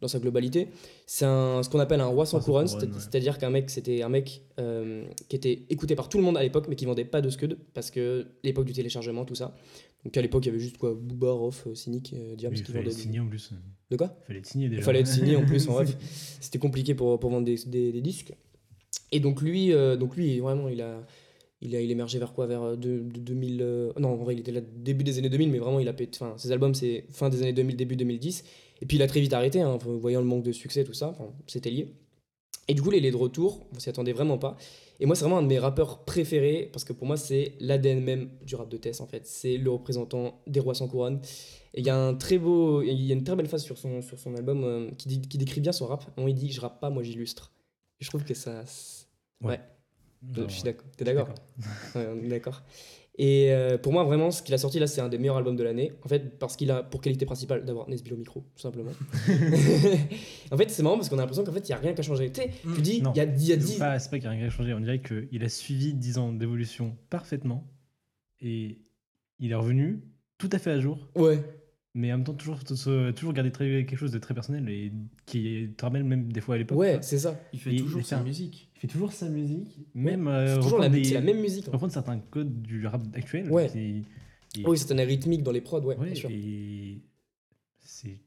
dans 0.00 0.08
sa 0.08 0.18
globalité. 0.18 0.68
C'est 1.06 1.24
ce 1.24 1.68
qu'on 1.70 1.78
appelle 1.78 2.00
un 2.00 2.06
roi 2.06 2.26
sans 2.26 2.40
couronne, 2.40 2.66
ouais. 2.66 2.88
c'est-à-dire 2.98 3.38
qu'un 3.38 3.50
mec, 3.50 3.70
c'était 3.70 4.02
un 4.02 4.08
mec 4.08 4.42
euh, 4.58 5.04
qui 5.28 5.36
était 5.36 5.62
écouté 5.70 5.94
par 5.94 6.08
tout 6.08 6.18
le 6.18 6.24
monde 6.24 6.36
à 6.36 6.42
l'époque, 6.42 6.66
mais 6.68 6.74
qui 6.74 6.86
vendait 6.86 7.04
pas 7.04 7.20
de 7.20 7.30
scud, 7.30 7.56
parce 7.72 7.92
que 7.92 8.26
l'époque 8.42 8.64
du 8.64 8.72
téléchargement, 8.72 9.24
tout 9.24 9.36
ça. 9.36 9.54
Donc 10.04 10.16
à 10.16 10.22
l'époque, 10.22 10.44
il 10.44 10.48
y 10.48 10.50
avait 10.50 10.58
juste 10.60 10.78
quoi, 10.78 10.94
Booba, 10.94 11.32
Rof, 11.32 11.66
euh, 11.66 11.74
Cynic, 11.74 12.12
euh, 12.14 12.36
Diams 12.36 12.52
Il 12.54 12.62
qui 12.62 12.72
fallait 12.72 12.84
vendaient. 12.84 12.94
des- 12.96 13.02
signé 13.02 13.20
en 13.20 13.26
plus. 13.26 13.50
De 13.90 13.96
quoi? 13.96 14.16
Il 14.22 14.26
fallait 14.26 14.38
être 14.38 14.46
signé 14.46 14.68
déjà. 14.68 14.80
il 14.80 14.84
fallait 14.84 15.00
être 15.00 15.06
signé 15.06 15.36
en 15.36 15.44
plus, 15.44 15.68
en 15.68 15.72
bref. 15.72 15.96
C'était 16.40 16.58
compliqué 16.58 16.94
pour, 16.94 17.18
pour 17.18 17.30
vendre 17.30 17.44
des, 17.46 17.56
des- 17.66 17.92
des 17.92 18.00
disques. 18.00 18.32
Et 19.12 19.20
donc 19.20 19.42
lui, 19.42 19.72
euh, 19.72 19.96
donc 19.96 20.16
lui 20.16 20.38
vraiment, 20.40 20.68
il 20.68 20.80
a, 20.82 21.04
il 21.60 21.74
a 21.74 21.80
il 21.80 21.90
émergé 21.90 22.18
vers 22.18 22.32
quoi? 22.32 22.46
Vers 22.46 22.62
euh, 22.62 22.76
de, 22.76 23.00
de 23.00 23.18
2000. 23.20 23.58
euh, 23.62 23.92
non, 23.98 24.10
en 24.10 24.16
vrai, 24.16 24.34
il 24.34 24.40
était 24.40 24.52
là 24.52 24.60
début 24.60 25.04
des 25.04 25.18
années 25.18 25.30
2000, 25.30 25.50
mais 25.50 25.58
vraiment, 25.58 25.80
il 25.80 25.88
a 25.88 25.92
pété. 25.92 26.18
Enfin, 26.20 26.34
ses 26.38 26.52
albums, 26.52 26.74
c'est 26.74 27.04
fin 27.10 27.28
des 27.28 27.42
années 27.42 27.52
2000, 27.52 27.76
début 27.76 27.96
2010. 27.96 28.44
Et 28.80 28.86
puis 28.86 28.96
il 28.98 29.02
a 29.02 29.06
très 29.08 29.20
vite 29.20 29.32
arrêté, 29.32 29.60
hein, 29.60 29.76
voyant 29.82 30.20
le 30.20 30.26
manque 30.26 30.44
de 30.44 30.52
succès, 30.52 30.84
tout 30.84 30.92
ça. 30.92 31.08
Enfin, 31.08 31.32
c'était 31.48 31.70
lié. 31.70 31.88
Et 32.70 32.74
du 32.74 32.82
coup, 32.82 32.92
il 32.92 33.04
est 33.06 33.10
de 33.10 33.16
retour, 33.16 33.66
on 33.74 33.78
s'y 33.78 33.88
attendait 33.88 34.12
vraiment 34.12 34.36
pas. 34.38 34.56
Et 35.00 35.06
moi, 35.06 35.16
c'est 35.16 35.22
vraiment 35.24 35.38
un 35.38 35.42
de 35.42 35.46
mes 35.46 35.58
rappeurs 35.58 36.04
préférés, 36.04 36.68
parce 36.72 36.84
que 36.84 36.92
pour 36.92 37.06
moi, 37.06 37.16
c'est 37.16 37.54
l'ADN 37.60 38.00
même 38.04 38.30
du 38.42 38.56
rap 38.56 38.68
de 38.68 38.76
Tess, 38.76 39.00
en 39.00 39.06
fait. 39.06 39.26
C'est 39.26 39.56
le 39.56 39.70
représentant 39.70 40.42
des 40.46 40.60
rois 40.60 40.74
sans 40.74 40.86
couronne. 40.86 41.20
Et 41.74 41.80
il 41.80 41.86
y 41.86 41.90
a 41.90 41.96
un 41.96 42.14
très 42.14 42.36
beau, 42.36 42.82
il 42.82 43.00
y 43.00 43.10
a 43.10 43.14
une 43.14 43.24
très 43.24 43.36
belle 43.36 43.48
phase 43.48 43.62
sur 43.62 43.78
son, 43.78 44.02
sur 44.02 44.18
son 44.18 44.34
album 44.34 44.64
euh, 44.64 44.90
qui, 44.98 45.08
dit- 45.08 45.20
qui 45.22 45.38
décrit 45.38 45.60
bien 45.60 45.72
son 45.72 45.86
rap. 45.86 46.04
On 46.16 46.26
il 46.28 46.34
dit 46.34 46.50
Je 46.52 46.60
rappe 46.60 46.80
pas, 46.80 46.90
moi 46.90 47.02
j'illustre. 47.02 47.52
Et 48.00 48.04
je 48.04 48.10
trouve 48.10 48.24
que 48.24 48.34
ça. 48.34 48.64
Ouais, 49.40 49.60
je 50.48 50.52
suis 50.52 50.62
d'accord. 50.64 50.86
T'es 50.96 51.04
d'accord 51.04 51.28
Ouais, 51.94 52.06
on 52.12 52.22
est 52.24 52.28
d'accord. 52.28 52.62
Et 53.20 53.52
euh, 53.52 53.78
pour 53.78 53.92
moi, 53.92 54.04
vraiment, 54.04 54.30
ce 54.30 54.42
qu'il 54.42 54.54
a 54.54 54.58
sorti 54.58 54.78
là, 54.78 54.86
c'est 54.86 55.00
un 55.00 55.08
des 55.08 55.18
meilleurs 55.18 55.36
albums 55.38 55.56
de 55.56 55.64
l'année. 55.64 55.92
En 56.04 56.08
fait, 56.08 56.38
parce 56.38 56.54
qu'il 56.56 56.70
a 56.70 56.84
pour 56.84 57.00
qualité 57.00 57.26
principale 57.26 57.64
d'avoir 57.64 57.88
Nesbill 57.88 58.14
au 58.14 58.16
micro, 58.16 58.44
tout 58.54 58.62
simplement. 58.62 58.92
en 60.52 60.56
fait, 60.56 60.70
c'est 60.70 60.82
marrant 60.84 60.96
parce 60.96 61.08
qu'on 61.08 61.16
a 61.18 61.22
l'impression 61.22 61.42
qu'en 61.44 61.52
fait, 61.52 61.68
il 61.68 61.72
n'y 61.72 61.74
a 61.74 61.78
rien 61.78 61.94
qu'à 61.94 62.02
changer. 62.02 62.30
Tu 62.30 62.42
sais, 62.42 62.50
tu 62.76 62.80
dis, 62.80 63.02
Non. 63.02 63.12
il 63.14 63.18
y 63.18 63.20
a, 63.20 63.24
il 63.24 63.44
y 63.44 63.52
a 63.52 63.56
C'est 63.56 63.66
10. 63.66 63.78
pas, 63.78 63.98
c'est 63.98 64.10
pas 64.10 64.18
qu'il 64.18 64.24
y 64.24 64.28
a 64.28 64.30
rien 64.30 64.40
qui 64.40 64.46
a 64.46 64.50
changé, 64.50 64.72
on 64.72 64.80
dirait 64.80 65.00
qu'il 65.02 65.42
a 65.44 65.48
suivi 65.48 65.94
10 65.94 66.18
ans 66.18 66.32
d'évolution 66.32 66.96
parfaitement 67.10 67.66
et 68.40 68.78
il 69.40 69.50
est 69.50 69.54
revenu 69.56 70.00
tout 70.38 70.48
à 70.52 70.58
fait 70.58 70.70
à 70.70 70.78
jour, 70.80 71.08
Ouais, 71.16 71.40
mais 71.94 72.12
en 72.12 72.18
même 72.18 72.24
temps 72.24 72.34
toujours, 72.34 72.60
se- 72.62 73.10
toujours 73.12 73.32
garder 73.32 73.50
très, 73.50 73.84
quelque 73.86 73.96
chose 73.98 74.12
de 74.12 74.18
très 74.18 74.34
personnel 74.34 74.68
et 74.68 74.92
qui 75.26 75.70
te 75.76 75.84
ramène 75.84 76.06
même 76.06 76.32
des 76.32 76.40
fois 76.40 76.54
à 76.54 76.58
l'époque. 76.58 76.78
ouais, 76.78 76.98
c'est 77.02 77.18
ça. 77.18 77.40
Il 77.52 77.58
fait 77.60 77.72
Il- 77.72 77.82
toujours 77.82 78.00
il 78.00 78.04
fait 78.04 78.08
sa 78.10 78.18
un- 78.18 78.24
musique. 78.24 78.68
Il 78.76 78.80
fait 78.80 78.86
toujours 78.88 79.12
sa 79.12 79.28
musique, 79.28 79.78
même 79.94 80.28
euh, 80.28 80.54
C'est 80.54 80.60
toujours 80.60 80.78
la, 80.78 80.86
reprendre 80.86 81.04
c'est 81.04 81.08
des- 81.10 81.14
la 81.14 81.20
même 81.20 81.40
musique. 81.40 81.66
reprendre 81.66 81.92
certains 81.92 82.18
codes 82.18 82.62
du 82.62 82.86
rap 82.86 83.02
actuel. 83.14 83.50
Ouais. 83.50 83.68
qui- 83.68 84.04
qui- 84.52 84.64
Oui, 84.66 84.78
c'est 84.78 84.92
un 84.92 85.04
rythmique 85.04 85.42
dans 85.42 85.52
les 85.52 85.60
prods, 85.60 85.80
ouais, 85.82 85.96
Ouais, 85.96 86.06
bien 86.06 86.14
sûr. 86.14 86.30
et 86.30 87.00
c'est 87.80 88.18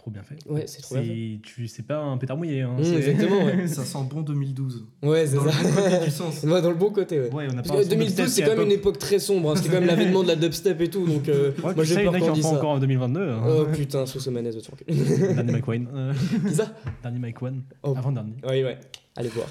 trop 0.00 0.10
bien 0.10 0.22
fait. 0.22 0.36
Ouais, 0.48 0.64
c'est 0.66 0.80
trop 0.80 0.94
bien 0.94 1.04
C'est- 1.04 1.40
Tu 1.42 1.68
c'est 1.68 1.82
pas 1.82 1.98
un 1.98 2.16
pétard 2.16 2.36
mouillé. 2.38 2.62
Hein, 2.62 2.74
Mmh, 2.78 2.84
c'est- 2.84 2.94
exactement, 2.96 3.44
ouais. 3.44 3.66
Ça 3.68 3.84
sent 3.84 3.98
bon 4.10 4.22
2012. 4.22 4.86
Ouais, 5.02 5.26
c'est 5.26 5.36
Dans 5.36 5.44
le 5.44 5.50
ça. 5.50 5.62
bon 5.62 5.68
côté 5.74 6.04
du 6.06 6.10
sens. 6.10 6.42
Ouais, 6.42 6.62
dans 6.62 6.70
le 6.70 6.76
bon 6.76 6.90
côté, 6.90 7.20
ouais. 7.20 7.30
Ouais, 7.32 7.46
on 7.48 7.50
a 7.52 7.54
Parce 7.56 7.68
pas 7.68 7.74
un 7.74 7.76
que 7.78 7.82
son 7.84 7.88
de 7.90 7.94
2012, 7.96 8.12
step 8.14 8.28
c'est 8.28 8.42
quand 8.50 8.56
même 8.56 8.66
une 8.66 8.72
époque 8.72 8.98
très 8.98 9.18
sombre. 9.18 9.50
hein. 9.50 9.56
C'était 9.56 9.68
quand 9.68 9.80
même 9.80 9.86
l'avènement 9.88 10.22
de 10.22 10.28
la 10.28 10.36
dubstep 10.36 10.80
et 10.80 10.88
tout. 10.88 11.06
Donc, 11.06 11.28
euh, 11.28 11.50
Ouais, 11.62 11.74
moi, 11.74 11.84
j'ai 11.84 11.94
sais, 11.94 12.00
il 12.00 12.04
y 12.06 12.08
en 12.08 12.12
peur 12.12 12.14
a 12.14 12.18
qui 12.18 12.24
qu'on 12.24 12.30
en 12.30 12.34
dise 12.34 12.42
font 12.44 12.50
ça. 12.52 12.56
encore 12.56 12.70
en 12.70 12.78
2022. 12.78 13.20
hein. 13.28 13.42
Oh 13.46 13.66
putain, 13.74 14.06
sous 14.06 14.20
ce 14.20 14.30
manège, 14.30 14.54
enculer. 14.72 14.94
Dernier 15.34 15.52
Mike 15.52 15.64
euh, 15.94 16.12
Qui 16.48 16.54
ça? 16.54 16.72
Dernier 17.02 17.18
Mike 17.18 17.42
One. 17.42 17.62
Oh. 17.82 17.94
Avant 17.96 18.12
dernier. 18.12 18.32
Oui, 18.48 18.64
ouais. 18.64 18.78
Allez 19.16 19.28
voir. 19.28 19.48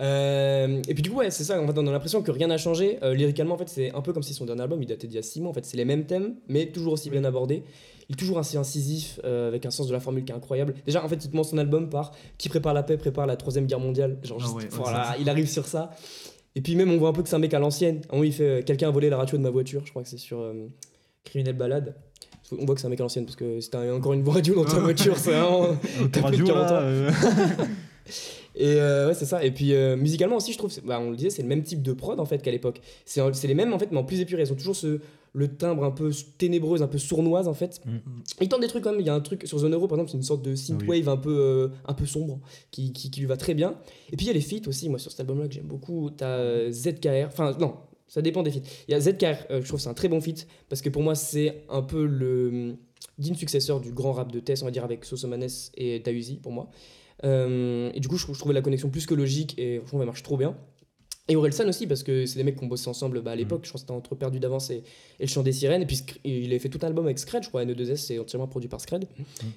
Euh, 0.00 0.80
et 0.88 0.94
puis 0.94 1.02
du 1.02 1.10
coup, 1.10 1.18
ouais, 1.18 1.30
c'est 1.30 1.44
ça, 1.44 1.60
en 1.60 1.66
fait, 1.66 1.78
on 1.78 1.86
a 1.86 1.92
l'impression 1.92 2.22
que 2.22 2.30
rien 2.30 2.48
n'a 2.48 2.56
changé. 2.58 2.98
Euh, 3.02 3.14
lyricalement, 3.14 3.54
en 3.54 3.58
fait, 3.58 3.68
c'est 3.68 3.94
un 3.94 4.00
peu 4.00 4.12
comme 4.12 4.22
si 4.22 4.34
son 4.34 4.44
dernier 4.44 4.62
album, 4.62 4.82
il 4.82 4.86
datait 4.86 5.06
d'il 5.06 5.16
y 5.16 5.18
a 5.18 5.22
6 5.22 5.40
mois. 5.40 5.50
En 5.50 5.54
fait, 5.54 5.64
c'est 5.64 5.76
les 5.76 5.84
mêmes 5.84 6.04
thèmes, 6.04 6.34
mais 6.48 6.66
toujours 6.66 6.94
aussi 6.94 7.10
bien 7.10 7.24
abordés. 7.24 7.62
Il 8.08 8.14
est 8.14 8.18
toujours 8.18 8.38
assez 8.38 8.56
incisif, 8.56 9.18
euh, 9.24 9.48
avec 9.48 9.64
un 9.66 9.70
sens 9.70 9.86
de 9.86 9.92
la 9.92 10.00
formule 10.00 10.24
qui 10.24 10.32
est 10.32 10.34
incroyable. 10.34 10.74
Déjà, 10.84 11.04
en 11.04 11.08
fait, 11.08 11.24
il 11.24 11.30
commence 11.30 11.50
son 11.50 11.58
album 11.58 11.88
par 11.88 12.12
qui 12.38 12.48
prépare 12.48 12.74
la 12.74 12.82
paix, 12.82 12.96
prépare 12.96 13.26
la 13.26 13.36
troisième 13.36 13.66
guerre 13.66 13.80
mondiale. 13.80 14.18
Genre, 14.22 14.38
Ah 14.40 14.44
juste, 14.44 14.54
ouais, 14.56 14.62
ouais, 14.64 14.68
voilà, 14.72 15.04
ça, 15.04 15.16
il 15.18 15.28
arrive 15.30 15.48
sur 15.48 15.66
ça. 15.66 15.90
Et 16.56 16.60
puis 16.60 16.76
même, 16.76 16.90
on 16.90 16.98
voit 16.98 17.08
un 17.08 17.12
peu 17.12 17.22
que 17.22 17.28
c'est 17.28 17.36
un 17.36 17.40
mec 17.40 17.54
à 17.54 17.58
l'ancienne. 17.58 18.02
Un 18.10 18.12
moment, 18.12 18.24
il 18.24 18.32
fait 18.32 18.44
euh, 18.44 18.62
quelqu'un 18.62 18.88
a 18.88 18.90
volé 18.90 19.08
la 19.08 19.16
radio 19.16 19.36
de 19.38 19.42
ma 19.42 19.50
voiture. 19.50 19.82
Je 19.84 19.90
crois 19.90 20.02
que 20.02 20.08
c'est 20.08 20.18
sur 20.18 20.40
euh, 20.40 20.68
Criminel 21.24 21.56
Balade. 21.56 21.94
On 22.56 22.66
voit 22.66 22.74
que 22.74 22.80
c'est 22.80 22.86
un 22.86 22.90
mec 22.90 23.00
à 23.00 23.04
l'ancienne 23.04 23.24
parce 23.24 23.36
que 23.36 23.58
c'était 23.60 23.90
encore 23.90 24.12
une 24.12 24.28
radio 24.28 24.54
dans 24.54 24.64
ta 24.64 24.78
voiture, 24.78 25.16
c'est 25.16 25.32
vraiment. 25.32 25.68
T'as 26.12 26.22
plus 26.28 26.38
de 26.38 26.42
Radio, 26.42 26.46
40 26.46 26.70
ans. 26.70 27.64
là, 28.54 28.62
Et 28.62 28.80
euh, 28.80 29.08
ouais, 29.08 29.14
c'est 29.14 29.24
ça. 29.24 29.44
Et 29.44 29.50
puis 29.50 29.74
euh, 29.74 29.96
musicalement 29.96 30.36
aussi, 30.36 30.52
je 30.52 30.58
trouve, 30.58 30.72
bah, 30.84 31.00
on 31.00 31.10
le 31.10 31.16
disait, 31.16 31.30
c'est 31.30 31.42
le 31.42 31.48
même 31.48 31.62
type 31.62 31.82
de 31.82 31.92
prod 31.92 32.18
en 32.18 32.24
fait 32.24 32.42
qu'à 32.42 32.50
l'époque. 32.50 32.80
C'est 33.04 33.44
les 33.44 33.54
mêmes 33.54 33.72
en 33.72 33.78
fait, 33.78 33.90
mais 33.90 33.98
en 33.98 34.04
plus 34.04 34.20
épuré. 34.20 34.42
Ils 34.42 34.52
ont 34.52 34.56
toujours 34.56 34.76
ce, 34.76 35.00
le 35.32 35.48
timbre 35.48 35.84
un 35.84 35.90
peu 35.90 36.10
ténébreuse, 36.38 36.82
un 36.82 36.88
peu 36.88 36.98
sournoise 36.98 37.48
en 37.48 37.54
fait. 37.54 37.80
Mm. 37.84 37.98
Ils 38.40 38.48
tentent 38.48 38.60
des 38.60 38.68
trucs 38.68 38.84
quand 38.84 38.92
même. 38.92 39.00
Il 39.00 39.06
y 39.06 39.10
a 39.10 39.14
un 39.14 39.20
truc 39.20 39.46
sur 39.46 39.58
Zone 39.58 39.74
Euro 39.74 39.88
par 39.88 39.98
exemple, 39.98 40.10
c'est 40.12 40.16
une 40.16 40.22
sorte 40.22 40.42
de 40.42 40.54
synthwave 40.54 41.08
un 41.08 41.16
peu 41.16 41.36
euh, 41.36 41.68
un 41.86 41.94
peu 41.94 42.06
sombre 42.06 42.40
qui, 42.70 42.92
qui, 42.92 43.10
qui 43.10 43.20
lui 43.20 43.26
va 43.26 43.36
très 43.36 43.54
bien. 43.54 43.76
Et 44.12 44.16
puis 44.16 44.26
il 44.26 44.28
y 44.28 44.30
a 44.30 44.34
les 44.34 44.40
feats 44.40 44.68
aussi. 44.68 44.88
Moi 44.88 44.98
sur 44.98 45.10
cet 45.10 45.20
album-là 45.20 45.48
que 45.48 45.54
j'aime 45.54 45.66
beaucoup, 45.66 46.10
t'as 46.16 46.70
ZKR. 46.70 47.26
Enfin 47.26 47.56
non. 47.58 47.74
Ça 48.06 48.22
dépend 48.22 48.44
des 48.44 48.52
feats. 48.52 48.60
Il 48.86 48.92
y 48.92 48.94
a 48.94 49.00
ZKR, 49.00 49.60
je 49.60 49.66
trouve 49.66 49.80
c'est 49.80 49.88
un 49.88 49.94
très 49.94 50.08
bon 50.08 50.20
feat 50.20 50.46
parce 50.68 50.82
que 50.82 50.88
pour 50.88 51.02
moi 51.02 51.16
c'est 51.16 51.64
un 51.68 51.82
peu 51.82 52.06
le 52.06 52.48
hum, 52.48 52.76
digne 53.18 53.34
successeur 53.34 53.80
du 53.80 53.92
grand 53.92 54.12
rap 54.12 54.30
de 54.30 54.40
Tess, 54.40 54.62
on 54.62 54.66
va 54.66 54.70
dire 54.70 54.84
avec 54.84 55.04
Sosomanes 55.04 55.48
et 55.76 56.00
Tauzi 56.02 56.36
pour 56.36 56.52
moi. 56.52 56.70
Euh, 57.24 57.90
et 57.94 58.00
du 58.00 58.08
coup, 58.08 58.16
je, 58.16 58.26
je 58.32 58.38
trouvais 58.38 58.54
la 58.54 58.62
connexion 58.62 58.90
plus 58.90 59.06
que 59.06 59.14
logique 59.14 59.58
et 59.58 59.78
franchement, 59.80 60.00
elle 60.00 60.06
marche 60.06 60.22
trop 60.22 60.36
bien. 60.36 60.56
Et 61.26 61.36
Orelsan 61.36 61.66
aussi, 61.68 61.86
parce 61.86 62.02
que 62.02 62.26
c'est 62.26 62.36
des 62.36 62.44
mecs 62.44 62.56
qui 62.58 62.64
ont 62.64 62.66
bossé 62.66 62.86
ensemble 62.86 63.22
bah, 63.22 63.30
à 63.30 63.34
l'époque. 63.36 63.64
Je 63.64 63.72
pense 63.72 63.80
que 63.80 63.86
c'était 63.86 63.96
entre 63.96 64.14
Perdu 64.14 64.40
d'avance 64.40 64.68
et, 64.68 64.76
et 65.18 65.22
Le 65.22 65.26
Chant 65.26 65.42
des 65.42 65.52
Sirènes. 65.52 65.80
Et 65.80 65.86
puis, 65.86 66.04
il 66.22 66.52
a 66.52 66.58
fait 66.58 66.68
tout 66.68 66.78
un 66.82 66.86
album 66.88 67.06
avec 67.06 67.18
Scred, 67.18 67.42
je 67.42 67.48
crois. 67.48 67.64
N2S, 67.64 67.96
c'est 67.96 68.18
entièrement 68.18 68.46
produit 68.46 68.68
par 68.68 68.78
Scred. 68.82 69.06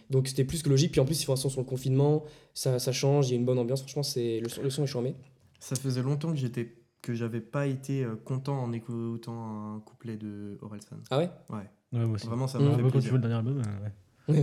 Donc, 0.10 0.30
c'était 0.30 0.46
plus 0.46 0.64
que 0.64 0.70
logique. 0.70 0.94
Puis 0.94 1.02
en 1.02 1.06
plus, 1.06 1.22
ils 1.22 1.26
font 1.26 1.34
un 1.34 1.36
son 1.36 1.50
sur 1.50 1.60
le 1.60 1.66
confinement. 1.66 2.24
Ça, 2.54 2.80
ça 2.80 2.94
change, 2.94 3.28
il 3.28 3.32
y 3.32 3.34
a 3.34 3.38
une 3.38 3.44
bonne 3.46 3.60
ambiance. 3.60 3.82
Franchement, 3.82 4.04
c'est 4.04 4.40
le, 4.40 4.48
son- 4.48 4.62
le 4.62 4.70
son 4.70 4.84
est 4.84 4.88
charmé. 4.88 5.16
Ça 5.60 5.76
faisait 5.76 6.02
longtemps 6.02 6.32
que 6.32 6.38
j'étais 6.38 6.74
que 7.02 7.14
j'avais 7.14 7.42
pas 7.42 7.68
été 7.68 8.04
euh, 8.04 8.16
content 8.16 8.58
en 8.64 8.72
écoutant 8.72 9.34
un 9.76 9.80
couplet 9.82 10.16
de 10.16 10.58
Orelsan. 10.62 10.98
Ah 11.10 11.18
ouais? 11.20 11.30
Ouais, 11.50 11.58
Ouais, 11.94 12.06
moi 12.06 12.16
aussi. 12.16 12.28
vraiment 12.28 12.48
ça 12.48 12.60
Mm. 12.60 12.64
m'a 12.64 12.76
fait 12.78 12.82
moi, 12.82 12.92
quand 12.92 13.00
tu 13.00 13.10
plaisir. 13.10 13.10
vois 13.12 13.18
le 13.20 13.22
dernier 13.28 13.36
album, 13.50 13.58
euh, 13.60 13.84
ouais. 13.84 13.92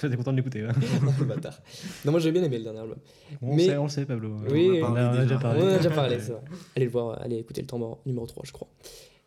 J'étais 0.00 0.16
content 0.16 0.32
de 0.32 0.36
l'écouter. 0.36 0.60
Le 1.18 1.24
bâtard. 1.24 1.58
Non, 2.04 2.12
moi, 2.12 2.20
j'ai 2.20 2.30
bien 2.32 2.42
aimé 2.44 2.58
le 2.58 2.64
dernier 2.64 2.80
album. 2.80 2.98
On, 3.42 3.56
Mais- 3.56 3.66
sait, 3.66 3.76
on 3.76 3.84
le 3.84 3.88
sait, 3.90 4.04
Pablo. 4.04 4.36
Oui, 4.50 4.80
on 4.82 4.86
en 4.86 4.96
a 4.96 5.16
déjà 5.22 5.38
parlé. 5.38 5.60
On 5.62 5.68
a 5.68 5.76
déjà 5.78 5.90
parlé, 5.90 6.18
c'est 6.20 6.32
vrai. 6.32 6.42
Allez 6.76 6.86
le 6.86 6.92
voir, 6.92 7.20
allez 7.22 7.36
écouter 7.38 7.60
le 7.60 7.66
temps 7.66 7.78
mort 7.78 7.98
numéro 8.06 8.26
3, 8.26 8.42
je 8.46 8.52
crois. 8.52 8.68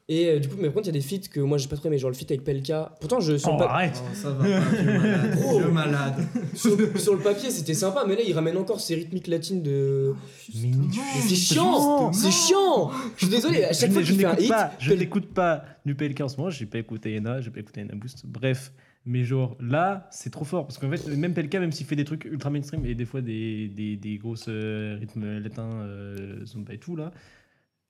Et 0.09 0.27
euh, 0.27 0.39
du 0.39 0.49
coup, 0.49 0.55
mais 0.57 0.65
par 0.65 0.73
contre, 0.73 0.87
il 0.89 0.95
y 0.95 0.97
a 0.97 0.99
des 0.99 1.05
feats 1.07 1.29
que 1.31 1.39
moi 1.39 1.57
j'ai 1.57 1.69
pas 1.69 1.77
trop 1.77 1.87
aimé, 1.87 1.97
genre 1.97 2.09
le 2.09 2.15
feat 2.15 2.29
avec 2.29 2.43
Pelka. 2.43 2.93
Pourtant, 2.99 3.21
je 3.21 3.37
sur, 3.37 3.53
Oh, 3.53 3.57
pa- 3.57 3.67
arrête 3.69 4.03
Oh, 4.05 4.09
ça 4.13 4.31
va 4.31 4.43
malade. 4.43 5.37
Oh. 5.47 5.59
malade. 5.71 6.15
sur, 6.55 6.77
sur 6.99 7.13
le 7.15 7.21
papier 7.21 7.49
c'était 7.49 7.73
sympa, 7.73 8.03
mais 8.05 8.17
là 8.17 8.21
il 8.27 8.33
ramène 8.33 8.57
encore 8.57 8.81
ces 8.81 8.95
rythmiques 8.95 9.27
latines 9.27 9.63
de. 9.63 10.13
C'est 10.51 11.35
chiant 11.35 12.11
C'est 12.11 12.31
chiant 12.31 12.91
Je 13.15 13.25
suis 13.27 13.33
désolé, 13.33 13.63
à 13.63 13.71
Je 13.71 13.79
chaque 13.79 13.93
fois 13.93 14.01
qu'il 14.03 14.13
je 14.15 14.19
fait 14.19 14.25
un 14.25 14.35
hit. 14.37 14.49
pas, 14.49 14.71
je 14.77 14.89
Pel- 14.89 14.99
n'écoute 14.99 15.27
pas 15.33 15.63
du 15.85 15.95
PLK 15.95 16.19
en 16.19 16.27
ce 16.27 16.35
moment, 16.35 16.49
j'ai 16.49 16.65
pas 16.65 16.79
écouté 16.79 17.15
Ena, 17.15 17.39
j'ai 17.39 17.49
pas 17.49 17.61
écouté 17.61 17.79
Ena 17.79 17.95
Boost, 17.95 18.25
bref. 18.25 18.73
Mais 19.05 19.25
genre 19.25 19.57
là, 19.59 20.07
c'est 20.11 20.29
trop 20.29 20.45
fort. 20.45 20.65
Parce 20.65 20.77
qu'en 20.77 20.89
fait, 20.89 21.07
même 21.07 21.33
PLK, 21.33 21.55
même 21.55 21.71
s'il 21.73 21.85
fait 21.85 21.95
des 21.97 22.05
trucs 22.05 22.25
ultra 22.25 22.49
mainstream 22.49 22.85
et 22.85 22.95
des 22.95 23.05
fois 23.05 23.21
des, 23.21 23.67
des, 23.67 23.97
des 23.97 24.17
grosses 24.17 24.45
euh, 24.47 24.97
rythmes 24.99 25.39
latins, 25.39 25.69
euh, 25.81 26.45
zumba 26.45 26.73
et 26.73 26.77
tout 26.79 26.95
là, 26.95 27.11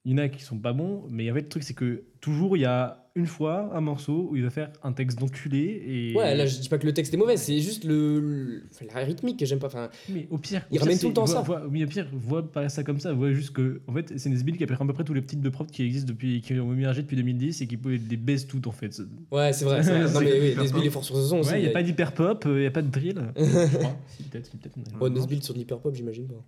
il 0.06 0.12
y 0.12 0.16
en 0.16 0.18
a 0.18 0.28
qui 0.30 0.44
sont 0.44 0.58
pas 0.58 0.74
bons, 0.74 1.04
mais 1.10 1.32
en 1.32 1.34
fait, 1.34 1.42
le 1.42 1.50
truc 1.50 1.64
c'est 1.64 1.74
que 1.74 2.04
toujours 2.20 2.58
il 2.58 2.62
y 2.62 2.66
a 2.66 3.00
une 3.16 3.28
fois 3.28 3.70
un 3.76 3.80
morceau 3.82 4.30
où 4.32 4.36
il 4.36 4.42
va 4.44 4.50
faire 4.50 4.72
un 4.82 4.92
texte 4.92 5.20
d'enculé 5.20 5.84
et. 5.88 6.18
Ouais, 6.18 6.36
là 6.36 6.46
je 6.48 6.58
dis 6.60 6.68
pas 6.68 6.80
que 6.80 6.86
le 6.88 6.94
texte 6.94 7.14
est 7.14 7.18
mauvais, 7.18 7.38
c'est 7.38 7.60
juste 7.60 7.84
le, 7.86 8.64
la 8.94 9.02
rythmique 9.06 9.38
que 9.40 9.46
j'aime 9.46 9.60
pas. 9.60 9.68
Enfin, 9.68 9.90
Mais 10.10 10.28
au 10.32 10.40
pire, 10.40 10.66
Il 10.72 10.78
au 10.78 10.80
pire, 10.80 10.82
ramène 10.82 11.00
tout 11.00 11.08
le 11.10 11.14
temps 11.14 11.26
vois- 11.26 11.36
ça. 11.36 11.42
vois- 11.42 11.68
oui, 11.70 11.84
au 11.84 11.88
pire, 11.88 12.08
vois 12.12 12.52
pas 12.52 12.70
ça 12.70 12.84
comme 12.84 13.00
ça, 13.00 13.14
vois 13.14 13.32
juste 13.34 13.52
que, 13.52 13.82
en 13.88 13.94
fait, 13.94 14.14
c'est 14.18 14.30
Nesbill 14.30 14.58
qui 14.58 14.64
a 14.64 14.68
pris 14.68 14.76
à 14.76 14.86
peu 14.86 14.94
près 14.94 15.04
tous 15.04 15.14
les 15.14 15.24
types 15.24 15.42
de 15.42 15.50
prods 15.50 15.66
qui 15.68 15.84
existent 15.84 16.08
depuis, 16.12 16.42
qui 16.42 16.54
ont 16.60 16.74
émergé 16.74 17.04
depuis 17.04 17.16
2010 17.16 17.62
et 17.62 17.68
qui 17.68 17.78
pouvaient 17.78 18.00
les 18.10 18.18
baisse 18.18 18.48
toutes 18.48 18.66
en 18.68 18.72
fait. 18.72 19.00
ouais, 19.32 19.54
c'est 19.54 19.66
vrai. 19.66 19.82
Non, 20.14 20.20
mais 20.22 20.40
oui, 20.40 20.56
Nesbill 20.58 20.86
est 20.86 20.90
fort 20.90 21.04
sur 21.04 21.16
ce 21.16 21.22
son 21.28 21.40
aussi. 21.40 21.52
Ouais, 21.52 21.58
il 21.60 21.62
n'y 21.62 21.66
a 21.66 21.70
mais- 21.70 21.74
pas 21.74 21.84
d'hyper 21.84 22.14
pop, 22.14 22.44
il 22.48 22.52
n'y 22.56 22.66
a 22.66 22.72
pas 22.72 22.82
de 22.82 22.90
drill. 22.90 23.22
je 23.38 23.78
crois. 23.78 23.96
Si, 24.08 24.24
peut-être, 24.24 24.48
si, 24.48 24.58
peut-être. 24.58 24.76
mais- 24.76 25.00
Ouais, 25.00 25.10
Nesbill 25.12 25.44
sur 25.44 25.56
Hyper 25.56 25.80
Pop, 25.80 25.94
j'imagine 25.96 26.28
pas. 26.28 26.44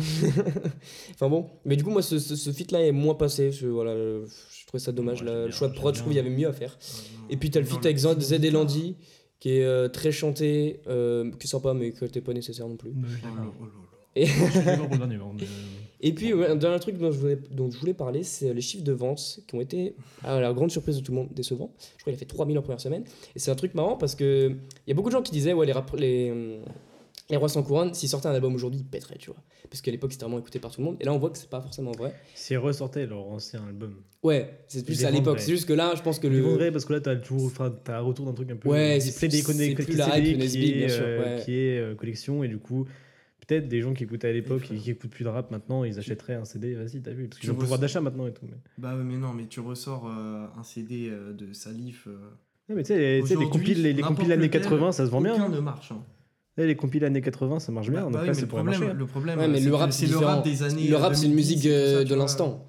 enfin 1.14 1.28
bon, 1.28 1.46
mais 1.64 1.76
du 1.76 1.84
coup, 1.84 1.90
moi 1.90 2.02
ce, 2.02 2.18
ce, 2.18 2.36
ce 2.36 2.50
feat 2.50 2.72
là 2.72 2.84
est 2.84 2.92
moins 2.92 3.14
passé. 3.14 3.52
Je, 3.52 3.66
voilà, 3.66 3.94
je, 3.94 4.66
trouvais 4.66 4.82
ça 4.82 4.92
dommage. 4.92 5.20
Ouais, 5.22 5.26
là, 5.26 5.32
j'aime 5.34 5.46
le 5.46 5.52
choix 5.52 5.68
de 5.68 5.74
prod, 5.74 5.94
je 5.94 6.00
trouve 6.00 6.12
qu'il 6.12 6.16
y 6.16 6.20
avait 6.24 6.34
mieux 6.34 6.48
à 6.48 6.52
faire. 6.52 6.78
Et 7.28 7.36
puis 7.36 7.50
t'as 7.50 7.60
le 7.60 7.66
feat 7.66 7.84
avec 7.84 7.98
Z 7.98 8.08
film, 8.08 8.20
Z 8.20 8.32
et. 8.44 8.50
Landy 8.50 8.96
qui 9.40 9.52
est 9.56 9.64
euh, 9.64 9.88
très 9.88 10.12
chanté, 10.12 10.80
euh, 10.86 11.30
qui 11.32 11.46
est 11.46 11.50
sympa 11.50 11.72
mais 11.72 11.92
qui 11.92 12.04
n'était 12.04 12.20
pas 12.20 12.34
nécessaire 12.34 12.68
non 12.68 12.76
plus. 12.76 12.92
Et, 16.00 16.12
puis 16.12 16.34
ouais, 16.34 16.48
un 16.48 16.56
dernier 16.56 16.80
truc 16.80 16.98
dont 16.98 17.12
je 17.12 17.18
voulais, 17.18 17.38
dont 17.50 17.70
je 17.70 17.78
voulais 17.78 17.94
parler, 17.94 18.22
c'est 18.24 18.52
les 18.52 18.60
chiffres 18.60 18.82
de 18.84 18.92
vente 18.92 19.40
qui 19.46 19.54
ont 19.54 19.60
été, 19.60 19.94
à 20.24 20.40
la 20.40 20.52
grande 20.52 20.70
surprise 20.70 20.96
de 20.96 21.02
tout 21.02 21.12
le 21.12 21.18
monde, 21.18 21.28
décevants. 21.32 21.70
Je 21.96 22.02
crois 22.02 22.12
qu'il 22.12 22.14
a 22.14 22.18
fait 22.18 22.24
3000 22.24 22.58
en 22.58 22.62
première 22.62 22.80
semaine. 22.80 23.04
Et 23.36 23.38
c'est 23.38 23.50
un 23.50 23.54
truc 23.54 23.74
marrant 23.74 23.96
parce 23.96 24.14
que 24.14 24.48
il 24.50 24.88
y 24.88 24.92
a 24.92 24.94
beaucoup 24.94 25.10
de 25.10 25.14
gens 25.14 25.22
qui 25.22 25.32
disaient, 25.32 25.52
ouais, 25.52 25.66
les, 25.66 25.72
rap- 25.72 25.94
les, 25.96 26.60
les 27.30 27.36
Rois 27.36 27.48
sans 27.48 27.62
couronne, 27.62 27.94
s'ils 27.94 28.08
sortaient 28.08 28.28
un 28.28 28.34
album 28.34 28.54
aujourd'hui, 28.54 28.80
ils 28.80 28.86
pèteraient, 28.86 29.16
tu 29.18 29.30
vois. 29.30 29.40
Parce 29.70 29.80
qu'à 29.80 29.90
l'époque, 29.90 30.12
c'était 30.12 30.24
vraiment 30.24 30.38
écouté 30.40 30.58
par 30.58 30.70
tout 30.70 30.80
le 30.80 30.86
monde. 30.86 30.96
Et 31.00 31.04
là, 31.04 31.12
on 31.12 31.18
voit 31.18 31.30
que 31.30 31.38
c'est 31.38 31.48
pas 31.50 31.60
forcément 31.60 31.92
vrai. 31.92 32.14
Si 32.34 32.52
ils 32.54 32.58
ressortaient 32.58 33.06
leur 33.06 33.26
ancien 33.28 33.64
album. 33.66 33.94
Ouais, 34.22 34.58
c'est 34.66 34.84
plus 34.84 35.04
à 35.04 35.10
l'époque. 35.10 35.40
C'est 35.40 35.52
juste 35.52 35.66
que 35.66 35.72
là, 35.72 35.94
je 35.96 36.02
pense 36.02 36.18
que 36.18 36.26
le. 36.26 36.40
vendraient 36.40 36.72
parce 36.72 36.84
que 36.84 36.92
là, 36.92 37.00
t'as 37.00 37.16
toujours, 37.16 37.46
enfin, 37.46 37.72
t'as 37.84 37.98
un 37.98 38.02
retour 38.02 38.26
d'un 38.26 38.32
truc 38.34 38.50
un 38.50 38.56
peu. 38.56 38.68
Ouais, 38.68 38.98
c'est 39.00 39.28
plus- 39.28 39.42
c'est 39.42 39.74
plus 39.74 39.96
la 39.96 40.18
hype 40.18 40.38
qui 40.40 40.72
bien 40.74 40.88
sûr, 40.88 41.02
euh, 41.04 41.36
ouais. 41.36 41.42
qui 41.44 41.54
est 41.54 41.78
euh, 41.78 41.94
collection 41.94 42.42
et 42.44 42.48
du 42.48 42.58
coup. 42.58 42.86
Peut-être 43.46 43.66
des 43.68 43.80
gens 43.80 43.94
qui 43.94 44.04
écoutaient 44.04 44.28
à 44.28 44.32
l'époque 44.32 44.70
et 44.70 44.76
qui 44.76 44.90
écoutent 44.92 45.10
plus 45.10 45.24
de 45.24 45.28
rap 45.28 45.50
maintenant, 45.50 45.82
ils 45.82 45.98
achèteraient 45.98 46.34
un 46.34 46.44
CD, 46.44 46.74
vas-y, 46.74 47.00
t'as 47.00 47.10
vu, 47.10 47.26
parce 47.26 47.42
ont 47.48 47.52
le 47.52 47.58
pouvoir 47.58 47.80
d'achat 47.80 48.00
maintenant 48.00 48.28
et 48.28 48.32
tout. 48.32 48.44
Mais... 48.48 48.56
Bah 48.78 48.94
mais 48.94 49.16
non, 49.16 49.32
mais 49.32 49.46
tu 49.46 49.58
ressors 49.58 50.06
euh, 50.06 50.46
un 50.56 50.62
CD 50.62 51.08
euh, 51.10 51.32
de 51.32 51.52
Salif. 51.52 52.06
euh, 52.06 52.12
Non, 52.68 52.76
mais 52.76 52.84
tu 52.84 52.88
sais, 52.88 53.20
les, 53.20 53.48
compiles, 53.48 53.82
les, 53.82 53.92
les 53.92 53.94
n'importe 54.02 54.18
compiles 54.18 54.32
années 54.34 54.44
lequel, 54.46 54.62
80, 54.62 54.92
ça 54.92 55.04
se 55.06 55.10
vend 55.10 55.20
bien. 55.20 55.34
Aucun 55.34 55.44
hein. 55.46 55.48
ne 55.48 55.58
marche. 55.58 55.90
hein. 55.90 56.04
Eh, 56.58 56.66
les 56.66 56.76
compiles 56.76 57.04
années 57.04 57.22
80, 57.22 57.60
ça 57.60 57.72
marche 57.72 57.90
bien. 57.90 58.00
Bah, 58.00 58.04
donc 58.04 58.12
bah 58.14 58.20
oui, 58.22 58.26
là, 58.28 58.32
mais 58.34 58.40
le 58.40 58.46
pour 58.46 58.58
problème, 58.58 58.78
marcher. 58.80 58.90
hein. 58.92 58.98
le 58.98 59.06
problème, 59.06 59.38
Ouais, 59.38 59.48
mais 59.48 59.58
c'est 59.58 59.64
le 59.64 59.70
que 59.70 59.76
rap, 59.76 59.92
c'est 59.92 60.06
le 60.06 60.16
rap 60.18 60.44
des 60.44 60.62
années. 60.62 60.88
Le 60.88 60.96
rap, 60.96 61.14
c'est 61.14 61.26
une 61.26 61.32
2010 61.32 61.54
musique 61.54 61.66
euh, 61.70 61.98
ça, 61.98 62.04
de 62.04 62.14
l'instant. 62.14 62.66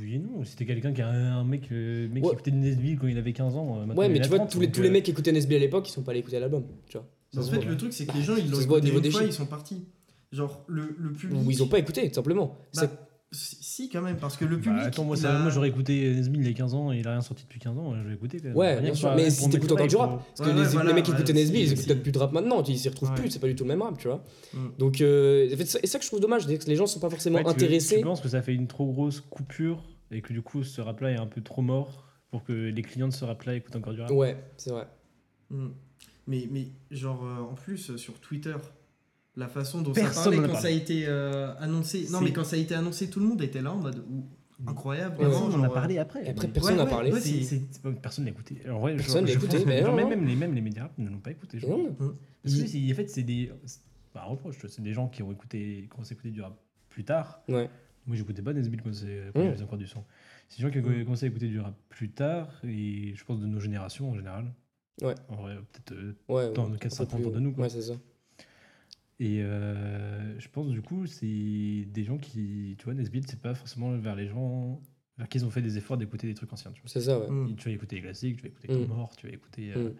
Oui, 0.00 0.18
non, 0.18 0.44
c'était 0.44 0.64
quelqu'un 0.64 0.92
qui 0.92 1.02
a 1.02 1.08
un 1.08 1.44
mec, 1.44 1.68
euh, 1.72 2.08
mec 2.08 2.22
Ouais. 2.22 2.30
qui 2.30 2.34
écoutait 2.34 2.50
Nesbill 2.52 2.98
quand 2.98 3.08
il 3.08 3.18
avait 3.18 3.32
15 3.32 3.56
ans. 3.56 3.80
euh, 3.82 3.94
Ouais, 3.94 4.08
mais 4.08 4.20
tu 4.20 4.28
vois, 4.28 4.38
30, 4.38 4.50
tous 4.50 4.60
les, 4.60 4.70
tous 4.70 4.80
les 4.82 4.88
euh, 4.88 4.92
mecs 4.92 5.04
qui 5.04 5.10
écoutaient 5.10 5.32
Nesbitt 5.32 5.56
à 5.56 5.60
l'époque, 5.60 5.88
ils 5.88 5.92
sont 5.92 6.02
pas 6.02 6.12
allés 6.12 6.20
écouter 6.20 6.38
l'album, 6.38 6.64
tu 6.88 6.96
vois. 6.98 7.06
En 7.36 7.42
se 7.42 7.50
fait, 7.50 7.56
voit. 7.56 7.64
le 7.66 7.76
truc, 7.76 7.92
c'est 7.92 8.06
que 8.06 8.16
les 8.16 8.22
gens, 8.22 8.36
ils 8.36 8.48
l'ont 8.50 8.60
écouté 8.60 8.80
niveau 8.82 8.96
une 8.98 9.02
des 9.02 9.10
fois, 9.10 9.22
ils 9.24 9.32
sont 9.32 9.46
partis. 9.46 9.84
Genre, 10.30 10.64
le, 10.68 10.94
le 10.98 11.12
public. 11.12 11.38
Ou 11.44 11.50
ils 11.50 11.62
ont 11.62 11.68
pas 11.68 11.78
écouté, 11.78 12.08
tout 12.08 12.14
simplement. 12.14 12.56
Bah, 12.76 12.82
si, 13.30 13.56
si, 13.60 13.88
quand 13.90 14.00
même, 14.00 14.16
parce 14.16 14.36
que 14.36 14.44
le 14.46 14.56
Bah, 14.56 14.62
public. 14.62 14.82
attends, 14.86 15.04
moi, 15.04 15.16
ça- 15.16 15.38
moi 15.38 15.50
j'aurais 15.50 15.68
écouté 15.68 16.14
Nesbill 16.14 16.40
il 16.40 16.46
y 16.48 16.50
a 16.50 16.54
15 16.54 16.72
ans 16.74 16.92
et 16.92 16.98
il 17.00 17.06
a 17.06 17.12
rien 17.12 17.20
sorti 17.20 17.44
depuis 17.44 17.60
15 17.60 17.76
ans, 17.76 17.94
j'aurais 18.02 18.14
écouté 18.14 18.38
quand 18.38 18.48
même. 18.48 18.56
Ouais, 18.56 18.80
bien 18.80 18.94
sûr. 18.94 19.14
Mais 19.14 19.28
si 19.30 19.48
t'écoutes 19.50 19.72
encore 19.72 19.86
du 19.86 19.94
pour- 19.94 20.04
rap, 20.04 20.22
parce 20.36 20.40
que 20.40 20.44
Ouais, 20.54 20.60
les, 20.62 20.66
ouais, 20.66 20.72
voilà, 20.72 20.88
les 20.88 20.94
mecs 20.94 21.04
qui 21.04 21.10
ouais, 21.10 21.16
écoutaient 21.18 21.32
Nesbitt, 21.34 21.68
si, 21.68 21.74
ils 21.74 21.80
écoutent 21.90 22.02
plus 22.02 22.12
de 22.12 22.18
rap 22.18 22.32
maintenant, 22.32 22.62
ils 22.62 22.78
s'y 22.78 22.88
retrouvent 22.88 23.10
Ouais. 23.10 23.16
plus, 23.16 23.30
c'est 23.30 23.38
pas 23.38 23.46
du 23.48 23.54
tout 23.54 23.64
le 23.64 23.68
même 23.68 23.82
rap, 23.82 23.98
tu 23.98 24.08
vois. 24.08 24.24
Mm. 24.54 24.66
Donc, 24.78 25.00
euh, 25.02 25.48
c'est 25.64 25.86
ça 25.86 25.98
que 25.98 26.04
je 26.04 26.08
trouve 26.08 26.20
dommage, 26.20 26.46
c'est 26.46 26.56
que 26.58 26.64
les 26.66 26.76
gens 26.76 26.86
sont 26.86 27.00
pas 27.00 27.10
forcément 27.10 27.38
Ouais, 27.38 27.46
intéressés. 27.48 27.98
Tu 27.98 28.02
penses 28.04 28.20
que 28.22 28.28
ça 28.28 28.40
fait 28.40 28.54
une 28.54 28.66
trop 28.66 28.86
grosse 28.90 29.20
coupure 29.20 29.84
et 30.10 30.22
que 30.22 30.32
du 30.32 30.40
coup 30.40 30.62
ce 30.64 30.80
rap-là 30.80 31.10
est 31.10 31.18
un 31.20 31.26
peu 31.26 31.42
trop 31.42 31.60
mort 31.60 32.06
pour 32.30 32.44
que 32.44 32.52
les 32.52 32.82
clients 32.82 33.08
de 33.08 33.12
ce 33.12 33.24
rap-là 33.26 33.54
écoutent 33.56 33.76
encore 33.76 33.92
du 33.92 34.00
rap? 34.00 34.10
Ouais, 34.10 34.42
c'est 34.56 34.70
vrai. 34.70 34.86
Mm. 35.50 35.68
Mais, 36.26 36.48
mais 36.50 36.68
genre, 36.90 37.24
euh, 37.24 37.40
en 37.42 37.54
plus, 37.54 37.90
euh, 37.90 37.96
sur 37.98 38.20
Twitter, 38.20 38.54
la 39.38 39.48
façon 39.48 39.82
dont 39.82 39.92
Personne 39.92 40.12
ça 40.14 40.22
parlait 40.24 40.36
quand 40.38 40.42
parlé. 40.52 40.60
ça 40.62 40.68
a 40.68 40.70
été 40.70 41.04
euh, 41.06 41.54
annoncé. 41.60 42.06
Non, 42.10 42.20
mais 42.20 42.32
quand 42.32 42.44
ça 42.44 42.56
a 42.56 42.58
été 42.58 42.74
annoncé, 42.74 43.08
tout 43.08 43.20
le 43.20 43.26
monde 43.26 43.40
était 43.42 43.62
là 43.62 43.72
en 43.72 43.76
mode 43.76 44.04
ou- 44.10 44.24
incroyable. 44.66 45.16
Ouais, 45.18 45.24
vraiment, 45.26 45.40
Personne 45.42 45.52
n'en 45.58 45.62
a 45.62 45.66
genre, 45.66 45.74
parlé 45.74 45.98
après. 45.98 46.26
Et 46.26 46.30
après, 46.30 46.48
personne 46.48 46.72
Ouais, 46.72 46.78
n'a 46.78 46.84
ouais, 46.84 46.90
parlé. 46.90 47.12
ouais, 47.12 47.20
C'est- 47.20 47.28
c'est- 47.28 47.44
c'est- 47.44 47.62
c'est 47.70 47.82
pas- 47.82 47.92
personne 47.92 48.24
n'a 48.24 48.30
écouté. 48.32 48.56
En 48.68 48.80
vrai, 48.80 48.92
je- 48.92 48.96
Personne 48.98 49.24
l'a 49.26 49.32
écouté, 49.32 49.64
mais 49.64 49.82
genre, 49.82 49.94
même, 49.94 50.08
même 50.08 50.26
les, 50.26 50.34
même 50.34 50.54
les 50.54 50.60
médias 50.60 50.82
rap 50.82 50.98
ne 50.98 51.08
l'ont 51.08 51.20
pas 51.20 51.30
écouté. 51.30 51.58
je 51.60 51.66
Non. 51.66 51.94
Parce 51.94 52.54
que 52.54 52.76
Il- 52.76 52.92
en 52.92 52.96
fait, 52.96 53.08
c'est 53.08 53.22
des. 53.22 53.52
Pas 54.12 54.22
un 54.22 54.24
reproche, 54.24 54.56
c'est 54.68 54.82
des 54.82 54.92
gens 54.92 55.06
qui 55.08 55.22
ont 55.22 55.30
écouté, 55.30 55.58
qui 55.82 55.84
ont 55.84 55.88
commencé 55.96 56.12
à 56.12 56.14
écouter 56.14 56.30
du 56.30 56.40
rap 56.42 56.58
plus 56.88 57.04
tard. 57.04 57.42
Ouais. 57.48 57.70
Moi, 58.06 58.16
j'écoutais 58.16 58.42
pas 58.42 58.52
Nesbill 58.54 58.80
quand, 58.82 58.92
c'est- 58.92 59.30
quand 59.34 59.42
il 59.42 59.48
Mm. 59.48 59.52
faisait 59.52 59.64
encore 59.64 59.78
du 59.78 59.86
son. 59.86 60.02
C'est 60.48 60.56
des 60.58 60.62
gens 60.66 60.70
qui 60.72 60.78
ont 60.78 60.90
Mm. 60.90 61.04
commencé 61.04 61.26
à 61.26 61.28
écouter 61.28 61.46
du 61.48 61.60
rap 61.60 61.74
plus 61.90 62.10
tard, 62.10 62.48
et 62.64 63.12
je 63.14 63.24
pense 63.24 63.38
de 63.38 63.46
nos 63.46 63.60
générations 63.60 64.10
en 64.10 64.14
général. 64.16 64.52
Ouais. 65.02 65.14
En 65.28 65.36
vrai, 65.36 65.56
peut-être. 65.72 65.92
euh, 65.92 66.16
Ouais, 66.28 66.52
Dans 66.54 66.64
ouais, 66.64 66.70
le 66.70 66.74
un 66.74 66.78
4-5 66.78 67.06
peu 67.06 67.16
ans 67.28 67.30
de 67.30 67.38
nous, 67.38 67.52
quoi. 67.52 67.64
Ouais, 67.64 67.70
c'est 67.70 67.82
ça. 67.82 67.94
Et 69.20 69.42
euh, 69.42 70.38
je 70.38 70.48
pense 70.48 70.68
du 70.68 70.80
coup, 70.82 71.06
c'est 71.06 71.26
des 71.26 72.04
gens 72.04 72.18
qui, 72.18 72.76
tu 72.78 72.84
vois, 72.84 72.94
Nesbill, 72.94 73.24
c'est 73.28 73.40
pas 73.40 73.54
forcément 73.54 73.90
vers 73.98 74.14
les 74.14 74.28
gens 74.28 74.80
vers 75.18 75.28
qui 75.28 75.38
ils 75.38 75.44
ont 75.44 75.50
fait 75.50 75.62
des 75.62 75.76
efforts 75.76 75.96
d'écouter 75.96 76.28
des 76.28 76.34
trucs 76.34 76.52
anciens. 76.52 76.70
Tu 76.72 76.80
vois. 76.80 76.88
C'est 76.88 77.00
ça, 77.00 77.18
ouais. 77.18 77.28
Mm. 77.28 77.56
Tu 77.56 77.68
vas 77.68 77.74
écouter 77.74 77.96
les 77.96 78.02
classiques, 78.02 78.36
tu 78.36 78.42
vas 78.42 78.48
écouter 78.48 78.72
Mm. 78.72 78.86
Mort, 78.88 79.16
tu 79.16 79.26
vas 79.26 79.32
écouter 79.32 79.72
euh, 79.76 79.88
Mm. 79.90 79.94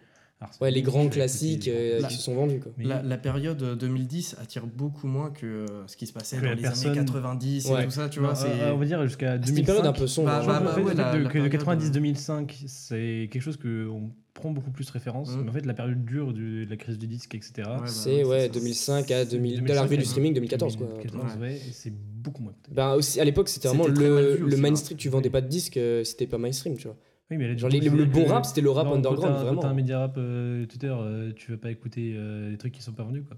C'est 0.53 0.61
Ouais, 0.61 0.71
les 0.71 0.81
grands 0.81 1.09
classiques 1.09 1.67
euh, 1.67 1.99
La- 1.99 2.07
qui 2.07 2.13
se 2.15 2.21
sont 2.21 2.33
vendus, 2.33 2.61
quoi. 2.61 2.71
Mais- 2.77 2.85
La, 2.85 3.01
la 3.03 3.17
période 3.17 3.61
euh, 3.61 3.75
2010 3.75 4.37
attire 4.39 4.65
beaucoup 4.67 5.05
moins 5.05 5.31
que 5.31 5.65
ce 5.85 5.97
qui 5.97 6.07
se 6.07 6.13
passait 6.13 6.37
Que 6.37 6.45
dans 6.45 6.53
les 6.53 6.61
personne- 6.61 6.91
années 6.91 6.99
90 6.99 7.65
Ouais. 7.69 7.81
et 7.81 7.85
tout 7.85 7.91
ça, 7.91 8.07
tu 8.07 8.21
vois. 8.21 8.35
c'est... 8.35 8.71
on 8.71 8.77
va 8.77 8.85
dire 8.85 9.03
jusqu'à 9.03 9.37
2005. 9.37 9.47
C'était 9.47 9.59
une 9.59 9.65
période 9.65 9.85
un 9.85 9.91
peu 9.91 10.07
sombre. 10.07 10.27
Bah, 10.29 10.41
hein. 10.41 10.61
bah, 10.63 10.71
en 10.71 10.75
fait, 10.75 10.81
ouais, 10.81 10.93
de- 10.93 10.97
la 10.97 11.11
que 11.11 11.17
de 11.17 11.27
période, 11.27 11.51
90-2005, 11.51 12.63
c'est 12.67 13.27
quelque 13.29 13.41
chose 13.41 13.57
qu'on 13.57 14.11
prend 14.39 14.51
beaucoup 14.51 14.71
plus 14.71 14.89
référence. 14.89 15.35
Mm. 15.35 15.41
Mais 15.43 15.49
en 15.49 15.53
fait, 15.53 15.65
la 15.65 15.73
période 15.73 16.03
dure 16.05 16.33
du- 16.33 16.65
de 16.65 16.69
la 16.69 16.77
crise 16.77 16.97
du 16.97 17.07
disque, 17.07 17.35
etc. 17.35 17.51
Ouais, 17.57 17.63
bah, 17.65 17.87
C'est 17.87 18.23
ouais, 18.23 18.47
ça. 18.47 18.49
2005 18.49 19.11
à 19.11 19.25
2000, 19.25 19.51
de 19.51 19.57
2005 19.59 19.75
l'arrivée 19.75 19.97
du 19.97 20.03
à 20.03 20.05
streaming 20.05 20.33
2014, 20.33 20.75
quoi. 20.77 20.87
2014, 20.87 21.37
ouais, 21.39 21.55
et 21.55 21.71
c'est 21.71 21.93
beaucoup 21.93 22.41
moins. 22.43 22.53
Ben 22.71 22.93
aussi, 22.95 23.19
à 23.19 23.23
l'époque, 23.25 23.49
c'était 23.49 23.67
vraiment 23.67 23.87
le, 23.87 23.93
le 24.37 24.45
aussi, 24.45 24.55
hein. 24.55 24.61
mainstream. 24.61 24.97
Tu 24.97 25.09
vendais 25.09 25.29
pas 25.29 25.41
de 25.41 25.47
disques, 25.47 25.77
euh, 25.77 26.03
c'était 26.03 26.27
pas 26.27 26.37
mainstream, 26.37 26.75
tu 26.77 26.87
vois. 26.87 26.97
Oui, 27.31 27.37
mais 27.37 27.47
là, 27.47 27.55
Genre, 27.55 27.69
les- 27.69 27.79
le, 27.79 27.95
le 27.95 28.05
bon 28.05 28.25
rap, 28.25 28.45
c'était 28.45 28.61
le 28.61 28.71
rap 28.71 28.87
underground, 28.87 29.21
Quand 29.35 29.43
vraiment. 29.43 29.61
t'as 29.61 29.67
un 29.69 29.73
média 29.75 29.99
rap 29.99 30.15
euh, 30.17 30.65
Twitter, 30.65 30.87
euh, 30.91 31.31
tu 31.35 31.51
vas 31.51 31.57
pas 31.57 31.69
écouter 31.69 32.13
euh, 32.17 32.49
des 32.49 32.57
trucs 32.57 32.73
qui 32.73 32.81
sont 32.81 32.93
pas 32.93 33.03
vendus, 33.03 33.23
quoi. 33.23 33.37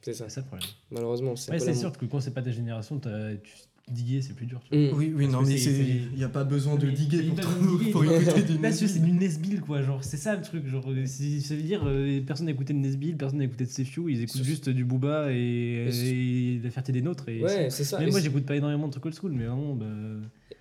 C'est 0.00 0.12
ça, 0.14 0.24
C'est 0.28 0.36
ça 0.36 0.40
le 0.42 0.46
problème. 0.46 0.68
malheureusement. 0.92 1.34
C'est 1.34 1.50
Ouais, 1.50 1.58
c'est 1.58 1.74
sûr 1.74 1.90
que 1.90 2.06
quand 2.06 2.20
c'est 2.20 2.30
pas 2.32 2.42
ta 2.42 2.52
génération, 2.52 2.98
t'as- 3.00 3.34
tu 3.42 3.52
diguer, 3.92 4.20
c'est 4.22 4.34
plus 4.34 4.46
dur. 4.46 4.60
tu 4.70 4.76
vois. 4.78 4.92
Mm. 4.92 4.96
Oui, 4.98 5.12
oui, 5.16 5.26
non, 5.26 5.38
Parce 5.38 5.48
mais 5.48 5.60
il 5.62 6.16
n'y 6.16 6.24
a 6.24 6.28
pas 6.28 6.44
besoin 6.44 6.76
de 6.76 6.86
Mais- 6.86 6.92
diguer 6.92 7.22
mais 7.34 7.42
pour, 7.42 7.78
diguer. 7.78 7.90
pour 7.92 8.04
écouter 8.04 8.42
du 8.42 8.58
Là, 8.58 8.72
c'est 8.72 8.84
Nesbill. 8.86 9.04
du 9.04 9.12
Nesbill, 9.12 9.60
quoi. 9.60 9.82
Genre, 9.82 10.02
c'est 10.04 10.16
ça 10.16 10.36
le 10.36 10.42
truc. 10.42 10.66
Genre, 10.66 10.84
c'est- 11.06 11.40
ça 11.40 11.54
veut 11.54 11.62
dire, 11.62 11.82
euh, 11.86 12.20
personne 12.26 12.46
n'a 12.46 12.52
écouté 12.52 12.72
de 12.72 12.78
Nesbill, 12.78 13.16
personne 13.16 13.38
n'a 13.38 13.44
écouté 13.44 13.64
de 13.64 13.70
Sefiu, 13.70 14.10
ils 14.12 14.22
écoutent 14.22 14.42
juste 14.44 14.68
du 14.68 14.84
Booba 14.84 15.32
et, 15.32 15.84
Mais 15.86 16.08
et 16.08 16.60
la 16.62 16.70
fierté 16.70 16.92
des 16.92 17.02
nôtres. 17.02 17.28
Et 17.28 17.42
Ouais, 17.42 17.70
c'est- 17.70 17.84
ça. 17.84 18.02
Et 18.02 18.10
moi, 18.10 18.20
j'écoute 18.20 18.44
pas 18.44 18.56
énormément 18.56 18.86
de 18.86 18.92
trucs 18.92 19.06
old 19.06 19.14
school, 19.14 19.32
mais 19.32 19.44
vraiment, 19.46 19.74
bah, 19.74 19.86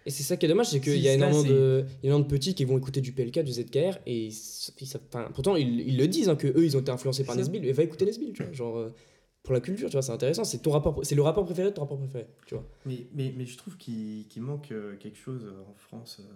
Et 0.05 0.09
c'est 0.09 0.23
ça 0.23 0.37
qui 0.37 0.45
est 0.45 0.49
dommage, 0.49 0.67
c'est 0.67 0.79
qu'il 0.79 0.93
Si, 0.93 0.99
y 0.99 1.09
a 1.09 1.13
énormément 1.15 1.43
de, 1.43 1.83
il 2.01 2.05
y 2.05 2.07
a 2.07 2.07
énormément 2.07 2.19
de 2.29 2.33
petits 2.33 2.53
qui 2.53 2.63
vont 2.63 2.77
écouter 2.77 3.01
du 3.01 3.11
PLK, 3.11 3.43
du 3.43 3.51
ZKR, 3.51 3.97
et 4.05 4.27
ils 4.27 4.31
ils 4.79 4.87
pourtant 5.33 5.57
ils, 5.57 5.81
ils 5.81 5.97
le 5.97 6.07
disent, 6.07 6.29
hein, 6.29 6.37
que 6.37 6.47
eux 6.47 6.63
ils 6.63 6.77
ont 6.77 6.79
été 6.79 6.91
influencés 6.91 7.25
par. 7.25 7.35
Nesbill, 7.35 7.65
et 7.65 7.73
va 7.73 7.83
écouter 7.83 8.05
Nesbill, 8.05 8.31
tu 8.33 8.41
vois, 8.43 8.53
genre 8.53 8.77
euh, 8.77 8.93
pour 9.47 9.53
la 9.55 9.61
culture, 9.61 9.87
tu 9.89 9.93
vois, 9.93 10.01
c'est 10.01 10.11
intéressant, 10.11 10.43
c'est 10.43 10.59
ton 10.59 10.71
rapport, 10.71 10.99
c'est 11.03 11.15
le 11.15 11.21
rapport 11.21 11.45
préféré 11.45 11.69
de 11.69 11.73
ton 11.73 11.81
rapport 11.81 11.97
préféré, 11.97 12.27
tu 12.45 12.53
vois. 12.55 12.65
Mais, 12.85 13.07
mais, 13.13 13.33
mais 13.37 13.45
je 13.45 13.57
trouve 13.57 13.77
qu'il 13.77 14.25
manque 14.41 14.71
euh, 14.71 14.95
quelque 14.97 15.17
chose 15.17 15.45
euh, 15.45 15.61
en 15.71 15.73
France. 15.75 16.19
euh, 16.19 16.33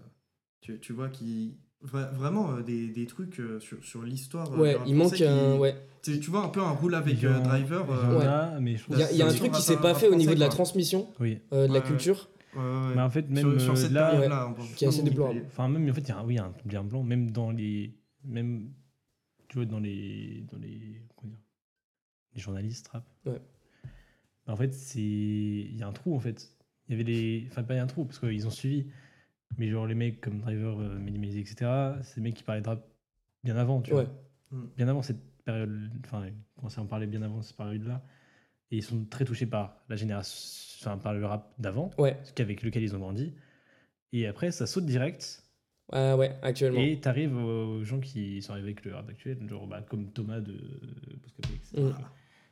tu, 0.62 0.80
tu 0.80 0.93
vois, 0.93 1.09
qui 1.09 1.57
vra- 1.86 2.12
vraiment 2.14 2.51
euh, 2.53 2.62
des, 2.62 2.88
des 2.88 3.05
trucs 3.07 3.39
euh, 3.39 3.59
sur, 3.59 3.84
sur 3.84 4.01
l'histoire. 4.03 4.53
euh, 4.53 4.57
ouais, 4.57 4.78
il 4.86 4.95
manque 4.95 5.07
français 5.09 5.28
un, 5.28 5.53
qui- 5.55 5.59
ouais, 5.59 5.76
tu, 6.01 6.20
tu 6.20 6.30
vois, 6.32 6.43
un 6.45 6.49
peu 6.49 6.62
un 6.62 6.72
roule 6.72 6.95
avec 6.95 7.18
y 7.22 7.26
Driver. 7.26 7.86
il 7.89 8.14
y 8.14 8.18
Ouais. 8.18 8.26
a, 8.26 8.59
mais 8.59 8.78
je 8.78 8.84
trouve 8.84 8.95
il 8.95 8.99
y 9.01 9.03
a, 9.03 9.12
y 9.12 9.22
un 9.22 9.34
truc 9.34 9.51
qui 9.51 9.62
s'est 9.62 9.78
pas 9.78 9.93
fait 9.93 10.07
au 10.07 10.16
niveau 10.16 10.34
de 10.34 10.39
la 10.39 10.49
transmission 10.49 11.07
Oui. 11.20 11.39
euh, 11.53 11.68
de 11.68 11.74
la 11.74 11.82
culture, 11.82 12.30
ouais, 12.55 12.62
ouais. 12.62 12.95
Mais 12.95 13.01
en 13.01 13.09
fait, 13.09 13.30
même 13.30 13.59
sur, 13.59 13.62
sur 13.62 13.78
cette 13.78 13.91
là, 13.91 14.53
qui 14.78 14.86
est 14.86 14.88
assez 14.88 15.03
déplorable. 15.03 15.43
Enfin, 15.47 15.68
même, 15.68 15.89
en 15.89 15.93
fait, 15.93 16.01
il 16.01 16.09
y 16.09 16.12
a 16.12 16.18
un, 16.20 16.26
oui, 16.26 16.36
il 16.36 16.38
y 16.38 16.39
a 16.39 16.45
un, 16.45 16.53
il 16.66 16.74
y 16.74 16.76
a 16.76 16.80
un 16.80 16.84
blanc, 16.86 17.03
même 17.03 17.32
dans 17.32 17.51
les. 17.51 17.93
Même, 18.24 18.72
tu 19.47 19.57
vois, 19.57 19.66
dans 19.66 19.80
les. 19.80 20.45
Dans 20.51 20.57
les 20.59 21.01
Les 22.34 22.41
journalistes 22.41 22.88
rap. 22.89 23.05
Ouais. 23.25 23.41
En 24.47 24.55
fait, 24.55 24.73
c'est. 24.73 24.99
Il 24.99 25.77
y 25.77 25.84
a 25.84 25.88
un 25.88 25.93
trou, 25.93 26.15
en 26.15 26.19
fait. 26.19 26.51
Il 26.88 26.91
y 26.91 26.95
avait 26.95 27.09
les. 27.09 27.47
Enfin, 27.49 27.63
pas 27.63 27.73
il 27.73 27.77
y 27.77 27.79
a 27.79 27.84
un 27.84 27.88
trou, 27.88 28.05
parce 28.05 28.19
qu'ils 28.19 28.47
ont 28.47 28.51
suivi. 28.51 28.88
Mais 29.57 29.69
genre, 29.69 29.86
les 29.86 29.95
mecs 29.95 30.21
comme 30.21 30.39
Driver, 30.39 30.79
euh, 30.79 30.97
Minimize, 30.97 31.38
etc., 31.38 31.69
c'est 32.03 32.15
des 32.15 32.21
mecs 32.21 32.36
qui 32.36 32.43
parlaient 32.43 32.61
de 32.61 32.69
rap 32.69 32.88
bien 33.43 33.57
avant, 33.57 33.82
tu 33.82 33.93
ouais, 33.93 34.07
vois. 34.51 34.63
Bien 34.77 34.88
avant 34.88 35.01
cette 35.01 35.21
période. 35.43 35.91
Enfin, 36.05 36.27
ils 36.27 36.34
commençaient 36.55 36.79
à 36.79 36.84
en 36.84 36.88
parler 36.88 37.07
bien 37.07 37.21
avant 37.21 37.41
cette 37.41 37.57
période-là. 37.57 38.01
Et 38.71 38.77
ils 38.77 38.84
sont 38.84 39.03
très 39.05 39.25
touchés 39.25 39.45
par 39.45 39.84
la 39.89 39.95
génération. 39.97 40.38
Enfin, 40.82 40.97
par 40.97 41.13
le 41.13 41.25
rap 41.25 41.53
d'avant, 41.59 41.91
ouais, 41.97 42.17
avec 42.39 42.63
lequel 42.63 42.84
ils 42.84 42.95
ont 42.95 42.99
grandi. 42.99 43.34
Et 44.13 44.25
après, 44.27 44.51
ça 44.51 44.65
saute 44.65 44.86
direct. 44.86 45.43
Ah 45.91 46.15
ouais, 46.15 46.38
actuellement. 46.41 46.79
Et 46.79 46.99
t'arrives 46.99 47.36
aux 47.36 47.84
gens 47.84 47.99
qui 47.99 48.41
sont 48.41 48.53
arrivés 48.53 48.69
avec 48.69 48.86
le 48.86 48.95
rap 48.95 49.09
actuel, 49.09 49.38
genre 49.47 49.67
bah, 49.67 49.82
comme 49.82 50.11
Thomas 50.11 50.39
de 50.39 50.55
etc. 51.13 51.84
Mm. 51.84 51.89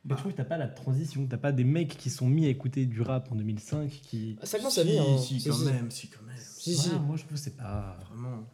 Mais 0.04 0.14
je 0.14 0.20
trouve 0.20 0.32
que 0.32 0.36
t'as 0.38 0.44
pas 0.44 0.56
la 0.56 0.66
transition, 0.68 1.26
t'as 1.26 1.36
pas 1.36 1.52
des 1.52 1.64
mecs 1.64 1.96
qui 1.96 2.08
sont 2.10 2.26
mis 2.28 2.46
à 2.46 2.48
écouter 2.48 2.86
du 2.86 3.02
rap 3.02 3.30
en 3.30 3.34
2005 3.36 3.90
qui. 3.90 4.38
Ah, 4.40 4.46
ça 4.46 4.58
commence 4.58 4.78
à 4.78 4.82
venir, 4.82 5.02
hein. 5.02 5.18
si, 5.18 5.40
Si, 5.40 5.48
quand 5.48 5.54
si. 5.56 5.64
même, 5.66 5.90
si, 5.90 6.08
quand 6.08 6.24
même. 6.26 6.36
Si, 6.38 6.74
si. 6.74 6.90
Moi 7.06 7.16
je 7.16 7.22
trouve 7.24 7.34
que 7.34 7.38
c'est 7.38 7.56
pas. 7.56 7.98
Vraiment. 8.08 8.48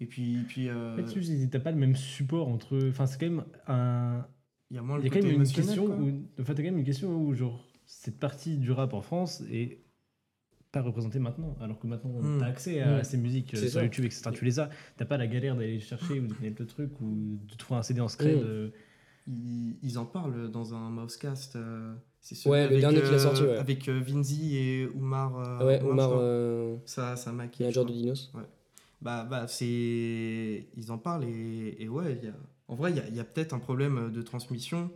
Et 0.00 0.06
puis, 0.06 0.38
puis 0.48 0.68
euh, 0.68 0.92
En 0.94 1.06
fait, 1.06 1.48
t'as 1.50 1.58
pas 1.60 1.70
le 1.72 1.78
même 1.78 1.96
support 1.96 2.48
entre. 2.48 2.88
Enfin, 2.88 3.06
c'est 3.06 3.18
quand 3.18 3.26
même 3.30 3.44
un. 3.66 4.24
il 4.70 4.76
y 4.76 4.78
a 4.78 4.82
moins 4.82 4.98
Il 4.98 5.02
le 5.02 5.08
y 5.08 5.10
a 5.10 5.14
quand 5.20 5.26
même 5.26 5.40
une 5.42 5.48
question 5.50 5.86
quoi. 5.86 5.96
où. 5.96 6.10
Enfin, 6.40 6.54
t'as 6.54 6.62
quand 6.62 6.68
même 6.70 6.78
une 6.78 6.84
question 6.84 7.14
où, 7.16 7.34
genre, 7.34 7.64
cette 7.86 8.18
partie 8.20 8.56
du 8.56 8.70
rap 8.70 8.92
en 8.94 9.00
France 9.02 9.42
est 9.50 9.80
pas 10.72 10.80
représentée 10.82 11.18
maintenant. 11.20 11.56
Alors 11.60 11.78
que 11.78 11.86
maintenant, 11.86 12.10
Mm. 12.20 12.38
t'as 12.40 12.46
accès 12.46 12.80
à 12.80 12.98
Mm. 13.00 13.04
ces 13.04 13.16
musiques 13.16 13.54
euh, 13.54 13.58
sur 13.60 13.68
ça. 13.70 13.82
YouTube, 13.84 14.04
etc. 14.04 14.30
Tu 14.32 14.44
les 14.44 14.58
as. 14.60 14.68
T'as 14.96 15.04
pas 15.04 15.16
la 15.16 15.26
galère 15.26 15.54
d'aller 15.56 15.74
les 15.74 15.80
chercher 15.80 16.18
ou 16.20 16.26
de 16.26 16.32
connaître 16.34 16.56
le 16.60 16.66
truc 16.66 17.00
ou 17.00 17.38
de 17.48 17.54
trouver 17.56 17.78
un 17.78 17.82
CD 17.82 18.00
en 18.00 18.08
scred. 18.08 18.36
Mm. 18.36 18.42
euh, 18.44 18.70
Ils, 19.26 19.76
ils 19.82 19.98
en 19.98 20.04
parlent 20.04 20.50
dans 20.50 20.74
un 20.74 20.90
Mousecast. 20.90 21.56
euh, 21.56 21.94
c'est 22.20 22.34
celui 22.34 22.50
Ouais, 22.52 22.60
le 22.62 22.66
avec, 22.68 22.80
dernier 22.80 22.96
qu'il 23.02 23.06
a 23.10 23.12
euh, 23.12 23.18
sorti, 23.18 23.42
ouais. 23.42 23.56
Avec 23.56 23.88
euh, 23.88 24.00
Vinzi 24.04 24.56
et 24.56 24.86
Oumar. 24.94 25.60
euh, 25.60 25.66
ouais, 25.66 25.80
euh, 25.82 26.76
Ça, 26.86 27.16
ça 27.16 27.32
m'a 27.32 27.44
manager 27.58 27.84
de. 27.84 27.92
Dinos. 27.92 28.32
Bah, 29.02 29.26
bah 29.28 29.46
c'est. 29.48 30.66
Ils 30.76 30.90
en 30.92 30.98
parlent 30.98 31.24
et, 31.24 31.76
et 31.78 31.88
ouais, 31.88 32.18
il 32.22 32.26
y 32.26 32.30
a... 32.30 32.34
en 32.68 32.74
vrai, 32.74 32.90
il 32.90 32.96
y 32.96 33.00
a, 33.00 33.08
il 33.08 33.14
y 33.16 33.20
a 33.20 33.24
peut-être 33.24 33.52
un 33.54 33.58
problème 33.58 34.10
de 34.12 34.22
transmission. 34.22 34.90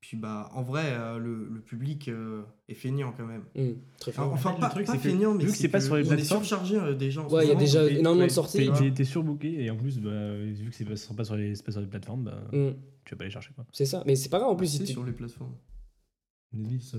Puis, 0.00 0.16
bah, 0.16 0.48
en 0.54 0.62
vrai, 0.62 0.84
euh, 0.92 1.18
le, 1.18 1.48
le 1.52 1.60
public 1.60 2.06
euh, 2.06 2.42
est 2.68 2.74
feignant 2.74 3.12
quand 3.16 3.26
même. 3.26 3.42
Mm, 3.56 3.78
très 3.98 4.12
fort. 4.12 4.32
Enfin, 4.32 4.52
le 4.54 4.60
pas, 4.60 4.68
truc, 4.68 4.86
pas 4.86 4.92
que 4.92 4.98
feignant, 5.00 5.34
mais 5.34 5.44
vu 5.44 5.50
que 5.50 5.56
c'est 5.56 5.66
pas 5.66 5.80
sur 5.80 5.96
les 5.96 6.02
on 6.08 6.12
est 6.12 6.16
plateformes- 6.16 6.44
surchargé 6.44 6.76
euh, 6.76 6.94
des 6.94 7.10
gens. 7.10 7.28
Ouais, 7.28 7.46
il 7.46 7.48
y 7.48 7.52
a 7.52 7.56
déjà 7.56 7.84
énormément 7.84 8.14
de 8.14 8.20
ouais, 8.22 8.28
sorties. 8.28 8.58
t'es- 8.58 8.68
hein. 8.86 8.92
T'es 8.94 9.02
surbooké 9.04 9.64
et 9.64 9.70
en 9.70 9.76
plus, 9.76 9.98
bah, 9.98 10.36
vu 10.36 10.70
que 10.70 10.76
c'est 10.76 10.84
pas, 10.84 11.14
pas 11.16 11.24
sur 11.24 11.34
les, 11.34 11.52
pas 11.54 11.72
sur 11.72 11.80
les 11.80 11.88
plateformes, 11.88 12.22
bah, 12.22 12.40
Mm, 12.52 12.68
tu 13.08 13.14
vas 13.14 13.18
pas 13.18 13.24
les 13.24 13.30
chercher. 13.30 13.50
Quoi. 13.54 13.64
c'est 13.72 13.86
ça, 13.86 14.02
mais 14.06 14.14
c'est 14.16 14.28
pas 14.28 14.38
grave 14.38 14.50
en 14.50 14.56
plus. 14.56 14.66
C'est 14.66 14.84
si 14.86 14.92
sur 14.92 15.04
les 15.04 15.12
plateformes. 15.12 15.54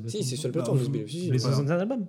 Si, 0.08 0.24
c'est 0.24 0.36
sur 0.36 0.48
le 0.48 0.54
Bah, 0.54 0.60
plateforme. 0.60 0.78
vous- 0.80 0.90
mais 0.92 1.00
Les 1.00 1.08
c'est 1.08 1.30
pas 1.30 1.38
grave. 1.38 1.66
65 1.68 1.80
albums 1.80 2.08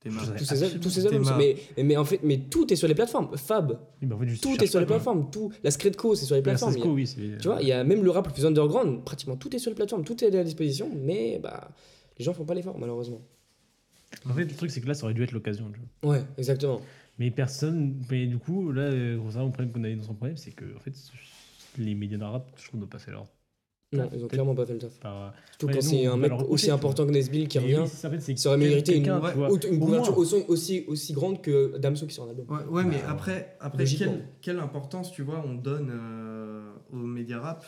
T'es 0.00 0.10
Je 0.10 0.14
marre. 0.16 0.24
sais. 0.26 0.34
tous 0.34 0.44
ces, 0.90 1.02
tous 1.02 1.06
albums. 1.06 1.32
Mais, 1.78 1.96
en 1.96 2.04
fait, 2.04 2.20
mais 2.22 2.38
tout 2.50 2.70
est 2.72 2.76
sur 2.76 2.86
les 2.88 2.94
plateformes. 2.94 3.34
Fab, 3.38 3.78
Oui, 4.02 4.06
bah, 4.08 4.16
en 4.16 4.18
fait, 4.18 4.28
juste, 4.28 4.42
tout 4.42 4.62
est 4.62 4.66
sur 4.66 4.80
les 4.80 4.86
plateformes. 4.86 5.30
Tout, 5.30 5.50
la 5.62 5.70
Scredco, 5.70 6.14
c'est 6.14 6.26
sur 6.26 6.34
les 6.36 6.42
plateformes. 6.42 6.74
A- 6.74 6.86
oui, 6.86 7.06
tu 7.40 7.48
vois, 7.48 7.62
il 7.62 7.68
y 7.68 7.72
a 7.72 7.82
même 7.84 8.02
le 8.04 8.10
rap 8.10 8.26
le 8.26 8.32
plus 8.32 8.44
underground, 8.44 9.02
pratiquement 9.04 9.36
tout 9.36 9.54
est 9.56 9.58
sur 9.58 9.70
les 9.70 9.74
plateformes, 9.76 10.04
tout 10.04 10.22
est 10.22 10.36
à 10.36 10.44
disposition, 10.44 10.90
mais 10.94 11.38
bah, 11.42 11.70
les 12.18 12.24
gens 12.24 12.34
font 12.34 12.44
pas 12.44 12.54
l'effort, 12.54 12.78
malheureusement. 12.78 13.22
En 14.28 14.34
fait, 14.34 14.44
le 14.44 14.54
truc, 14.54 14.70
c'est 14.70 14.80
que 14.80 14.86
là, 14.86 14.94
ça 14.94 15.04
aurait 15.04 15.14
dû 15.14 15.22
être 15.22 15.32
l'occasion. 15.32 15.70
Ouais, 16.02 16.22
exactement. 16.38 16.80
Mais 17.18 17.30
personne. 17.30 18.00
Mais 18.10 18.26
du 18.26 18.38
coup, 18.38 18.72
là, 18.72 18.82
euh, 18.82 19.14
le 19.16 19.30
problème 19.50 19.70
qu'on 19.72 19.84
avait 19.84 19.96
dans 19.96 20.02
son 20.04 20.14
problème, 20.14 20.36
c'est 20.36 20.50
que, 20.52 20.64
en 20.76 20.80
fait, 20.80 20.92
les 21.78 21.94
médias 21.94 22.26
rap, 22.28 22.50
je 22.56 22.68
trouve, 22.68 22.80
n'ont 22.80 22.86
pas 22.86 22.98
fait 22.98 23.10
leur. 23.10 23.26
Non, 23.92 24.10
ils 24.12 24.24
ont 24.24 24.28
clairement 24.28 24.56
pas 24.56 24.66
fait 24.66 24.72
le 24.72 24.80
taf. 24.80 24.98
Par... 24.98 25.32
Surtout 25.50 25.66
Ouais, 25.66 25.74
quand 25.74 25.80
c'est 25.82 26.06
un 26.06 26.16
mec 26.16 26.32
aussi 26.48 26.70
important 26.70 27.06
que 27.06 27.12
Nesbill 27.12 27.46
qui 27.46 27.58
revient. 27.60 27.74
oui, 27.76 27.82
en 27.82 28.10
fait, 28.10 28.46
aurait 28.48 28.56
mérité 28.56 28.96
une, 28.96 29.04
une 29.06 29.78
couverture 29.80 30.18
aussi, 30.18 30.44
aussi, 30.48 30.84
aussi 30.88 31.12
grande 31.12 31.40
que 31.40 31.76
Damso 31.78 32.06
qui 32.06 32.14
sort 32.14 32.26
un 32.26 32.30
album. 32.30 32.46
Ouais, 32.50 32.64
ouais, 32.64 32.84
mais 32.84 32.98
Bah, 33.02 33.10
après, 33.10 33.56
après 33.60 33.84
quelle, 33.84 34.24
quelle 34.40 34.58
importance, 34.58 35.12
tu 35.12 35.22
vois, 35.22 35.44
on 35.46 35.54
donne 35.54 35.90
euh, 35.92 36.72
aux 36.92 36.96
médias 37.06 37.38
rap 37.38 37.64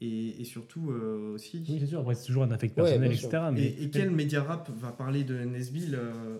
et, 0.00 0.40
et 0.40 0.44
surtout 0.44 0.92
euh, 0.92 1.34
aussi. 1.34 1.62
Oui, 1.68 1.76
c'est 1.78 1.86
sûr, 1.86 2.00
après, 2.00 2.14
c'est 2.14 2.24
toujours 2.26 2.44
un 2.44 2.50
affect 2.52 2.74
personnel, 2.74 3.12
etc. 3.12 3.28
Mais, 3.52 3.66
Et, 3.66 3.82
et 3.84 3.90
quel 3.90 4.10
média 4.10 4.42
rap 4.42 4.70
va 4.78 4.92
parler 4.92 5.24
de 5.24 5.34
Nesbill 5.44 5.94
euh, 5.94 6.38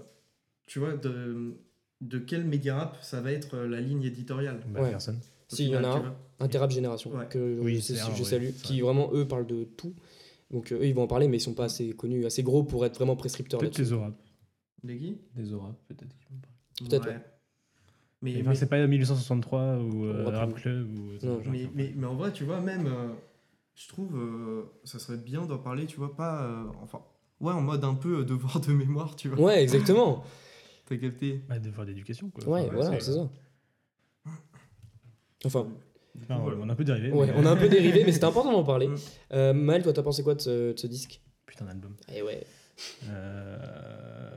Tu 0.67 0.79
vois, 0.79 0.97
de, 0.97 1.59
de 2.01 2.19
quel 2.19 2.45
média 2.47 2.75
rap 2.77 2.97
ça 3.03 3.21
va 3.21 3.33
être 3.33 3.55
euh, 3.55 3.69
la 3.69 3.83
ligne 3.83 4.05
éditoriale? 4.05 4.63
Bah, 4.69 4.81
Ouais. 4.81 4.91
personne. 4.91 5.21
Si, 5.57 5.65
il 5.65 5.71
y 5.71 5.77
en 5.77 5.85
a 5.85 5.89
un, 5.97 6.15
Interrap 6.39 6.71
Génération, 6.71 7.13
Ouais. 7.13 7.27
que 7.29 7.59
Oui, 7.61 7.81
je, 7.81 7.93
un, 7.95 8.25
salue, 8.25 8.51
qui 8.63 8.81
vraiment, 8.81 9.11
eux, 9.13 9.27
parlent 9.27 9.47
de 9.47 9.65
tout. 9.65 9.95
Donc, 10.51 10.73
euh, 10.73 10.77
eux, 10.77 10.87
ils 10.87 10.95
vont 10.95 11.03
en 11.03 11.07
parler, 11.07 11.29
mais 11.29 11.37
ils 11.37 11.41
sont 11.41 11.55
pas 11.55 11.65
assez 11.65 11.91
connus, 11.93 12.25
assez 12.25 12.43
gros 12.43 12.63
pour 12.65 12.85
être 12.87 12.95
vraiment 12.97 13.17
prescripteurs 13.17 13.61
Peut-être 13.61 13.79
les 13.79 13.85
Zorap. 13.85 14.15
Les 14.85 14.97
Guy 14.97 15.19
Des 15.37 15.45
Zorap, 15.45 15.77
peut-être. 15.89 16.17
qu'ils 16.19 16.29
vont 16.37 16.41
parler. 16.41 16.89
Peut-être, 16.89 17.07
Ouais. 17.07 17.13
ouais. 17.15 17.25
Mais, 18.23 18.35
Mais 18.37 18.43
mais, 18.51 18.55
c'est 18.55 18.67
pas 18.69 18.87
1863 18.87 19.79
ou 19.79 20.05
euh, 20.05 20.25
Rap 20.29 20.55
Club. 20.55 20.89
Ou. 20.99 21.27
Non. 21.27 21.41
mais, 21.47 21.59
qui 21.61 21.67
en 21.67 21.71
mais, 21.75 21.93
mais 21.97 22.07
en 22.07 22.15
vrai, 22.15 22.33
tu 22.33 22.45
vois, 22.45 22.61
même, 22.61 22.87
euh, 22.87 23.09
je 23.75 23.89
trouve, 23.89 24.15
euh, 24.17 24.65
ça 24.85 24.99
serait 24.99 25.17
bien 25.19 25.47
d'en 25.47 25.59
parler, 25.59 25.87
tu 25.87 25.97
vois, 25.97 26.15
pas. 26.15 26.43
euh, 26.45 26.65
enfin, 26.83 27.01
ouais, 27.41 27.53
en 27.53 27.63
mode 27.63 27.83
un 27.85 27.95
peu 27.95 28.19
euh, 28.21 28.25
devoir 28.25 28.61
de 28.61 28.73
mémoire, 28.73 29.17
tu 29.17 29.29
vois. 29.29 29.41
Ouais, 29.47 29.63
exactement. 29.63 30.23
T'as 30.87 30.97
capté? 30.97 31.41
Bah, 31.49 31.59
devoir 31.59 31.87
d'éducation, 31.87 32.29
quoi. 32.31 32.47
Ouais, 32.49 32.61
Enfin, 32.67 32.75
voilà, 32.75 33.01
c'est 33.01 33.13
ça. 33.13 33.31
Enfin, 35.45 35.67
Enfin, 36.23 36.41
on 36.61 36.69
a 36.69 36.73
un 36.73 36.75
peu 36.75 36.85
dérivé. 36.85 37.11
ouais, 37.13 37.27
mais- 37.29 37.33
on 37.37 37.47
a 37.47 37.51
un 37.51 37.57
peu 37.57 37.69
dérivé, 37.69 38.03
mais 38.05 38.13
c'était 38.13 38.25
important 38.25 38.53
d'en 38.53 38.65
parler. 38.65 38.89
Euh, 39.33 39.53
Maël, 39.53 39.83
toi, 39.83 39.93
t'as 39.93 40.03
pensé 40.03 40.23
quoi 40.25 40.35
de 40.35 40.41
ce, 40.41 40.73
de 40.73 40.79
ce 40.79 40.87
disque? 40.89 41.21
Putain 41.47 41.65
d'album. 41.67 41.95
Eh 42.13 42.21
ouais. 42.23 42.45
Euh, 43.09 44.31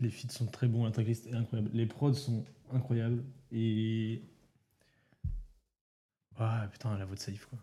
Les 0.00 0.10
feats 0.10 0.30
sont 0.32 0.46
très 0.46 0.66
bons, 0.66 0.84
l'intégriste 0.84 1.26
est 1.28 1.34
incroyable. 1.34 1.70
Les 1.74 1.86
prods 1.86 2.12
sont 2.14 2.44
incroyables. 2.72 3.22
Et. 3.52 4.20
Ah 6.38 6.68
putain, 6.72 6.96
la 6.98 7.04
voix 7.04 7.14
de 7.16 7.20
Salif, 7.20 7.46
quoi. 7.46 7.58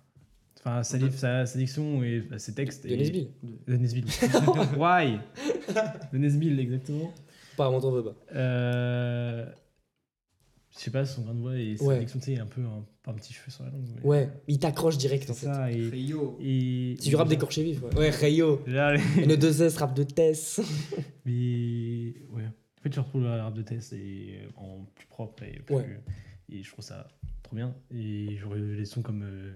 Enfin, 0.60 0.84
Salif, 0.84 1.16
sa, 1.16 1.46
sa 1.46 1.58
diction 1.58 2.02
et 2.04 2.22
bah, 2.22 2.40
ses 2.40 2.54
textes. 2.56 2.86
De 2.86 2.90
et- 2.92 2.98
Nesbill. 2.98 3.30
De 3.68 3.76
Nesbill. 3.78 4.06
Why? 4.78 5.20
De 6.14 6.18
Nesbill, 6.18 6.60
exactement. 6.60 7.14
Pas 7.58 7.68
avant 7.68 7.80
t'en 7.80 7.92
veux 7.92 8.04
pas. 8.04 8.16
Euh, 8.36 9.46
je 10.78 10.84
sais 10.84 10.92
pas, 10.92 11.06
son 11.06 11.22
grain 11.24 11.34
de 11.34 11.40
voix 11.40 11.58
et 11.58 11.78
sa 11.78 11.86
Ouais. 11.86 12.00
diction, 12.00 12.20
tu 12.20 12.26
sais, 12.26 12.32
il 12.34 12.40
a 12.40 12.44
un 12.44 12.48
peu 12.48 12.62
un, 12.62 12.86
un 13.10 13.14
petit 13.14 13.34
cheveu 13.34 13.50
sur 13.52 13.64
la 13.64 13.70
langue. 13.72 13.88
mais- 13.96 14.02
Ouais, 14.04 14.30
il 14.48 14.60
t'accroche 14.60 14.98
direct 14.98 15.24
C'est 15.26 15.32
en 15.32 15.34
fait. 15.36 15.46
ça. 15.46 15.72
Et, 15.72 15.90
Rio. 15.90 16.38
et, 16.42 16.96
C'est 17.00 17.10
du 17.10 17.16
rap 17.16 17.28
d'écorché 17.28 17.64
vif. 17.64 17.82
Ouais, 17.84 17.96
ouais 17.98 18.10
Rayo. 18.10 18.62
Là, 18.68 18.94
les- 19.16 19.26
le 19.26 19.36
2S, 19.38 19.78
rap 19.78 19.94
de 19.96 20.04
Tess. 20.04 20.60
Mais 21.26 22.14
ouais. 22.34 22.44
En 22.46 22.82
fait, 22.84 22.94
je 22.94 23.00
retrouve 23.00 23.24
le 23.24 23.30
rap 23.42 23.54
de 23.54 23.62
test 23.64 23.94
et 23.94 24.42
en 24.58 24.86
plus 24.94 25.08
propre 25.08 25.42
et 25.44 25.60
plus. 25.66 25.76
Ouais. 25.76 26.00
Et 26.50 26.62
je 26.62 26.72
trouve 26.72 26.86
ça 26.86 27.08
trop 27.42 27.56
bien. 27.56 27.74
Et 27.92 28.38
j'aurais 28.38 28.60
des 28.62 28.86
sons 28.86 29.02
comme 29.02 29.24
euh, 29.24 29.54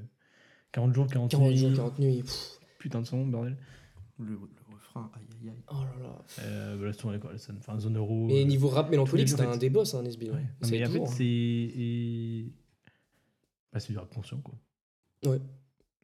40 0.71 0.93
jours, 0.95 1.05
40, 1.07 1.29
40 1.29 1.55
jours, 1.55 1.69
nuits. 1.69 1.75
40 1.75 1.99
nuits. 1.99 2.21
Pff, 2.23 2.59
Putain 2.79 3.01
de 3.01 3.05
son, 3.05 3.27
bordel. 3.27 3.55
Le, 4.19 4.39
refrain, 4.89 5.11
aïe 5.15 5.21
aïe 5.43 5.49
aïe. 5.49 5.63
Oh 5.71 5.73
là 5.75 6.03
là. 6.07 6.21
Euh, 6.43 6.77
bah, 6.77 6.85
là, 6.87 6.91
c'est 6.93 7.19
quoi, 7.19 7.31
la 7.31 7.37
scène 7.37 7.55
Enfin, 7.59 7.79
zone 7.79 7.97
euro. 7.97 8.27
Et 8.29 8.41
euh, 8.41 8.45
niveau 8.45 8.67
rap 8.67 8.89
mélancolique, 8.89 9.25
les 9.27 9.31
c'était 9.31 9.43
un 9.45 9.57
des 9.57 9.69
boss, 9.69 9.93
hein, 9.93 10.03
Nesbill. 10.03 10.31
Ouais. 10.31 10.37
Non, 10.61 10.69
mais 10.69 10.85
en 10.85 10.89
fait, 10.89 11.05
c'est. 11.07 11.23
et- 11.25 12.51
Bah, 13.71 13.79
c'est 13.79 13.93
du 13.93 13.97
rap 13.97 14.13
conscient, 14.13 14.37
quoi. 14.41 14.55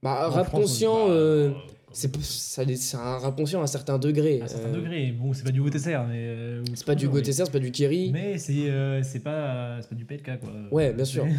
Bah, 0.02 0.28
En 0.28 0.32
rap 0.32 0.48
France, 0.48 0.62
conscient, 0.62 1.10
euh, 1.10 1.50
euh, 1.50 1.54
c'est 1.92 2.98
un 2.98 3.18
rap 3.18 3.36
conscient 3.36 3.62
à 3.62 3.64
un 3.64 3.68
certain 3.68 3.98
degré. 3.98 4.42
À 4.42 4.44
un 4.44 4.48
certain 4.48 4.68
Euh, 4.70 4.76
degré. 4.76 5.12
Bon, 5.14 5.34
c'est 5.34 5.44
pas 5.44 5.52
du 5.52 5.62
GoTSR, 5.62 6.06
mais. 6.08 6.28
euh, 6.28 6.64
C'est 6.76 6.86
pas 6.86 6.94
du 6.96 7.08
mais- 7.08 7.12
Gauthier, 7.14 7.34
c'est 7.34 7.52
pas 7.52 7.60
du 7.60 7.72
Kerry. 7.72 8.12
Mais 8.12 8.38
c'est 8.38 8.70
euh, 8.70 9.02
c'est 9.04 9.22
pas, 9.22 9.82
c'est 9.82 9.90
pas 9.90 9.96
du 9.96 10.06
PLK, 10.06 10.40
quoi. 10.40 10.52
Ouais, 10.72 10.94
bien 10.94 11.06
sûr. 11.06 11.26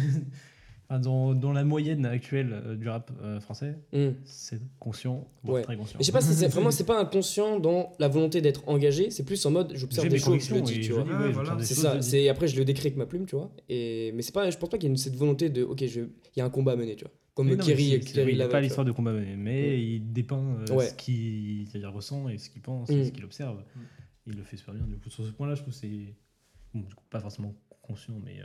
Enfin, 0.89 0.99
dans, 1.01 1.33
dans 1.33 1.51
la 1.51 1.65
moyenne 1.65 2.05
actuelle 2.05 2.53
euh, 2.53 2.75
du 2.77 2.87
rap 2.87 3.11
euh, 3.21 3.41
français, 3.41 3.77
Hmm. 3.91 4.11
c'est 4.23 4.61
conscient, 4.79 5.27
voire 5.43 5.55
Ouais. 5.57 5.61
très 5.63 5.75
conscient. 5.75 5.97
Mais 5.99 6.03
je 6.03 6.05
sais 6.05 6.11
pas 6.13 6.21
si 6.21 6.33
c'est 6.33 6.47
vraiment, 6.53 6.71
c'est 6.71 6.85
pas 6.85 6.97
inconscient 7.01 7.59
dans 7.59 7.91
la 7.99 8.07
volonté 8.07 8.39
d'être 8.39 8.63
engagé, 8.69 9.09
c'est 9.09 9.25
plus 9.25 9.45
en 9.45 9.51
mode 9.51 9.73
j'observe 9.75 10.07
des 10.07 10.17
choses, 10.17 10.47
je 10.47 10.55
le 10.55 10.61
dis, 10.61 10.79
tu 10.79 10.93
vois. 10.93 11.03
Ouais, 11.03 11.31
voilà. 11.33 11.55
des 11.55 11.65
C'est 11.65 11.73
ça, 11.75 12.01
c'est 12.01 12.29
après 12.29 12.47
je 12.47 12.57
le 12.57 12.63
décris 12.63 12.87
avec 12.87 12.97
ma 12.97 13.05
plume, 13.05 13.25
tu 13.25 13.35
vois. 13.35 13.51
Et 13.67 14.11
mais 14.13 14.21
c'est 14.21 14.31
pas, 14.33 14.49
je 14.49 14.57
pense 14.57 14.69
pas 14.69 14.77
qu'il 14.77 14.89
y 14.89 14.93
ait 14.93 14.97
cette 14.97 15.15
volonté 15.17 15.49
de 15.49 15.63
ok, 15.63 15.85
je, 15.85 15.99
il 16.01 16.37
y 16.37 16.41
a 16.41 16.45
un 16.45 16.49
combat 16.49 16.71
à 16.71 16.75
mener, 16.77 16.95
tu 16.95 17.03
vois. 17.03 17.13
Comme 17.33 17.49
non, 17.49 17.55
mais 17.57 17.63
Kerry, 17.63 18.01
il 18.31 18.37
n'a 18.37 18.47
pas 18.47 18.61
l'histoire 18.61 18.85
de 18.85 18.91
combat 18.93 19.11
mené, 19.11 19.35
mais 19.35 19.61
Ouais. 19.67 19.81
il 19.83 20.13
dépeint 20.13 20.55
euh, 20.69 20.73
Ouais. 20.75 20.87
ce 20.87 20.93
qu'il 20.95 21.67
ressent 21.85 22.29
et 22.29 22.37
ce 22.37 22.49
qu'il 22.49 22.61
pense 22.61 22.89
et 22.89 23.03
ce 23.03 23.11
qu'il 23.11 23.25
observe. 23.25 23.57
Mm. 23.75 23.79
Il 24.27 24.37
le 24.37 24.43
fait 24.43 24.55
super 24.57 24.73
bien. 24.73 24.83
Du 24.87 24.97
coup, 24.97 25.09
sur 25.09 25.23
ce 25.25 25.31
point-là, 25.31 25.53
je 25.55 25.61
trouve 25.61 25.73
que 25.73 25.79
c'est 25.79 26.15
bon, 26.73 26.79
du 26.81 26.95
coup, 26.95 27.03
pas 27.09 27.19
forcément 27.19 27.53
conscient, 27.81 28.13
mais 28.25 28.37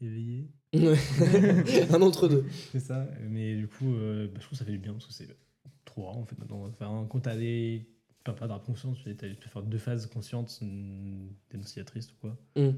éveillé. 0.00 0.50
un 0.74 2.02
entre 2.02 2.28
deux. 2.28 2.44
C'est 2.72 2.80
ça. 2.80 3.08
Mais 3.22 3.56
du 3.56 3.68
coup, 3.68 3.94
euh, 3.94 4.26
bah, 4.26 4.34
je 4.36 4.40
trouve 4.40 4.50
que 4.50 4.56
ça 4.56 4.64
fait 4.64 4.72
du 4.72 4.78
bien 4.78 4.92
parce 4.92 5.06
que 5.06 5.12
c'est 5.12 5.36
trop 5.84 6.06
rare 6.06 6.16
en 6.16 6.24
fait. 6.24 6.38
Maintenant. 6.38 6.64
Enfin, 6.66 7.06
quand 7.08 7.20
t'as 7.20 7.36
des. 7.36 7.88
Pas, 8.24 8.32
pas 8.32 8.46
de 8.46 8.52
rap 8.52 8.64
conscient, 8.64 8.94
tu 8.94 9.14
peux 9.14 9.34
faire 9.34 9.62
deux 9.62 9.78
phases 9.78 10.06
conscientes, 10.06 10.58
une 10.62 11.30
dénonciatrice 11.50 12.10
ou 12.12 12.14
quoi. 12.20 12.38
Hmm. 12.56 12.70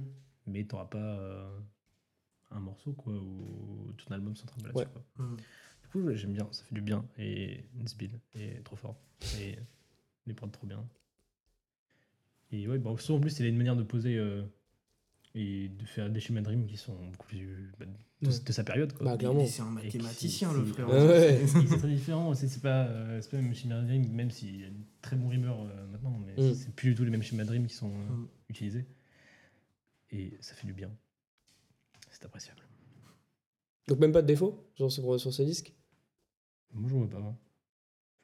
Mais 0.49 0.64
t'auras 0.64 0.87
pas 0.87 0.99
euh, 0.99 1.59
un 2.51 2.61
morceau 2.61 2.93
quoi, 2.93 3.12
ou 3.12 3.93
tout 3.97 4.07
un 4.11 4.17
album 4.17 4.35
central 4.35 4.64
là-dessus. 4.64 4.79
Ouais. 4.79 5.03
quoi. 5.17 5.25
Mm. 5.25 5.37
Du 5.83 5.89
coup, 5.89 6.14
j'aime 6.14 6.33
bien, 6.33 6.49
ça 6.51 6.64
fait 6.64 6.75
du 6.75 6.81
bien. 6.81 7.05
Et 7.17 7.64
Nesbill 7.75 8.19
est 8.35 8.64
trop 8.64 8.77
fort. 8.77 8.97
Et 9.39 9.57
les 10.27 10.35
prods 10.35 10.49
trop 10.49 10.67
bien. 10.67 10.85
Et 12.53 12.69
ouais, 12.69 12.79
bah, 12.79 12.91
en 12.91 13.21
plus, 13.21 13.39
il 13.39 13.47
a 13.47 13.49
une 13.49 13.57
manière 13.57 13.77
de 13.77 13.83
poser 13.83 14.17
euh, 14.17 14.43
et 15.39 15.68
de 15.68 15.84
faire 15.84 16.09
des 16.11 16.18
schémas 16.18 16.41
de 16.41 16.49
rime 16.49 16.66
qui 16.66 16.76
sont 16.78 16.95
beaucoup 17.12 17.26
plus 17.28 17.70
bah, 17.78 17.84
de, 17.84 18.28
Ouais. 18.28 18.32
de 18.47 18.53
sa 18.53 18.64
période. 18.64 18.93
Quoi. 18.95 19.05
Bah, 19.05 19.16
clairement. 19.18 19.45
C'est 19.47 19.61
un 19.61 19.66
qui- 19.76 19.99
mathématicien, 19.99 20.53
le 20.55 20.64
frère. 20.64 20.89
Ouais, 20.89 21.07
ouais. 21.07 21.34
Et 21.43 21.47
c'est 21.47 21.76
très 21.78 21.89
différent, 21.89 22.34
c'est 22.34 22.62
pas, 22.62 22.87
euh, 22.87 23.20
c'est 23.20 23.30
pas 23.30 23.37
le 23.37 23.43
même 23.43 23.55
schéma 23.55 23.80
de 23.82 23.87
rime, 23.89 24.11
même 24.12 24.30
s'il 24.30 24.61
y 24.61 24.64
a 24.64 24.70
de 24.70 24.74
très 25.03 25.14
bons 25.16 25.28
rimeurs 25.28 25.61
euh, 25.61 25.87
maintenant, 25.89 26.18
mais 26.24 26.32
Mm. 26.43 26.55
c'est 26.55 26.74
plus 26.74 26.91
du 26.91 26.95
tout 26.95 27.05
les 27.05 27.11
mêmes 27.11 27.22
schémas 27.22 27.45
de 27.45 27.51
rime 27.51 27.66
qui 27.66 27.74
sont 27.74 27.91
euh, 27.91 28.12
Mm. 28.14 28.28
utilisés. 28.49 28.87
Et 30.11 30.37
ça 30.41 30.55
fait 30.55 30.66
du 30.66 30.72
bien. 30.72 30.91
C'est 32.11 32.24
appréciable. 32.24 32.61
Donc 33.89 33.99
même 33.99 34.12
pas 34.12 34.22
de 34.22 34.26
défaut 34.26 34.66
genre 34.78 34.91
sur, 34.91 35.20
sur 35.20 35.32
ce 35.32 35.43
disque? 35.43 35.72
Moi, 36.72 36.89
je 36.91 36.95
vois 36.95 37.09
pas. 37.09 37.37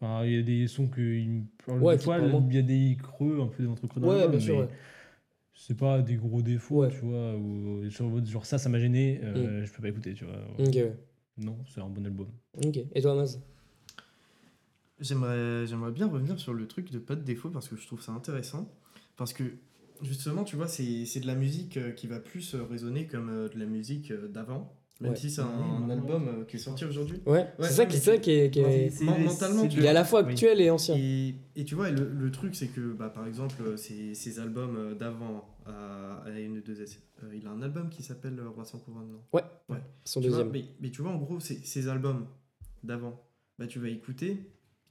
Enfin, 0.01 0.25
il 0.25 0.33
y 0.35 0.39
a 0.39 0.43
des 0.43 0.67
sons 0.67 0.89
que. 0.89 1.01
il- 1.01 1.45
Ouais, 1.69 1.95
des 1.95 1.99
qui 1.99 2.05
fois, 2.05 2.19
il 2.19 2.55
y 2.55 2.59
a 2.59 2.63
des 2.63 2.97
creux, 3.01 3.41
un 3.41 3.47
peu 3.47 3.69
entre 3.69 3.87
creux 3.87 4.01
dans 4.01 4.09
Ouais, 4.09 4.19
l'album, 4.19 4.37
bien 4.39 4.41
sûr. 4.47 4.57
mais 4.57 4.63
ouais. 4.63 4.69
C'est 5.55 5.77
pas 5.77 6.01
des 6.03 6.17
gros 6.17 6.43
défauts, 6.43 6.83
Ouais. 6.83 6.91
tu 6.91 7.01
vois. 7.05 7.37
Ou, 7.37 7.89
genre, 7.91 8.25
genre, 8.25 8.47
ça, 8.47 8.59
ça 8.59 8.69
m'a 8.69 8.79
gêné, 8.79 9.21
euh, 9.23 9.65
je 9.65 9.73
peux 9.73 9.83
pas 9.83 9.89
écouter, 9.89 10.15
tu 10.15 10.25
vois. 10.25 10.39
Ok, 10.59 10.75
ouais. 10.75 10.97
Non, 11.39 11.59
c'est 11.73 11.81
un 11.81 11.89
bon 11.89 12.05
album. 12.05 12.29
Ok. 12.65 12.79
Et 12.95 13.03
toi, 13.03 13.15
Maz? 13.15 13.41
J'aimerais, 15.01 15.67
j'aimerais 15.67 15.91
bien 15.91 16.07
revenir 16.07 16.39
sur 16.39 16.55
le 16.55 16.67
truc 16.69 16.91
de 16.91 16.99
pas 16.99 17.17
de 17.17 17.23
défaut 17.23 17.51
parce 17.51 17.69
que 17.69 17.77
je 17.77 17.87
trouve 17.87 18.01
ça 18.01 18.13
intéressant. 18.13 18.73
Parce 19.17 19.33
que 19.33 19.43
justement, 20.01 20.45
tu 20.45 20.57
vois, 20.57 20.69
c'est, 20.69 21.07
c'est 21.07 21.21
de 21.21 21.27
la 21.27 21.35
musique 21.35 21.77
euh, 21.77 21.91
qui 21.93 22.07
va 22.07 22.21
plus 22.21 22.55
euh, 22.55 22.63
résonner 22.65 23.07
comme 23.07 23.29
euh, 23.29 23.49
de 23.49 23.59
la 23.59 23.67
musique 23.67 24.11
euh, 24.11 24.29
d'avant. 24.29 24.73
Même 25.01 25.13
Ouais. 25.13 25.17
si 25.17 25.31
c'est 25.31 25.41
un, 25.41 25.47
Oui, 25.47 25.85
un 25.85 25.87
ouais. 25.89 25.93
album 25.95 26.29
euh, 26.29 26.45
qui 26.45 26.57
est 26.57 26.61
sorti 26.61 26.85
aujourd'hui. 26.85 27.21
Ouais, 27.27 27.33
Ouais, 27.33 27.47
c'est 27.63 27.69
ça, 27.73 27.83
ouais, 27.83 27.89
qui, 27.89 27.97
ça 27.99 28.19
qui 28.19 28.31
est. 28.31 28.51
qui 28.51 28.61
est- 28.61 29.03
mentalement, 29.03 29.67
tu 29.67 29.79
Il 29.79 29.85
est 29.85 29.89
à 29.89 29.93
la 29.93 30.05
fois 30.05 30.23
Oui. 30.23 30.31
actuel 30.33 30.61
et 30.61 30.71
ancien. 30.71 30.95
Et, 30.97 31.35
et 31.57 31.65
tu 31.65 31.75
vois, 31.75 31.89
et 31.89 31.93
le, 31.93 32.09
le 32.09 32.31
truc, 32.31 32.55
c'est 32.55 32.69
que 32.69 32.93
bah, 32.93 33.09
par 33.09 33.27
exemple, 33.27 33.57
euh, 33.63 33.77
ces, 33.77 34.15
ces 34.15 34.39
albums 34.39 34.77
euh, 34.77 34.95
d'avant 34.95 35.49
à, 35.67 36.23
à 36.25 36.31
N2S, 36.31 36.99
euh, 37.25 37.35
il 37.35 37.47
a 37.47 37.51
un 37.51 37.63
album 37.63 37.89
qui 37.89 38.03
s'appelle 38.05 38.39
euh, 38.39 38.49
Roi 38.49 38.65
sans 38.65 38.79
couronne, 38.79 39.09
non 39.11 39.41
Son 40.05 40.21
Tu 40.21 40.29
vois, 40.29 40.39
deuxième. 40.45 40.53
mais, 40.53 40.65
mais 40.81 40.91
tu 40.91 41.03
vois, 41.03 41.11
en 41.11 41.19
gros, 41.19 41.41
ces, 41.41 41.57
ces 41.65 41.89
albums 41.89 42.27
d'avant, 42.85 43.21
bah, 43.59 43.67
tu 43.67 43.81
vas 43.81 43.89
écouter, 43.89 44.37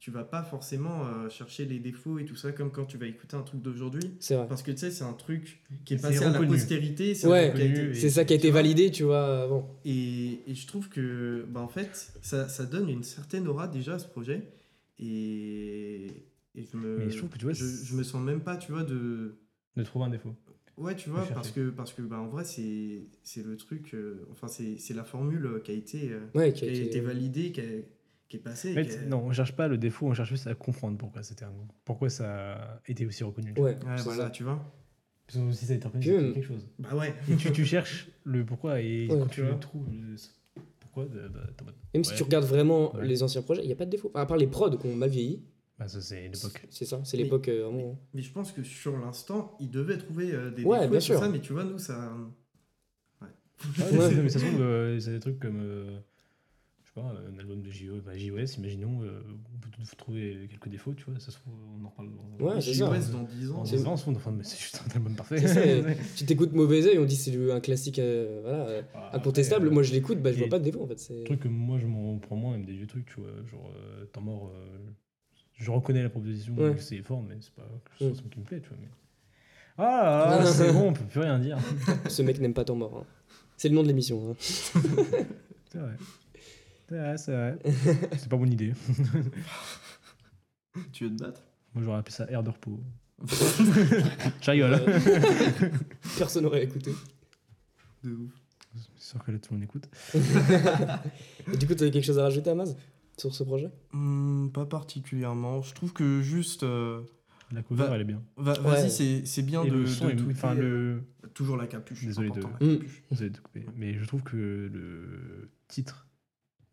tu 0.02 0.10
vas 0.10 0.24
pas 0.24 0.42
forcément 0.42 1.06
euh, 1.06 1.28
chercher 1.28 1.64
les 1.64 1.78
défauts 1.78 2.18
et 2.18 2.24
tout 2.24 2.34
ça, 2.34 2.50
comme 2.50 2.72
quand 2.72 2.86
tu 2.86 2.98
vas 2.98 3.06
écouter 3.06 3.36
un 3.36 3.42
truc 3.42 3.62
d'aujourd'hui. 3.62 4.10
C'est 4.18 4.34
vrai. 4.34 4.48
Parce 4.48 4.64
que 4.64 4.72
tu 4.72 4.78
sais, 4.78 4.90
c'est 4.90 5.04
un 5.04 5.12
truc 5.12 5.62
qui 5.84 5.94
est 5.94 5.96
C'est 5.96 6.02
passé 6.02 6.18
à 6.24 6.30
la 6.30 6.38
reconnu. 6.40 6.48
postérité. 6.48 7.14
c'est 7.14 7.28
Ouais, 7.28 7.52
reconnu 7.52 7.94
ça 7.94 8.24
qui 8.24 8.34
a 8.34 8.36
tu 8.36 8.40
été 8.40 8.50
validé, 8.50 8.90
tu 8.90 9.04
vois, 9.04 9.44
avant. 9.44 9.78
Et, 9.84 10.40
et 10.48 10.54
je 10.56 10.66
trouve 10.66 10.88
que, 10.88 11.46
bah, 11.48 11.60
en 11.60 11.68
fait, 11.68 12.12
ça, 12.20 12.48
ça 12.48 12.66
donne 12.66 12.88
une 12.88 13.04
certaine 13.04 13.46
aura 13.46 13.68
déjà 13.68 13.94
à 13.94 13.98
ce 14.00 14.08
projet. 14.08 14.48
Et, 14.98 16.06
et 16.56 16.64
je, 16.72 16.76
me, 16.76 16.96
Mais 16.98 17.10
je 17.10 17.18
trouve 17.18 17.30
que, 17.30 17.38
tu 17.38 17.44
vois, 17.44 17.52
je, 17.54 17.64
c'est- 17.64 17.86
je 17.86 17.94
me 17.94 18.02
sens 18.02 18.20
même 18.22 18.40
pas, 18.40 18.56
tu 18.56 18.72
vois, 18.72 18.82
de. 18.82 19.34
De 19.76 19.82
trouver 19.84 20.06
un 20.06 20.10
défaut. 20.10 20.34
Ouais, 20.78 20.96
tu 20.96 21.10
vois, 21.10 21.24
parce 21.26 21.50
que, 21.52 21.70
parce 21.70 21.92
que 21.92 22.02
bah, 22.02 22.18
en 22.18 22.26
vrai, 22.26 22.44
c'est 22.44 23.04
c'est 23.22 23.44
le 23.46 23.56
truc. 23.56 23.94
euh, 23.94 24.26
enfin, 24.32 24.48
c'est 24.48 24.78
c'est 24.78 24.94
la 24.94 25.04
formule 25.04 25.60
qui 25.62 25.70
a 25.70 25.74
été, 25.74 26.10
euh, 26.10 26.20
Ouais, 26.34 26.52
qui 26.52 26.60
qui 26.62 26.66
a 26.66 26.68
a 26.68 26.72
été 26.72 26.86
été. 26.86 27.00
validée, 27.00 27.52
qui, 27.52 27.60
a- 27.60 27.64
qui 28.32 28.36
est 28.38 28.40
passée. 28.40 28.70
En 28.72 28.74
fait, 28.74 28.86
qui 28.86 28.96
a- 28.96 29.02
non, 29.06 29.24
on 29.26 29.32
cherche 29.32 29.54
pas 29.54 29.68
le 29.68 29.76
défaut, 29.76 30.06
on 30.06 30.14
cherche 30.14 30.30
juste 30.30 30.46
à 30.46 30.54
comprendre 30.54 30.96
pourquoi 30.96 31.22
c'était 31.22 31.44
un... 31.44 31.52
pourquoi 31.84 32.08
ça 32.08 32.54
a 32.54 32.80
été 32.88 33.04
aussi 33.06 33.22
reconnu. 33.24 33.52
Ouais, 33.52 33.62
Ouais, 33.84 33.96
voilà, 34.04 34.24
ça. 34.24 34.30
tu 34.30 34.42
vois. 34.42 34.58
Parce 35.26 35.38
que 35.38 35.52
si 35.52 35.66
ça 35.66 35.74
a 35.74 35.76
été 35.76 35.86
reconnu, 35.86 36.04
c'est 36.04 36.32
quelque 36.32 36.42
chose. 36.46 36.66
Bah 36.78 36.94
ouais. 36.96 37.14
Et 37.30 37.36
tu, 37.36 37.52
tu 37.52 37.64
cherches 37.66 38.08
le 38.24 38.44
pourquoi 38.46 38.80
et 38.80 39.06
Ouais, 39.08 39.18
quand 39.18 39.26
tu 39.26 39.42
tu 39.42 39.42
le 39.42 39.58
trouves, 39.58 39.86
le- 39.90 40.16
pourquoi, 40.80 41.04
bah, 41.06 41.20
bah, 41.64 41.72
Même 41.94 42.04
si 42.04 42.10
ouais. 42.12 42.16
tu 42.16 42.22
regardes 42.22 42.44
vraiment 42.46 42.94
Ouais. 42.96 43.06
les 43.06 43.22
anciens 43.22 43.42
projets, 43.42 43.62
il 43.62 43.66
n'y 43.66 43.72
a 43.72 43.76
pas 43.76 43.84
de 43.86 43.90
défaut. 43.90 44.10
À 44.14 44.24
part 44.26 44.36
les 44.38 44.46
prods 44.46 44.76
qui 44.78 44.86
ont 44.86 44.96
mal 44.96 45.10
vieilli. 45.10 45.42
Bah, 45.78 45.88
ça, 45.88 46.00
c'est 46.00 46.22
l'époque. 46.28 46.66
C'est 46.70 46.84
ça, 46.84 47.00
c'est 47.04 47.16
Mais- 47.16 47.22
l'époque 47.24 47.48
euh, 47.48 47.64
vraiment. 47.64 47.98
Mais 48.14 48.22
je 48.22 48.32
pense 48.32 48.52
que 48.52 48.62
sur 48.62 48.96
l'instant, 48.98 49.56
il 49.60 49.70
devait 49.70 49.98
trouver 49.98 50.32
euh, 50.32 50.50
des 50.50 50.64
Ouais, 50.64 50.78
défauts 50.80 50.90
bien 50.90 51.00
sûr. 51.00 51.18
ça, 51.18 51.28
mais 51.28 51.40
tu 51.40 51.52
vois, 51.52 51.64
nous, 51.64 51.78
ça. 51.78 52.14
Ouais, 53.20 53.28
Ouais. 53.78 54.14
mais 54.16 54.22
mais 54.22 54.28
ça 54.28 54.38
se 54.38 54.44
trouve, 54.46 54.60
euh, 54.62 54.98
c'est 55.00 55.12
des 55.12 55.20
trucs 55.20 55.38
comme. 55.38 55.60
Je 56.94 57.00
sais 57.00 57.06
pas, 57.06 57.14
un 57.34 57.38
album 57.38 57.62
de 57.62 57.70
JO, 57.70 57.94
bah, 58.04 58.16
JOS, 58.16 58.58
imaginons, 58.58 59.02
euh, 59.02 59.22
on 59.54 59.58
peut 59.60 59.68
tout- 59.70 59.96
trouver 59.96 60.46
quelques 60.50 60.68
défauts, 60.68 60.92
tu 60.94 61.04
vois, 61.04 61.18
ça 61.18 61.30
se 61.30 61.38
trouve, 61.38 61.54
on 61.80 61.84
en 61.84 61.88
reparle 61.88 62.08
dans. 62.10 62.44
Ouais, 62.44 62.54
dans- 62.54 62.60
c'est 62.60 62.74
JOS 62.74 63.00
ça. 63.00 63.12
dans 63.12 63.22
10 63.22 63.50
ans. 63.50 63.64
C'est- 63.64 63.76
10 63.76 63.86
ans, 63.86 63.92
on 63.92 63.96
se 63.96 64.04
rend 64.04 64.12
compte, 64.14 64.34
mais 64.36 64.44
c'est 64.44 64.58
juste 64.60 64.82
un 64.86 64.94
album 64.94 65.14
parfait. 65.16 65.38
Ça, 65.46 65.60
tu 66.16 66.26
t'écoutes 66.26 66.52
Mauvais 66.52 66.86
Oeil, 66.86 66.98
on 66.98 67.04
dit 67.04 67.16
c'est 67.16 67.34
un 67.50 67.60
classique 67.60 67.98
euh, 67.98 68.40
voilà, 68.42 68.66
euh, 68.68 68.82
Ah, 68.94 69.16
incontestable. 69.16 69.70
Moi 69.70 69.82
je 69.82 69.92
l'écoute, 69.92 70.18
bah, 70.20 70.32
je 70.32 70.38
vois 70.38 70.48
pas 70.48 70.58
de 70.58 70.64
défaut 70.64 70.82
en 70.82 70.86
fait. 70.86 70.98
c'est- 70.98 71.24
truc 71.24 71.40
que 71.40 71.48
moi 71.48 71.78
je 71.78 71.86
m'en 71.86 72.18
prends 72.18 72.36
moins, 72.36 72.52
même 72.52 72.64
des 72.66 72.74
vieux 72.74 72.86
trucs, 72.86 73.06
tu 73.06 73.20
vois, 73.20 73.30
genre 73.50 73.70
euh, 73.76 74.04
Temps 74.06 74.20
mort, 74.20 74.50
euh, 74.54 74.78
je 75.54 75.70
reconnais 75.70 76.02
la 76.02 76.10
proposition, 76.10 76.54
Ouais. 76.56 76.76
c'est 76.78 76.98
fort, 77.02 77.22
mais 77.22 77.36
c'est 77.40 77.54
pas 77.54 77.62
Mm. 77.62 77.98
quelque 77.98 77.98
chose 78.16 78.22
qui 78.30 78.38
me 78.40 78.44
plaît, 78.44 78.60
tu 78.60 78.68
vois. 78.68 78.78
Mais... 78.80 78.88
Ah, 79.78 80.38
là, 80.40 80.44
c'est 80.46 80.70
bon, 80.72 80.88
on 80.88 80.92
peut 80.92 81.04
plus 81.04 81.20
rien 81.20 81.38
dire. 81.38 81.56
Ce 82.10 82.20
mec 82.20 82.38
n'aime 82.38 82.52
pas 82.54 82.64
ton 82.64 82.76
mort. 82.76 82.98
hein. 82.98 83.06
C'est 83.56 83.68
le 83.70 83.74
nom 83.74 83.82
de 83.82 83.88
l'émission. 83.88 84.30
hein. 84.30 84.34
C'est 85.70 85.78
vrai. 85.78 85.92
C'est 86.92 86.98
vrai, 86.98 87.16
c'est 87.18 87.32
vrai. 87.32 87.58
C'est 88.18 88.28
pas 88.28 88.36
bonne 88.36 88.52
idée. 88.52 88.72
Tu 90.92 91.04
veux 91.08 91.16
te 91.16 91.22
battre? 91.22 91.40
Moi 91.74 91.84
j'aurais 91.84 91.98
appelé 91.98 92.14
ça 92.14 92.30
air 92.30 92.42
de 92.42 92.50
repos. 92.50 92.78
Je 93.26 94.50
rigole. 94.50 94.72
Euh, 94.74 95.70
Personne 96.18 96.42
n'aurait 96.44 96.64
écouté. 96.64 96.92
De 98.04 98.10
ouf. 98.12 98.30
C'est 98.98 99.10
sûr 99.10 99.24
que 99.24 99.30
là 99.32 99.38
tout 99.38 99.52
le 99.54 99.58
monde 99.60 99.64
écoute. 99.64 99.88
Et 101.52 101.56
du 101.56 101.66
coup, 101.66 101.74
tu 101.74 101.82
avais 101.82 101.90
quelque 101.90 102.04
chose 102.04 102.18
à 102.18 102.22
rajouter, 102.24 102.50
Amaz 102.50 102.76
Sur 103.18 103.34
ce 103.34 103.42
projet? 103.44 103.70
Hmm, 103.92 104.48
pas 104.48 104.66
particulièrement. 104.66 105.62
Je 105.62 105.74
trouve 105.74 105.92
que 105.92 106.20
juste. 106.22 106.62
euh, 106.62 107.02
La 107.52 107.62
cover 107.62 107.84
Va- 107.84 107.94
elle 107.94 108.00
est 108.02 108.04
bien. 108.04 108.22
va- 108.36 108.52
Ouais. 108.62 108.70
Vas-y, 108.82 108.90
c'est- 108.90 109.24
c'est 109.26 109.42
bien 109.42 109.62
Et 109.62 109.70
de. 109.70 109.76
le 109.76 109.86
son 109.86 110.08
de 110.08 110.30
enfin 110.30 110.54
euh, 110.56 111.00
le. 111.22 111.28
Toujours 111.34 111.56
la 111.56 111.66
capuche. 111.66 112.04
Désolé 112.04 112.30
de- 112.30 112.40
la 112.40 112.48
Mm. 112.48 112.78
capuche. 112.78 113.02
Désolé 113.10 113.30
de 113.30 113.38
couper, 113.38 113.66
mais 113.76 113.94
je 113.98 114.04
trouve 114.04 114.22
que 114.22 114.36
le 114.72 115.50
titre 115.68 116.06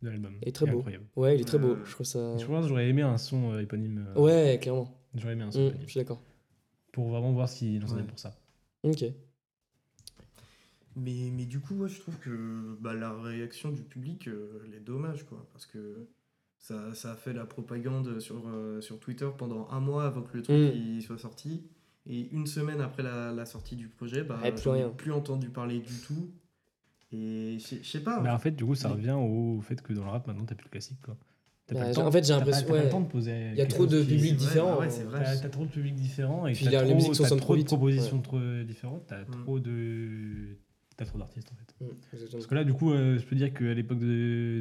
de 0.02 0.08
l'album 0.08 0.34
est 0.42 0.54
très 0.54 0.66
beau. 0.66 0.78
incroyable. 0.78 1.04
Ouais, 1.16 1.36
il 1.36 1.40
est 1.40 1.44
très 1.44 1.58
beau. 1.58 1.72
Euh, 1.72 1.84
Je 1.84 1.90
trouve 1.92 2.06
ça. 2.06 2.36
Je 2.38 2.44
pense 2.46 2.62
que 2.64 2.68
j'aurais 2.68 2.88
aimé 2.88 3.02
un 3.02 3.18
son 3.18 3.52
euh, 3.52 3.60
éponyme. 3.62 4.06
euh, 4.16 4.20
Ouais, 4.20 4.58
clairement. 4.60 4.96
J'aurais 5.14 5.34
aimé 5.34 5.42
un 5.42 5.50
son 5.50 5.58
Mm, 5.60 5.66
éponyme. 5.68 5.82
je 5.86 5.90
suis 5.90 6.00
d'accord. 6.00 6.22
Pour 6.92 7.08
vraiment 7.08 7.32
voir 7.32 7.48
s'il 7.48 7.84
en 7.84 7.88
est 7.88 7.92
Ouais. 8.00 8.02
pour 8.04 8.18
ça. 8.18 8.34
Ok. 8.82 9.04
Mais, 10.96 11.30
mais 11.32 11.44
du 11.46 11.60
coup, 11.60 11.74
ouais, 11.76 11.88
je 11.88 12.00
trouve 12.00 12.18
que 12.18 12.76
bah, 12.80 12.94
la 12.94 13.12
réaction 13.12 13.70
du 13.70 13.82
public, 13.82 14.28
euh, 14.28 14.62
elle 14.66 14.74
est 14.74 14.80
dommage, 14.84 15.24
quoi. 15.24 15.46
Parce 15.52 15.66
que 15.66 16.08
ça, 16.58 16.94
ça 16.94 17.12
a 17.12 17.16
fait 17.16 17.32
la 17.32 17.44
propagande 17.46 18.18
sur, 18.20 18.42
euh, 18.48 18.80
sur 18.80 18.98
Twitter 18.98 19.28
pendant 19.38 19.68
un 19.70 19.80
mois 19.80 20.04
avant 20.06 20.22
que 20.22 20.36
le 20.36 20.42
truc 20.42 20.56
Mm. 20.56 20.76
il 20.76 21.02
soit 21.02 21.18
sorti. 21.18 21.62
Et 22.06 22.28
une 22.32 22.46
semaine 22.46 22.80
après 22.80 23.02
la, 23.02 23.30
la 23.32 23.46
sortie 23.46 23.76
du 23.76 23.88
projet, 23.88 24.24
bah, 24.24 24.40
Ouais, 24.42 24.52
plus 24.52 24.68
rien. 24.70 24.88
plus 24.90 25.12
entendu 25.12 25.48
parler 25.50 25.78
du 25.78 25.94
tout. 26.06 26.30
Et 27.12 27.58
je 27.58 27.82
sais- 27.82 28.00
pas. 28.00 28.20
Bah, 28.20 28.34
en 28.34 28.38
fait, 28.38 28.52
du 28.52 28.64
coup, 28.64 28.74
ça 28.74 28.88
Mais- 28.88 28.94
revient 28.94 29.16
au 29.18 29.60
fait 29.60 29.80
que 29.82 29.92
dans 29.92 30.04
le 30.04 30.10
rap, 30.10 30.26
maintenant, 30.26 30.44
t'as 30.44 30.54
plus 30.54 30.66
le 30.66 30.70
classique. 30.70 31.00
Quoi. 31.02 31.16
T'as 31.66 31.74
Bah, 31.74 31.88
le 31.88 31.94
temps- 31.94 32.06
en 32.06 32.10
fait, 32.12 32.24
j'ai 32.26 32.32
l'impression- 32.32 32.68
ouais. 32.70 32.88
temps 32.88 33.00
de 33.00 33.06
poser 33.08 33.50
Il 33.52 33.58
y 33.58 33.60
a 33.62 33.66
trop 33.66 33.86
de 33.86 34.02
publics 34.02 34.32
ouais, 34.32 34.36
différents. 34.36 34.74
bah 34.74 34.78
ouais, 34.80 34.90
c'est 34.90 35.04
vrai. 35.04 35.24
T'as 35.40 35.48
trop 35.48 35.64
de 35.64 35.70
publics 35.70 35.94
différents 35.94 36.46
et 36.46 36.52
Puis 36.52 36.64
t'as 36.64 36.70
la 36.72 36.78
trop, 36.82 37.56
de 37.56 37.62
propositions 37.64 38.20
trop 38.20 38.38
différentes, 38.64 39.04
t'as 39.06 39.22
Mm. 39.22 39.30
trop 39.44 39.58
de 39.60 40.56
t'as 40.96 41.06
trop 41.06 41.18
d'artistes 41.18 41.50
en 41.50 41.56
fait. 41.56 41.84
Mm. 41.86 42.28
Parce 42.32 42.46
que 42.46 42.54
là, 42.54 42.62
du 42.64 42.74
coup, 42.74 42.92
euh, 42.92 43.18
je 43.18 43.24
peux 43.24 43.34
dire 43.36 43.54
qu'à 43.54 43.72
l'époque 43.72 44.00
de, 44.00 44.04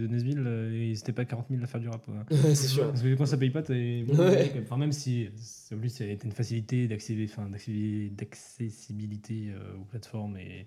de 0.03 0.07
Nesville, 0.09 0.41
euh, 0.45 0.71
ils 0.91 0.97
étaient 0.97 1.11
pas 1.11 1.25
40 1.25 1.47
000 1.49 1.61
à 1.63 1.67
faire 1.67 1.81
du 1.81 1.89
rap. 1.89 2.01
Ouais, 2.31 2.55
c'est 2.55 2.67
sûr. 2.67 2.87
Parce 2.87 3.01
que 3.01 3.13
quand 3.15 3.25
ça 3.25 3.37
paye 3.37 3.49
pas, 3.49 3.61
t'es 3.63 4.05
Ouais. 4.07 4.15
ouais, 4.17 4.53
enfin, 4.61 4.77
même 4.77 4.91
si 4.93 5.29
c'est- 5.35 5.75
en 5.75 5.79
plus 5.79 5.99
y 5.99 6.03
a 6.03 6.07
été 6.07 6.25
une 6.25 6.31
facilité 6.31 6.87
d'accès- 6.87 7.17
enfin, 7.25 7.49
d'accès- 7.49 8.09
d'accessibilité 8.15 9.49
euh, 9.51 9.77
aux 9.81 9.85
plateformes 9.85 10.37
et 10.37 10.65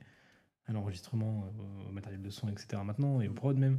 à 0.67 0.73
l'enregistrement, 0.73 1.45
euh, 1.61 1.89
au 1.89 1.93
matériel 1.93 2.23
de 2.23 2.31
son, 2.31 2.49
etc. 2.49 2.83
maintenant 2.85 3.21
et 3.21 3.29
au 3.29 3.33
prod 3.33 3.57
même. 3.57 3.79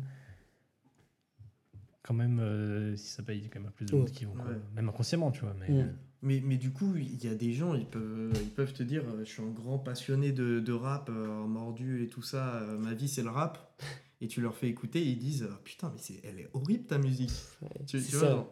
Quand 2.02 2.14
même, 2.14 2.40
euh, 2.42 2.96
si 2.98 3.08
ça 3.12 3.24
paye, 3.24 3.38
il 3.40 3.44
y 3.44 3.46
a 3.46 3.50
quand 3.50 3.62
même 3.62 3.72
plus 3.72 3.86
de 3.86 3.96
monde 3.96 4.04
Ouais. 4.06 4.12
qui 4.12 4.26
vont, 4.26 4.34
quoi. 4.34 4.52
Ouais. 4.52 4.58
même 4.76 4.90
inconsciemment, 4.90 5.32
tu 5.32 5.42
vois. 5.42 5.56
Mais, 5.60 5.70
Mm. 5.74 5.80
euh, 5.80 5.86
Mais, 6.26 6.42
mais 6.44 6.56
du 6.58 6.72
coup, 6.72 6.96
il 6.96 7.22
y 7.24 7.28
a 7.28 7.36
des 7.36 7.52
gens, 7.54 7.74
ils 7.76 7.86
peuvent, 7.86 8.32
ils 8.42 8.50
peuvent 8.50 8.72
te 8.74 8.84
dire 8.84 9.04
Je 9.20 9.24
suis 9.26 9.42
un 9.44 9.50
grand 9.50 9.78
passionné 9.78 10.32
de, 10.32 10.60
de 10.62 10.72
rap, 10.74 11.10
euh, 11.10 11.46
mordu 11.46 12.02
et 12.04 12.08
tout 12.08 12.22
ça, 12.22 12.56
euh, 12.62 12.78
ma 12.78 12.94
vie 12.94 13.08
c'est 13.10 13.24
le 13.24 13.30
rap. 13.30 13.78
Et 14.22 14.28
tu 14.30 14.40
leur 14.40 14.56
fais 14.56 14.70
écouter, 14.70 15.00
et 15.02 15.08
ils 15.10 15.18
disent 15.20 15.44
euh, 15.44 15.60
Putain, 15.66 15.92
mais 15.94 16.00
c'est, 16.02 16.22
elle 16.24 16.40
est 16.40 16.50
horrible 16.54 16.86
ta 16.86 16.98
musique. 16.98 17.32
Ouais, 17.62 17.70
Tu, 17.88 17.98
vois, 18.16 18.50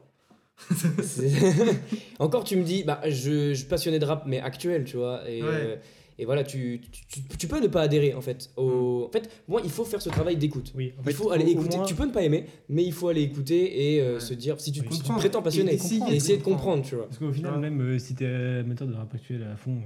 Encore, 2.19 2.43
tu 2.43 2.55
me 2.57 2.63
dis, 2.63 2.83
bah, 2.83 3.01
je, 3.09 3.49
je 3.49 3.53
suis 3.53 3.67
passionné 3.67 3.99
de 3.99 4.05
rap, 4.05 4.25
mais 4.27 4.39
actuel, 4.39 4.83
tu 4.85 4.97
vois. 4.97 5.29
Et, 5.29 5.41
Ouais. 5.41 5.47
euh, 5.49 5.75
et 6.21 6.25
voilà, 6.25 6.43
tu, 6.43 6.79
tu, 6.91 7.01
tu- 7.23 7.37
tu 7.37 7.47
peux 7.47 7.59
ne 7.59 7.67
pas 7.67 7.81
adhérer, 7.81 8.13
en 8.13 8.21
fait. 8.21 8.51
Au... 8.55 9.05
En 9.07 9.11
fait, 9.11 9.29
moi, 9.47 9.59
il 9.63 9.69
faut 9.71 9.83
faire 9.85 10.01
ce 10.01 10.09
travail 10.09 10.37
d'écoute. 10.37 10.71
oui, 10.75 10.93
en 10.97 11.01
Il 11.01 11.05
fait, 11.05 11.13
faut 11.13 11.25
au- 11.25 11.31
aller 11.31 11.49
écouter. 11.49 11.77
moins- 11.77 11.85
Tu 11.85 11.95
peux 11.95 12.05
ne 12.05 12.11
pas 12.13 12.21
aimer, 12.23 12.45
mais 12.69 12.83
il 12.83 12.93
faut 12.93 13.07
aller 13.07 13.23
écouter 13.23 13.95
et 13.95 14.01
euh, 14.01 14.13
Ouais. 14.13 14.19
se 14.19 14.33
dire, 14.35 14.59
si 14.61 14.71
tu, 14.71 14.81
Oui, 14.81 15.01
tu 15.03 15.11
prétends 15.13 15.41
passionné, 15.41 15.71
Et 15.71 15.75
essayer 15.75 15.99
de 15.99 16.11
essayer 16.13 16.37
de 16.37 16.43
comprendre. 16.43 16.83
tu 16.85 16.95
vois. 16.95 17.05
Parce 17.07 17.17
qu'au 17.17 17.33
final, 17.33 17.53
Ouais. 17.55 17.59
même 17.59 17.81
euh, 17.81 17.97
si 17.99 18.13
t'es 18.15 18.25
amateur 18.25 18.87
de 18.87 18.93
rap 18.93 19.13
actuel 19.13 19.43
à 19.43 19.55
fond, 19.57 19.77
euh, 19.77 19.81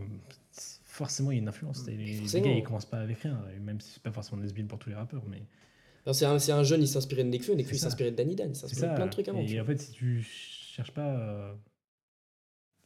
forcément 0.83 1.31
il 1.31 1.35
y 1.35 1.39
a 1.39 1.41
une 1.41 1.47
influence. 1.47 1.83
Mm. 1.85 1.89
Les, 1.91 1.95
les 2.33 2.41
gars 2.41 2.51
ils 2.51 2.63
commencent 2.63 2.85
pas 2.85 2.99
avec 2.99 3.19
rien, 3.19 3.41
même 3.61 3.79
si 3.81 3.91
c'est 3.93 4.03
pas 4.03 4.11
forcément 4.11 4.41
Nesbill 4.41 4.67
pour 4.67 4.77
tous 4.79 4.89
les 4.89 4.95
rappeurs, 4.95 5.23
mais 5.29 5.41
Alors, 6.05 6.15
C'est 6.15 6.25
un, 6.25 6.37
c'est 6.37 6.51
un 6.51 6.63
jeune, 6.63 6.81
il 6.81 6.87
s'inspirait 6.87 7.23
de 7.23 7.29
Nekfeu, 7.29 7.53
Nekfeu 7.55 7.75
il 7.75 7.79
s'inspirait 7.79 8.11
de 8.11 8.15
Danny 8.17 8.35
Dan, 8.35 8.49
il 8.51 8.55
s'inspirait 8.55 8.89
de 8.89 8.95
plein 8.95 9.05
de 9.07 9.11
trucs 9.11 9.27
avant. 9.27 9.43
tu 9.43 9.53
et 9.53 9.59
en 9.61 9.65
fait, 9.65 9.77
si 9.77 9.91
tu 9.91 10.21
cherches 10.21 10.91
pas, 10.91 11.07
euh, 11.15 11.53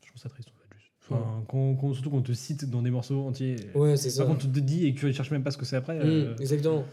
je 0.04 0.08
trouve 0.10 0.22
ça 0.22 0.30
triste. 0.30 0.50
Enfin, 1.12 1.44
qu'on- 1.48 1.76
qu'on- 1.76 1.94
surtout 1.94 2.10
qu'on 2.10 2.22
te 2.22 2.32
cite 2.34 2.66
dans 2.70 2.82
des 2.82 2.92
morceaux 2.92 3.26
entiers. 3.28 3.56
Ouais, 3.76 3.98
c'est 3.98 4.10
ça. 4.10 4.26
Contre, 4.26 4.46
on 4.48 4.52
te 4.52 4.60
dit 4.60 4.86
et 4.86 4.94
que 4.94 5.00
tu 5.00 5.14
cherches 5.14 5.32
même 5.32 5.44
pas 5.44 5.52
ce 5.52 5.58
que 5.58 5.66
c'est 5.66 5.76
après. 5.76 5.98
Mm, 5.98 6.08
euh, 6.08 6.36
exactement. 6.40 6.86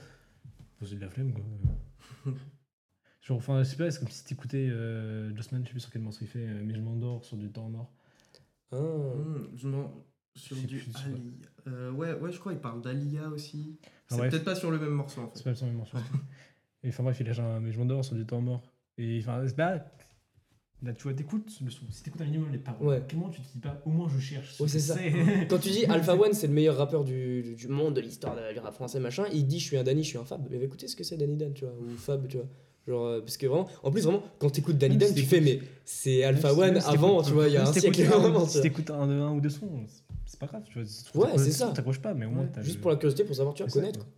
c'est 0.83 0.95
de 0.97 1.01
la 1.01 1.09
flemme 1.09 1.33
quoi. 1.33 1.45
Genre, 3.23 3.39
enfin, 3.39 3.63
je 3.65 3.69
sais 3.71 3.77
pas, 3.77 3.91
c'est 3.91 3.99
comme 3.99 4.09
si 4.09 4.25
t'écoutais 4.25 4.69
euh, 4.71 5.35
Jossman, 5.35 5.63
je 5.63 5.67
sais 5.69 5.73
plus 5.73 5.81
sur 5.81 5.91
quel 5.91 6.03
morceau 6.03 6.21
il 6.23 6.29
fait, 6.29 6.47
euh, 6.47 6.63
mais 6.65 6.75
je 6.75 6.81
m'endors 6.81 7.25
sur 7.25 7.37
du 7.37 7.51
temps 7.51 7.69
mort. 7.69 7.91
Ah. 8.73 8.77
hum, 8.77 9.49
je 9.57 9.69
m'en- 9.69 9.93
sur 10.35 10.57
du 10.57 10.85
Ali- 11.05 11.35
euh, 11.67 11.91
ouais, 11.93 12.13
ouais, 12.15 12.31
je 12.31 12.39
crois 12.39 12.53
qu'il 12.53 12.61
parle 12.61 12.83
d'Alia 12.83 13.29
aussi. 13.29 13.79
C'est 14.09 14.19
peut-être 14.29 14.45
pas 14.45 14.55
sur 14.55 14.71
le 14.71 14.79
même 14.79 14.91
morceau 14.91 15.23
en 15.23 15.31
C'est 15.35 15.39
fait. 15.39 15.45
pas 15.45 15.51
le 15.51 15.57
son 15.57 15.67
même 15.67 15.77
morceau. 15.77 15.97
et 16.85 16.89
enfin 16.91 17.03
bref, 17.03 17.17
il 17.21 17.27
lâche 17.27 17.39
un 17.41 17.59
mais 17.61 17.73
je 17.73 17.79
m'endors 17.79 18.05
sur 18.05 18.15
du 18.17 18.27
temps 18.27 18.41
mort. 18.41 18.63
Et 18.99 19.19
enfin, 19.23 19.43
c'est 19.47 19.57
pas. 19.57 19.85
Là, 20.83 20.93
tu 20.93 21.05
vois, 21.05 21.15
t'écoutes 21.15 21.51
le 21.65 21.71
son. 21.71 21.85
Si 21.91 22.03
t'écoutes 22.03 22.21
un 22.21 22.27
minimum 22.27 22.51
les 22.53 22.59
paroles, 22.59 22.87
Ouais. 22.87 23.03
comment 23.11 23.31
tu 23.31 23.41
te 23.41 23.47
dis 23.53 23.59
pas 23.59 23.81
au 23.87 23.91
moins 23.91 24.09
je 24.09 24.19
cherche 24.21 24.53
ce 24.55 24.63
Ouais, 24.63 24.67
que 24.67 24.73
c'est 24.73 24.79
ça. 24.81 24.95
c'est 24.97 25.11
Quand 25.49 25.59
tu 25.59 25.71
dis 25.71 25.85
Alpha 25.89 26.15
One, 26.15 26.35
c'est 26.35 26.47
le 26.49 26.53
meilleur 26.53 26.77
rappeur 26.77 27.03
du, 27.03 27.55
du 27.55 27.69
monde, 27.69 27.95
de 27.95 28.01
l'histoire 28.03 28.37
de- 28.37 28.53
du 28.53 28.59
rap 28.59 28.75
français, 28.75 29.01
machin, 29.01 29.25
il 29.33 29.47
dit 29.47 29.59
je 29.59 29.65
suis 29.65 29.77
un 29.79 29.83
Danny, 29.85 30.03
je 30.05 30.09
suis 30.09 30.19
un 30.19 30.25
Fab. 30.25 30.47
Mais 30.51 30.59
va 30.59 30.65
écouter 30.65 30.87
ce 30.87 30.95
que 30.95 31.03
c'est 31.03 31.17
Danny 31.17 31.37
Dan, 31.37 31.55
tu 31.55 31.65
vois, 31.65 31.75
ou 31.75 31.97
Fab, 31.97 32.29
tu 32.29 32.37
vois. 32.37 32.47
Genre, 32.87 33.05
euh, 33.07 33.21
parce 33.21 33.37
que 33.39 33.47
vraiment, 33.47 33.67
en 33.83 33.91
plus, 33.91 34.03
vraiment, 34.03 34.23
quand 34.39 34.51
t'écoutes 34.51 34.77
Danny 34.79 34.97
Dan, 34.99 35.09
si 35.09 35.15
tu 35.15 35.21
t'écoutes- 35.23 35.31
fais, 35.31 35.41
mais 35.41 35.61
c'est 35.85 36.23
Alpha 36.25 36.53
si- 36.53 36.61
One 36.61 36.81
si 36.81 36.87
avant, 36.89 37.23
tu 37.23 37.33
vois, 37.33 37.49
il 37.49 37.55
y 37.55 37.57
a 37.57 37.63
un 37.67 37.73
si 37.73 37.81
siècle. 37.81 38.03
un- 38.13 38.47
Si 38.47 38.61
t'écoutes 38.61 38.91
un, 38.91 39.09
un 39.11 39.33
ou 39.33 39.41
deux 39.41 39.49
sons, 39.51 39.69
c'est 40.27 40.39
pas 40.39 40.47
grave, 40.47 40.63
tu 40.69 40.79
vois. 40.79 41.25
Ouais, 41.27 41.39
c'est 41.39 41.53
ça. 41.53 41.69
T'accroches 41.75 42.01
pas, 42.03 42.13
mais 42.15 42.27
au 42.27 42.31
moins 42.31 42.43
Ouais, 42.45 42.51
t'as 42.53 42.63
Juste 42.63 42.77
le- 42.77 42.83
pour 42.83 42.91
la 42.91 42.97
curiosité, 42.99 43.25
pour 43.25 43.35
savoir, 43.35 43.55
tu 43.55 43.63
vas 43.65 43.69
connaître. 43.71 44.01
quoi. 44.01 44.09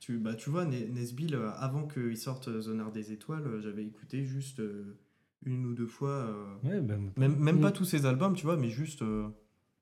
Tu, 0.00 0.16
bah, 0.18 0.34
tu 0.34 0.48
vois, 0.48 0.64
Ne- 0.64 0.86
Nesbill, 0.94 1.34
euh, 1.34 1.50
avant 1.58 1.86
qu'il 1.86 2.16
sorte 2.16 2.48
euh, 2.48 2.62
The 2.62 2.80
Art 2.80 2.90
des 2.90 3.12
Étoiles, 3.12 3.44
j'avais 3.62 3.84
écouté 3.84 4.24
juste 4.24 4.58
euh, 4.60 4.96
une 5.44 5.66
ou 5.66 5.74
deux 5.74 5.86
fois. 5.86 6.10
euh, 6.10 6.54
Ouais, 6.64 6.80
bah, 6.80 6.96
Même, 7.16 7.36
même 7.36 7.60
pas 7.60 7.72
tous 7.72 7.84
ses 7.84 8.06
albums, 8.06 8.34
tu 8.34 8.44
vois, 8.44 8.56
mais 8.56 8.68
juste 8.68 9.02
euh, 9.02 9.28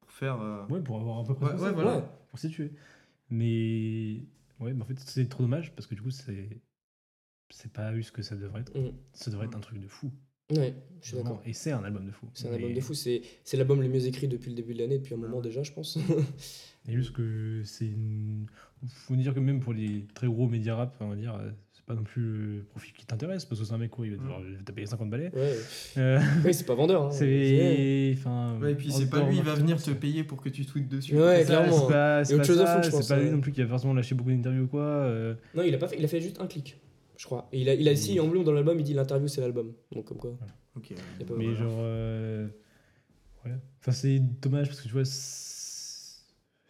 pour 0.01 0.11
faire. 0.13 0.41
euh, 0.41 0.67
ouais, 0.69 0.81
pour 0.81 0.99
avoir 1.01 1.19
un 1.19 1.25
peu 1.25 1.33
Ouais, 1.33 1.39
près 1.55 1.61
ouais, 1.61 1.73
voilà. 1.73 1.97
Ouais. 1.99 2.05
pour 2.31 2.39
situer. 2.39 2.73
Mais 3.31 4.23
ouais, 4.61 4.73
mais 4.73 4.83
en 4.83 4.87
fait, 4.87 4.99
c'est 4.99 5.29
trop 5.29 5.43
dommage 5.43 5.75
parce 5.75 5.87
que 5.87 5.95
du 5.95 6.03
coup, 6.03 6.11
c'est 6.11 6.61
c'est 7.51 7.73
pas 7.73 7.95
eu 7.95 8.03
ce 8.03 8.13
que 8.13 8.23
ça 8.23 8.37
devrait 8.37 8.61
être. 8.61 8.77
Mm. 8.79 8.93
Ça 9.13 9.31
devrait 9.31 9.47
être 9.47 9.57
un 9.57 9.61
truc 9.61 9.81
de 9.81 9.89
fou. 9.89 10.11
Ouais, 10.51 10.75
je 11.03 11.09
suis 11.09 11.17
d'accord. 11.17 11.43
Et 11.45 11.53
c'est 11.53 11.73
un 11.73 11.85
album 11.85 12.07
de 12.07 12.11
fou. 12.11 12.27
C'est 12.33 12.49
un 12.49 12.55
album 12.55 12.71
Et- 12.71 12.75
de 12.75 12.81
fou, 12.81 12.95
c'est 12.95 13.21
c'est 13.45 13.57
l'album 13.59 13.83
le 13.83 13.89
mieux 13.89 14.07
écrit 14.07 14.29
depuis 14.29 14.49
le 14.51 14.57
début 14.57 14.73
de 14.75 14.79
l'année, 14.79 14.99
depuis 14.99 15.15
un 15.15 15.19
Ah 15.19 15.27
moment 15.27 15.41
déjà, 15.43 15.63
je 15.63 15.73
pense. 15.73 15.99
Et 16.89 16.93
juste 16.93 17.13
que 17.13 17.63
c'est 17.65 17.87
une... 17.87 18.47
Faut 18.87 19.15
dire 19.17 19.35
que 19.35 19.41
même 19.41 19.61
pour 19.61 19.75
les 19.75 20.07
très 20.15 20.27
gros 20.27 20.49
médias 20.49 20.75
rap, 20.77 20.97
on 21.01 21.09
va 21.09 21.17
dire, 21.17 21.35
euh, 21.35 21.51
pas 21.89 21.95
non 21.95 22.03
plus 22.05 22.23
le 22.59 22.63
profil 22.71 22.93
qui 22.93 23.05
t'intéresse, 23.07 23.45
parce 23.45 23.61
que 23.61 23.67
c'est 23.67 23.73
un 23.73 23.79
mec 23.79 23.99
où 23.99 24.05
il 24.05 24.15
va 24.17 24.23
Mm. 24.23 24.29
va 24.59 24.63
te 24.65 24.73
payer 24.73 24.87
50 24.87 25.11
balais. 25.11 25.31
ouais, 25.35 25.55
Euh, 25.97 26.21
ouais 26.45 26.53
c'est 26.53 26.67
pas 26.67 26.75
vendeur. 26.75 27.05
Hein. 27.07 27.11
c'est... 27.11 28.15
Enfin, 28.17 28.59
Ouais, 28.61 28.73
et 28.73 28.75
puis 28.75 28.93
c'est 28.93 29.09
pas 29.11 29.29
lui, 29.29 29.39
il 29.39 29.43
va 29.43 29.55
venir 29.55 29.83
te 29.83 29.91
payer 29.91 30.23
pour 30.23 30.41
que 30.41 30.49
tu 30.51 30.65
tweets 30.67 30.89
dessus. 30.89 31.17
Ouais, 31.19 31.45
clairement. 31.45 31.81
C'est 31.87 31.93
pas, 31.93 32.25
c'est 32.25 32.35
autre 32.35 32.43
pas 32.43 32.47
chose 32.47 32.61
à 32.61 32.67
ça, 32.67 32.83
je 32.83 32.91
pense, 32.91 33.07
C'est 33.07 33.15
pas 33.17 33.21
lui 33.21 33.31
non 33.31 33.41
plus 33.41 33.53
qui 33.53 33.63
va 33.63 33.69
forcément 33.69 33.95
lâcher 33.95 34.15
beaucoup 34.15 34.31
d'interviews 34.31 34.65
ou 34.65 34.69
quoi. 34.69 34.83
euh, 34.83 35.35
Non, 35.55 35.63
il 35.65 35.75
a 35.75 35.79
pas 35.79 35.89
fait, 35.89 35.97
il 35.99 36.05
a 36.05 36.09
fait 36.09 36.21
juste 36.21 36.41
un 36.41 36.47
clic, 36.47 36.79
je 37.17 37.25
crois. 37.25 37.49
Et 37.53 37.63
il 37.63 37.69
a, 37.69 37.75
il 37.75 37.89
a 37.89 37.97
si 37.97 38.21
en 38.21 38.29
bloom 38.29 38.45
dans 38.45 38.53
l'album, 38.53 38.79
il 38.79 38.85
dit 38.85 38.95
l'interview 38.95 39.27
c'est 39.29 39.41
l'album. 39.41 39.73
Donc 39.93 40.05
comme 40.05 40.19
quoi. 40.19 40.37
Ok. 40.77 40.93
Mais 41.37 41.55
genre. 41.55 41.73
euh, 41.81 42.47
ouais. 43.47 43.53
Enfin, 43.81 43.93
c'est 43.93 44.21
dommage 44.41 44.69
parce 44.69 44.81
que 44.81 44.87
tu 44.89 44.93
vois, 44.93 45.05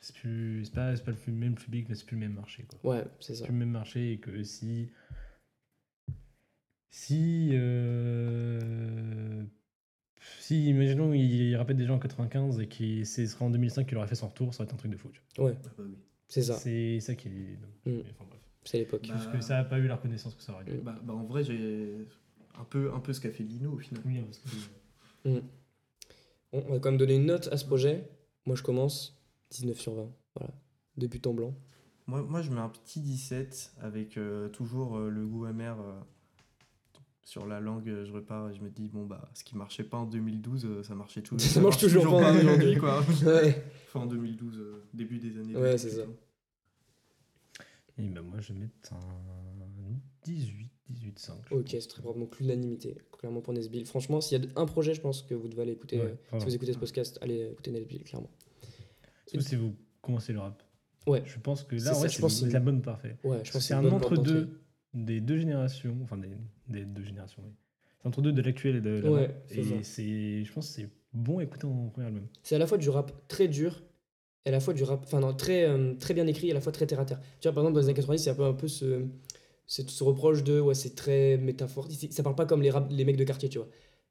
c'est 0.08 0.16
plus. 0.16 0.64
C'est 0.64 0.74
pas, 0.74 0.94
c'est 0.96 1.04
pas 1.04 1.12
le 1.26 1.32
même 1.32 1.54
public, 1.54 1.86
mais 1.88 1.94
c'est 1.94 2.04
plus 2.04 2.16
le 2.16 2.20
même 2.20 2.34
marché. 2.34 2.64
Quoi. 2.64 2.94
Ouais, 2.96 3.04
c'est 3.20 3.34
ça. 3.34 3.38
C'est 3.40 3.44
plus 3.46 3.52
le 3.52 3.58
même 3.58 3.70
marché 3.70 4.12
et 4.12 4.18
que 4.18 4.42
si. 4.42 4.90
Si. 6.90 7.50
euh, 7.52 9.42
Si, 10.40 10.66
imaginons, 10.68 11.12
il 11.12 11.54
rappelle 11.56 11.76
des 11.76 11.86
gens 11.86 11.94
en 11.96 11.98
95 11.98 12.60
et 12.60 12.66
que 12.68 13.04
ce 13.04 13.26
serait 13.26 13.44
en 13.44 13.50
2005 13.50 13.86
qu'il 13.86 13.96
aurait 13.98 14.06
fait 14.08 14.14
son 14.14 14.28
retour, 14.28 14.52
ça 14.54 14.62
aurait 14.62 14.66
été 14.66 14.74
un 14.74 14.78
truc 14.78 14.90
de 14.90 14.96
fou. 14.96 15.10
tu 15.12 15.20
vois. 15.36 15.50
Ouais, 15.50 15.56
Ah 15.64 15.68
bah 15.76 15.84
oui. 15.84 15.96
c'est 16.26 16.42
ça. 16.42 16.54
C'est 16.54 17.00
ça 17.00 17.14
qui 17.14 17.28
est. 17.28 17.30
Mm. 17.30 17.56
Mais 17.84 18.00
enfin, 18.10 18.24
bref. 18.28 18.40
C'est 18.64 18.78
l'époque. 18.78 19.02
Bah, 19.06 19.14
Parce 19.14 19.26
que 19.28 19.40
ça 19.40 19.56
n'a 19.58 19.64
pas 19.64 19.78
eu 19.78 19.86
la 19.86 19.96
reconnaissance 19.96 20.34
que 20.34 20.42
ça 20.42 20.52
aurait 20.54 20.64
dû. 20.64 20.72
Mm. 20.72 20.80
Bah, 20.80 20.98
bah, 21.02 21.14
en 21.14 21.24
vrai, 21.24 21.44
j'ai 21.44 22.06
un 22.58 22.64
peu, 22.64 22.92
un 22.92 23.00
peu 23.00 23.12
ce 23.12 23.20
qu'a 23.20 23.30
fait 23.30 23.44
Lino 23.44 23.72
au 23.72 23.78
final. 23.78 24.02
Oui, 24.06 24.20
parce 24.20 24.38
que- 24.38 25.28
Bon, 25.30 25.42
on 26.52 26.72
va 26.72 26.78
quand 26.78 26.90
même 26.90 26.98
donner 26.98 27.16
une 27.16 27.26
note 27.26 27.48
à 27.52 27.56
ce 27.58 27.64
projet. 27.66 28.08
Moi, 28.46 28.56
je 28.56 28.62
commence 28.62 29.17
19 29.50 29.78
sur 29.80 29.94
20. 29.94 30.10
Voilà. 30.36 30.54
Début 30.96 31.20
en 31.26 31.34
blanc. 31.34 31.54
Moi, 32.06 32.22
moi, 32.22 32.40
je 32.42 32.50
mets 32.50 32.60
un 32.60 32.68
petit 32.68 33.00
17 33.00 33.74
avec 33.80 34.16
euh, 34.16 34.48
toujours 34.48 34.96
euh, 34.96 35.10
le 35.10 35.26
goût 35.26 35.44
amer 35.44 35.78
euh, 35.80 36.00
sur 37.22 37.46
la 37.46 37.60
langue. 37.60 37.88
euh, 37.88 38.04
Je 38.06 38.12
repars 38.12 38.50
et 38.50 38.54
je 38.54 38.62
me 38.62 38.70
dis, 38.70 38.88
bon, 38.88 39.04
bah, 39.06 39.30
ce 39.34 39.44
qui 39.44 39.56
marchait 39.56 39.84
pas 39.84 39.98
en 39.98 40.06
2012, 40.06 40.64
euh, 40.64 40.82
ça 40.82 40.94
marchait 40.94 41.22
toujours. 41.22 41.40
Ça 41.48 41.60
marche 41.60 41.78
toujours 41.78 42.04
pas 42.10 42.32
pas 42.32 42.38
aujourd'hui. 42.38 42.76
quoi. 42.78 43.02
Ouais. 43.26 43.62
Enfin, 43.86 44.00
en 44.00 44.06
2012, 44.06 44.58
euh, 44.58 44.84
début 44.94 45.18
des 45.18 45.38
années. 45.38 45.54
Ouais, 45.54 45.76
2000, 45.76 45.78
c'est 45.78 45.90
ça. 45.90 46.02
Et 47.98 48.08
ben 48.08 48.22
moi, 48.22 48.40
je 48.40 48.52
vais 48.52 48.58
mettre 48.60 48.92
un 48.92 48.98
18, 50.24 50.70
18, 50.88 51.18
5. 51.18 51.34
je 51.50 51.54
Ok, 51.54 51.66
c'est 51.70 51.88
très 51.88 52.00
probablement 52.02 52.26
que 52.30 52.38
l'unanimité. 52.38 52.96
Clairement 53.18 53.40
pour 53.40 53.52
Nesbill. 53.52 53.86
Franchement, 53.86 54.20
s'il 54.20 54.42
y 54.42 54.46
a 54.46 54.48
un 54.60 54.66
projet, 54.66 54.94
je 54.94 55.00
pense 55.00 55.22
que 55.22 55.34
vous 55.34 55.48
devez 55.48 55.62
aller 55.62 55.72
écouter. 55.72 55.98
Ouais, 56.00 56.16
euh, 56.32 56.38
si 56.38 56.44
vous 56.46 56.54
écoutez 56.54 56.72
ce 56.72 56.78
podcast, 56.78 57.18
allez 57.22 57.50
écouter 57.50 57.70
Nesbill, 57.72 58.04
clairement. 58.04 58.30
Sauf 59.30 59.42
si 59.42 59.56
vous 59.56 59.74
commencez 60.00 60.32
le 60.32 60.40
rap. 60.40 60.62
Ouais. 61.06 61.22
Je 61.24 61.38
pense 61.38 61.64
que 61.64 61.76
là, 61.76 61.98
ouais, 61.98 62.08
c'est 62.08 62.50
la 62.50 62.60
bonne 62.60 62.82
parfaite. 62.82 63.16
Ouais, 63.24 63.40
je 63.44 63.52
pense 63.52 63.64
c'est 63.64 63.74
un 63.74 63.84
entre-deux 63.90 64.60
des 64.94 65.20
deux 65.20 65.38
générations, 65.38 65.96
enfin 66.02 66.16
des, 66.16 66.30
des 66.68 66.84
deux 66.84 67.04
générations, 67.04 67.42
oui. 67.44 67.52
C'est 68.00 68.06
entre-deux 68.08 68.32
de 68.32 68.42
l'actuel 68.42 68.76
et 68.76 68.80
de 68.80 68.90
l'avant. 68.90 69.16
Ouais, 69.16 69.34
et 69.50 69.82
c'est, 69.82 70.44
je 70.44 70.52
pense 70.52 70.68
que 70.68 70.74
c'est 70.82 70.88
bon 71.12 71.38
à 71.38 71.42
écouter 71.44 71.66
en 71.66 71.88
premier 71.88 72.06
album. 72.06 72.26
C'est 72.42 72.54
à 72.54 72.58
la 72.58 72.66
fois 72.66 72.78
du 72.78 72.88
rap 72.90 73.12
très 73.28 73.48
dur 73.48 73.82
et 74.44 74.50
à 74.50 74.52
la 74.52 74.60
fois 74.60 74.72
du 74.72 74.84
rap 74.84 75.02
enfin 75.04 75.20
non, 75.20 75.34
très, 75.34 75.64
euh, 75.68 75.94
très 75.94 76.14
bien 76.14 76.26
écrit 76.26 76.48
et 76.48 76.50
à 76.52 76.54
la 76.54 76.60
fois 76.60 76.72
très 76.72 76.86
terre 76.86 77.00
à 77.00 77.04
terre. 77.04 77.20
Tu 77.40 77.48
vois, 77.48 77.54
par 77.54 77.64
exemple, 77.64 77.74
dans 77.74 77.80
les 77.80 77.86
années 77.86 77.94
90, 77.94 78.22
c'est 78.22 78.30
un 78.30 78.34
peu, 78.34 78.44
un 78.44 78.52
peu 78.52 78.68
ce, 78.68 79.06
ce, 79.66 79.82
ce 79.86 80.04
reproche 80.04 80.44
de 80.44 80.60
ouais, 80.60 80.74
c'est 80.74 80.94
très 80.94 81.36
métaphorique. 81.38 82.12
Ça 82.12 82.22
parle 82.22 82.36
pas 82.36 82.46
comme 82.46 82.62
les, 82.62 82.70
rap, 82.70 82.88
les 82.90 83.04
mecs 83.04 83.16
de 83.16 83.24
quartier, 83.24 83.48
tu 83.48 83.58
vois. 83.58 83.68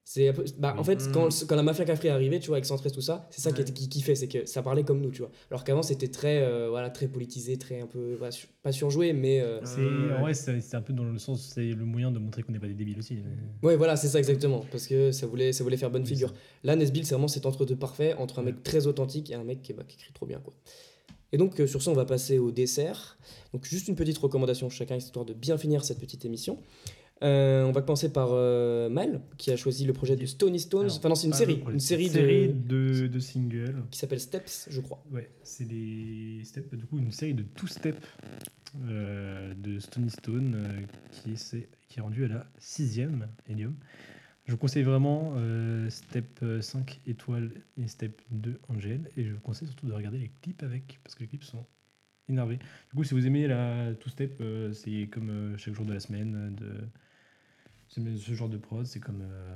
C'est 0.09 0.31
bah, 0.57 0.73
en 0.77 0.85
fait, 0.85 1.05
Mm. 1.05 1.11
quand, 1.11 1.27
quand 1.49 1.55
la 1.57 1.63
mafia 1.63 1.83
café 1.83 2.07
est 2.07 2.11
arrivée, 2.11 2.39
tu 2.39 2.47
vois, 2.47 2.55
avec 2.55 2.65
Centresse, 2.65 2.93
tout 2.93 3.01
ça, 3.01 3.27
c'est 3.29 3.41
ça 3.41 3.51
qui, 3.51 3.61
Ouais. 3.61 3.71
qui, 3.73 3.89
qui 3.89 4.01
fait, 4.01 4.15
c'est 4.15 4.29
que 4.29 4.45
ça 4.45 4.61
parlait 4.63 4.83
comme 4.85 5.01
nous, 5.01 5.11
tu 5.11 5.19
vois. 5.19 5.31
Alors 5.51 5.65
qu'avant, 5.65 5.83
c'était 5.83 6.07
très, 6.07 6.41
euh, 6.43 6.69
voilà, 6.69 6.89
très 6.89 7.09
politisé, 7.09 7.57
très 7.57 7.81
un 7.81 7.87
peu, 7.87 8.15
voilà, 8.15 8.31
sur- 8.31 8.47
pas 8.63 8.71
surjoué, 8.71 9.11
mais. 9.11 9.41
euh, 9.41 9.59
C'est 9.65 9.81
Euh, 9.81 10.15
en 10.15 10.21
vrai, 10.21 10.33
c'est 10.33 10.61
c'est 10.61 10.77
un 10.77 10.81
peu 10.81 10.93
dans 10.93 11.03
le 11.03 11.19
sens, 11.19 11.51
c'est 11.53 11.73
le 11.73 11.83
moyen 11.83 12.09
de 12.09 12.19
montrer 12.19 12.41
qu'on 12.41 12.53
n'est 12.53 12.59
pas 12.59 12.67
des 12.67 12.73
débiles 12.73 12.97
aussi. 12.99 13.17
Ouais, 13.61 13.75
voilà, 13.75 13.97
c'est 13.97 14.07
ça 14.07 14.17
exactement, 14.19 14.63
parce 14.71 14.87
que 14.87 15.11
ça 15.11 15.27
voulait, 15.27 15.51
ça 15.51 15.65
voulait 15.65 15.75
faire 15.75 15.91
bonne 15.91 16.03
Oui, 16.03 16.07
figure. 16.07 16.29
ça. 16.29 16.35
Là, 16.63 16.77
Nesbill, 16.77 17.05
c'est 17.05 17.13
vraiment 17.15 17.27
cet 17.27 17.45
entre-deux 17.45 17.75
parfait 17.75 18.13
entre 18.13 18.39
un 18.39 18.45
Ouais. 18.45 18.53
mec 18.53 18.63
très 18.63 18.87
authentique 18.87 19.29
et 19.31 19.35
un 19.35 19.43
mec 19.43 19.61
qui, 19.61 19.73
bah, 19.73 19.83
qui 19.85 19.97
écrit 19.97 20.13
trop 20.13 20.25
bien, 20.25 20.39
quoi. 20.39 20.53
Et 21.33 21.37
donc, 21.37 21.59
euh, 21.59 21.67
sur 21.67 21.81
ça, 21.81 21.91
on 21.91 21.95
va 21.95 22.05
passer 22.05 22.37
au 22.37 22.51
dessert. 22.51 23.17
Donc, 23.51 23.65
juste 23.65 23.89
une 23.89 23.95
petite 23.95 24.17
recommandation 24.17 24.69
chacun, 24.69 24.95
histoire 24.95 25.25
de 25.25 25.33
bien 25.33 25.57
finir 25.57 25.83
cette 25.83 25.99
petite 25.99 26.23
émission. 26.23 26.57
Euh, 27.23 27.63
on 27.63 27.71
va 27.71 27.81
commencer 27.81 28.11
par 28.11 28.29
euh, 28.31 28.89
Mal, 28.89 29.21
qui 29.37 29.51
a 29.51 29.57
choisi 29.57 29.85
le 29.85 29.93
projet 29.93 30.15
de 30.15 30.25
Stony 30.25 30.59
Stones. 30.59 30.85
Alors, 30.85 30.97
enfin, 30.97 31.09
non, 31.09 31.15
c'est 31.15 31.27
une 31.27 31.33
série, 31.33 31.63
une 31.71 31.79
série, 31.79 32.09
de... 32.09 32.51
de, 32.51 33.07
de 33.07 33.19
singles. 33.19 33.83
qui 33.89 33.97
s'appelle 33.97 34.19
Steps, 34.19 34.67
je 34.69 34.81
crois. 34.81 35.03
Ouais, 35.11 35.29
c'est 35.43 35.65
des 35.67 36.41
steps, 36.43 36.73
du 36.75 36.85
coup 36.85 36.99
une 36.99 37.11
série 37.11 37.33
de 37.33 37.43
two 37.43 37.67
step 37.67 37.95
euh, 38.87 39.53
de 39.55 39.79
Stony 39.79 40.09
Stone 40.09 40.85
qui, 41.11 41.31
est, 41.31 41.69
qui 41.87 41.99
est 41.99 42.01
rendu 42.01 42.25
à 42.25 42.27
la 42.27 42.47
sixième 42.59 43.27
Helium. 43.49 43.75
Je 44.45 44.51
vous 44.53 44.57
conseille 44.57 44.83
vraiment 44.83 45.33
Step 45.89 46.39
euh, 46.43 46.61
5 46.61 47.01
étoiles 47.07 47.51
et 47.77 47.87
Step 47.87 48.21
2 48.31 48.59
Angel 48.69 49.09
et 49.17 49.25
je 49.25 49.33
vous 49.33 49.39
conseille 49.41 49.67
surtout 49.67 49.87
de 49.87 49.93
regarder 49.93 50.19
les 50.19 50.31
clips 50.41 50.63
avec 50.63 50.99
parce 51.03 51.15
que 51.15 51.21
les 51.21 51.27
clips 51.27 51.43
sont 51.43 51.65
énervés. 52.29 52.57
Du 52.57 52.95
coup, 52.95 53.03
si 53.03 53.13
vous 53.13 53.25
aimez 53.25 53.47
la 53.47 53.93
two 53.95 54.09
step, 54.09 54.43
c'est 54.73 55.07
comme 55.07 55.55
chaque 55.57 55.73
jour 55.73 55.85
de 55.85 55.93
la 55.93 55.99
semaine 55.99 56.53
de 56.55 56.73
ce 57.89 58.33
genre 58.33 58.49
de 58.49 58.57
prod, 58.57 58.85
c'est 58.85 58.99
comme 58.99 59.21
euh, 59.21 59.55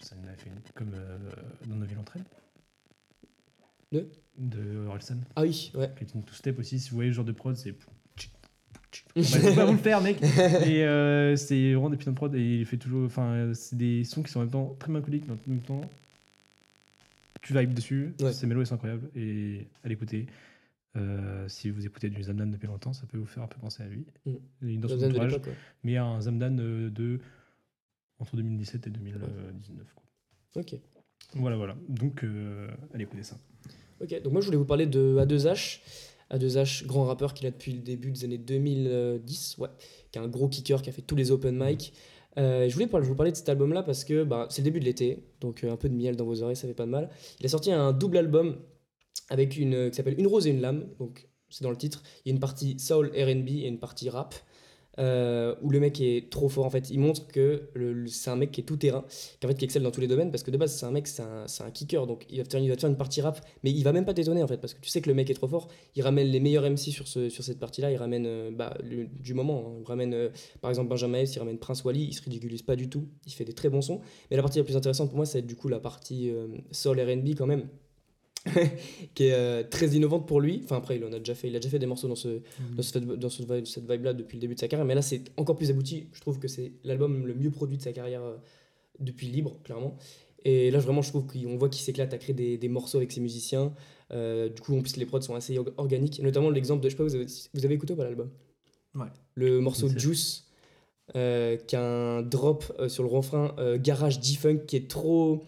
ça 0.00 0.14
en 0.16 0.26
a 0.28 0.34
fait 0.36 0.48
une- 0.50 0.60
comme 0.74 0.92
euh, 0.94 1.18
dans 1.66 1.76
nos 1.76 1.86
villes 1.86 1.98
entraîne 1.98 2.24
De? 3.92 4.08
De 4.36 4.86
Orelsan 4.86 5.16
Ah 5.36 5.42
oui, 5.42 5.72
ouais. 5.74 5.90
qui 5.96 6.04
est 6.04 6.14
une 6.14 6.22
two-step 6.22 6.58
aussi. 6.58 6.78
Si 6.78 6.90
vous 6.90 6.96
voyez 6.96 7.10
ce 7.10 7.16
genre 7.16 7.24
de 7.24 7.32
prod, 7.32 7.56
c'est. 7.56 7.74
On 9.16 9.20
va 9.20 9.52
pas 9.54 9.64
vous 9.66 9.72
le 9.72 9.78
faire, 9.78 10.00
mec. 10.00 10.22
Et 10.22 10.84
euh, 10.84 11.36
c'est 11.36 11.72
vraiment 11.74 11.90
des 11.90 11.96
putains 11.96 12.12
de 12.12 12.16
prod 12.16 12.34
et 12.34 12.60
il 12.60 12.66
fait 12.66 12.76
toujours. 12.76 13.04
Enfin, 13.04 13.32
euh, 13.32 13.54
c'est 13.54 13.76
des 13.76 14.04
sons 14.04 14.22
qui 14.22 14.30
sont 14.30 14.38
en 14.40 14.42
même 14.42 14.50
temps 14.50 14.76
très 14.78 14.90
mélancoliques, 14.90 15.24
mais 15.26 15.34
en 15.34 15.38
même 15.46 15.60
temps. 15.60 15.80
Tu 17.42 17.56
vibes 17.58 17.74
dessus. 17.74 18.12
Ouais. 18.20 18.32
Ces 18.32 18.46
mélos, 18.46 18.64
c'est 18.66 18.74
incroyable. 18.74 19.08
Et 19.16 19.66
à 19.84 19.88
l'écouter. 19.88 20.26
Euh, 20.96 21.46
si 21.48 21.70
vous 21.70 21.86
écoutez 21.86 22.08
du 22.08 22.22
Zamdan 22.22 22.46
depuis 22.46 22.66
longtemps, 22.66 22.92
ça 22.92 23.06
peut 23.06 23.18
vous 23.18 23.26
faire 23.26 23.42
un 23.42 23.46
peu 23.46 23.58
penser 23.58 23.82
à 23.82 23.86
lui. 23.86 24.06
Mm. 24.24 24.68
Et 24.68 24.76
dans 24.78 24.88
son 24.88 25.04
entourage, 25.04 25.34
ouais. 25.34 25.40
mais 25.84 25.96
un 25.96 26.20
Zamdan 26.20 26.58
euh, 26.58 26.90
de 26.90 27.20
entre 28.18 28.36
2017 28.36 28.86
et 28.86 28.90
2019. 28.90 29.94
quoi. 29.94 30.04
Ok. 30.56 30.74
Voilà, 31.34 31.56
voilà. 31.56 31.76
Donc, 31.88 32.24
euh, 32.24 32.68
allez 32.94 33.04
écouter 33.04 33.22
ça. 33.22 33.38
Ok, 34.00 34.22
donc 34.22 34.32
moi 34.32 34.40
je 34.40 34.46
voulais 34.46 34.58
vous 34.58 34.64
parler 34.64 34.86
de 34.86 35.16
A2H. 35.18 35.80
A2H, 36.30 36.86
grand 36.86 37.04
rappeur 37.04 37.34
qui 37.34 37.44
est 37.44 37.48
là 37.48 37.50
depuis 37.50 37.72
le 37.72 37.80
début 37.80 38.10
des 38.12 38.24
années 38.24 38.38
2010, 38.38 39.56
ouais, 39.58 39.68
qui 40.12 40.18
est 40.18 40.22
un 40.22 40.28
gros 40.28 40.48
kicker 40.48 40.82
qui 40.82 40.90
a 40.90 40.92
fait 40.92 41.02
tous 41.02 41.16
les 41.16 41.30
open 41.30 41.58
mic. 41.58 41.92
Euh, 42.36 42.64
et 42.64 42.68
je 42.68 42.74
voulais 42.74 42.86
parler- 42.86 43.04
je 43.04 43.08
vous 43.10 43.16
parler 43.16 43.32
de 43.32 43.36
cet 43.36 43.48
album 43.48 43.72
là 43.72 43.82
parce 43.82 44.04
que 44.04 44.22
bah, 44.24 44.46
c'est 44.50 44.60
le 44.62 44.64
début 44.64 44.78
de 44.78 44.84
l'été, 44.84 45.24
donc 45.40 45.64
un 45.64 45.76
peu 45.76 45.88
de 45.88 45.94
miel 45.94 46.16
dans 46.16 46.24
vos 46.24 46.42
oreilles, 46.42 46.56
ça 46.56 46.68
fait 46.68 46.74
pas 46.74 46.86
de 46.86 46.90
mal. 46.90 47.10
Il 47.40 47.46
a 47.46 47.48
sorti 47.48 47.72
un 47.72 47.92
double 47.92 48.18
album 48.18 48.58
avec 49.28 49.56
une 49.56 49.74
euh, 49.74 49.90
qui 49.90 49.96
s'appelle 49.96 50.18
Une 50.18 50.26
rose 50.26 50.46
et 50.46 50.50
une 50.50 50.60
lame, 50.60 50.86
donc 50.98 51.28
c'est 51.50 51.62
dans 51.64 51.70
le 51.70 51.76
titre. 51.76 52.02
Il 52.24 52.28
y 52.28 52.32
a 52.32 52.34
une 52.34 52.40
partie 52.40 52.78
soul 52.78 53.08
R&B 53.08 53.48
et 53.50 53.66
une 53.68 53.78
partie 53.80 54.08
rap. 54.10 54.34
euh, 54.98 55.54
où 55.62 55.70
le 55.70 55.78
mec 55.78 56.00
est 56.00 56.28
trop 56.28 56.48
fort 56.48 56.66
en 56.66 56.70
fait. 56.70 56.90
Il 56.90 56.98
montre 56.98 57.28
que 57.28 57.68
le- 57.74 58.08
c'est 58.08 58.30
un 58.30 58.36
mec 58.36 58.50
qui 58.50 58.62
est 58.62 58.64
tout 58.64 58.76
terrain, 58.76 59.04
qui, 59.40 59.46
fait, 59.46 59.54
qui 59.54 59.64
excelle 59.64 59.84
dans 59.84 59.92
tous 59.92 60.00
les 60.00 60.08
domaines 60.08 60.32
parce 60.32 60.42
que 60.42 60.50
de 60.50 60.56
base 60.56 60.74
c'est 60.76 60.86
un 60.86 60.90
mec, 60.90 61.06
c'est 61.06 61.22
un, 61.22 61.46
un 61.60 61.70
kicker 61.70 62.04
donc 62.08 62.26
il 62.30 62.38
va, 62.38 62.44
faire, 62.44 62.58
il 62.60 62.68
va 62.68 62.76
faire 62.76 62.90
une 62.90 62.96
partie 62.96 63.20
rap 63.20 63.40
mais 63.62 63.70
il 63.70 63.84
va 63.84 63.92
même 63.92 64.04
pas 64.04 64.12
t'étonner 64.12 64.42
en 64.42 64.48
fait 64.48 64.56
parce 64.56 64.74
que 64.74 64.80
tu 64.80 64.88
sais 64.90 65.00
que 65.00 65.08
le 65.08 65.14
mec 65.14 65.30
est 65.30 65.34
trop 65.34 65.46
fort. 65.46 65.68
Il 65.94 66.02
ramène 66.02 66.26
les 66.26 66.40
meilleurs 66.40 66.64
MC 66.68 66.90
sur, 66.90 67.06
ce, 67.06 67.28
sur 67.28 67.44
cette 67.44 67.60
partie 67.60 67.80
là, 67.80 67.92
il 67.92 67.96
ramène 67.96 68.26
euh, 68.26 68.50
bah, 68.50 68.76
du 68.82 69.34
moment. 69.34 69.66
hein. 69.68 69.78
Il 69.82 69.86
ramène 69.86 70.30
par 70.60 70.70
exemple 70.70 70.88
Benjamin 70.88 71.18
S, 71.18 71.32
il 71.36 71.38
ramène 71.38 71.58
Prince 71.58 71.84
Wally, 71.84 72.02
il 72.04 72.12
se 72.14 72.22
ridiculise 72.22 72.62
pas 72.62 72.74
du 72.74 72.88
tout, 72.90 73.06
il 73.24 73.32
fait 73.32 73.44
des 73.44 73.52
très 73.54 73.68
bons 73.68 73.82
sons. 73.82 74.00
Mais 74.32 74.36
la 74.36 74.42
partie 74.42 74.58
la 74.58 74.64
plus 74.64 74.76
intéressante 74.76 75.10
pour 75.10 75.16
moi 75.16 75.26
c'est 75.26 75.42
du 75.42 75.54
coup 75.54 75.68
la 75.68 75.78
partie 75.78 76.32
soul 76.72 77.00
RB 77.00 77.36
quand 77.36 77.46
même. 77.46 77.68
qui 79.14 79.24
est 79.24 79.32
euh, 79.34 79.62
très 79.68 79.88
innovante 79.88 80.26
pour 80.26 80.40
lui. 80.40 80.60
Enfin 80.64 80.76
après 80.76 80.96
il 80.96 81.04
en 81.04 81.12
a 81.12 81.18
déjà 81.18 81.34
fait, 81.34 81.48
il 81.48 81.56
a 81.56 81.58
déjà 81.58 81.70
fait 81.70 81.78
des 81.78 81.86
morceaux 81.86 82.08
dans 82.08 82.14
ce, 82.14 82.40
dans, 82.76 82.82
ce- 82.82 82.98
dans 82.98 83.28
ce 83.28 83.42
cette 83.64 83.90
vibe 83.90 84.04
là 84.04 84.12
depuis 84.14 84.36
le 84.36 84.40
début 84.40 84.54
de 84.54 84.60
sa 84.60 84.68
carrière. 84.68 84.86
Mais 84.86 84.94
là 84.94 85.02
c'est 85.02 85.22
encore 85.36 85.56
plus 85.56 85.70
abouti. 85.70 86.06
Je 86.12 86.20
trouve 86.20 86.38
que 86.38 86.48
c'est 86.48 86.72
l'album 86.84 87.26
le 87.26 87.34
mieux 87.34 87.50
produit 87.50 87.76
de 87.76 87.82
sa 87.82 87.92
carrière 87.92 88.22
euh, 88.22 88.36
depuis 89.00 89.26
libre 89.26 89.58
clairement. 89.64 89.96
Et 90.44 90.70
là 90.70 90.78
vraiment 90.78 91.02
je 91.02 91.10
trouve 91.10 91.26
qu'on 91.26 91.56
voit 91.56 91.68
qu'il 91.68 91.82
s'éclate 91.82 92.14
à 92.14 92.18
créer 92.18 92.34
des, 92.34 92.56
des 92.58 92.68
morceaux 92.68 92.98
avec 92.98 93.12
ses 93.12 93.20
musiciens. 93.20 93.72
Euh, 94.12 94.48
du 94.48 94.60
coup 94.62 94.76
en 94.78 94.80
plus 94.80 94.96
les 94.96 95.04
prods 95.04 95.20
sont 95.20 95.34
assez 95.34 95.58
or- 95.58 95.70
organiques. 95.76 96.20
Notamment 96.22 96.50
l'exemple 96.50 96.82
de 96.82 96.88
je 96.88 96.94
sais 96.94 96.96
pas 96.98 97.04
vous 97.04 97.14
avez, 97.16 97.26
vous 97.54 97.64
avez 97.64 97.74
écouté 97.74 97.92
ou 97.92 97.96
pas 97.96 98.04
l'album? 98.04 98.30
Ouais. 98.94 99.06
le 99.34 99.60
morceau 99.60 99.88
Juice 99.88 100.44
qui 101.14 101.76
a 101.76 101.80
un 102.18 102.22
drop 102.22 102.64
sur 102.88 103.02
le 103.02 103.08
refrain 103.08 103.54
garage 103.78 104.22
G-Funk 104.22 104.60
qui 104.66 104.76
est 104.76 104.88
trop 104.88 105.42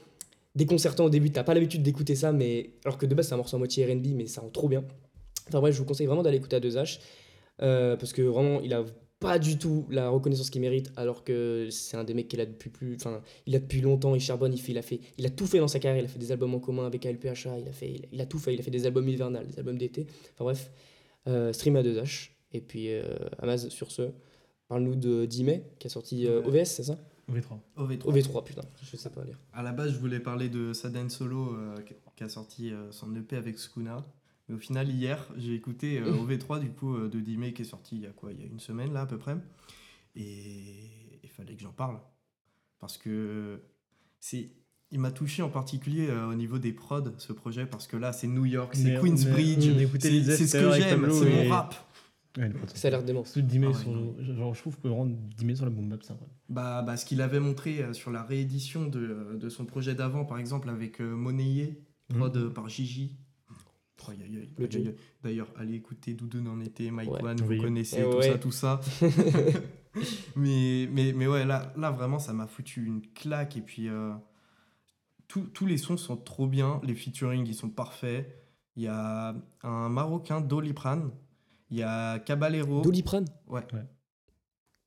déconcertant 0.54 1.04
au 1.04 1.10
début 1.10 1.30
t'as 1.30 1.44
pas 1.44 1.54
l'habitude 1.54 1.82
d'écouter 1.82 2.16
ça 2.16 2.32
mais 2.32 2.70
alors 2.84 2.98
que 2.98 3.06
de 3.06 3.14
base 3.14 3.28
c'est 3.28 3.34
un 3.34 3.38
morceau 3.38 3.56
à 3.56 3.58
moitié 3.58 3.86
R&B 3.86 4.08
mais 4.14 4.26
ça 4.26 4.40
rend 4.40 4.50
trop 4.50 4.68
bien. 4.68 4.84
Enfin 5.48 5.60
bref, 5.60 5.74
je 5.74 5.80
vous 5.80 5.84
conseille 5.84 6.06
vraiment 6.06 6.22
d'aller 6.22 6.36
écouter 6.36 6.56
à 6.56 6.60
2H 6.60 7.00
euh, 7.62 7.96
parce 7.96 8.12
que 8.12 8.22
vraiment, 8.22 8.60
il 8.60 8.72
a 8.72 8.84
pas 9.20 9.38
du 9.38 9.58
tout 9.58 9.86
la 9.90 10.08
reconnaissance 10.08 10.48
qu'il 10.48 10.62
mérite 10.62 10.90
alors 10.96 11.24
que 11.24 11.68
c'est 11.70 11.96
un 11.96 12.04
des 12.04 12.14
mecs 12.14 12.28
qui 12.28 12.36
est 12.36 12.38
là 12.38 12.46
depuis 12.46 12.70
plus 12.70 12.94
enfin 12.94 13.20
il 13.46 13.54
a 13.54 13.58
depuis 13.58 13.82
longtemps 13.82 14.14
il 14.14 14.20
charbonne 14.20 14.54
il 14.54 14.78
a 14.78 14.82
fait 14.82 15.00
il 15.18 15.26
a 15.26 15.30
tout 15.30 15.46
fait 15.46 15.58
dans 15.58 15.68
sa 15.68 15.78
carrière 15.78 16.02
il 16.02 16.06
a 16.06 16.08
fait 16.08 16.18
des 16.18 16.32
albums 16.32 16.54
en 16.54 16.58
commun 16.58 16.86
avec 16.86 17.04
ALPHA 17.04 17.58
il 17.58 17.68
a 17.68 17.72
fait 17.72 17.90
il 17.90 18.04
a, 18.06 18.08
il 18.12 18.20
a 18.22 18.24
tout 18.24 18.38
fait 18.38 18.54
il 18.54 18.60
a 18.60 18.62
fait 18.62 18.70
des 18.70 18.86
albums 18.86 19.06
hivernales 19.06 19.46
des 19.46 19.58
albums 19.58 19.76
d'été. 19.76 20.06
Enfin 20.32 20.44
bref 20.44 20.70
euh, 21.28 21.52
stream 21.52 21.76
à 21.76 21.82
2H 21.82 22.30
et 22.54 22.62
puis 22.62 22.90
euh, 22.92 23.02
Amaz 23.40 23.68
sur 23.68 23.90
ce 23.90 24.10
parle-nous 24.70 24.94
de 24.94 25.26
10 25.26 25.44
mai 25.44 25.64
qui 25.80 25.88
a 25.88 25.90
sorti 25.90 26.26
euh, 26.26 26.42
OVS 26.44 26.64
c'est 26.64 26.84
ça? 26.84 26.96
OV3. 27.30 27.58
OV3. 27.76 27.98
OV3 28.04 28.44
putain 28.44 28.62
je 28.82 28.96
sais 28.96 29.10
pas 29.10 29.24
lire 29.24 29.36
À 29.52 29.62
la 29.62 29.72
base, 29.72 29.92
je 29.92 29.98
voulais 29.98 30.20
parler 30.20 30.48
de 30.48 30.72
Saden 30.72 31.10
Solo 31.10 31.54
euh, 31.54 31.76
qui- 31.82 32.24
a 32.24 32.28
sorti 32.28 32.70
euh, 32.70 32.90
son 32.92 33.14
EP 33.16 33.34
avec 33.36 33.58
Skuna. 33.58 34.04
Mais 34.48 34.54
au 34.54 34.58
final, 34.58 34.90
hier, 34.90 35.26
j'ai 35.38 35.54
écouté 35.54 35.98
euh, 35.98 36.12
OV3 36.22 36.60
du 36.60 36.70
coup 36.70 36.94
euh, 36.94 37.08
de 37.08 37.18
Dimé 37.18 37.52
qui 37.52 37.62
est 37.62 37.64
sorti 37.64 37.96
il 37.96 38.02
y 38.02 38.06
a 38.06 38.10
quoi? 38.10 38.30
Il 38.32 38.40
y 38.40 38.44
a 38.44 38.46
une 38.46 38.60
semaine 38.60 38.92
là 38.92 39.00
à 39.02 39.06
peu 39.06 39.16
près. 39.18 39.36
Et 40.16 40.90
il 41.22 41.28
fallait 41.30 41.54
que 41.54 41.62
j'en 41.62 41.72
parle. 41.72 41.98
Parce 42.78 42.96
que 42.98 43.60
c'est. 44.18 44.50
Il 44.92 44.98
m'a 44.98 45.12
touché 45.12 45.40
en 45.42 45.50
particulier 45.50 46.08
euh, 46.10 46.26
au 46.30 46.34
niveau 46.34 46.58
des 46.58 46.72
prods, 46.72 47.12
ce 47.18 47.32
projet, 47.32 47.64
parce 47.64 47.86
que 47.86 47.96
là, 47.96 48.12
c'est 48.12 48.26
New 48.26 48.44
York, 48.44 48.74
c'est 48.74 48.94
Queensbridge, 49.00 49.68
c'est 50.00 50.46
ce 50.48 50.52
que 50.58 50.72
j'aime, 50.72 51.08
c'est 51.12 51.44
mon 51.44 51.48
rap. 51.48 51.74
Ouais, 52.38 52.50
ça 52.74 52.88
a 52.88 52.90
l'air 52.92 53.02
dément 53.02 53.24
Ceux 53.24 53.42
de 53.42 53.46
10 53.48 53.58
mai 53.58 53.66
Ah 53.74 53.76
ouais, 53.88 54.34
genre, 54.34 54.54
je 54.54 54.60
trouve 54.60 54.76
que 54.78 54.86
vraiment 54.88 55.06
10 55.06 55.44
mai 55.44 55.56
sur 55.56 55.64
la 55.64 55.70
boom 55.70 55.88
bap, 55.88 56.02
c'est 56.02 56.12
incroyable. 56.12 56.36
Bah, 56.48 56.82
bah, 56.82 56.96
ce 56.96 57.04
qu'il 57.04 57.20
avait 57.22 57.40
montré 57.40 57.82
euh, 57.82 57.92
sur 57.92 58.10
la 58.10 58.22
réédition 58.22 58.86
de, 58.86 59.36
de 59.38 59.48
son 59.48 59.64
projet 59.64 59.94
d'avant, 59.94 60.24
par 60.24 60.38
exemple, 60.38 60.68
avec 60.68 61.00
euh, 61.00 61.14
Monnayer, 61.16 61.80
prod 62.08 62.36
Mhm. 62.36 62.42
euh, 62.44 62.50
par 62.50 62.68
Gigi. 62.68 63.16
D'ailleurs, 65.22 65.48
allez 65.56 65.74
écouter 65.74 66.14
Doudou 66.14 66.42
en 66.48 66.60
été, 66.60 66.90
Mike 66.90 67.10
Ouais. 67.10 67.22
One, 67.22 67.36
Oui. 67.46 67.56
vous 67.58 67.62
connaissez 67.64 67.98
Eh 68.00 68.10
tout 68.10 68.16
ouais. 68.16 68.28
ça, 68.32 68.38
tout 68.38 68.50
ça. 68.52 68.80
mais, 70.36 70.88
mais, 70.90 71.12
mais 71.12 71.26
ouais, 71.26 71.44
là, 71.44 71.72
là, 71.76 71.90
vraiment, 71.90 72.18
ça 72.18 72.32
m'a 72.32 72.46
foutu 72.46 72.84
une 72.86 73.02
claque. 73.02 73.56
Et 73.56 73.60
puis, 73.60 73.88
euh, 73.88 74.12
tous- 75.28 75.48
tous 75.52 75.66
les 75.66 75.76
sons 75.76 75.96
sont 75.96 76.16
trop 76.16 76.46
bien. 76.46 76.80
Les 76.84 76.94
featuring, 76.94 77.46
ils 77.46 77.54
sont 77.54 77.68
parfaits. 77.68 78.34
Il 78.76 78.84
y 78.84 78.86
a 78.88 79.34
un 79.62 79.88
Marocain, 79.88 80.40
Doliprane. 80.40 81.10
Il 81.70 81.78
y 81.78 81.82
a 81.82 82.18
Caballero. 82.20 82.82
Doliprane 82.82 83.26
Ouais. 83.48 83.62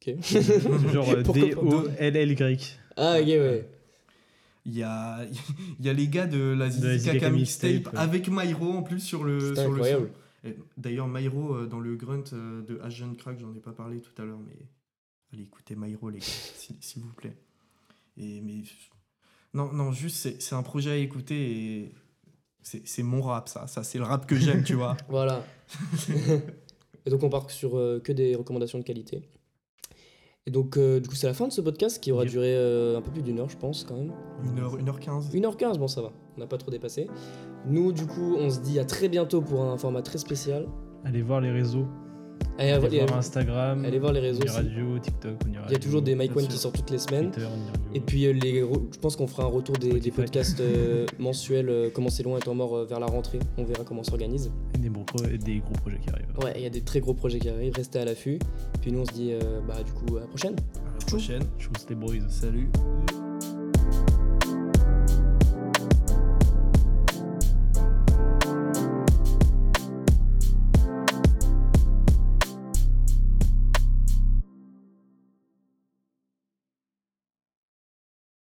ok 0.01 0.15
Genre 0.93 1.09
euh, 1.11 1.23
D-O-L-L-Y. 1.23 2.79
ah 2.97 3.17
ok 3.19 3.27
ouais 3.27 3.69
Il 4.65 4.75
y 4.77 4.83
a, 4.83 5.25
il 5.79 5.85
y 5.85 5.89
a 5.89 5.93
les 5.93 6.07
gars 6.07 6.27
de 6.27 6.39
la 6.39 6.65
la 6.65 6.69
Zizi 6.69 6.91
Zizi 6.93 7.05
Kaka 7.07 7.19
Kaka 7.19 7.31
mixtape 7.31 7.93
ouais. 7.93 7.99
avec 7.99 8.27
Myro 8.29 8.71
en 8.73 8.83
plus 8.83 8.99
sur 8.99 9.23
le, 9.23 9.39
sur 9.55 9.63
le 9.69 9.75
incroyable. 9.75 10.11
son. 10.43 10.47
Et 10.49 10.57
D'ailleurs, 10.77 11.07
Myro 11.07 11.55
euh, 11.55 11.67
dans 11.67 11.79
le 11.79 11.95
grunt 11.95 12.23
euh, 12.33 12.61
de 12.63 12.77
Asian 12.83 13.13
Crack, 13.15 13.39
j'en 13.39 13.53
ai 13.55 13.59
pas 13.61 13.71
parlé 13.71 14.01
tout 14.01 14.21
à 14.21 14.25
l'heure, 14.25 14.39
mais 14.45 14.57
allez 15.33 15.43
écoutez 15.43 15.75
Myro, 15.77 16.09
les 16.09 16.19
gars, 16.19 16.25
s'il 16.55 16.75
s'il 16.81 17.01
vous 17.01 17.13
plaît. 17.13 17.37
Et, 18.17 18.41
mais 18.41 18.61
non, 19.53 19.71
non, 19.71 19.91
juste 19.93 20.17
c'est 20.17 20.41
c'est 20.41 20.55
un 20.55 20.63
projet 20.63 20.91
à 20.91 20.95
écouter 20.97 21.51
et 21.51 21.95
c'est 22.61 22.85
c'est 22.85 23.03
mon 23.03 23.21
rap, 23.21 23.47
ça. 23.47 23.67
Ça, 23.67 23.83
c'est 23.83 23.97
le 23.99 24.03
rap 24.03 24.25
que 24.27 24.35
j'aime, 24.35 24.63
tu 24.65 24.73
vois. 24.73 24.97
Voilà. 25.07 25.45
Et 27.05 27.09
donc 27.09 27.23
on 27.23 27.29
part 27.29 27.49
sur 27.51 27.77
euh, 27.77 27.99
que 28.03 28.11
des 28.11 28.35
recommandations 28.35 28.79
de 28.79 28.83
qualité. 28.83 29.21
Et 30.45 30.51
donc 30.51 30.75
euh, 30.77 30.99
du 30.99 31.07
coup 31.07 31.15
c'est 31.15 31.27
la 31.27 31.33
fin 31.33 31.47
de 31.47 31.53
ce 31.53 31.61
podcast 31.61 32.01
qui 32.03 32.11
aura 32.11 32.23
Yep. 32.23 32.31
duré 32.31 32.53
euh, 32.55 32.97
un 32.97 33.01
peu 33.01 33.11
plus 33.11 33.21
d'une 33.21 33.39
heure 33.39 33.49
je 33.49 33.57
pense 33.57 33.83
quand 33.85 33.95
même. 33.95 34.11
1h, 34.43 34.83
1h15. 34.83 35.31
1h15 35.31 35.77
bon 35.77 35.87
ça 35.87 36.01
va, 36.01 36.11
on 36.35 36.39
n'a 36.41 36.47
pas 36.47 36.57
trop 36.57 36.69
dépassé. 36.71 37.07
Nous 37.65 37.93
du 37.93 38.05
coup 38.05 38.35
on 38.37 38.49
se 38.49 38.59
dit 38.59 38.77
à 38.79 38.85
très 38.85 39.07
bientôt 39.07 39.41
pour 39.41 39.61
un 39.63 39.77
format 39.77 40.01
très 40.01 40.17
spécial. 40.17 40.67
Allez 41.05 41.21
voir 41.21 41.39
les 41.41 41.51
réseaux 41.51 41.85
Allez, 42.57 42.71
Allez 42.71 42.85
allez, 42.85 42.99
voir 43.05 43.17
Instagram, 43.17 43.83
allez 43.83 43.99
voir 43.99 44.13
les 44.13 44.19
réseaux 44.19 44.43
TikTok, 45.01 45.33
Il 45.45 45.71
y 45.71 45.75
a 45.75 45.79
toujours 45.79 46.03
des 46.03 46.13
Mike 46.13 46.35
One 46.35 46.47
qui 46.47 46.57
sortent 46.57 46.77
toutes 46.77 46.91
les 46.91 46.99
semaines. 46.99 47.31
Twitter. 47.31 47.49
Et 47.95 47.99
puis 47.99 48.25
euh, 48.25 48.33
les, 48.33 48.59
je 48.59 48.99
pense 48.99 49.15
qu'on 49.15 49.27
fera 49.27 49.43
un 49.43 49.47
retour 49.47 49.75
des, 49.77 50.11
podcasts 50.11 50.59
euh, 50.59 51.05
mensuels, 51.19 51.69
euh, 51.69 51.89
comment 51.91 52.09
c'est 52.09 52.23
loin 52.23 52.37
et 52.37 52.41
temps 52.41 52.53
mort 52.53 52.85
vers 52.85 52.99
la 52.99 53.07
rentrée. 53.07 53.39
On 53.57 53.63
verra 53.63 53.83
comment 53.83 54.01
on 54.01 54.03
s'organise. 54.03 54.51
Et 54.75 54.77
des, 54.77 54.89
gros 54.89 55.03
des 55.21 55.59
gros 55.59 55.73
projets 55.73 55.99
qui 55.99 56.09
arrivent. 56.09 56.27
Ouais, 56.43 56.53
il 56.55 56.61
y 56.63 56.67
a 56.67 56.69
des 56.69 56.81
très 56.81 56.99
gros 56.99 57.15
projets 57.15 57.39
qui 57.39 57.49
arrivent, 57.49 57.73
restez 57.75 57.99
à 57.99 58.05
l'affût. 58.05 58.37
Puis 58.81 58.91
nous 58.91 58.99
on 58.99 59.05
se 59.05 59.13
dit 59.13 59.31
euh, 59.31 59.59
bah 59.67 59.81
du 59.83 59.91
coup 59.91 60.17
à 60.17 60.21
la 60.21 60.27
prochaine. 60.27 60.55
À 60.55 60.99
la 60.99 61.05
prochaine. 61.07 61.43
Chose 61.57 61.85
les 61.89 61.95
boys. 61.95 62.29
Salut. 62.29 62.69